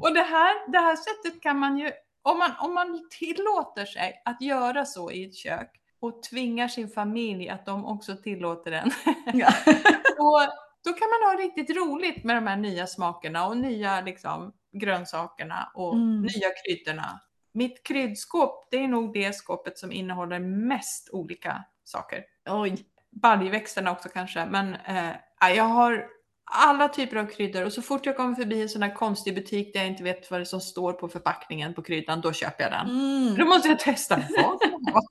Och 0.01 0.15
det 0.15 0.23
här, 0.23 0.73
det 0.73 0.79
här 0.79 0.97
sättet 0.97 1.43
kan 1.43 1.59
man 1.59 1.79
ju, 1.79 1.93
om 2.31 2.39
man, 2.39 2.51
om 2.61 2.75
man 2.75 3.09
tillåter 3.11 3.85
sig 3.85 4.23
att 4.25 4.41
göra 4.41 4.85
så 4.85 5.11
i 5.11 5.25
ett 5.25 5.35
kök 5.35 5.71
och 6.01 6.23
tvingar 6.23 6.69
sin 6.69 6.89
familj 6.89 7.49
att 7.49 7.67
de 7.67 7.87
också 7.87 8.17
tillåter 8.17 8.71
den, 8.71 8.91
Ja. 9.35 9.49
då, 10.17 10.41
då 10.85 10.93
kan 10.93 11.09
man 11.09 11.31
ha 11.31 11.43
riktigt 11.45 11.77
roligt 11.77 12.25
med 12.25 12.37
de 12.37 12.47
här 12.47 12.57
nya 12.57 12.87
smakerna 12.87 13.47
och 13.47 13.57
nya 13.57 14.01
liksom, 14.01 14.53
grönsakerna 14.73 15.73
och 15.75 15.95
Mm. 15.95 16.23
nya 16.23 16.49
kryddorna. 16.65 17.21
Mitt 17.55 17.83
kryddskåp, 17.87 18.69
det 18.71 18.77
är 18.77 18.89
nog 18.89 19.13
det 19.13 19.33
skåpet 19.33 19.79
som 19.79 19.93
innehåller 19.93 20.39
mest 20.41 21.11
olika 21.13 21.65
saker. 21.85 22.25
Oj. 22.51 22.77
Baljväxterna 23.23 23.91
också 23.93 24.09
kanske, 24.09 24.47
men 24.47 24.75
eh, 24.75 25.13
ja, 25.41 25.51
jag 25.51 25.65
har 25.65 26.07
alla 26.51 26.89
typer 26.89 27.17
av 27.17 27.27
kryddor 27.27 27.65
och 27.65 27.73
så 27.73 27.83
fort 27.83 28.07
jag 28.07 28.17
kommer 28.17 28.35
förbi 28.35 28.63
en 28.63 28.69
sån 28.69 28.83
här 28.83 28.95
konstig 28.95 29.35
butik 29.35 29.73
där 29.73 29.81
jag 29.81 29.89
inte 29.89 30.03
vet 30.03 30.31
vad 30.31 30.41
det 30.41 30.43
är 30.43 30.45
som 30.45 30.61
står 30.61 30.93
på 30.93 31.09
förpackningen 31.09 31.75
på 31.75 31.83
kryddan, 31.83 32.21
då 32.21 32.33
köper 32.33 32.65
jag 32.65 32.73
den. 32.73 32.87
Då 33.29 33.35
Mm. 33.35 33.49
måste 33.49 33.69
jag 33.69 33.79
testa. 33.79 34.17
Vad 34.17 34.61
kan, 34.63 34.71
man, 34.71 35.03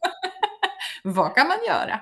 vad 1.14 1.36
kan 1.36 1.48
man 1.48 1.58
göra? 1.68 2.00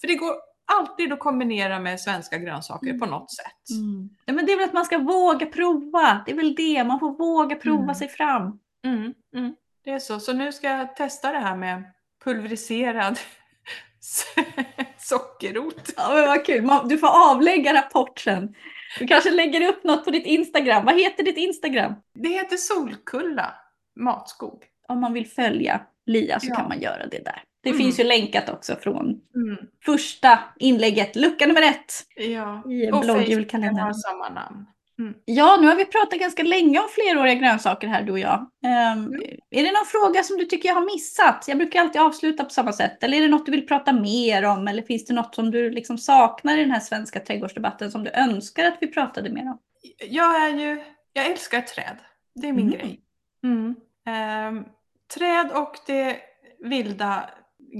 För 0.00 0.06
det 0.06 0.14
går 0.14 0.34
alltid 0.72 1.12
att 1.12 1.18
kombinera 1.18 1.78
med 1.78 2.00
svenska 2.00 2.38
grönsaker 2.38 2.98
på 2.98 3.06
något 3.06 3.32
sätt. 3.32 3.70
Mm. 3.70 4.10
Ja, 4.24 4.32
men 4.32 4.46
det 4.46 4.52
är 4.52 4.56
väl 4.56 4.68
att 4.68 4.74
man 4.74 4.84
ska 4.84 4.98
våga 4.98 5.46
prova. 5.46 6.22
Det 6.26 6.32
är 6.32 6.36
väl 6.36 6.54
det, 6.54 6.84
man 6.84 7.00
får 7.00 7.12
våga 7.18 7.56
prova 7.56 7.82
Mm. 7.82 7.94
sig 7.94 8.08
fram. 8.08 8.58
Mm, 8.84 9.14
mm, 9.34 9.54
det 9.84 9.90
är 9.90 9.98
så. 9.98 10.20
Så 10.20 10.32
nu 10.32 10.52
ska 10.52 10.68
jag 10.68 10.96
testa 10.96 11.32
det 11.32 11.38
här 11.38 11.56
med 11.56 11.82
pulveriserad 12.24 13.18
sockerrot. 15.10 15.90
Ja, 15.96 16.14
men 16.14 16.26
vad 16.26 16.44
kul. 16.46 16.62
Man- 16.62 16.88
Du 16.88 16.98
får 16.98 17.30
avlägga 17.30 17.74
rapport 17.74 18.18
sen. 18.18 18.54
Du 18.98 19.06
kanske 19.06 19.30
lägger 19.30 19.68
upp 19.68 19.84
något 19.84 20.04
på 20.04 20.10
ditt 20.10 20.26
Instagram. 20.26 20.84
Vad 20.84 21.00
heter 21.00 21.22
ditt 21.24 21.36
Instagram? 21.36 21.94
Det 22.14 22.28
heter 22.28 22.56
Solkulla 22.56 23.54
matskog. 24.00 24.62
Om 24.88 25.00
man 25.00 25.12
vill 25.12 25.26
följa 25.26 25.80
Lia 26.06 26.40
så 26.40 26.46
Ja. 26.50 26.56
kan 26.56 26.68
man 26.68 26.80
göra 26.80 27.06
det 27.06 27.18
där. 27.24 27.42
Det 27.62 27.68
Mm. 27.70 27.78
finns 27.82 28.00
ju 28.00 28.04
länkat 28.04 28.48
också 28.48 28.76
från 28.76 29.04
Mm, 29.34 29.56
första 29.84 30.38
inlägget, 30.58 31.16
lucka 31.16 31.46
nummer 31.46 31.62
ett 31.62 31.92
ja. 32.16 32.62
i 32.70 32.86
en 32.86 32.94
Och 32.94 33.00
bloggjulkalender. 33.00 33.68
Facebooken 33.70 33.78
har 33.86 33.92
samma 33.92 34.28
namn. 34.28 34.66
Ja, 35.24 35.58
nu 35.60 35.66
har 35.68 35.76
vi 35.76 35.84
pratat 35.84 36.18
ganska 36.18 36.42
länge 36.42 36.78
om 36.78 36.88
fleråriga 36.88 37.34
grönsaker 37.34 37.88
här 37.88 38.02
du 38.02 38.12
och 38.12 38.18
jag. 38.18 38.50
Ehm, 38.64 39.06
Mm. 39.06 39.20
Är 39.50 39.62
det 39.62 39.72
någon 39.72 39.86
fråga 39.86 40.22
som 40.22 40.36
du 40.38 40.44
tycker 40.44 40.68
jag 40.68 40.74
har 40.76 40.84
missat? 40.94 41.44
Jag 41.48 41.58
brukar 41.58 41.80
alltid 41.80 42.00
avsluta 42.00 42.44
på 42.44 42.50
samma 42.50 42.72
sätt. 42.72 43.02
Eller 43.04 43.16
är 43.16 43.20
det 43.20 43.28
något 43.28 43.46
du 43.46 43.52
vill 43.52 43.66
prata 43.66 43.92
mer 43.92 44.44
om? 44.44 44.68
Eller 44.68 44.82
finns 44.82 45.04
det 45.06 45.14
något 45.14 45.34
som 45.34 45.50
du 45.50 45.70
liksom 45.70 45.98
saknar 45.98 46.56
i 46.58 46.60
den 46.60 46.70
här 46.70 46.80
svenska 46.80 47.20
trädgårdsdebatten 47.20 47.90
som 47.90 48.04
du 48.04 48.10
önskar 48.10 48.64
att 48.64 48.76
vi 48.80 48.86
pratade 48.86 49.30
mer 49.30 49.42
om? 49.42 49.58
Jag 50.08 50.42
är 50.44 50.48
ju, 50.58 50.82
jag 51.12 51.26
älskar 51.26 51.60
träd. 51.60 51.96
Det 52.34 52.48
är 52.48 52.52
min 52.52 52.66
Mm. 52.66 52.78
grej. 52.78 53.00
Mm. 53.44 53.74
Ehm, 54.06 54.64
träd 55.14 55.50
och 55.54 55.76
det 55.86 56.16
vilda 56.58 57.30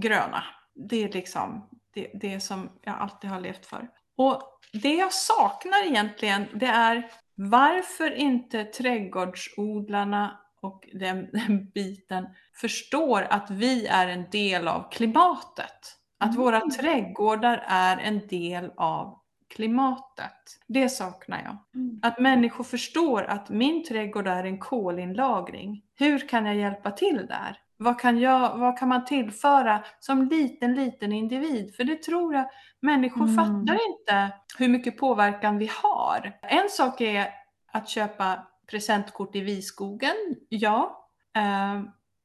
gröna. 0.02 0.42
Det 0.74 1.04
är 1.04 1.08
liksom 1.08 1.68
det, 1.94 2.10
det 2.14 2.40
som 2.40 2.68
jag 2.82 2.94
alltid 3.00 3.30
har 3.30 3.40
levt 3.40 3.66
för. 3.66 3.88
Och 4.16 4.42
det 4.72 4.94
jag 4.94 5.12
saknar 5.12 5.86
egentligen 5.86 6.46
det 6.54 6.66
är 6.66 7.10
varför 7.34 8.10
inte 8.10 8.64
trädgårdsodlarna 8.64 10.38
och 10.60 10.88
den, 10.92 11.28
den 11.32 11.70
biten 11.74 12.26
förstår 12.60 13.26
att 13.30 13.50
vi 13.50 13.86
är 13.86 14.08
en 14.08 14.30
del 14.30 14.68
av 14.68 14.90
klimatet. 14.90 15.96
Att 16.18 16.30
Mm. 16.30 16.42
våra 16.42 16.60
trädgårdar 16.60 17.64
är 17.66 17.96
en 17.96 18.26
del 18.26 18.70
av 18.76 19.18
klimatet. 19.54 20.58
Det 20.66 20.88
saknar 20.88 21.42
jag. 21.44 21.56
Att 22.02 22.18
människor 22.18 22.64
förstår 22.64 23.22
att 23.22 23.48
min 23.48 23.84
trädgård 23.84 24.26
är 24.26 24.44
en 24.44 24.58
kolinlagring. 24.58 25.82
Hur 25.98 26.28
kan 26.28 26.46
jag 26.46 26.56
hjälpa 26.56 26.90
till 26.90 27.26
där? 27.26 27.56
Vad 27.76 28.00
kan, 28.00 28.18
jag, 28.18 28.58
vad 28.58 28.78
kan 28.78 28.88
man 28.88 29.04
tillföra 29.04 29.84
som 30.00 30.28
liten, 30.28 30.74
liten 30.74 31.12
individ? 31.12 31.74
För 31.74 31.84
det 31.84 32.02
tror 32.02 32.34
jag 32.34 32.50
människor 32.82 33.22
Mm. 33.24 33.36
fattar 33.36 33.78
inte 33.90 34.30
hur 34.58 34.68
mycket 34.68 34.98
påverkan 34.98 35.58
vi 35.58 35.70
har. 35.82 36.32
En 36.42 36.68
sak 36.70 37.00
är 37.00 37.28
att 37.72 37.88
köpa 37.88 38.46
presentkort 38.70 39.36
i 39.36 39.40
Viskogen, 39.40 40.14
ja. 40.48 41.06
Eh, 41.36 41.82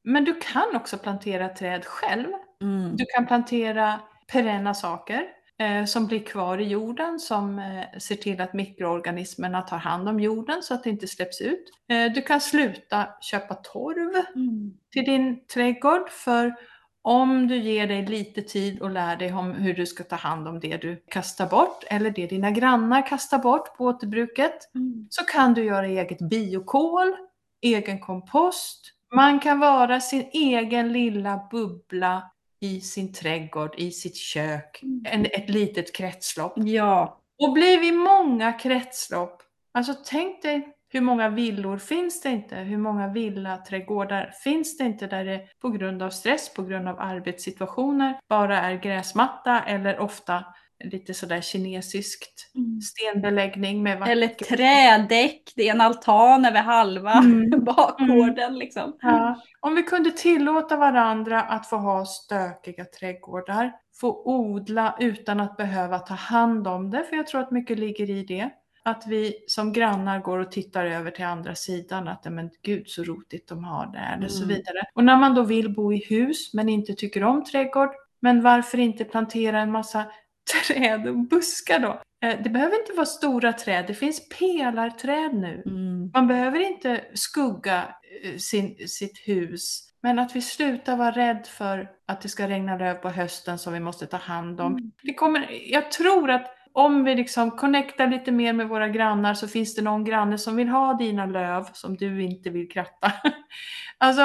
Men 0.08 0.24
du 0.24 0.34
kan 0.34 0.76
också 0.76 0.98
plantera 0.98 1.48
träd 1.48 1.84
själv. 1.84 2.26
Mm. 2.62 2.96
Du 2.96 3.04
kan 3.14 3.26
plantera 3.26 4.00
perenna 4.32 4.74
saker 4.74 5.22
eh, 5.58 5.84
som 5.84 6.06
blir 6.06 6.20
kvar 6.24 6.58
i 6.58 6.64
jorden 6.64 7.18
som 7.18 7.58
eh, 7.58 7.98
ser 7.98 8.14
till 8.16 8.40
att 8.40 8.52
mikroorganismerna 8.54 9.62
tar 9.62 9.76
hand 9.78 10.08
om 10.08 10.20
jorden 10.20 10.62
så 10.62 10.74
att 10.74 10.84
det 10.84 10.90
inte 10.90 11.06
släpps 11.06 11.40
ut. 11.40 11.64
Eh, 11.90 12.12
du 12.12 12.22
kan 12.22 12.40
sluta 12.40 13.08
köpa 13.20 13.54
torv 13.54 14.24
Mm. 14.36 14.72
till 14.92 15.04
din 15.04 15.46
trädgård 15.46 16.10
för 16.10 16.54
om 17.06 17.48
du 17.48 17.56
ger 17.56 17.86
dig 17.86 18.06
lite 18.06 18.42
tid 18.42 18.80
och 18.82 18.90
lär 18.90 19.16
dig 19.16 19.32
om 19.32 19.52
hur 19.52 19.74
du 19.74 19.86
ska 19.86 20.04
ta 20.04 20.16
hand 20.16 20.48
om 20.48 20.60
det 20.60 20.76
du 20.76 21.02
kastar 21.10 21.46
bort 21.46 21.84
eller 21.86 22.10
det 22.10 22.26
dina 22.26 22.50
grannar 22.50 23.06
kastar 23.06 23.38
bort 23.38 23.76
på 23.76 23.84
återbruket 23.84 24.74
Mm. 24.74 25.06
så 25.10 25.24
kan 25.24 25.54
du 25.54 25.64
göra 25.64 25.86
eget 25.86 26.18
biokol, 26.18 27.16
egen 27.62 28.00
kompost. 28.00 28.92
Man 29.14 29.40
kan 29.40 29.60
vara 29.60 30.00
sin 30.00 30.30
egen 30.32 30.92
lilla 30.92 31.40
bubbla 31.50 32.30
i 32.60 32.80
sin 32.80 33.12
trädgård, 33.12 33.74
i 33.78 33.90
sitt 33.90 34.16
kök, 34.16 34.80
Mm. 34.82 35.02
en, 35.06 35.26
ett 35.26 35.50
litet 35.50 35.92
kretslopp. 35.96 36.52
Ja. 36.56 37.20
Och 37.38 37.52
blir 37.52 37.80
vi 37.80 37.92
många 37.92 38.52
kretslopp, 38.52 39.42
alltså 39.74 39.94
tänk 40.04 40.42
dig 40.42 40.68
hur 40.96 41.02
många 41.02 41.28
villor 41.28 41.78
finns 41.78 42.20
det 42.22 42.28
inte? 42.30 42.56
Hur 42.56 42.78
många 42.78 43.08
villaträdgårdar 43.08 44.30
finns 44.44 44.76
det 44.78 44.84
inte 44.84 45.06
där 45.06 45.24
det 45.24 45.40
på 45.60 45.68
grund 45.68 46.02
av 46.02 46.10
stress, 46.10 46.54
på 46.54 46.62
grund 46.62 46.88
av 46.88 47.00
arbetssituationer 47.00 48.18
bara 48.28 48.60
är 48.60 48.74
gräsmatta 48.74 49.62
eller 49.62 49.98
ofta 49.98 50.44
lite 50.84 51.14
sådär 51.14 51.40
kinesiskt 51.40 52.50
Mm. 52.54 52.80
stenbeläggning 52.80 53.82
med 53.82 53.98
vackert- 53.98 54.12
Eller 54.12 54.28
trädäck, 54.28 55.52
det 55.56 55.68
är 55.68 55.74
en 55.74 55.80
altan 55.80 56.44
över 56.44 56.60
halva 56.62 57.12
Mm. 57.12 57.50
bakgården 57.64 58.58
liksom. 58.58 58.96
Ja, 59.00 59.40
om 59.60 59.74
vi 59.74 59.82
kunde 59.82 60.10
tillåta 60.10 60.76
varandra 60.76 61.40
att 61.42 61.66
få 61.66 61.76
ha 61.76 62.04
stökiga 62.06 62.84
trädgårdar, 62.84 63.72
få 64.00 64.22
odla 64.24 64.96
utan 65.00 65.40
att 65.40 65.56
behöva 65.56 65.98
ta 65.98 66.14
hand 66.14 66.68
om 66.68 66.90
det, 66.90 67.04
för 67.04 67.16
jag 67.16 67.26
tror 67.26 67.40
att 67.40 67.50
mycket 67.50 67.78
ligger 67.78 68.10
i 68.10 68.22
det. 68.24 68.50
Att 68.86 69.06
vi 69.06 69.34
som 69.46 69.72
grannar 69.72 70.20
går 70.20 70.38
och 70.38 70.52
tittar 70.52 70.84
över 70.86 71.10
till 71.10 71.24
andra 71.24 71.54
sidan, 71.54 72.08
att 72.08 72.24
men 72.32 72.50
gud 72.62 72.88
så 72.88 73.04
rotigt 73.04 73.48
de 73.48 73.64
har 73.64 73.86
det, 73.92 73.98
eller 74.16 74.28
så 74.28 74.44
Mm. 74.44 74.56
vidare. 74.56 74.82
Och 74.94 75.04
när 75.04 75.16
man 75.16 75.34
då 75.34 75.42
vill 75.42 75.74
bo 75.74 75.92
i 75.92 76.04
hus 76.08 76.54
men 76.54 76.68
inte 76.68 76.92
tycker 76.94 77.24
om 77.24 77.44
trädgård, 77.44 77.90
men 78.20 78.42
varför 78.42 78.78
inte 78.78 79.04
plantera 79.04 79.60
en 79.60 79.70
massa 79.72 80.04
träd 80.68 81.08
och 81.08 81.16
buskar 81.18 81.78
då? 81.78 82.00
Eh, 82.28 82.42
Det 82.42 82.50
behöver 82.50 82.80
inte 82.80 82.92
vara 82.92 83.06
stora 83.06 83.52
träd, 83.52 83.84
det 83.86 83.94
finns 83.94 84.28
pelarträd 84.28 85.34
nu. 85.34 85.62
Mm. 85.66 86.10
Man 86.14 86.26
behöver 86.26 86.60
inte 86.60 87.00
skugga 87.14 87.82
eh, 88.24 88.36
sin, 88.36 88.76
sitt 88.88 89.18
hus. 89.28 89.82
Men 90.02 90.18
att 90.18 90.36
vi 90.36 90.40
slutar 90.42 90.96
vara 90.96 91.10
rädd 91.10 91.46
för 91.46 91.90
att 92.06 92.20
det 92.20 92.28
ska 92.28 92.48
regna 92.48 92.76
löv 92.78 92.94
på 92.94 93.08
hösten 93.08 93.58
som 93.58 93.72
vi 93.72 93.80
måste 93.80 94.06
ta 94.06 94.16
hand 94.16 94.60
om. 94.60 94.72
Mm. 94.72 94.92
Vi 95.02 95.14
kommer, 95.14 95.48
jag 95.72 95.90
tror 95.90 96.30
att 96.30 96.55
om 96.76 97.04
vi 97.04 97.14
liksom 97.14 97.50
connectar 97.50 98.06
lite 98.06 98.32
mer 98.32 98.52
med 98.52 98.68
våra 98.68 98.88
grannar 98.88 99.34
så 99.34 99.48
finns 99.48 99.74
det 99.74 99.82
någon 99.82 100.04
granne 100.04 100.38
som 100.38 100.56
vill 100.56 100.68
ha 100.68 100.94
dina 100.94 101.26
löv 101.26 101.68
som 101.72 101.96
du 101.96 102.22
inte 102.22 102.50
vill 102.50 102.70
kratta. 102.70 103.12
alltså, 103.98 104.22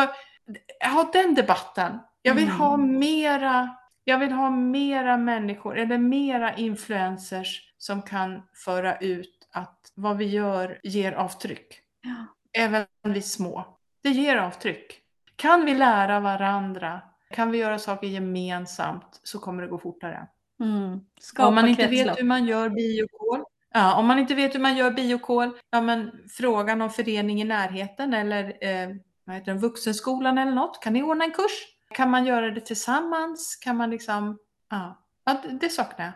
ha 0.94 1.10
den 1.14 1.36
debatten. 1.36 2.00
Jag 2.22 2.36
vill 2.36 2.44
Mm. 2.48 2.58
ha 2.58 2.78
mera 2.78 3.76
jag 4.04 4.18
vill 4.20 4.32
ha 4.32 4.50
mera 4.50 5.18
människor 5.18 5.78
eller 5.78 5.98
mera 5.98 6.56
influencers 6.56 7.74
som 7.78 8.02
kan 8.02 8.42
föra 8.54 8.98
ut 8.98 9.48
att 9.52 9.92
vad 9.96 10.18
vi 10.18 10.26
gör 10.26 10.80
ger 10.84 11.12
avtryck. 11.12 11.80
Ja. 12.02 12.26
Även 12.64 12.86
vi 13.04 13.22
små. 13.22 13.78
Det 14.04 14.10
ger 14.10 14.38
avtryck. 14.38 15.00
Kan 15.36 15.66
vi 15.66 15.76
lära 15.76 16.20
varandra, 16.20 17.02
kan 17.32 17.52
vi 17.52 17.58
göra 17.58 17.80
saker 17.80 18.08
gemensamt 18.08 19.20
så 19.24 19.40
kommer 19.40 19.64
det 19.64 19.70
gå 19.70 19.78
fortare. 19.78 20.28
Mm. 20.62 21.00
Om 21.40 21.56
man 21.56 21.68
inte 21.68 21.88
kretslopp. 21.88 22.08
vet 22.08 22.20
hur 22.20 22.24
man 22.28 22.46
gör 22.46 22.70
biokol, 22.70 23.44
ja, 23.74 23.96
om 23.96 24.08
man 24.08 24.20
inte 24.20 24.36
vet 24.36 24.56
hur 24.56 24.60
man 24.60 24.78
gör 24.78 24.92
biokol, 24.92 25.52
ja 25.72 25.82
men 25.82 26.12
fråga 26.38 26.76
någon 26.76 26.90
förening 26.90 27.42
i 27.42 27.44
närheten 27.44 28.14
eller 28.14 28.44
eh, 28.44 28.90
vad 29.26 29.36
heter 29.36 29.52
den, 29.52 29.60
vuxenskolan 29.62 30.38
eller 30.38 30.52
något. 30.52 30.84
Kan 30.84 30.94
ni 30.94 31.04
ordna 31.04 31.26
en 31.26 31.32
kurs? 31.32 31.52
Kan 31.96 32.10
man 32.10 32.26
göra 32.26 32.52
det 32.52 32.62
tillsammans? 32.62 33.56
Kan 33.56 33.78
man 33.78 33.90
liksom, 33.90 34.38
ja, 34.70 35.04
ja 35.26 35.42
det, 35.62 35.70
saknar 35.70 36.06
jag. 36.06 36.14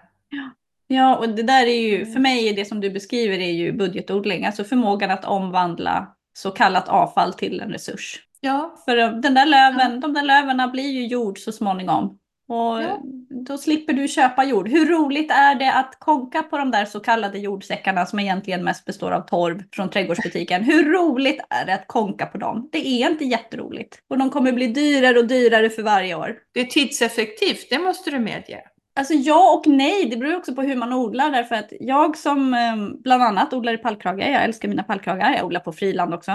Ja, 0.88 1.16
och 1.18 1.30
det 1.30 1.44
där 1.44 1.66
är 1.68 1.82
ju, 1.90 1.96
Mm. 2.02 2.14
för 2.14 2.20
mig 2.20 2.50
är 2.50 2.56
det 2.56 2.66
som 2.66 2.82
du 2.82 2.90
beskriver 2.90 3.38
är 3.40 3.52
ju 3.52 3.72
budgetodling, 3.72 4.46
alltså 4.46 4.64
förmågan 4.64 5.12
att 5.12 5.26
omvandla 5.26 6.16
så 6.34 6.52
kallat 6.52 6.90
avfall 6.90 7.34
till 7.34 7.62
en 7.62 7.70
resurs. 7.72 8.22
Ja, 8.40 8.76
För 8.86 8.98
eh, 8.98 9.12
den 9.12 9.34
där 9.34 9.46
löven, 9.46 10.00
de 10.00 10.14
där 10.14 10.24
lövarna 10.24 10.68
blir 10.68 10.90
ju 10.92 11.08
jord 11.08 11.40
så 11.40 11.52
småningom. 11.52 12.20
Och 12.48 12.82
Ja. 12.84 13.02
då 13.46 13.58
slipper 13.58 13.94
du 13.94 14.08
köpa 14.08 14.44
jord. 14.44 14.70
Hur 14.70 14.86
roligt 14.86 15.32
är 15.32 15.56
det 15.56 15.74
att 15.74 15.96
konka 16.00 16.44
på 16.44 16.58
de 16.58 16.72
där 16.72 16.86
så 16.86 17.00
kallade 17.00 17.40
jordsäckarna 17.40 18.06
som 18.06 18.20
egentligen 18.20 18.64
mest 18.64 18.86
består 18.86 19.12
av 19.12 19.22
torv 19.22 19.64
från 19.72 19.90
trädgårdsbutiken? 19.90 20.64
Hur 20.64 20.94
roligt 20.94 21.40
är 21.50 21.66
det 21.66 21.74
att 21.74 21.88
konka 21.88 22.26
på 22.26 22.38
dem? 22.38 22.70
Det 22.72 22.88
är 22.88 23.10
inte 23.12 23.26
jätteroligt. 23.26 24.00
Och 24.10 24.18
de 24.18 24.30
kommer 24.30 24.52
bli 24.52 24.68
dyrare 24.68 25.20
och 25.20 25.28
dyrare 25.28 25.70
för 25.70 25.84
varje 25.84 26.16
år. 26.16 26.36
det 26.54 26.60
är 26.60 26.66
tidseffektivt, 26.66 27.70
det 27.70 27.80
måste 27.80 28.12
du 28.12 28.20
medge. 28.20 28.62
Alltså 29.00 29.14
ja 29.14 29.54
och 29.56 29.68
nej, 29.68 30.06
det 30.10 30.18
beror 30.18 30.36
också 30.38 30.56
på 30.56 30.62
hur 30.62 30.76
man 30.76 30.94
odlar. 30.94 31.32
Därför 31.32 31.56
att 31.56 31.70
jag 31.80 32.18
som 32.18 32.54
eh, 32.54 32.76
bland 33.04 33.24
annat 33.24 33.54
odlar 33.54 33.74
i 33.74 33.78
pallkrage, 33.78 34.20
jag 34.20 34.44
älskar 34.44 34.68
mina 34.70 34.84
pallkragar, 34.84 35.34
jag 35.34 35.46
odlar 35.46 35.60
på 35.60 35.72
friland 35.74 36.14
också. 36.14 36.32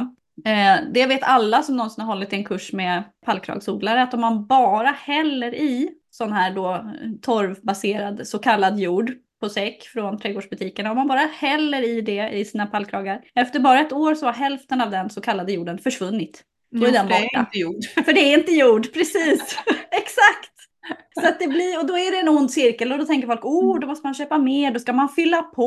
Eh, 0.46 0.76
det 0.94 1.06
vet 1.06 1.22
alla 1.22 1.62
som 1.62 1.76
någonsin 1.76 2.04
har 2.04 2.14
hållit 2.14 2.32
en 2.32 2.44
kurs 2.44 2.72
med 2.72 3.02
pallkragsodlare, 3.26 4.02
att 4.02 4.14
om 4.14 4.20
man 4.20 4.46
bara 4.46 4.88
häller 4.90 5.54
i 5.54 5.90
sån 6.10 6.32
här 6.32 6.54
då 6.54 6.92
torvbaserad 7.22 8.26
så 8.26 8.38
kallad 8.38 8.78
jord 8.78 9.12
på 9.40 9.48
säck 9.48 9.82
från 9.82 10.18
trädgårdsbutikerna, 10.18 10.90
om 10.90 10.96
man 10.96 11.08
bara 11.08 11.18
häller 11.18 11.82
i 11.82 12.00
det 12.00 12.28
i 12.28 12.44
sina 12.44 12.66
pallkragar, 12.66 13.20
efter 13.34 13.60
bara 13.60 13.80
ett 13.80 13.92
år 13.92 14.14
så 14.14 14.26
har 14.26 14.32
hälften 14.32 14.80
av 14.80 14.90
den 14.90 15.10
så 15.10 15.20
kallade 15.20 15.52
jorden 15.52 15.78
försvunnit. 15.78 16.44
Då 16.70 16.86
är 16.86 16.92
den 16.92 17.08
det 17.08 17.14
är 17.14 17.22
borta. 17.22 17.50
För 18.04 18.12
det 18.12 18.20
är 18.20 18.38
inte 18.38 18.52
jord, 18.52 18.92
precis. 18.92 19.40
Exakt. 19.90 20.59
Så 21.20 21.28
att 21.28 21.38
det 21.38 21.48
blir, 21.48 21.78
och 21.78 21.86
då 21.86 21.98
är 21.98 22.10
det 22.10 22.18
en 22.18 22.28
ond 22.28 22.50
cirkel 22.50 22.92
och 22.92 22.98
då 22.98 23.04
tänker 23.04 23.28
folk, 23.28 23.44
oh, 23.44 23.80
då 23.80 23.86
måste 23.86 24.06
man 24.06 24.14
köpa 24.14 24.38
mer, 24.38 24.70
då 24.70 24.78
ska 24.80 24.92
man 24.92 25.08
fylla 25.08 25.42
på. 25.42 25.64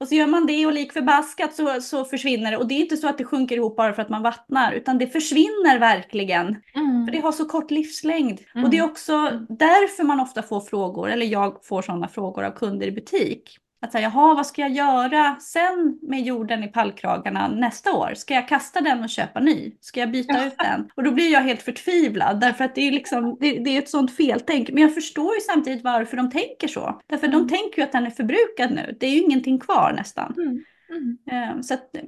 Och 0.00 0.08
så 0.08 0.14
gör 0.14 0.26
man 0.26 0.46
det 0.46 0.66
och 0.66 0.72
lik 0.72 0.92
förbaskat 0.92 1.54
så, 1.54 1.80
så 1.80 2.04
försvinner 2.04 2.50
det. 2.50 2.56
Och 2.56 2.68
det 2.68 2.74
är 2.74 2.80
inte 2.80 2.96
så 2.96 3.08
att 3.08 3.18
det 3.18 3.24
sjunker 3.24 3.56
ihop 3.56 3.76
bara 3.76 3.92
för 3.92 4.02
att 4.02 4.08
man 4.08 4.22
vattnar, 4.22 4.72
utan 4.72 4.98
det 4.98 5.06
försvinner 5.06 5.78
verkligen. 5.78 6.46
Mm. 6.74 7.06
För 7.06 7.12
det 7.12 7.20
har 7.20 7.32
så 7.32 7.44
kort 7.44 7.70
livslängd. 7.70 8.40
Mm. 8.54 8.64
Och 8.64 8.70
det 8.70 8.78
är 8.78 8.84
också 8.84 9.12
därför 9.48 10.04
man 10.04 10.20
ofta 10.20 10.42
får 10.42 10.60
frågor, 10.60 11.10
eller 11.10 11.26
jag 11.26 11.64
får 11.64 11.82
sådana 11.82 12.08
frågor 12.08 12.44
av 12.44 12.50
kunder 12.50 12.86
i 12.86 12.92
butik. 12.92 13.58
Att 13.84 13.92
säga, 13.92 14.02
jaha, 14.14 14.34
vad 14.34 14.46
ska 14.46 14.62
jag 14.62 14.70
göra 14.70 15.36
sen 15.40 15.98
med 16.02 16.22
jorden 16.22 16.64
i 16.64 16.68
pallkragarna 16.68 17.48
nästa 17.48 17.92
år? 17.92 18.12
Ska 18.14 18.34
jag 18.34 18.48
kasta 18.48 18.80
den 18.80 19.02
och 19.02 19.10
köpa 19.10 19.40
ny? 19.40 19.72
Ska 19.80 20.00
jag 20.00 20.10
byta 20.10 20.46
ut 20.46 20.54
den? 20.58 20.90
Och 20.94 21.02
då 21.04 21.10
blir 21.10 21.32
jag 21.32 21.40
helt 21.40 21.62
förtvivlad, 21.62 22.40
därför 22.40 22.64
att 22.64 22.74
det 22.74 22.80
är, 22.88 22.92
liksom, 22.92 23.36
det, 23.40 23.58
det 23.58 23.70
är 23.70 23.78
ett 23.78 23.88
sånt 23.88 24.16
feltänk. 24.16 24.70
Men 24.70 24.82
jag 24.82 24.94
förstår 24.94 25.34
ju 25.34 25.40
samtidigt 25.40 25.84
varför 25.84 26.16
de 26.16 26.30
tänker 26.30 26.68
så. 26.68 27.00
Därför 27.06 27.26
Mm. 27.26 27.38
de 27.38 27.48
tänker 27.56 27.78
ju 27.78 27.82
att 27.84 27.92
den 27.92 28.06
är 28.06 28.10
förbrukad 28.10 28.70
nu. 28.74 28.96
Det 29.00 29.06
är 29.06 29.10
ju 29.10 29.20
ingenting 29.22 29.58
kvar 29.60 29.92
nästan. 29.96 30.34
Mm. 30.36 30.64
Mm. 30.90 31.18
Eh, 31.30 31.60
Så 31.60 31.74
att, 31.74 31.96
eh, 31.96 32.02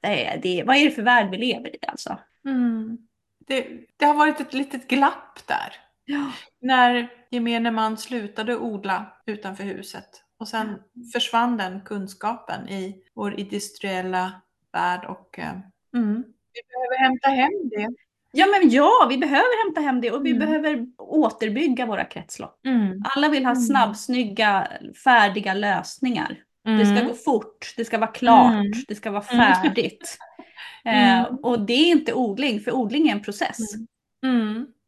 det 0.00 0.26
är, 0.26 0.38
det, 0.42 0.64
vad 0.66 0.76
är 0.76 0.84
det 0.84 0.90
för 0.90 1.02
värld 1.02 1.30
vi 1.30 1.36
lever 1.36 1.76
i 1.76 1.78
alltså? 1.88 2.18
Mm. 2.48 2.98
Det, 3.46 3.66
det 3.96 4.04
har 4.04 4.14
varit 4.14 4.40
ett 4.40 4.54
litet 4.54 4.88
glapp 4.88 5.46
där. 5.46 5.72
Ja. 6.04 6.32
När 6.60 7.08
gemene 7.30 7.70
man 7.70 7.96
slutade 7.96 8.56
odla 8.56 9.06
utanför 9.26 9.64
huset 9.64 10.21
och 10.42 10.48
sen 10.48 10.78
försvann 11.12 11.56
den 11.56 11.80
kunskapen 11.80 12.68
i 12.68 12.96
vår 13.14 13.40
industriella 13.40 14.32
värld 14.72 15.04
och 15.08 15.38
eh, 15.38 15.50
mm. 15.94 16.24
vi 16.52 16.60
behöver 16.68 16.98
hämta 17.08 17.28
hem 17.28 17.68
det. 17.70 17.88
Ja, 18.32 18.46
men 18.46 18.70
ja, 18.70 19.06
vi 19.10 19.18
behöver 19.18 19.64
hämta 19.66 19.80
hem 19.80 20.00
det 20.00 20.10
och 20.10 20.26
vi 20.26 20.30
Mm. 20.30 20.40
behöver 20.46 20.86
återbygga 20.98 21.86
våra 21.86 22.04
kretslopp. 22.04 22.66
Mm. 22.66 23.02
Alla 23.04 23.28
vill 23.28 23.44
ha 23.44 23.52
Mm. 23.52 23.62
snabbsnygga, 23.62 24.68
färdiga 25.04 25.54
lösningar. 25.54 26.36
Det 26.64 26.86
ska 26.86 26.94
Mm. 26.96 27.06
gå 27.08 27.14
fort, 27.14 27.74
det 27.76 27.84
ska 27.84 27.98
vara 27.98 28.10
klart, 28.10 28.52
Mm. 28.52 28.72
det 28.88 28.94
ska 28.94 29.10
vara 29.10 29.22
färdigt. 29.22 30.18
Eh, 30.84 31.22
och 31.22 31.60
det 31.66 31.72
är 31.72 31.86
inte 31.90 32.14
odling, 32.14 32.60
för 32.60 32.72
odling 32.72 33.08
är 33.08 33.12
en 33.12 33.22
process. 33.22 33.58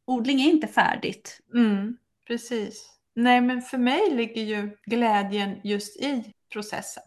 Odling 0.06 0.40
är 0.40 0.50
inte 0.50 0.66
färdigt. 0.66 1.40
Precis. 2.26 2.90
Nej, 3.14 3.40
men 3.40 3.62
för 3.62 3.78
mig 3.78 4.10
ligger 4.10 4.42
ju 4.42 4.76
glädjen 4.86 5.60
just 5.64 6.00
i 6.00 6.32
processen. 6.52 7.02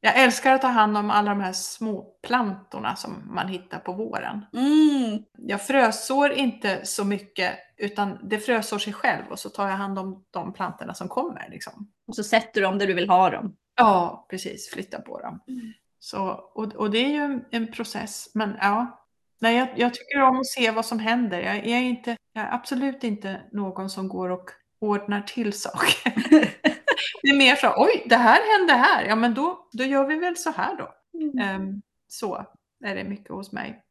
Jag 0.00 0.18
älskar 0.22 0.54
att 0.54 0.62
ta 0.62 0.68
hand 0.68 0.96
om 0.96 1.10
alla 1.10 1.30
de 1.30 1.40
här 1.40 1.52
små 1.52 2.16
plantorna 2.22 2.96
som 2.96 3.34
man 3.34 3.48
hittar 3.48 3.78
på 3.78 3.92
våren. 3.92 4.46
Mm. 4.52 5.24
Jag 5.38 5.62
frösår 5.62 6.32
inte 6.32 6.80
så 6.84 7.04
mycket 7.04 7.58
utan 7.76 8.18
det 8.22 8.38
frösår 8.38 8.78
sig 8.78 8.92
själv 8.92 9.24
och 9.30 9.38
så 9.38 9.48
tar 9.48 9.68
jag 9.68 9.76
hand 9.76 9.98
om 9.98 10.24
de 10.30 10.52
plantorna 10.52 10.94
som 10.94 11.08
kommer. 11.08 11.48
Liksom. 11.50 11.92
Och 12.06 12.16
så 12.16 12.24
sätter 12.24 12.60
du 12.60 12.66
dem 12.66 12.78
där 12.78 12.86
du 12.86 12.94
vill 12.94 13.08
ha 13.08 13.30
dem. 13.30 13.56
Ja, 13.76 14.26
precis. 14.30 14.70
Flytta 14.70 15.00
på 15.00 15.20
dem. 15.20 15.40
Mm. 15.48 15.72
Så, 15.98 16.22
och, 16.54 16.74
och 16.74 16.90
det 16.90 16.98
är 16.98 17.08
ju 17.08 17.40
en, 17.50 17.72
process. 17.72 18.30
Men 18.34 18.56
ja, 18.60 19.02
Nej, 19.38 19.56
jag, 19.56 19.68
jag 19.76 19.94
tycker 19.94 20.22
om 20.22 20.40
att 20.40 20.46
se 20.46 20.70
vad 20.70 20.86
som 20.86 20.98
händer. 20.98 21.40
Jag, 21.40 21.56
jag, 21.56 21.78
är 21.78 21.82
inte, 21.82 22.16
jag 22.32 22.44
är 22.44 22.54
absolut 22.54 23.04
inte 23.04 23.40
någon 23.52 23.90
som 23.90 24.08
går 24.08 24.28
och 24.28 24.50
ordnar 24.78 25.20
till 25.22 25.52
saker. 25.52 26.12
det 27.22 27.28
är 27.28 27.36
mer 27.36 27.56
så, 27.56 27.74
oj, 27.76 28.02
det 28.06 28.16
här 28.16 28.58
hände 28.58 28.72
här. 28.72 29.04
Ja, 29.04 29.16
men 29.16 29.34
då, 29.34 29.68
då 29.72 29.84
gör 29.84 30.06
vi 30.06 30.14
väl 30.16 30.36
så 30.36 30.50
här 30.50 30.76
då. 30.76 30.94
Ehm, 31.42 31.82
så 32.08 32.46
är 32.84 32.94
det 32.94 33.04
mycket 33.04 33.28
hos 33.28 33.52
mig. 33.52 33.82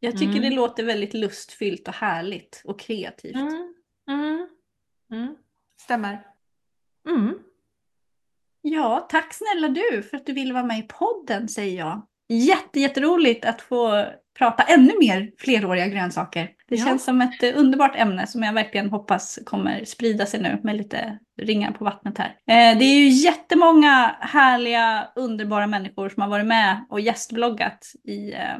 Jag 0.00 0.12
tycker 0.12 0.36
Mm. 0.38 0.42
det 0.42 0.50
låter 0.50 0.84
väldigt 0.84 1.14
lustfyllt 1.14 1.88
och 1.88 1.94
härligt 1.94 2.62
och 2.64 2.80
kreativt. 2.80 3.34
Mm, 3.36 3.74
mm, 4.08 4.48
mm. 5.12 5.36
Stämmer. 5.80 6.26
Mm. 7.08 7.38
Ja, 8.62 9.06
tack 9.10 9.34
snälla 9.34 9.68
du 9.68 10.02
för 10.02 10.16
att 10.16 10.26
du 10.26 10.32
ville 10.32 10.54
vara 10.54 10.64
med 10.64 10.78
i 10.78 10.82
podden 10.82 11.48
säger 11.48 11.78
jag. 11.78 12.06
Jätte, 12.34 12.80
jätteroligt 12.80 13.44
att 13.44 13.60
få 13.60 14.04
prata 14.38 14.62
ännu 14.62 14.92
mer 15.00 15.30
fleråriga 15.38 15.86
grönsaker. 15.86 16.50
Det 16.68 16.76
Ja. 16.76 16.84
känns 16.84 17.04
som 17.04 17.20
ett 17.20 17.42
eh, 17.42 17.50
underbart 17.56 17.96
ämne 17.96 18.26
som 18.26 18.42
jag 18.42 18.52
verkligen 18.52 18.90
hoppas 18.90 19.38
kommer 19.46 19.84
sprida 19.84 20.26
sig 20.26 20.42
nu 20.42 20.60
med 20.62 20.76
lite 20.76 21.18
ringar 21.42 21.72
på 21.72 21.84
vattnet 21.84 22.18
här. 22.18 22.26
Eh, 22.28 22.78
det 22.78 22.84
är 22.84 22.98
ju 22.98 23.08
jättemånga 23.08 24.16
härliga, 24.20 25.08
underbara 25.16 25.66
människor 25.66 26.08
som 26.08 26.22
har 26.22 26.30
varit 26.30 26.46
med 26.46 26.84
och 26.90 27.00
gästbloggat 27.00 27.92
i 28.04 28.32
eh, 28.32 28.58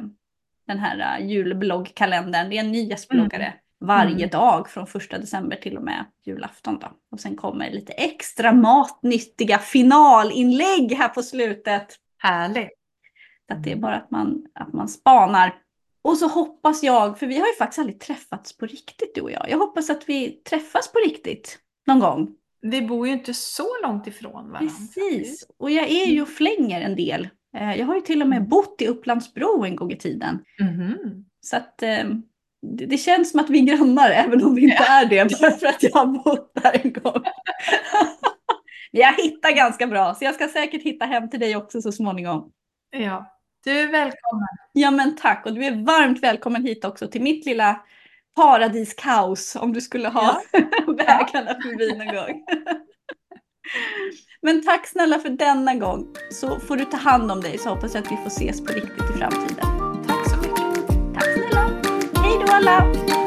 den 0.67 0.79
här 0.79 1.19
uh, 1.19 1.27
julbloggkalendern. 1.27 2.49
Det 2.49 2.55
är 2.57 2.59
en 2.59 2.71
ny 2.71 2.83
gästbloggare 2.83 3.53
varje 3.79 4.15
Mm. 4.15 4.29
dag 4.29 4.69
från 4.69 4.87
första 4.87 5.17
december 5.17 5.55
till 5.55 5.77
och 5.77 5.83
med 5.83 6.05
julafton. 6.25 6.79
Då. 6.79 6.87
Och 7.11 7.19
sen 7.19 7.35
kommer 7.35 7.71
lite 7.71 7.93
extra 7.93 8.51
matnyttiga 8.51 9.57
finalinlägg 9.57 10.93
här 10.97 11.07
på 11.07 11.23
slutet. 11.23 11.95
Härligt. 12.17 12.69
Att 13.51 13.63
det 13.63 13.71
är 13.71 13.75
bara 13.75 13.95
att 13.95 14.11
man, 14.11 14.45
att 14.55 14.73
man 14.73 14.87
spanar. 14.87 15.55
Och 16.01 16.17
så 16.17 16.27
hoppas 16.27 16.83
jag, 16.83 17.19
för 17.19 17.27
vi 17.27 17.39
har 17.39 17.47
ju 17.47 17.53
faktiskt 17.53 17.79
aldrig 17.79 17.99
träffats 17.99 18.57
på 18.57 18.65
riktigt 18.65 19.15
du 19.15 19.21
och 19.21 19.31
jag. 19.31 19.49
Jag 19.49 19.57
hoppas 19.57 19.89
att 19.89 20.09
vi 20.09 20.31
träffas 20.31 20.91
på 20.91 20.99
riktigt 20.99 21.59
någon 21.87 21.99
gång. 21.99 22.35
Vi 22.61 22.81
bor 22.81 23.07
ju 23.07 23.13
inte 23.13 23.33
så 23.33 23.67
långt 23.83 24.07
ifrån 24.07 24.51
varandra. 24.51 24.59
Precis. 24.59 25.47
Och 25.57 25.71
jag 25.71 25.89
är 25.89 26.05
ju 26.05 26.21
och 26.21 26.27
flänger 26.29 26.81
en 26.81 26.95
del. 26.95 27.29
Eh, 27.57 27.75
Jag 27.75 27.85
har 27.85 27.95
ju 27.95 28.01
till 28.01 28.21
och 28.21 28.27
med 28.29 28.49
bott 28.49 28.81
i 28.81 28.87
Upplandsbro 28.87 29.63
en 29.65 29.75
gång 29.75 29.91
i 29.91 29.97
tiden. 29.97 30.39
Mhm. 30.59 30.97
Så 31.41 31.57
att 31.57 31.83
eh, 31.83 32.03
det, 32.77 32.85
det 32.85 32.97
känns 32.97 33.31
som 33.31 33.39
att 33.39 33.49
vi 33.49 33.59
är 33.59 33.77
grannar 33.77 34.09
även 34.09 34.43
om 34.43 34.55
vi 34.55 34.61
inte 34.63 34.83
är 34.83 35.05
det. 35.05 35.39
Bara 35.41 35.51
för 35.51 35.67
att 35.67 35.83
jag 35.83 35.91
har 35.91 36.05
bott 36.05 36.51
där 36.53 36.81
en 36.83 36.93
gång. 36.93 37.23
Men 38.91 39.01
jag 39.01 39.13
hittar 39.13 39.51
ganska 39.55 39.87
bra 39.87 40.13
så 40.13 40.25
jag 40.25 40.35
ska 40.35 40.47
säkert 40.47 40.83
hitta 40.83 41.05
hem 41.05 41.29
till 41.29 41.39
dig 41.39 41.55
också 41.55 41.81
så 41.81 41.91
småningom. 41.91 42.51
Ja. 42.91 43.37
Du 43.63 43.71
är 43.71 43.87
välkommen. 43.87 44.47
Ja 44.73 44.91
men 44.91 45.15
tack 45.15 45.45
och 45.45 45.53
du 45.53 45.65
är 45.65 45.85
varmt 45.85 46.23
välkommen 46.23 46.65
hit 46.65 46.85
också 46.85 47.07
till 47.07 47.21
mitt 47.21 47.45
lilla 47.45 47.81
paradiskaos 48.35 49.55
om 49.55 49.73
du 49.73 49.81
skulle 49.81 50.09
ha 50.09 50.41
vägarna 50.87 51.53
förbi 51.61 51.97
någon 51.97 52.15
gång. 52.15 52.45
Men 54.41 54.63
tack 54.63 54.87
snälla 54.87 55.19
för 55.19 55.29
denna 55.29 55.75
gång. 55.75 56.07
Så 56.31 56.59
får 56.59 56.77
du 56.77 56.85
ta 56.85 56.97
hand 56.97 57.31
om 57.31 57.41
dig 57.41 57.57
så 57.57 57.69
hoppas 57.69 57.95
jag 57.95 58.03
att 58.03 58.11
vi 58.11 58.17
får 58.17 58.27
ses 58.27 58.65
på 58.65 58.73
riktigt 58.73 59.09
i 59.15 59.19
framtiden. 59.19 59.65
Tack 60.07 60.29
så 60.29 60.37
mycket. 60.37 60.87
Tack 61.13 61.23
snälla. 61.23 61.69
Hej 62.23 62.45
då 62.45 62.53
alla. 62.53 63.20